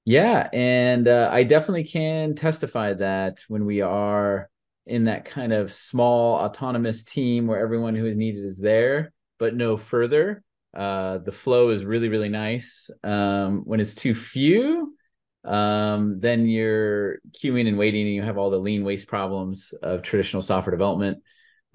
yeah, 0.03 0.49
and 0.51 1.07
uh, 1.07 1.29
I 1.31 1.43
definitely 1.43 1.83
can 1.83 2.33
testify 2.33 2.93
that 2.93 3.45
when 3.47 3.65
we 3.65 3.81
are 3.81 4.49
in 4.85 5.05
that 5.05 5.25
kind 5.25 5.53
of 5.53 5.71
small 5.71 6.35
autonomous 6.35 7.03
team 7.03 7.47
where 7.47 7.59
everyone 7.59 7.95
who 7.95 8.05
is 8.07 8.17
needed 8.17 8.43
is 8.43 8.59
there, 8.59 9.13
but 9.39 9.55
no 9.55 9.77
further, 9.77 10.43
uh, 10.75 11.17
the 11.19 11.31
flow 11.31 11.69
is 11.69 11.85
really 11.85 12.09
really 12.09 12.29
nice. 12.29 12.89
Um, 13.03 13.61
when 13.65 13.79
it's 13.79 13.93
too 13.93 14.13
few, 14.13 14.95
um, 15.43 16.19
then 16.19 16.47
you're 16.47 17.19
queuing 17.31 17.67
and 17.67 17.77
waiting, 17.77 18.05
and 18.05 18.15
you 18.15 18.21
have 18.21 18.37
all 18.37 18.49
the 18.49 18.57
lean 18.57 18.83
waste 18.83 19.07
problems 19.07 19.73
of 19.83 20.01
traditional 20.01 20.41
software 20.41 20.71
development 20.71 21.23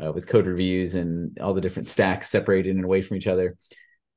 uh, 0.02 0.12
with 0.12 0.26
code 0.26 0.46
reviews 0.46 0.94
and 0.94 1.38
all 1.40 1.54
the 1.54 1.60
different 1.60 1.86
stacks 1.86 2.28
separated 2.28 2.74
and 2.76 2.84
away 2.84 3.02
from 3.02 3.16
each 3.16 3.26
other. 3.26 3.56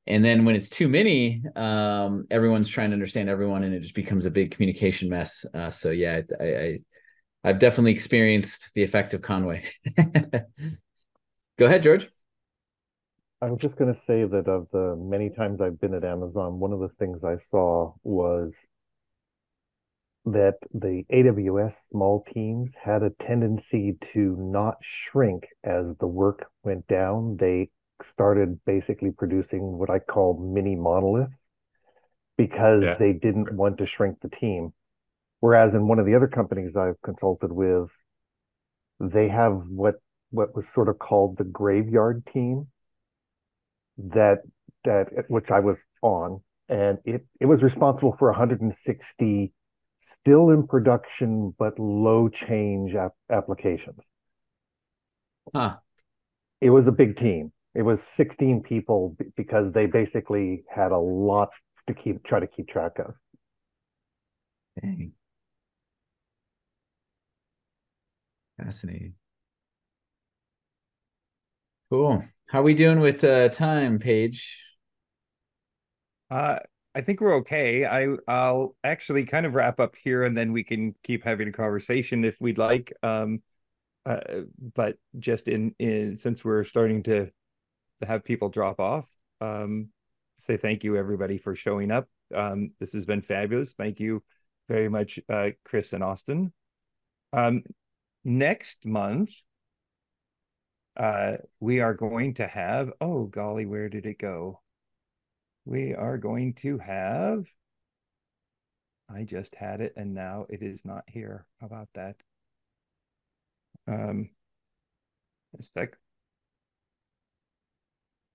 And 0.07 0.25
then 0.25 0.43
when 0.43 0.55
it's 0.55 0.69
too 0.69 0.87
many 0.87 1.43
um, 1.55 2.25
everyone's 2.31 2.69
trying 2.69 2.89
to 2.89 2.95
understand 2.95 3.29
everyone 3.29 3.63
and 3.63 3.75
it 3.75 3.81
just 3.81 3.95
becomes 3.95 4.25
a 4.25 4.31
big 4.31 4.51
communication 4.51 5.09
mess. 5.09 5.45
Uh, 5.53 5.69
so 5.69 5.91
yeah 5.91 6.21
I, 6.39 6.43
I 6.43 6.77
i've 7.43 7.59
definitely 7.59 7.91
experienced 7.91 8.73
the 8.73 8.83
effect 8.83 9.13
of 9.13 9.21
conway 9.21 9.63
go 11.57 11.65
ahead 11.65 11.83
george 11.83 12.09
I 13.41 13.49
was 13.49 13.61
just 13.61 13.77
going 13.77 13.93
to 13.93 13.99
say 14.01 14.25
that 14.25 14.49
of 14.49 14.67
the 14.71 14.97
many 14.97 15.29
times 15.29 15.61
i've 15.61 15.79
been 15.79 15.93
at 15.93 16.03
amazon 16.03 16.59
one 16.59 16.73
of 16.73 16.79
the 16.79 16.89
things 16.89 17.23
i 17.23 17.37
saw 17.49 17.93
was 18.03 18.51
that 20.25 20.55
the 20.73 21.05
aws 21.11 21.73
small 21.91 22.25
teams 22.33 22.71
had 22.81 23.01
a 23.03 23.11
tendency 23.11 23.97
to 24.13 24.35
not 24.37 24.75
shrink 24.81 25.47
as 25.63 25.95
the 25.99 26.07
work 26.07 26.47
went 26.63 26.85
down 26.87 27.37
they 27.37 27.69
started 28.03 28.59
basically 28.65 29.11
producing 29.11 29.77
what 29.77 29.89
I 29.89 29.99
call 29.99 30.39
mini 30.39 30.75
monoliths 30.75 31.33
because 32.37 32.83
yeah. 32.83 32.95
they 32.95 33.13
didn't 33.13 33.53
want 33.53 33.77
to 33.79 33.85
shrink 33.85 34.19
the 34.21 34.29
team. 34.29 34.73
Whereas 35.41 35.73
in 35.73 35.87
one 35.87 35.99
of 35.99 36.05
the 36.05 36.15
other 36.15 36.27
companies 36.27 36.75
I've 36.75 37.01
consulted 37.01 37.51
with, 37.51 37.89
they 39.01 39.27
have 39.27 39.67
what 39.67 39.95
what 40.31 40.55
was 40.55 40.65
sort 40.69 40.87
of 40.89 40.99
called 40.99 41.37
the 41.37 41.43
graveyard 41.43 42.25
team 42.27 42.67
that 43.97 44.39
that 44.83 45.07
which 45.29 45.51
I 45.51 45.59
was 45.59 45.77
on 46.01 46.41
and 46.69 46.99
it 47.05 47.25
it 47.39 47.45
was 47.45 47.63
responsible 47.63 48.15
for 48.17 48.29
160 48.29 49.51
still 49.99 50.49
in 50.49 50.67
production 50.67 51.53
but 51.57 51.77
low 51.79 52.29
change 52.29 52.95
ap- 52.95 53.15
applications. 53.29 54.01
Huh. 55.53 55.79
It 56.61 56.69
was 56.69 56.87
a 56.87 56.91
big 56.93 57.17
team 57.17 57.51
it 57.75 57.81
was 57.83 58.01
16 58.01 58.63
people 58.63 59.15
because 59.35 59.73
they 59.73 59.85
basically 59.85 60.63
had 60.69 60.91
a 60.91 60.97
lot 60.97 61.49
to 61.87 61.93
keep 61.93 62.23
try 62.23 62.39
to 62.39 62.47
keep 62.47 62.67
track 62.69 62.97
of. 62.99 63.15
Dang. 64.81 65.13
Fascinating. 68.63 69.13
Cool. 71.89 72.23
How 72.47 72.59
are 72.59 72.63
we 72.63 72.73
doing 72.73 72.99
with 72.99 73.23
uh, 73.23 73.49
time, 73.49 73.99
Paige? 73.99 74.61
Uh, 76.29 76.59
I 76.93 77.01
think 77.01 77.21
we're 77.21 77.35
okay. 77.37 77.85
I 77.85 78.09
I'll 78.27 78.75
actually 78.83 79.25
kind 79.25 79.45
of 79.45 79.55
wrap 79.55 79.79
up 79.79 79.95
here, 79.95 80.23
and 80.23 80.37
then 80.37 80.51
we 80.51 80.63
can 80.63 80.93
keep 81.03 81.23
having 81.23 81.47
a 81.47 81.53
conversation 81.53 82.25
if 82.25 82.35
we'd 82.41 82.57
like. 82.57 82.91
Um, 83.01 83.41
uh, 84.05 84.19
but 84.75 84.97
just 85.19 85.47
in 85.47 85.73
in 85.79 86.17
since 86.17 86.43
we're 86.43 86.65
starting 86.65 87.03
to 87.03 87.31
have 88.05 88.25
people 88.25 88.49
drop 88.49 88.79
off. 88.79 89.07
Um, 89.39 89.89
say 90.37 90.57
thank 90.57 90.83
you 90.83 90.97
everybody 90.97 91.37
for 91.37 91.55
showing 91.55 91.91
up. 91.91 92.07
Um, 92.35 92.71
this 92.79 92.91
has 92.93 93.05
been 93.05 93.21
fabulous. 93.21 93.75
Thank 93.75 93.99
you 93.99 94.21
very 94.67 94.89
much, 94.89 95.19
uh, 95.29 95.51
Chris 95.63 95.93
and 95.93 96.03
Austin. 96.03 96.51
Um, 97.31 97.63
next 98.23 98.85
month, 98.85 99.31
uh, 100.97 101.37
we 101.59 101.79
are 101.79 101.93
going 101.93 102.33
to 102.35 102.47
have. 102.47 102.91
Oh 103.01 103.25
golly, 103.25 103.65
where 103.65 103.89
did 103.89 104.05
it 104.05 104.19
go? 104.19 104.61
We 105.65 105.93
are 105.93 106.17
going 106.17 106.53
to 106.55 106.77
have. 106.79 107.45
I 109.09 109.23
just 109.23 109.55
had 109.55 109.81
it, 109.81 109.93
and 109.95 110.13
now 110.13 110.45
it 110.49 110.61
is 110.61 110.85
not 110.85 111.03
here. 111.07 111.47
How 111.59 111.67
about 111.67 111.89
that? 111.93 112.17
Um, 113.87 114.29
it's 115.53 115.71
like 115.75 115.97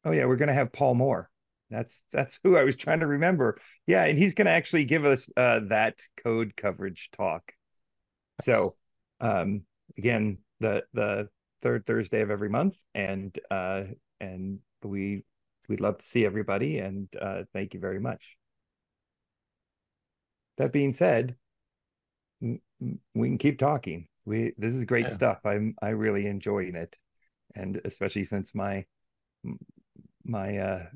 Oh 0.05 0.12
yeah, 0.12 0.27
we're 0.27 0.36
going 0.36 0.48
to 0.48 0.55
have 0.55 0.73
Paul 0.73 0.94
Moore. 0.94 1.31
That's 1.70 2.05
that's 2.12 2.39
who 2.44 2.56
I 2.56 2.65
was 2.65 2.77
trying 2.77 3.01
to 3.01 3.06
remember. 3.06 3.56
Yeah, 3.86 4.05
and 4.05 4.19
he's 4.19 4.35
going 4.35 4.47
to 4.47 4.52
actually 4.52 4.85
give 4.85 5.05
us 5.05 5.31
uh, 5.36 5.61
that 5.69 6.02
code 6.23 6.55
coverage 6.56 7.11
talk. 7.12 7.52
So, 8.43 8.73
um, 9.20 9.62
again, 9.98 10.38
the 10.60 10.84
the 10.92 11.28
third 11.62 11.86
Thursday 11.86 12.20
of 12.20 12.30
every 12.30 12.48
month, 12.48 12.76
and 12.94 13.36
uh, 13.50 13.84
and 14.20 14.60
we 14.82 15.24
we'd 15.68 15.80
love 15.80 15.98
to 15.98 16.04
see 16.04 16.24
everybody, 16.24 16.78
and 16.78 17.08
uh, 17.20 17.44
thank 17.52 17.74
you 17.74 17.80
very 17.80 18.00
much. 18.00 18.36
That 20.58 20.72
being 20.72 20.92
said, 20.92 21.36
we 22.40 22.58
can 23.14 23.38
keep 23.38 23.58
talking. 23.58 24.08
We 24.24 24.52
this 24.56 24.74
is 24.74 24.84
great 24.84 25.06
yeah. 25.06 25.12
stuff. 25.12 25.40
I'm 25.44 25.74
I 25.82 25.90
really 25.90 26.26
enjoying 26.26 26.74
it, 26.74 26.96
and 27.54 27.80
especially 27.84 28.24
since 28.24 28.54
my 28.54 28.84
my 30.24 30.58
uh 30.58 30.86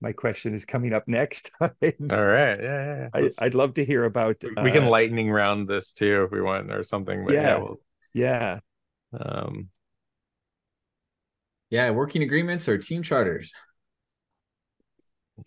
my 0.00 0.12
question 0.12 0.54
is 0.54 0.64
coming 0.64 0.92
up 0.92 1.08
next. 1.08 1.50
All 1.60 1.70
right, 1.80 2.60
yeah, 2.60 2.60
yeah. 2.62 3.08
I, 3.14 3.30
I'd 3.40 3.54
love 3.54 3.74
to 3.74 3.84
hear 3.84 4.04
about. 4.04 4.42
we 4.62 4.70
can 4.70 4.84
uh, 4.84 4.90
lightning 4.90 5.30
round 5.30 5.68
this 5.68 5.94
too 5.94 6.24
if 6.24 6.30
we 6.30 6.42
want 6.42 6.72
or 6.72 6.82
something. 6.82 7.24
But 7.24 7.34
yeah, 7.34 7.42
yeah, 7.42 7.58
we'll, 7.58 7.80
yeah. 8.16 8.60
Um, 9.12 9.68
yeah, 11.68 11.90
working 11.90 12.22
agreements 12.22 12.66
or 12.66 12.78
team 12.78 13.02
charters. 13.02 13.52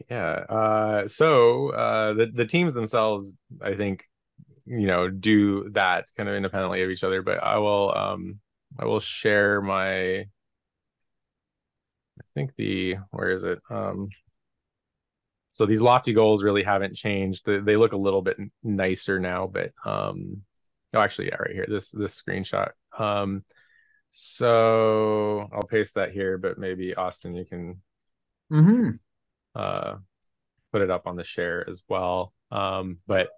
Yeah. 0.09 0.45
Uh, 0.47 1.07
so 1.07 1.69
uh, 1.69 2.13
the 2.13 2.27
the 2.27 2.45
teams 2.45 2.75
themselves, 2.75 3.33
I 3.59 3.73
think, 3.73 4.03
you 4.65 4.85
know, 4.85 5.09
do 5.09 5.69
that 5.71 6.05
kind 6.15 6.29
of 6.29 6.35
independently 6.35 6.83
of 6.83 6.91
each 6.91 7.03
other. 7.03 7.23
But 7.23 7.41
I 7.41 7.57
will 7.57 7.91
um, 7.97 8.39
I 8.77 8.85
will 8.85 8.99
share 8.99 9.61
my. 9.61 10.19
I 10.19 10.25
think 12.35 12.51
the 12.55 12.97
where 13.09 13.31
is 13.31 13.43
it? 13.43 13.59
Um, 13.71 14.09
so 15.49 15.65
these 15.65 15.81
lofty 15.81 16.13
goals 16.13 16.43
really 16.43 16.61
haven't 16.61 16.95
changed. 16.95 17.45
They, 17.45 17.57
they 17.57 17.77
look 17.77 17.93
a 17.93 17.97
little 17.97 18.21
bit 18.21 18.37
nicer 18.61 19.19
now, 19.19 19.47
but 19.47 19.71
um, 19.83 20.43
oh, 20.93 20.99
actually, 20.99 21.27
yeah, 21.27 21.35
right 21.35 21.53
here, 21.53 21.65
this 21.67 21.91
this 21.91 22.21
screenshot. 22.21 22.71
Um, 22.97 23.43
so 24.11 25.47
I'll 25.53 25.63
paste 25.63 25.95
that 25.95 26.11
here, 26.11 26.37
but 26.37 26.57
maybe 26.57 26.95
Austin, 26.95 27.35
you 27.35 27.45
can 27.45 27.81
mm-hmm. 28.51 28.89
uh, 29.55 29.95
put 30.71 30.81
it 30.81 30.89
up 30.89 31.07
on 31.07 31.15
the 31.15 31.23
share 31.23 31.67
as 31.69 31.83
well. 31.87 32.33
Um, 32.51 32.97
but 33.05 33.29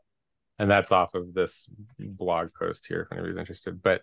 and 0.59 0.69
that's 0.69 0.91
off 0.91 1.15
of 1.15 1.33
this 1.33 1.67
blog 1.99 2.49
post 2.57 2.87
here 2.87 3.01
if 3.01 3.11
anybody's 3.11 3.37
interested. 3.37 3.81
But 3.81 4.01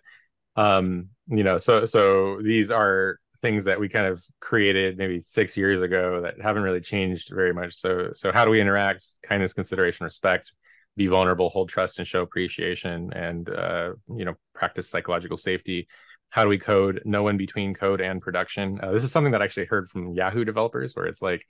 um, 0.55 1.09
you 1.27 1.43
know, 1.43 1.57
so 1.57 1.85
so 1.85 2.41
these 2.41 2.69
are 2.71 3.19
things 3.41 3.65
that 3.65 3.79
we 3.79 3.89
kind 3.89 4.05
of 4.05 4.23
created 4.39 4.97
maybe 4.97 5.21
six 5.21 5.55
years 5.55 5.81
ago 5.81 6.21
that 6.21 6.41
haven't 6.41 6.63
really 6.63 6.81
changed 6.81 7.29
very 7.29 7.53
much. 7.53 7.75
So, 7.75 8.11
so 8.13 8.31
how 8.31 8.45
do 8.45 8.51
we 8.51 8.61
interact? 8.61 9.05
Kindness, 9.23 9.53
consideration, 9.53 10.03
respect, 10.03 10.51
be 10.95 11.07
vulnerable, 11.07 11.49
hold 11.49 11.69
trust, 11.69 11.99
and 11.99 12.07
show 12.07 12.21
appreciation, 12.21 13.11
and 13.13 13.49
uh, 13.49 13.93
you 14.15 14.25
know, 14.25 14.35
practice 14.53 14.89
psychological 14.89 15.37
safety. 15.37 15.87
How 16.29 16.43
do 16.43 16.49
we 16.49 16.59
code? 16.59 17.01
No 17.05 17.27
in 17.27 17.37
between 17.37 17.73
code 17.73 18.01
and 18.01 18.21
production. 18.21 18.79
Uh, 18.81 18.91
this 18.91 19.03
is 19.03 19.11
something 19.11 19.31
that 19.31 19.41
I 19.41 19.45
actually 19.45 19.65
heard 19.65 19.89
from 19.89 20.13
Yahoo 20.13 20.45
developers, 20.45 20.95
where 20.95 21.05
it's 21.05 21.21
like, 21.21 21.45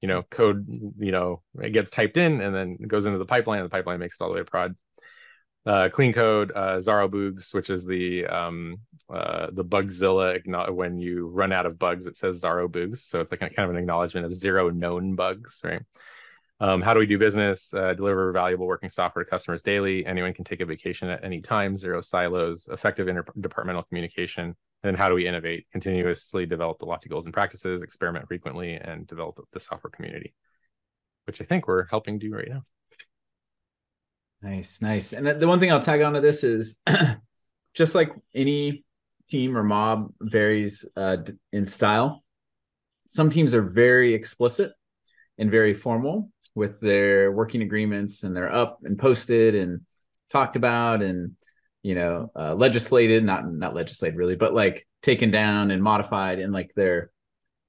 you 0.00 0.08
know, 0.08 0.22
code, 0.22 0.66
you 0.98 1.12
know, 1.12 1.42
it 1.60 1.70
gets 1.70 1.90
typed 1.90 2.16
in 2.16 2.40
and 2.40 2.54
then 2.54 2.78
it 2.80 2.88
goes 2.88 3.06
into 3.06 3.18
the 3.18 3.26
pipeline, 3.26 3.60
and 3.60 3.66
the 3.66 3.70
pipeline 3.70 4.00
makes 4.00 4.16
it 4.16 4.24
all 4.24 4.30
the 4.30 4.34
way 4.34 4.40
to 4.40 4.44
prod 4.44 4.74
uh, 5.66 5.88
clean 5.90 6.12
code 6.12 6.52
uh, 6.54 6.76
Zarro 6.78 7.08
Boogs, 7.08 7.52
which 7.52 7.70
is 7.70 7.86
the 7.86 8.26
um, 8.26 8.78
uh, 9.12 9.48
the 9.52 9.64
Bugzilla. 9.64 10.40
When 10.72 10.98
you 10.98 11.28
run 11.28 11.52
out 11.52 11.66
of 11.66 11.78
bugs, 11.78 12.06
it 12.06 12.16
says 12.16 12.42
Zarro 12.42 12.68
Boogs, 12.68 12.98
so 12.98 13.20
it's 13.20 13.30
like 13.30 13.42
a, 13.42 13.50
kind 13.50 13.68
of 13.68 13.70
an 13.70 13.80
acknowledgement 13.80 14.26
of 14.26 14.32
zero 14.32 14.70
known 14.70 15.14
bugs, 15.16 15.60
right? 15.62 15.82
Um, 16.62 16.82
how 16.82 16.92
do 16.92 17.00
we 17.00 17.06
do 17.06 17.18
business? 17.18 17.72
Uh, 17.72 17.94
deliver 17.94 18.30
valuable 18.32 18.66
working 18.66 18.90
software 18.90 19.24
to 19.24 19.30
customers 19.30 19.62
daily. 19.62 20.04
Anyone 20.04 20.34
can 20.34 20.44
take 20.44 20.60
a 20.60 20.66
vacation 20.66 21.08
at 21.08 21.24
any 21.24 21.40
time. 21.40 21.74
Zero 21.74 22.02
silos. 22.02 22.68
Effective 22.70 23.06
interdepartmental 23.06 23.88
communication. 23.88 24.44
And 24.44 24.54
then 24.82 24.94
how 24.94 25.08
do 25.08 25.14
we 25.14 25.26
innovate? 25.26 25.66
Continuously 25.72 26.44
develop 26.44 26.78
the 26.78 26.84
lofty 26.84 27.08
goals 27.08 27.24
and 27.24 27.32
practices. 27.32 27.82
Experiment 27.82 28.28
frequently 28.28 28.74
and 28.74 29.06
develop 29.06 29.40
the 29.52 29.60
software 29.60 29.90
community, 29.90 30.34
which 31.26 31.40
I 31.40 31.44
think 31.44 31.66
we're 31.66 31.86
helping 31.86 32.18
do 32.18 32.34
right 32.34 32.48
now. 32.48 32.62
Nice, 34.42 34.82
nice. 34.82 35.14
And 35.14 35.26
the 35.26 35.48
one 35.48 35.60
thing 35.60 35.72
I'll 35.72 35.80
tag 35.80 36.02
onto 36.02 36.20
this 36.20 36.44
is 36.44 36.78
just 37.74 37.94
like 37.94 38.10
any 38.34 38.84
team 39.28 39.56
or 39.56 39.62
mob 39.62 40.12
varies 40.20 40.86
uh, 40.94 41.18
in 41.52 41.64
style. 41.64 42.22
Some 43.08 43.30
teams 43.30 43.54
are 43.54 43.62
very 43.62 44.12
explicit 44.12 44.72
and 45.38 45.50
very 45.50 45.72
formal 45.72 46.30
with 46.54 46.80
their 46.80 47.30
working 47.32 47.62
agreements, 47.62 48.24
and 48.24 48.36
they're 48.36 48.52
up 48.52 48.80
and 48.84 48.98
posted 48.98 49.54
and 49.54 49.80
talked 50.30 50.56
about 50.56 51.02
and 51.02 51.32
you 51.82 51.94
know 51.94 52.30
uh, 52.36 52.54
legislated, 52.54 53.24
not 53.24 53.50
not 53.50 53.74
legislated 53.74 54.16
really, 54.16 54.36
but 54.36 54.54
like 54.54 54.86
taken 55.02 55.30
down 55.30 55.70
and 55.70 55.82
modified, 55.82 56.38
and 56.38 56.52
like 56.52 56.72
they're 56.74 57.10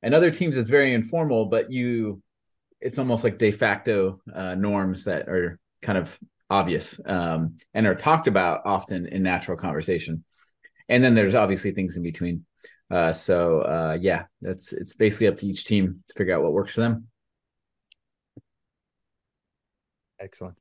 and 0.03 0.13
other 0.13 0.31
teams 0.31 0.57
it's 0.57 0.69
very 0.69 0.93
informal, 0.93 1.45
but 1.45 1.71
you 1.71 2.21
it's 2.79 2.97
almost 2.97 3.23
like 3.23 3.37
de 3.37 3.51
facto 3.51 4.19
uh, 4.33 4.55
norms 4.55 5.05
that 5.05 5.29
are 5.29 5.59
kind 5.81 5.97
of 5.97 6.17
obvious 6.49 6.99
um, 7.05 7.57
and 7.73 7.87
are 7.87 7.95
talked 7.95 8.27
about 8.27 8.61
often 8.65 9.05
in 9.05 9.23
natural 9.23 9.57
conversation. 9.57 10.23
And 10.89 11.03
then 11.03 11.15
there's 11.15 11.35
obviously 11.35 11.71
things 11.71 11.95
in 11.95 12.03
between. 12.03 12.45
Uh, 12.89 13.13
so 13.13 13.61
uh, 13.61 13.97
yeah, 14.01 14.23
that's 14.41 14.73
it's 14.73 14.93
basically 14.93 15.27
up 15.27 15.37
to 15.37 15.47
each 15.47 15.63
team 15.63 16.03
to 16.09 16.15
figure 16.15 16.35
out 16.35 16.43
what 16.43 16.51
works 16.51 16.73
for 16.73 16.81
them. 16.81 17.07
Excellent. 20.21 20.55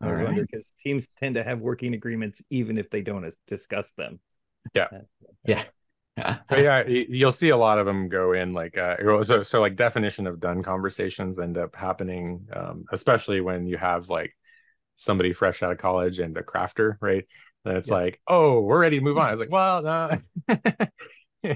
I 0.00 0.12
was 0.12 0.20
wondering 0.20 0.46
because 0.50 0.72
teams 0.78 1.10
tend 1.10 1.34
to 1.34 1.42
have 1.42 1.58
working 1.58 1.94
agreements 1.94 2.40
even 2.50 2.78
if 2.78 2.88
they 2.90 3.02
don't 3.02 3.34
discuss 3.46 3.92
them. 3.92 4.20
Yeah. 4.74 4.86
Yeah. 5.44 5.64
but 6.48 6.58
yeah, 6.58 6.84
you'll 6.86 7.32
see 7.32 7.48
a 7.48 7.56
lot 7.56 7.78
of 7.78 7.86
them 7.86 8.08
go 8.08 8.32
in 8.32 8.52
like 8.52 8.76
uh, 8.76 8.96
so 9.22 9.42
so 9.42 9.60
like 9.60 9.76
definition 9.76 10.26
of 10.26 10.40
done 10.40 10.62
conversations 10.62 11.38
end 11.38 11.56
up 11.56 11.76
happening, 11.76 12.48
um, 12.52 12.84
especially 12.92 13.40
when 13.40 13.66
you 13.66 13.76
have 13.76 14.08
like 14.08 14.34
somebody 14.96 15.32
fresh 15.32 15.62
out 15.62 15.72
of 15.72 15.78
college 15.78 16.18
and 16.18 16.36
a 16.36 16.42
crafter, 16.42 16.96
right? 17.00 17.24
Then 17.64 17.76
it's 17.76 17.88
yeah. 17.88 17.94
like, 17.94 18.20
oh, 18.26 18.60
we're 18.60 18.80
ready 18.80 18.98
to 18.98 19.04
move 19.04 19.16
on. 19.18 19.28
I 19.28 19.30
was 19.30 19.40
like, 19.40 19.50
well, 19.50 19.82
no. 19.82 20.18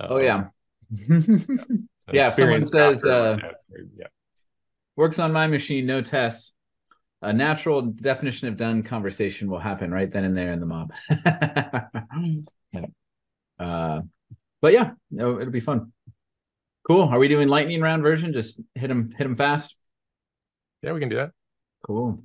oh 0.00 0.18
yeah, 0.18 0.48
yeah. 2.12 2.28
If 2.28 2.34
someone 2.34 2.64
says, 2.64 3.04
uh, 3.04 3.38
yeah, 3.96 4.06
works 4.96 5.18
on 5.18 5.32
my 5.32 5.46
machine, 5.46 5.86
no 5.86 6.02
tests. 6.02 6.54
A 7.22 7.32
natural 7.32 7.82
definition 7.82 8.48
of 8.48 8.56
done 8.56 8.82
conversation 8.82 9.48
will 9.48 9.60
happen 9.60 9.92
right 9.92 10.10
then 10.10 10.24
and 10.24 10.36
there 10.36 10.52
in 10.52 10.58
the 10.58 10.66
mob. 10.66 10.92
yeah. 12.72 12.86
Uh, 13.60 14.00
but 14.60 14.72
yeah, 14.72 14.90
it'll, 15.16 15.38
it'll 15.40 15.52
be 15.52 15.60
fun. 15.60 15.92
Cool. 16.84 17.02
Are 17.02 17.18
we 17.20 17.28
doing 17.28 17.46
lightning 17.48 17.80
round 17.80 18.02
version? 18.02 18.32
Just 18.32 18.60
hit 18.74 18.88
them, 18.88 19.10
hit 19.16 19.22
them 19.22 19.36
fast. 19.36 19.76
Yeah, 20.82 20.92
we 20.92 21.00
can 21.00 21.08
do 21.08 21.16
that. 21.16 21.30
Cool. 21.86 22.24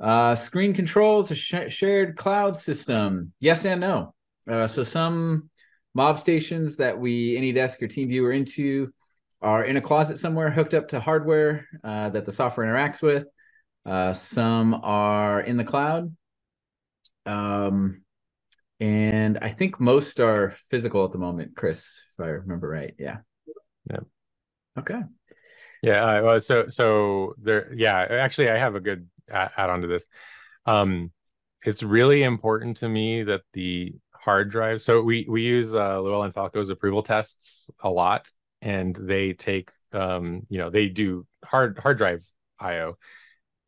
Uh, 0.00 0.34
screen 0.34 0.72
controls 0.72 1.30
a 1.30 1.34
sh- 1.34 1.68
shared 1.68 2.16
cloud 2.16 2.58
system. 2.58 3.32
Yes 3.40 3.66
and 3.66 3.80
no. 3.80 4.14
Uh, 4.50 4.66
so 4.66 4.84
some 4.84 5.50
mob 5.94 6.18
stations 6.18 6.76
that 6.76 6.98
we 6.98 7.36
AnyDesk 7.36 7.82
or 7.82 7.88
team 7.88 8.08
TeamViewer 8.08 8.34
into 8.34 8.92
are 9.40 9.64
in 9.64 9.76
a 9.76 9.80
closet 9.80 10.18
somewhere 10.18 10.50
hooked 10.50 10.74
up 10.74 10.88
to 10.88 11.00
hardware 11.00 11.66
uh, 11.84 12.08
that 12.10 12.24
the 12.24 12.32
software 12.32 12.66
interacts 12.66 13.02
with. 13.02 13.26
Uh, 13.86 14.12
some 14.12 14.74
are 14.74 15.40
in 15.40 15.56
the 15.56 15.64
cloud. 15.64 16.14
Um, 17.24 18.02
and 18.80 19.38
I 19.40 19.50
think 19.50 19.80
most 19.80 20.20
are 20.20 20.50
physical 20.50 21.04
at 21.04 21.10
the 21.10 21.18
moment, 21.18 21.56
Chris, 21.56 22.04
if 22.12 22.24
I 22.24 22.28
remember 22.28 22.68
right. 22.68 22.94
Yeah. 22.98 23.18
Yeah. 23.90 24.00
Okay. 24.78 25.00
Yeah. 25.82 26.04
Uh, 26.04 26.22
well, 26.22 26.40
so 26.40 26.68
so 26.68 27.34
there. 27.38 27.72
Yeah. 27.74 27.96
Actually, 27.98 28.50
I 28.50 28.58
have 28.58 28.74
a 28.74 28.80
good 28.80 29.08
add 29.30 29.70
on 29.70 29.82
to 29.82 29.88
this. 29.88 30.06
Um, 30.66 31.12
it's 31.64 31.82
really 31.82 32.22
important 32.22 32.78
to 32.78 32.88
me 32.88 33.24
that 33.24 33.42
the 33.52 33.94
hard 34.12 34.50
drive. 34.50 34.80
So 34.80 35.02
we 35.02 35.26
we 35.28 35.42
use 35.42 35.74
uh, 35.74 36.00
Llewellyn 36.00 36.32
Falco's 36.32 36.70
approval 36.70 37.02
tests 37.02 37.70
a 37.80 37.90
lot, 37.90 38.30
and 38.62 38.94
they 38.94 39.32
take 39.32 39.70
um, 39.92 40.46
you 40.48 40.58
know 40.58 40.70
they 40.70 40.88
do 40.88 41.26
hard 41.44 41.78
hard 41.78 41.98
drive 41.98 42.24
I/O, 42.58 42.96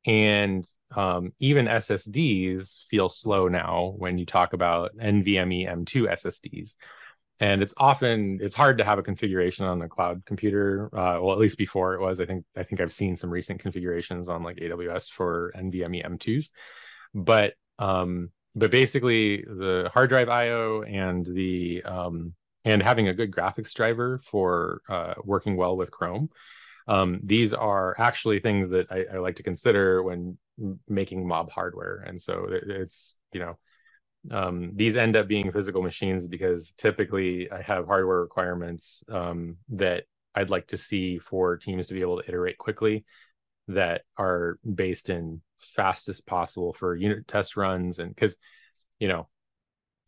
and 0.06 0.64
um, 0.96 1.32
even 1.38 1.68
SSDs 1.68 2.86
feel 2.88 3.08
slow 3.08 3.48
now 3.48 3.94
when 3.96 4.18
you 4.18 4.26
talk 4.26 4.52
about 4.52 4.96
NVMe 4.96 5.68
M2 5.68 6.08
SSDs. 6.08 6.74
And 7.42 7.62
it's 7.62 7.72
often 7.78 8.38
it's 8.42 8.54
hard 8.54 8.78
to 8.78 8.84
have 8.84 8.98
a 8.98 9.02
configuration 9.02 9.64
on 9.64 9.80
a 9.80 9.88
cloud 9.88 10.22
computer. 10.26 10.90
Uh, 10.92 11.20
well, 11.22 11.32
at 11.32 11.38
least 11.38 11.56
before 11.56 11.94
it 11.94 12.00
was. 12.00 12.20
I 12.20 12.26
think 12.26 12.44
I 12.56 12.62
think 12.64 12.80
I've 12.80 12.92
seen 12.92 13.16
some 13.16 13.30
recent 13.30 13.60
configurations 13.60 14.28
on 14.28 14.42
like 14.42 14.58
AWS 14.58 15.10
for 15.10 15.52
NVMe 15.56 16.04
M2s, 16.04 16.50
but 17.14 17.54
um, 17.78 18.30
but 18.54 18.70
basically 18.70 19.38
the 19.42 19.90
hard 19.92 20.10
drive 20.10 20.28
I/O 20.28 20.82
and 20.82 21.24
the 21.24 21.82
um, 21.84 22.34
and 22.64 22.82
having 22.82 23.08
a 23.08 23.14
good 23.14 23.30
graphics 23.30 23.72
driver 23.72 24.20
for 24.24 24.82
uh, 24.88 25.14
working 25.24 25.56
well 25.56 25.76
with 25.76 25.90
Chrome. 25.90 26.30
Um, 26.88 27.20
these 27.22 27.54
are 27.54 27.94
actually 27.98 28.40
things 28.40 28.70
that 28.70 28.90
I, 28.90 29.04
I, 29.14 29.18
like 29.18 29.36
to 29.36 29.42
consider 29.42 30.02
when 30.02 30.38
making 30.88 31.26
mob 31.26 31.50
hardware. 31.50 32.02
And 32.06 32.20
so 32.20 32.48
it's 32.50 33.18
you 33.32 33.40
know 33.40 33.58
um, 34.30 34.72
these 34.74 34.96
end 34.96 35.16
up 35.16 35.28
being 35.28 35.52
physical 35.52 35.82
machines 35.82 36.28
because 36.28 36.72
typically 36.72 37.50
i 37.50 37.62
have 37.62 37.86
hardware 37.86 38.20
requirements 38.20 39.02
um, 39.08 39.56
that 39.70 40.04
i'd 40.34 40.50
like 40.50 40.66
to 40.66 40.76
see 40.76 41.16
for 41.16 41.56
teams 41.56 41.86
to 41.86 41.94
be 41.94 42.02
able 42.02 42.20
to 42.20 42.28
iterate 42.28 42.58
quickly 42.58 43.02
that 43.68 44.02
are 44.18 44.58
based 44.74 45.08
in 45.08 45.40
fastest 45.60 46.26
possible 46.26 46.72
for 46.72 46.94
unit 46.94 47.26
test 47.26 47.56
runs. 47.56 47.98
And 47.98 48.14
because 48.14 48.36
you 48.98 49.08
know 49.08 49.28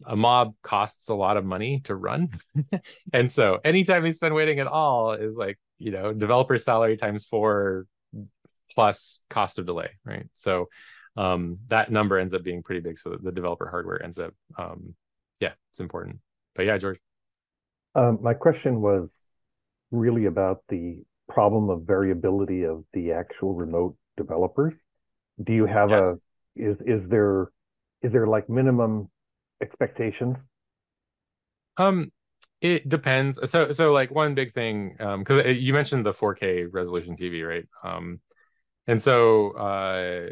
a 0.07 0.17
mob 0.17 0.55
costs 0.63 1.09
a 1.09 1.15
lot 1.15 1.37
of 1.37 1.45
money 1.45 1.81
to 1.85 1.95
run. 1.95 2.31
And 3.13 3.31
so 3.31 3.59
anytime 3.65 4.07
you 4.07 4.13
spend 4.13 4.35
waiting 4.35 4.59
at 4.59 4.67
all 4.67 5.13
is 5.13 5.37
like 5.37 5.59
you 5.79 5.91
know 5.91 6.13
developer 6.13 6.57
salary 6.57 6.97
times 6.97 7.25
four 7.25 7.87
plus 8.75 9.23
cost 9.29 9.59
of 9.59 9.67
delay 9.67 9.91
right? 10.05 10.27
So 10.33 10.69
um, 11.17 11.59
that 11.69 11.93
number 11.93 12.19
ends 12.19 12.33
up 12.33 12.43
being 12.43 12.63
pretty 12.63 12.81
big. 12.81 12.99
So 12.99 13.19
the 13.23 13.33
developer 13.33 13.69
hardware 13.69 14.03
ends 14.03 14.19
up 14.19 14.33
um, 14.59 14.95
yeah 15.41 15.53
it's 15.71 15.81
important. 15.81 16.19
But 16.55 16.67
yeah 16.67 16.79
george. 16.79 16.99
Um, 17.95 18.19
my 18.23 18.35
question 18.35 18.81
was 18.81 19.11
really 19.91 20.25
about 20.25 20.63
the 20.69 21.03
problem 21.29 21.71
of 21.71 21.83
variability 21.83 22.65
of 22.65 22.85
the 22.93 23.13
actual 23.13 23.55
remote 23.55 23.97
developers. 24.17 24.75
Do 25.43 25.53
you 25.53 25.67
have 25.67 25.91
yes. 25.91 26.05
a 26.05 26.17
is 26.57 26.81
is 26.83 27.09
there 27.09 27.49
is 28.03 28.13
there 28.13 28.27
like 28.27 28.49
minimum 28.49 29.11
expectations 29.63 30.47
um 31.79 32.11
it 32.61 32.89
depends 32.89 33.39
so 33.51 33.71
so 33.73 33.93
like 33.93 34.11
one 34.11 34.35
big 34.35 34.53
thing 34.53 34.97
um 35.01 35.21
because 35.21 35.57
you 35.57 35.73
mentioned 35.73 36.05
the 36.05 36.13
4k 36.13 36.67
resolution 36.71 37.17
tv 37.17 37.47
right 37.47 37.67
um 37.83 38.21
and 38.87 39.01
so 39.01 39.53
uh, 39.53 40.27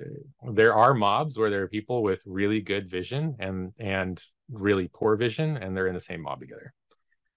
there 0.53 0.75
are 0.75 0.93
mobs 0.93 1.39
where 1.39 1.51
there 1.51 1.63
are 1.63 1.69
people 1.69 2.03
with 2.03 2.21
really 2.27 2.61
good 2.61 2.91
vision 2.91 3.37
and 3.39 3.73
and 3.79 4.21
really 4.51 4.89
poor 4.93 5.17
vision, 5.17 5.57
and 5.57 5.77
they're 5.77 5.87
in 5.87 5.95
the 5.95 6.01
same 6.01 6.23
mob 6.23 6.41
together. 6.41 6.73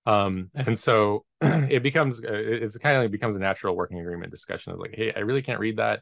Um, 0.06 0.50
and 0.56 0.78
so 0.78 1.24
it 1.42 1.84
becomes 1.84 2.20
uh, 2.20 2.32
it's 2.32 2.78
kind 2.78 2.98
of 2.98 3.04
like 3.04 3.12
becomes 3.12 3.36
a 3.36 3.40
natural 3.40 3.76
working 3.76 4.00
agreement 4.00 4.32
discussion 4.32 4.74
of 4.74 4.80
like, 4.80 4.96
hey, 4.96 5.14
I 5.16 5.20
really 5.20 5.44
can't 5.44 5.60
read 5.60 5.78
that. 5.78 6.02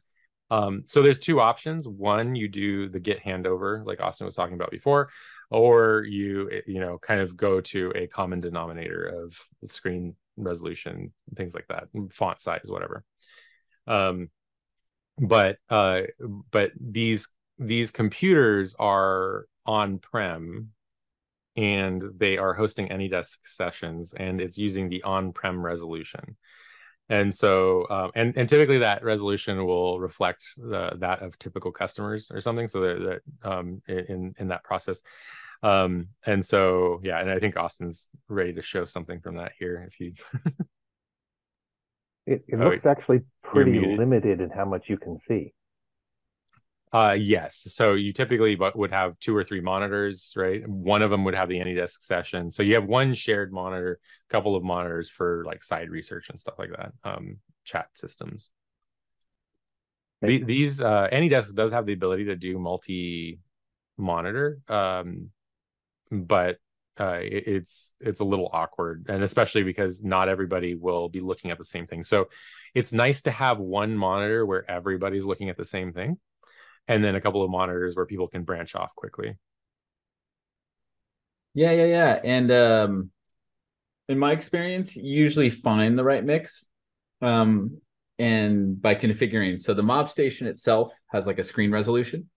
Um, 0.49 0.83
so 0.87 1.01
there's 1.01 1.19
two 1.19 1.41
options. 1.41 1.87
One, 1.87 2.35
you 2.35 2.47
do 2.47 2.89
the 2.89 2.99
Git 2.99 3.21
handover, 3.21 3.85
like 3.85 3.99
Austin 3.99 4.25
was 4.25 4.35
talking 4.35 4.55
about 4.55 4.71
before, 4.71 5.09
or 5.51 6.03
you 6.03 6.49
you 6.65 6.79
know 6.79 6.97
kind 6.97 7.21
of 7.21 7.37
go 7.37 7.61
to 7.61 7.91
a 7.95 8.07
common 8.07 8.41
denominator 8.41 9.05
of 9.05 9.37
screen 9.69 10.15
resolution, 10.37 11.11
things 11.35 11.53
like 11.53 11.67
that, 11.67 11.87
font 12.11 12.39
size, 12.39 12.65
whatever. 12.65 13.03
Um, 13.85 14.29
but 15.19 15.57
uh, 15.69 16.03
but 16.51 16.71
these 16.79 17.29
these 17.59 17.91
computers 17.91 18.75
are 18.79 19.45
on 19.65 19.99
prem 19.99 20.71
and 21.55 22.01
they 22.17 22.37
are 22.37 22.53
hosting 22.53 22.87
AnyDesk 22.87 23.37
sessions 23.45 24.13
and 24.13 24.39
it's 24.39 24.57
using 24.57 24.89
the 24.89 25.03
on-prem 25.03 25.63
resolution. 25.63 26.37
And 27.09 27.35
so 27.35 27.87
um, 27.89 28.11
and 28.15 28.37
and 28.37 28.47
typically 28.47 28.79
that 28.79 29.03
resolution 29.03 29.65
will 29.65 29.99
reflect 29.99 30.45
the, 30.57 30.93
that 30.99 31.21
of 31.21 31.37
typical 31.37 31.71
customers 31.71 32.31
or 32.31 32.39
something. 32.39 32.69
So 32.69 32.81
that, 32.81 33.21
that 33.43 33.49
um, 33.51 33.81
in 33.87 34.33
in 34.39 34.47
that 34.47 34.63
process 34.63 35.01
um, 35.63 36.07
and 36.25 36.43
so 36.43 36.99
yeah 37.03 37.19
and 37.19 37.29
i 37.29 37.39
think 37.39 37.57
austin's 37.57 38.07
ready 38.27 38.53
to 38.53 38.61
show 38.61 38.85
something 38.85 39.19
from 39.19 39.35
that 39.35 39.51
here 39.59 39.87
if 39.87 39.99
you 39.99 40.13
It, 42.25 42.43
it 42.47 42.55
oh, 42.55 42.69
looks 42.69 42.85
actually 42.85 43.21
pretty 43.43 43.79
limited 43.79 44.41
in 44.41 44.49
how 44.49 44.65
much 44.65 44.89
you 44.89 44.97
can 44.97 45.17
see. 45.19 45.53
Uh, 46.93 47.15
yes. 47.17 47.67
So 47.73 47.93
you 47.93 48.11
typically 48.11 48.57
would 48.75 48.91
have 48.91 49.17
two 49.19 49.35
or 49.35 49.43
three 49.43 49.61
monitors, 49.61 50.33
right? 50.35 50.67
One 50.67 51.01
of 51.01 51.09
them 51.09 51.23
would 51.23 51.33
have 51.33 51.47
the 51.47 51.59
AnyDesk 51.59 52.03
session. 52.03 52.51
So 52.51 52.63
you 52.63 52.75
have 52.75 52.85
one 52.85 53.13
shared 53.13 53.53
monitor, 53.53 53.99
a 54.29 54.31
couple 54.31 54.55
of 54.55 54.63
monitors 54.63 55.09
for 55.09 55.43
like 55.45 55.63
side 55.63 55.89
research 55.89 56.29
and 56.29 56.39
stuff 56.39 56.59
like 56.59 56.71
that, 56.71 56.91
um, 57.03 57.37
chat 57.63 57.87
systems. 57.95 58.51
The, 60.21 60.43
these 60.43 60.81
uh, 60.81 61.07
AnyDesk 61.11 61.55
does 61.55 61.71
have 61.71 61.85
the 61.85 61.93
ability 61.93 62.25
to 62.25 62.35
do 62.35 62.59
multi 62.59 63.39
monitor, 63.97 64.59
um, 64.67 65.31
but 66.11 66.57
uh, 66.99 67.19
it, 67.21 67.47
it's 67.47 67.93
it's 67.99 68.19
a 68.19 68.25
little 68.25 68.49
awkward, 68.51 69.05
and 69.09 69.23
especially 69.23 69.63
because 69.63 70.03
not 70.03 70.29
everybody 70.29 70.75
will 70.75 71.09
be 71.09 71.21
looking 71.21 71.49
at 71.51 71.57
the 71.57 71.65
same 71.65 71.87
thing. 71.87 72.03
So 72.03 72.27
it's 72.75 72.93
nice 72.93 73.21
to 73.23 73.31
have 73.31 73.59
one 73.59 73.97
monitor 73.97 74.45
where 74.45 74.69
everybody's 74.69 75.25
looking 75.25 75.49
at 75.49 75.57
the 75.57 75.65
same 75.65 75.93
thing, 75.93 76.17
and 76.87 77.03
then 77.03 77.15
a 77.15 77.21
couple 77.21 77.43
of 77.43 77.49
monitors 77.49 77.95
where 77.95 78.05
people 78.05 78.27
can 78.27 78.43
branch 78.43 78.75
off 78.75 78.93
quickly. 78.95 79.37
Yeah, 81.53 81.71
yeah, 81.71 81.85
yeah. 81.85 82.19
And 82.23 82.51
um, 82.51 83.11
in 84.07 84.19
my 84.19 84.31
experience, 84.31 84.95
usually 84.95 85.49
find 85.49 85.97
the 85.97 86.03
right 86.03 86.23
mix. 86.23 86.65
Um, 87.21 87.81
and 88.19 88.79
by 88.79 88.95
configuring, 88.95 89.59
so 89.59 89.73
the 89.73 89.83
mob 89.83 90.07
station 90.07 90.47
itself 90.47 90.91
has 91.07 91.25
like 91.25 91.39
a 91.39 91.43
screen 91.43 91.71
resolution 91.71 92.29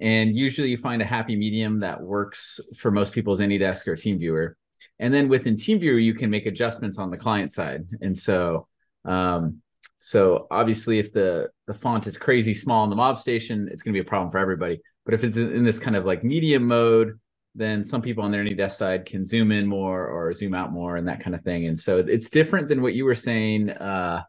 and 0.00 0.36
usually 0.36 0.68
you 0.68 0.76
find 0.76 1.00
a 1.00 1.06
happy 1.06 1.36
medium 1.36 1.80
that 1.80 2.00
works 2.00 2.60
for 2.76 2.90
most 2.90 3.12
people's 3.12 3.40
AnyDesk 3.40 3.86
or 3.86 3.96
TeamViewer. 3.96 4.54
And 4.98 5.12
then 5.12 5.28
within 5.28 5.56
TeamViewer, 5.56 6.02
you 6.02 6.14
can 6.14 6.30
make 6.30 6.46
adjustments 6.46 6.98
on 6.98 7.10
the 7.10 7.16
client 7.16 7.52
side. 7.52 7.86
And 8.00 8.16
so, 8.16 8.68
um, 9.04 9.62
so 9.98 10.46
obviously, 10.50 10.98
if 10.98 11.12
the 11.12 11.48
the 11.66 11.74
font 11.74 12.06
is 12.06 12.18
crazy 12.18 12.54
small 12.54 12.84
in 12.84 12.90
the 12.90 12.96
mob 12.96 13.16
station, 13.16 13.68
it's 13.72 13.82
going 13.82 13.92
to 13.92 13.96
be 14.00 14.06
a 14.06 14.08
problem 14.08 14.30
for 14.30 14.38
everybody. 14.38 14.80
But 15.04 15.14
if 15.14 15.24
it's 15.24 15.36
in 15.36 15.64
this 15.64 15.78
kind 15.78 15.96
of 15.96 16.04
like 16.04 16.22
medium 16.22 16.66
mode, 16.66 17.18
then 17.54 17.84
some 17.84 18.02
people 18.02 18.22
on 18.22 18.30
their 18.30 18.44
AnyDesk 18.44 18.72
side 18.72 19.06
can 19.06 19.24
zoom 19.24 19.50
in 19.50 19.66
more 19.66 20.06
or 20.06 20.32
zoom 20.32 20.54
out 20.54 20.72
more 20.72 20.96
and 20.96 21.08
that 21.08 21.20
kind 21.20 21.34
of 21.34 21.42
thing. 21.42 21.66
And 21.66 21.78
so 21.78 21.98
it's 21.98 22.28
different 22.28 22.68
than 22.68 22.82
what 22.82 22.94
you 22.94 23.04
were 23.04 23.14
saying, 23.14 23.70
uh, 23.70 24.22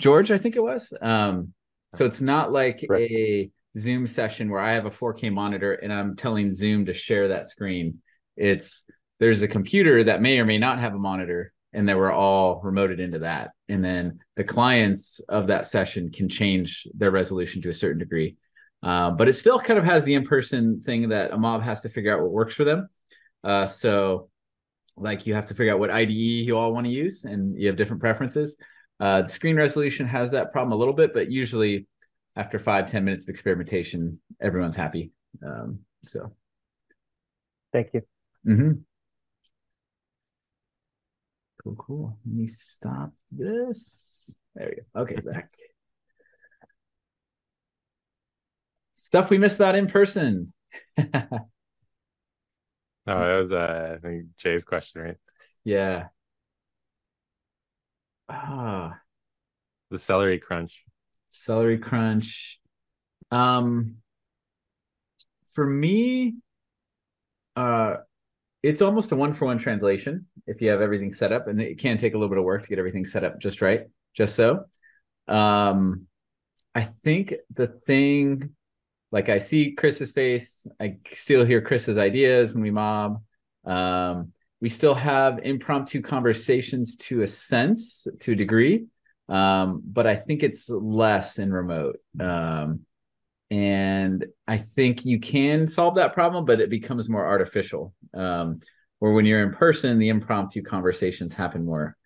George. 0.00 0.32
I 0.32 0.38
think 0.38 0.56
it 0.56 0.62
was. 0.62 0.92
Um, 1.00 1.54
so 1.92 2.04
it's 2.04 2.20
not 2.20 2.52
like 2.52 2.84
right. 2.88 3.10
a 3.10 3.50
Zoom 3.76 4.06
session 4.06 4.50
where 4.50 4.60
I 4.60 4.72
have 4.72 4.86
a 4.86 4.90
4K 4.90 5.32
monitor 5.32 5.72
and 5.72 5.92
I'm 5.92 6.16
telling 6.16 6.52
Zoom 6.52 6.86
to 6.86 6.94
share 6.94 7.28
that 7.28 7.46
screen. 7.46 8.00
It's 8.36 8.84
there's 9.20 9.42
a 9.42 9.48
computer 9.48 10.04
that 10.04 10.20
may 10.22 10.38
or 10.38 10.44
may 10.44 10.58
not 10.58 10.78
have 10.78 10.94
a 10.94 10.98
monitor 10.98 11.52
and 11.72 11.88
then 11.88 11.96
we're 11.96 12.12
all 12.12 12.62
remoted 12.62 13.00
into 13.00 13.20
that. 13.20 13.50
And 13.68 13.84
then 13.84 14.20
the 14.36 14.44
clients 14.44 15.20
of 15.28 15.48
that 15.48 15.66
session 15.66 16.10
can 16.10 16.28
change 16.28 16.86
their 16.94 17.10
resolution 17.10 17.62
to 17.62 17.68
a 17.68 17.74
certain 17.74 17.98
degree. 17.98 18.36
Uh, 18.82 19.10
but 19.10 19.28
it 19.28 19.32
still 19.32 19.58
kind 19.58 19.78
of 19.78 19.84
has 19.84 20.04
the 20.04 20.14
in-person 20.14 20.80
thing 20.80 21.08
that 21.08 21.32
a 21.32 21.38
mob 21.38 21.62
has 21.62 21.80
to 21.80 21.88
figure 21.88 22.14
out 22.14 22.22
what 22.22 22.30
works 22.30 22.54
for 22.54 22.64
them. 22.64 22.88
Uh, 23.42 23.66
so 23.66 24.28
like 24.96 25.26
you 25.26 25.34
have 25.34 25.46
to 25.46 25.54
figure 25.54 25.72
out 25.72 25.80
what 25.80 25.90
IDE 25.90 26.10
you 26.10 26.56
all 26.56 26.72
want 26.72 26.86
to 26.86 26.92
use 26.92 27.24
and 27.24 27.58
you 27.60 27.66
have 27.66 27.76
different 27.76 28.00
preferences. 28.00 28.56
Uh, 29.00 29.22
the 29.22 29.28
screen 29.28 29.56
resolution 29.56 30.06
has 30.06 30.30
that 30.30 30.52
problem 30.52 30.72
a 30.72 30.76
little 30.76 30.94
bit, 30.94 31.12
but 31.12 31.30
usually 31.30 31.86
after 32.36 32.58
five 32.58 32.86
ten 32.86 33.04
minutes 33.04 33.24
of 33.24 33.30
experimentation, 33.30 34.20
everyone's 34.40 34.76
happy. 34.76 35.12
Um, 35.44 35.80
so, 36.02 36.32
thank 37.72 37.94
you. 37.94 38.02
Mm-hmm. 38.46 38.72
Cool, 41.62 41.74
cool. 41.76 42.18
Let 42.26 42.34
me 42.36 42.46
stop 42.46 43.12
this. 43.32 44.38
There 44.54 44.68
we 44.68 44.76
go. 44.76 45.02
Okay, 45.02 45.20
back. 45.32 45.50
Stuff 48.96 49.30
we 49.30 49.38
miss 49.38 49.56
about 49.56 49.74
in 49.74 49.86
person. 49.86 50.52
no, 50.96 51.04
that 53.06 53.36
was 53.36 53.52
uh, 53.52 53.96
I 53.96 53.98
think 53.98 54.26
Jay's 54.38 54.64
question, 54.64 55.02
right? 55.02 55.16
Yeah. 55.64 56.08
Ah, 58.28 58.98
the 59.90 59.98
celery 59.98 60.38
crunch 60.38 60.84
celery 61.34 61.78
crunch. 61.78 62.60
Um 63.30 63.96
for 65.48 65.66
me 65.66 66.34
uh 67.56 67.94
it's 68.62 68.82
almost 68.82 69.12
a 69.12 69.16
one 69.16 69.32
for 69.32 69.44
one 69.44 69.58
translation 69.58 70.26
if 70.46 70.60
you 70.60 70.68
have 70.68 70.80
everything 70.80 71.12
set 71.12 71.32
up 71.32 71.46
and 71.46 71.60
it 71.60 71.78
can 71.78 71.96
take 71.96 72.14
a 72.14 72.18
little 72.18 72.28
bit 72.28 72.38
of 72.38 72.44
work 72.44 72.62
to 72.62 72.68
get 72.68 72.78
everything 72.78 73.04
set 73.04 73.22
up 73.22 73.38
just 73.40 73.62
right 73.62 73.82
just 74.14 74.34
so. 74.34 74.64
Um 75.28 76.06
i 76.74 76.82
think 76.82 77.34
the 77.52 77.68
thing 77.68 78.50
like 79.12 79.28
i 79.28 79.38
see 79.38 79.72
chris's 79.72 80.10
face 80.10 80.66
i 80.80 80.96
still 81.12 81.44
hear 81.44 81.60
chris's 81.60 81.98
ideas 81.98 82.54
when 82.54 82.62
we 82.62 82.70
mob. 82.70 83.22
Um 83.64 84.32
we 84.60 84.68
still 84.68 84.94
have 84.94 85.40
impromptu 85.44 86.00
conversations 86.00 86.96
to 86.96 87.22
a 87.22 87.26
sense 87.26 88.06
to 88.20 88.32
a 88.32 88.36
degree 88.36 88.86
um, 89.28 89.82
but 89.84 90.06
I 90.06 90.16
think 90.16 90.42
it's 90.42 90.68
less 90.68 91.38
in 91.38 91.52
remote. 91.52 91.96
Um, 92.20 92.80
and 93.50 94.26
I 94.46 94.58
think 94.58 95.04
you 95.04 95.20
can 95.20 95.66
solve 95.66 95.96
that 95.96 96.12
problem, 96.12 96.44
but 96.44 96.60
it 96.60 96.70
becomes 96.70 97.08
more 97.08 97.26
artificial. 97.26 97.94
Um, 98.12 98.58
where 98.98 99.12
when 99.12 99.26
you're 99.26 99.42
in 99.42 99.52
person, 99.52 99.98
the 99.98 100.08
impromptu 100.08 100.62
conversations 100.62 101.34
happen 101.34 101.64
more 101.64 101.96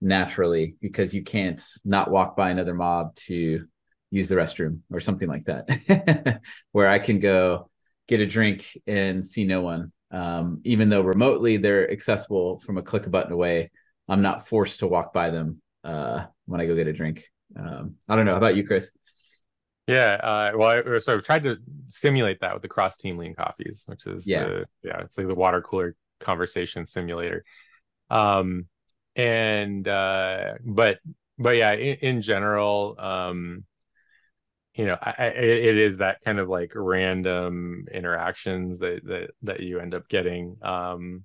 naturally 0.00 0.76
because 0.80 1.14
you 1.14 1.22
can't 1.22 1.62
not 1.84 2.10
walk 2.10 2.36
by 2.36 2.50
another 2.50 2.74
mob 2.74 3.14
to 3.14 3.66
use 4.10 4.28
the 4.28 4.34
restroom 4.34 4.80
or 4.90 5.00
something 5.00 5.28
like 5.28 5.44
that, 5.44 6.40
where 6.72 6.88
I 6.88 6.98
can 6.98 7.20
go 7.20 7.70
get 8.08 8.20
a 8.20 8.26
drink 8.26 8.76
and 8.86 9.24
see 9.24 9.44
no 9.44 9.60
one. 9.60 9.92
Um, 10.10 10.60
even 10.64 10.88
though 10.88 11.02
remotely 11.02 11.56
they're 11.56 11.90
accessible 11.90 12.58
from 12.58 12.78
a 12.78 12.82
click 12.82 13.06
a 13.06 13.10
button 13.10 13.32
away, 13.32 13.70
I'm 14.08 14.22
not 14.22 14.46
forced 14.46 14.80
to 14.80 14.88
walk 14.88 15.12
by 15.12 15.30
them 15.30 15.62
uh, 15.84 16.24
when 16.50 16.60
I 16.60 16.66
go 16.66 16.74
get 16.74 16.88
a 16.88 16.92
drink. 16.92 17.24
Um, 17.56 17.94
I 18.08 18.16
don't 18.16 18.26
know. 18.26 18.32
How 18.32 18.38
about 18.38 18.56
you, 18.56 18.66
Chris? 18.66 18.92
Yeah, 19.86 20.14
uh, 20.14 20.52
well, 20.56 20.94
I, 20.94 20.98
so 20.98 21.14
I've 21.14 21.22
tried 21.22 21.44
to 21.44 21.56
simulate 21.88 22.40
that 22.40 22.52
with 22.54 22.62
the 22.62 22.68
cross 22.68 22.96
team 22.96 23.16
lean 23.16 23.34
coffees, 23.34 23.84
which 23.86 24.06
is 24.06 24.28
Yeah. 24.28 24.44
the, 24.44 24.64
yeah, 24.82 25.00
it's 25.00 25.16
like 25.16 25.26
the 25.26 25.34
water 25.34 25.62
cooler 25.62 25.96
conversation 26.20 26.86
simulator. 26.86 27.44
Um, 28.08 28.66
and 29.16 29.86
uh, 29.86 30.54
but 30.64 30.98
but 31.38 31.56
yeah, 31.56 31.72
in, 31.72 31.96
in 31.96 32.22
general, 32.22 32.96
um, 32.98 33.64
you 34.74 34.86
know, 34.86 34.96
I, 35.00 35.14
I, 35.18 35.24
it 35.26 35.64
it 35.66 35.78
is 35.78 35.98
that 35.98 36.20
kind 36.24 36.38
of 36.38 36.48
like 36.48 36.72
random 36.74 37.86
interactions 37.92 38.78
that 38.80 39.04
that 39.04 39.30
that 39.42 39.60
you 39.60 39.80
end 39.80 39.94
up 39.94 40.08
getting. 40.08 40.56
Um, 40.62 41.24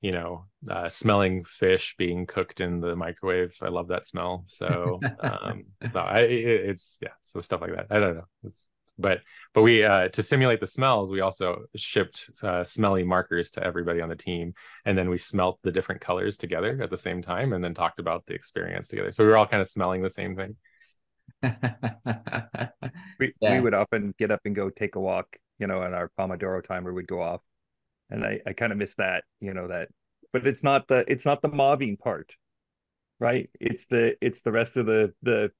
you 0.00 0.12
know, 0.12 0.44
uh, 0.70 0.88
smelling 0.88 1.44
fish 1.44 1.94
being 1.98 2.26
cooked 2.26 2.60
in 2.60 2.80
the 2.80 2.94
microwave. 2.94 3.56
I 3.60 3.68
love 3.68 3.88
that 3.88 4.06
smell. 4.06 4.44
So, 4.46 5.06
um, 5.20 5.64
no, 5.92 6.00
I, 6.00 6.20
it, 6.20 6.70
it's 6.70 6.98
yeah, 7.02 7.10
so 7.24 7.40
stuff 7.40 7.60
like 7.60 7.74
that. 7.74 7.86
I 7.90 7.98
don't 7.98 8.16
know. 8.16 8.24
It's, 8.44 8.66
but 9.00 9.20
but 9.54 9.62
we 9.62 9.84
uh, 9.84 10.08
to 10.08 10.22
simulate 10.22 10.60
the 10.60 10.66
smells, 10.66 11.10
we 11.10 11.20
also 11.20 11.62
shipped 11.76 12.30
uh, 12.42 12.64
smelly 12.64 13.04
markers 13.04 13.52
to 13.52 13.62
everybody 13.62 14.00
on 14.00 14.08
the 14.08 14.16
team, 14.16 14.54
and 14.84 14.98
then 14.98 15.08
we 15.08 15.18
smelt 15.18 15.60
the 15.62 15.70
different 15.70 16.00
colors 16.00 16.36
together 16.36 16.80
at 16.82 16.90
the 16.90 16.96
same 16.96 17.22
time, 17.22 17.52
and 17.52 17.62
then 17.62 17.74
talked 17.74 18.00
about 18.00 18.26
the 18.26 18.34
experience 18.34 18.88
together. 18.88 19.12
So 19.12 19.22
we 19.24 19.30
were 19.30 19.36
all 19.36 19.46
kind 19.46 19.60
of 19.60 19.68
smelling 19.68 20.02
the 20.02 20.10
same 20.10 20.36
thing. 20.36 20.56
We 23.18 23.34
Yeah. 23.40 23.50
we 23.50 23.60
would 23.60 23.74
often 23.74 24.14
get 24.18 24.30
up 24.30 24.40
and 24.44 24.54
go 24.54 24.70
take 24.70 24.96
a 24.96 25.00
walk, 25.00 25.36
you 25.58 25.66
know, 25.66 25.82
and 25.82 25.94
our 25.94 26.10
Pomodoro 26.18 26.62
timer 26.62 26.92
would 26.92 27.06
go 27.08 27.20
off. 27.20 27.40
And 28.10 28.24
I, 28.24 28.40
I 28.46 28.52
kind 28.52 28.72
of 28.72 28.78
miss 28.78 28.94
that, 28.96 29.24
you 29.40 29.54
know, 29.54 29.68
that 29.68 29.88
but 30.32 30.46
it's 30.46 30.62
not 30.62 30.88
the 30.88 31.04
it's 31.08 31.24
not 31.26 31.42
the 31.42 31.48
mobbing 31.48 31.96
part, 31.96 32.36
right? 33.20 33.50
It's 33.60 33.86
the 33.86 34.16
it's 34.20 34.42
the 34.42 34.52
rest 34.52 34.76
of 34.76 34.86
the 34.86 35.14
the 35.22 35.52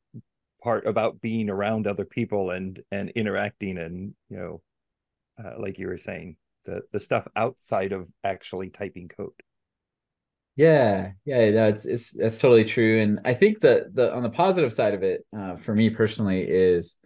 part 0.63 0.87
about 0.87 1.21
being 1.21 1.51
around 1.51 1.87
other 1.87 2.05
people 2.05 2.51
and 2.51 2.81
and 2.93 3.11
interacting 3.11 3.79
and 3.79 4.15
you 4.31 4.37
know 4.39 4.63
uh, 5.45 5.55
like 5.61 5.79
you 5.79 5.89
were 5.89 5.99
saying 5.99 6.37
the 6.65 6.83
the 6.93 7.01
stuff 7.01 7.27
outside 7.37 7.93
of 7.93 8.09
actually 8.25 8.71
typing 8.71 9.09
code 9.09 9.33
Yeah, 10.57 11.13
yeah, 11.25 11.53
that's 11.53 11.87
it's 11.87 12.11
that's 12.11 12.37
totally 12.39 12.65
true. 12.65 13.01
And 13.01 13.21
I 13.25 13.33
think 13.35 13.61
the 13.61 13.89
the 13.93 14.13
on 14.13 14.23
the 14.25 14.31
positive 14.31 14.73
side 14.73 14.95
of 14.95 15.03
it, 15.05 15.25
uh, 15.37 15.57
for 15.57 15.73
me 15.75 15.91
personally, 15.91 16.43
is 16.43 16.97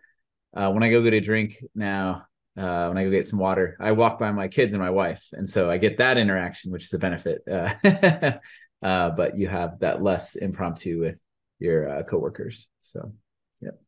uh, 0.57 0.71
when 0.71 0.83
I 0.83 0.91
go 0.91 1.03
get 1.03 1.13
a 1.15 1.21
drink 1.21 1.63
now, 1.75 2.27
uh, 2.57 2.87
when 2.89 2.99
I 2.99 3.05
go 3.05 3.11
get 3.11 3.27
some 3.27 3.39
water, 3.39 3.77
I 3.81 3.93
walk 3.93 4.19
by 4.19 4.31
my 4.33 4.49
kids 4.49 4.75
and 4.75 4.83
my 4.83 4.91
wife, 4.91 5.29
and 5.33 5.49
so 5.49 5.71
I 5.71 5.79
get 5.79 5.99
that 5.99 6.19
interaction, 6.19 6.71
which 6.73 6.85
is 6.85 6.95
a 6.95 6.99
benefit. 6.99 7.43
Uh, 8.83 8.87
uh, 8.87 9.11
but 9.11 9.39
you 9.39 9.47
have 9.47 9.79
that 9.79 10.03
less 10.03 10.35
impromptu 10.35 10.99
with 10.99 11.21
your 11.61 11.89
uh, 11.89 12.03
coworkers. 12.03 12.67
So, 12.81 13.13
yep. 13.61 13.79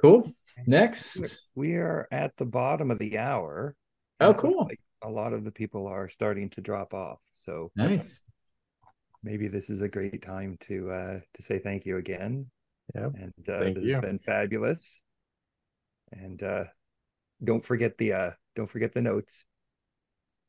Cool. 0.00 0.30
Next. 0.66 1.44
we 1.54 1.74
are 1.76 2.08
at 2.10 2.36
the 2.36 2.44
bottom 2.44 2.90
of 2.90 2.98
the 2.98 3.18
hour 3.18 3.76
Oh, 4.20 4.30
and 4.30 4.36
it 4.36 4.42
looks 4.42 4.54
cool. 4.56 4.64
like 4.66 4.80
a 5.02 5.08
lot 5.08 5.32
of 5.32 5.44
the 5.44 5.52
people 5.52 5.86
are 5.86 6.08
starting 6.08 6.50
to 6.50 6.60
drop 6.60 6.92
off 6.92 7.20
so 7.32 7.70
Nice. 7.76 8.26
maybe 9.22 9.46
this 9.46 9.70
is 9.70 9.80
a 9.82 9.88
great 9.88 10.20
time 10.20 10.56
to 10.62 10.90
uh 10.90 11.20
to 11.34 11.42
say 11.42 11.60
thank 11.60 11.86
you 11.86 11.98
again 11.98 12.50
Yeah. 12.96 13.10
and 13.14 13.32
uh 13.48 13.60
Thank 13.60 13.76
this 13.76 13.84
you. 13.84 13.92
has 13.94 14.02
been 14.02 14.18
fabulous 14.18 15.00
and 16.12 16.42
uh 16.42 16.64
don't 17.42 17.64
forget 17.64 17.96
the 17.98 18.12
uh 18.12 18.30
don't 18.56 18.68
forget 18.70 18.92
the 18.92 19.02
notes. 19.02 19.44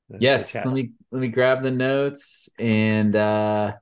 The- 0.10 0.18
the 0.18 0.22
yes 0.23 0.53
chat. 0.53 0.65
let 0.65 0.73
me 0.73 0.91
let 1.11 1.22
me 1.22 1.27
grab 1.27 1.61
the 1.61 1.72
notes 1.72 2.49
and 2.57 3.15
uh 3.15 3.73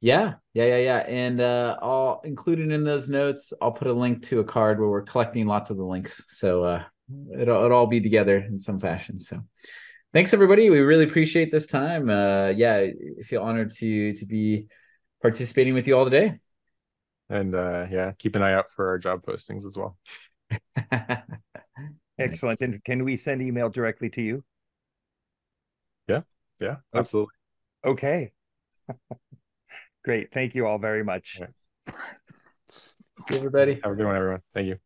yeah 0.00 0.34
yeah 0.54 0.64
yeah 0.64 0.76
yeah. 0.78 0.98
And 0.98 1.40
uh 1.40 1.76
i'll 1.82 2.20
included 2.24 2.72
in 2.72 2.84
those 2.84 3.08
notes 3.08 3.52
i'll 3.60 3.72
put 3.72 3.88
a 3.88 3.92
link 3.92 4.22
to 4.24 4.40
a 4.40 4.44
card 4.44 4.80
where 4.80 4.88
we're 4.88 5.02
collecting 5.02 5.46
lots 5.46 5.70
of 5.70 5.76
the 5.76 5.84
links. 5.84 6.24
So 6.28 6.64
uh 6.64 6.84
it'll, 7.38 7.64
it'll 7.64 7.76
all 7.76 7.86
be 7.86 8.00
together 8.00 8.38
in 8.38 8.58
some 8.58 8.80
fashion. 8.80 9.18
So 9.18 9.42
thanks 10.12 10.32
everybody. 10.32 10.70
We 10.70 10.80
really 10.80 11.04
appreciate 11.04 11.50
this 11.50 11.66
time. 11.66 12.08
Uh 12.08 12.48
yeah 12.48 12.76
I 12.76 13.22
feel 13.22 13.42
honored 13.42 13.72
to 13.72 14.12
to 14.14 14.26
be 14.26 14.66
participating 15.20 15.74
with 15.74 15.86
you 15.86 15.96
all 15.98 16.04
today. 16.04 16.38
And 17.28 17.54
uh, 17.54 17.86
yeah, 17.90 18.12
keep 18.18 18.36
an 18.36 18.42
eye 18.42 18.54
out 18.54 18.66
for 18.74 18.88
our 18.88 18.98
job 18.98 19.22
postings 19.26 19.66
as 19.66 19.76
well. 19.76 19.96
excellent 22.18 22.60
and 22.62 22.82
can 22.84 23.04
we 23.04 23.16
send 23.16 23.42
email 23.42 23.68
directly 23.70 24.08
to 24.10 24.22
you 24.22 24.44
Yeah, 26.08 26.22
yeah, 26.60 26.76
absolutely. 26.94 27.34
okay 27.84 28.32
great 30.04 30.32
thank 30.32 30.54
you 30.54 30.66
all 30.66 30.78
very 30.78 31.04
much 31.04 31.40
Yeah. 31.40 31.46
see 33.18 33.36
everybody 33.36 33.80
Have 33.82 33.92
a 33.92 33.94
good 33.96 34.06
one, 34.06 34.16
everyone. 34.16 34.42
Thank 34.54 34.68
you. 34.68 34.78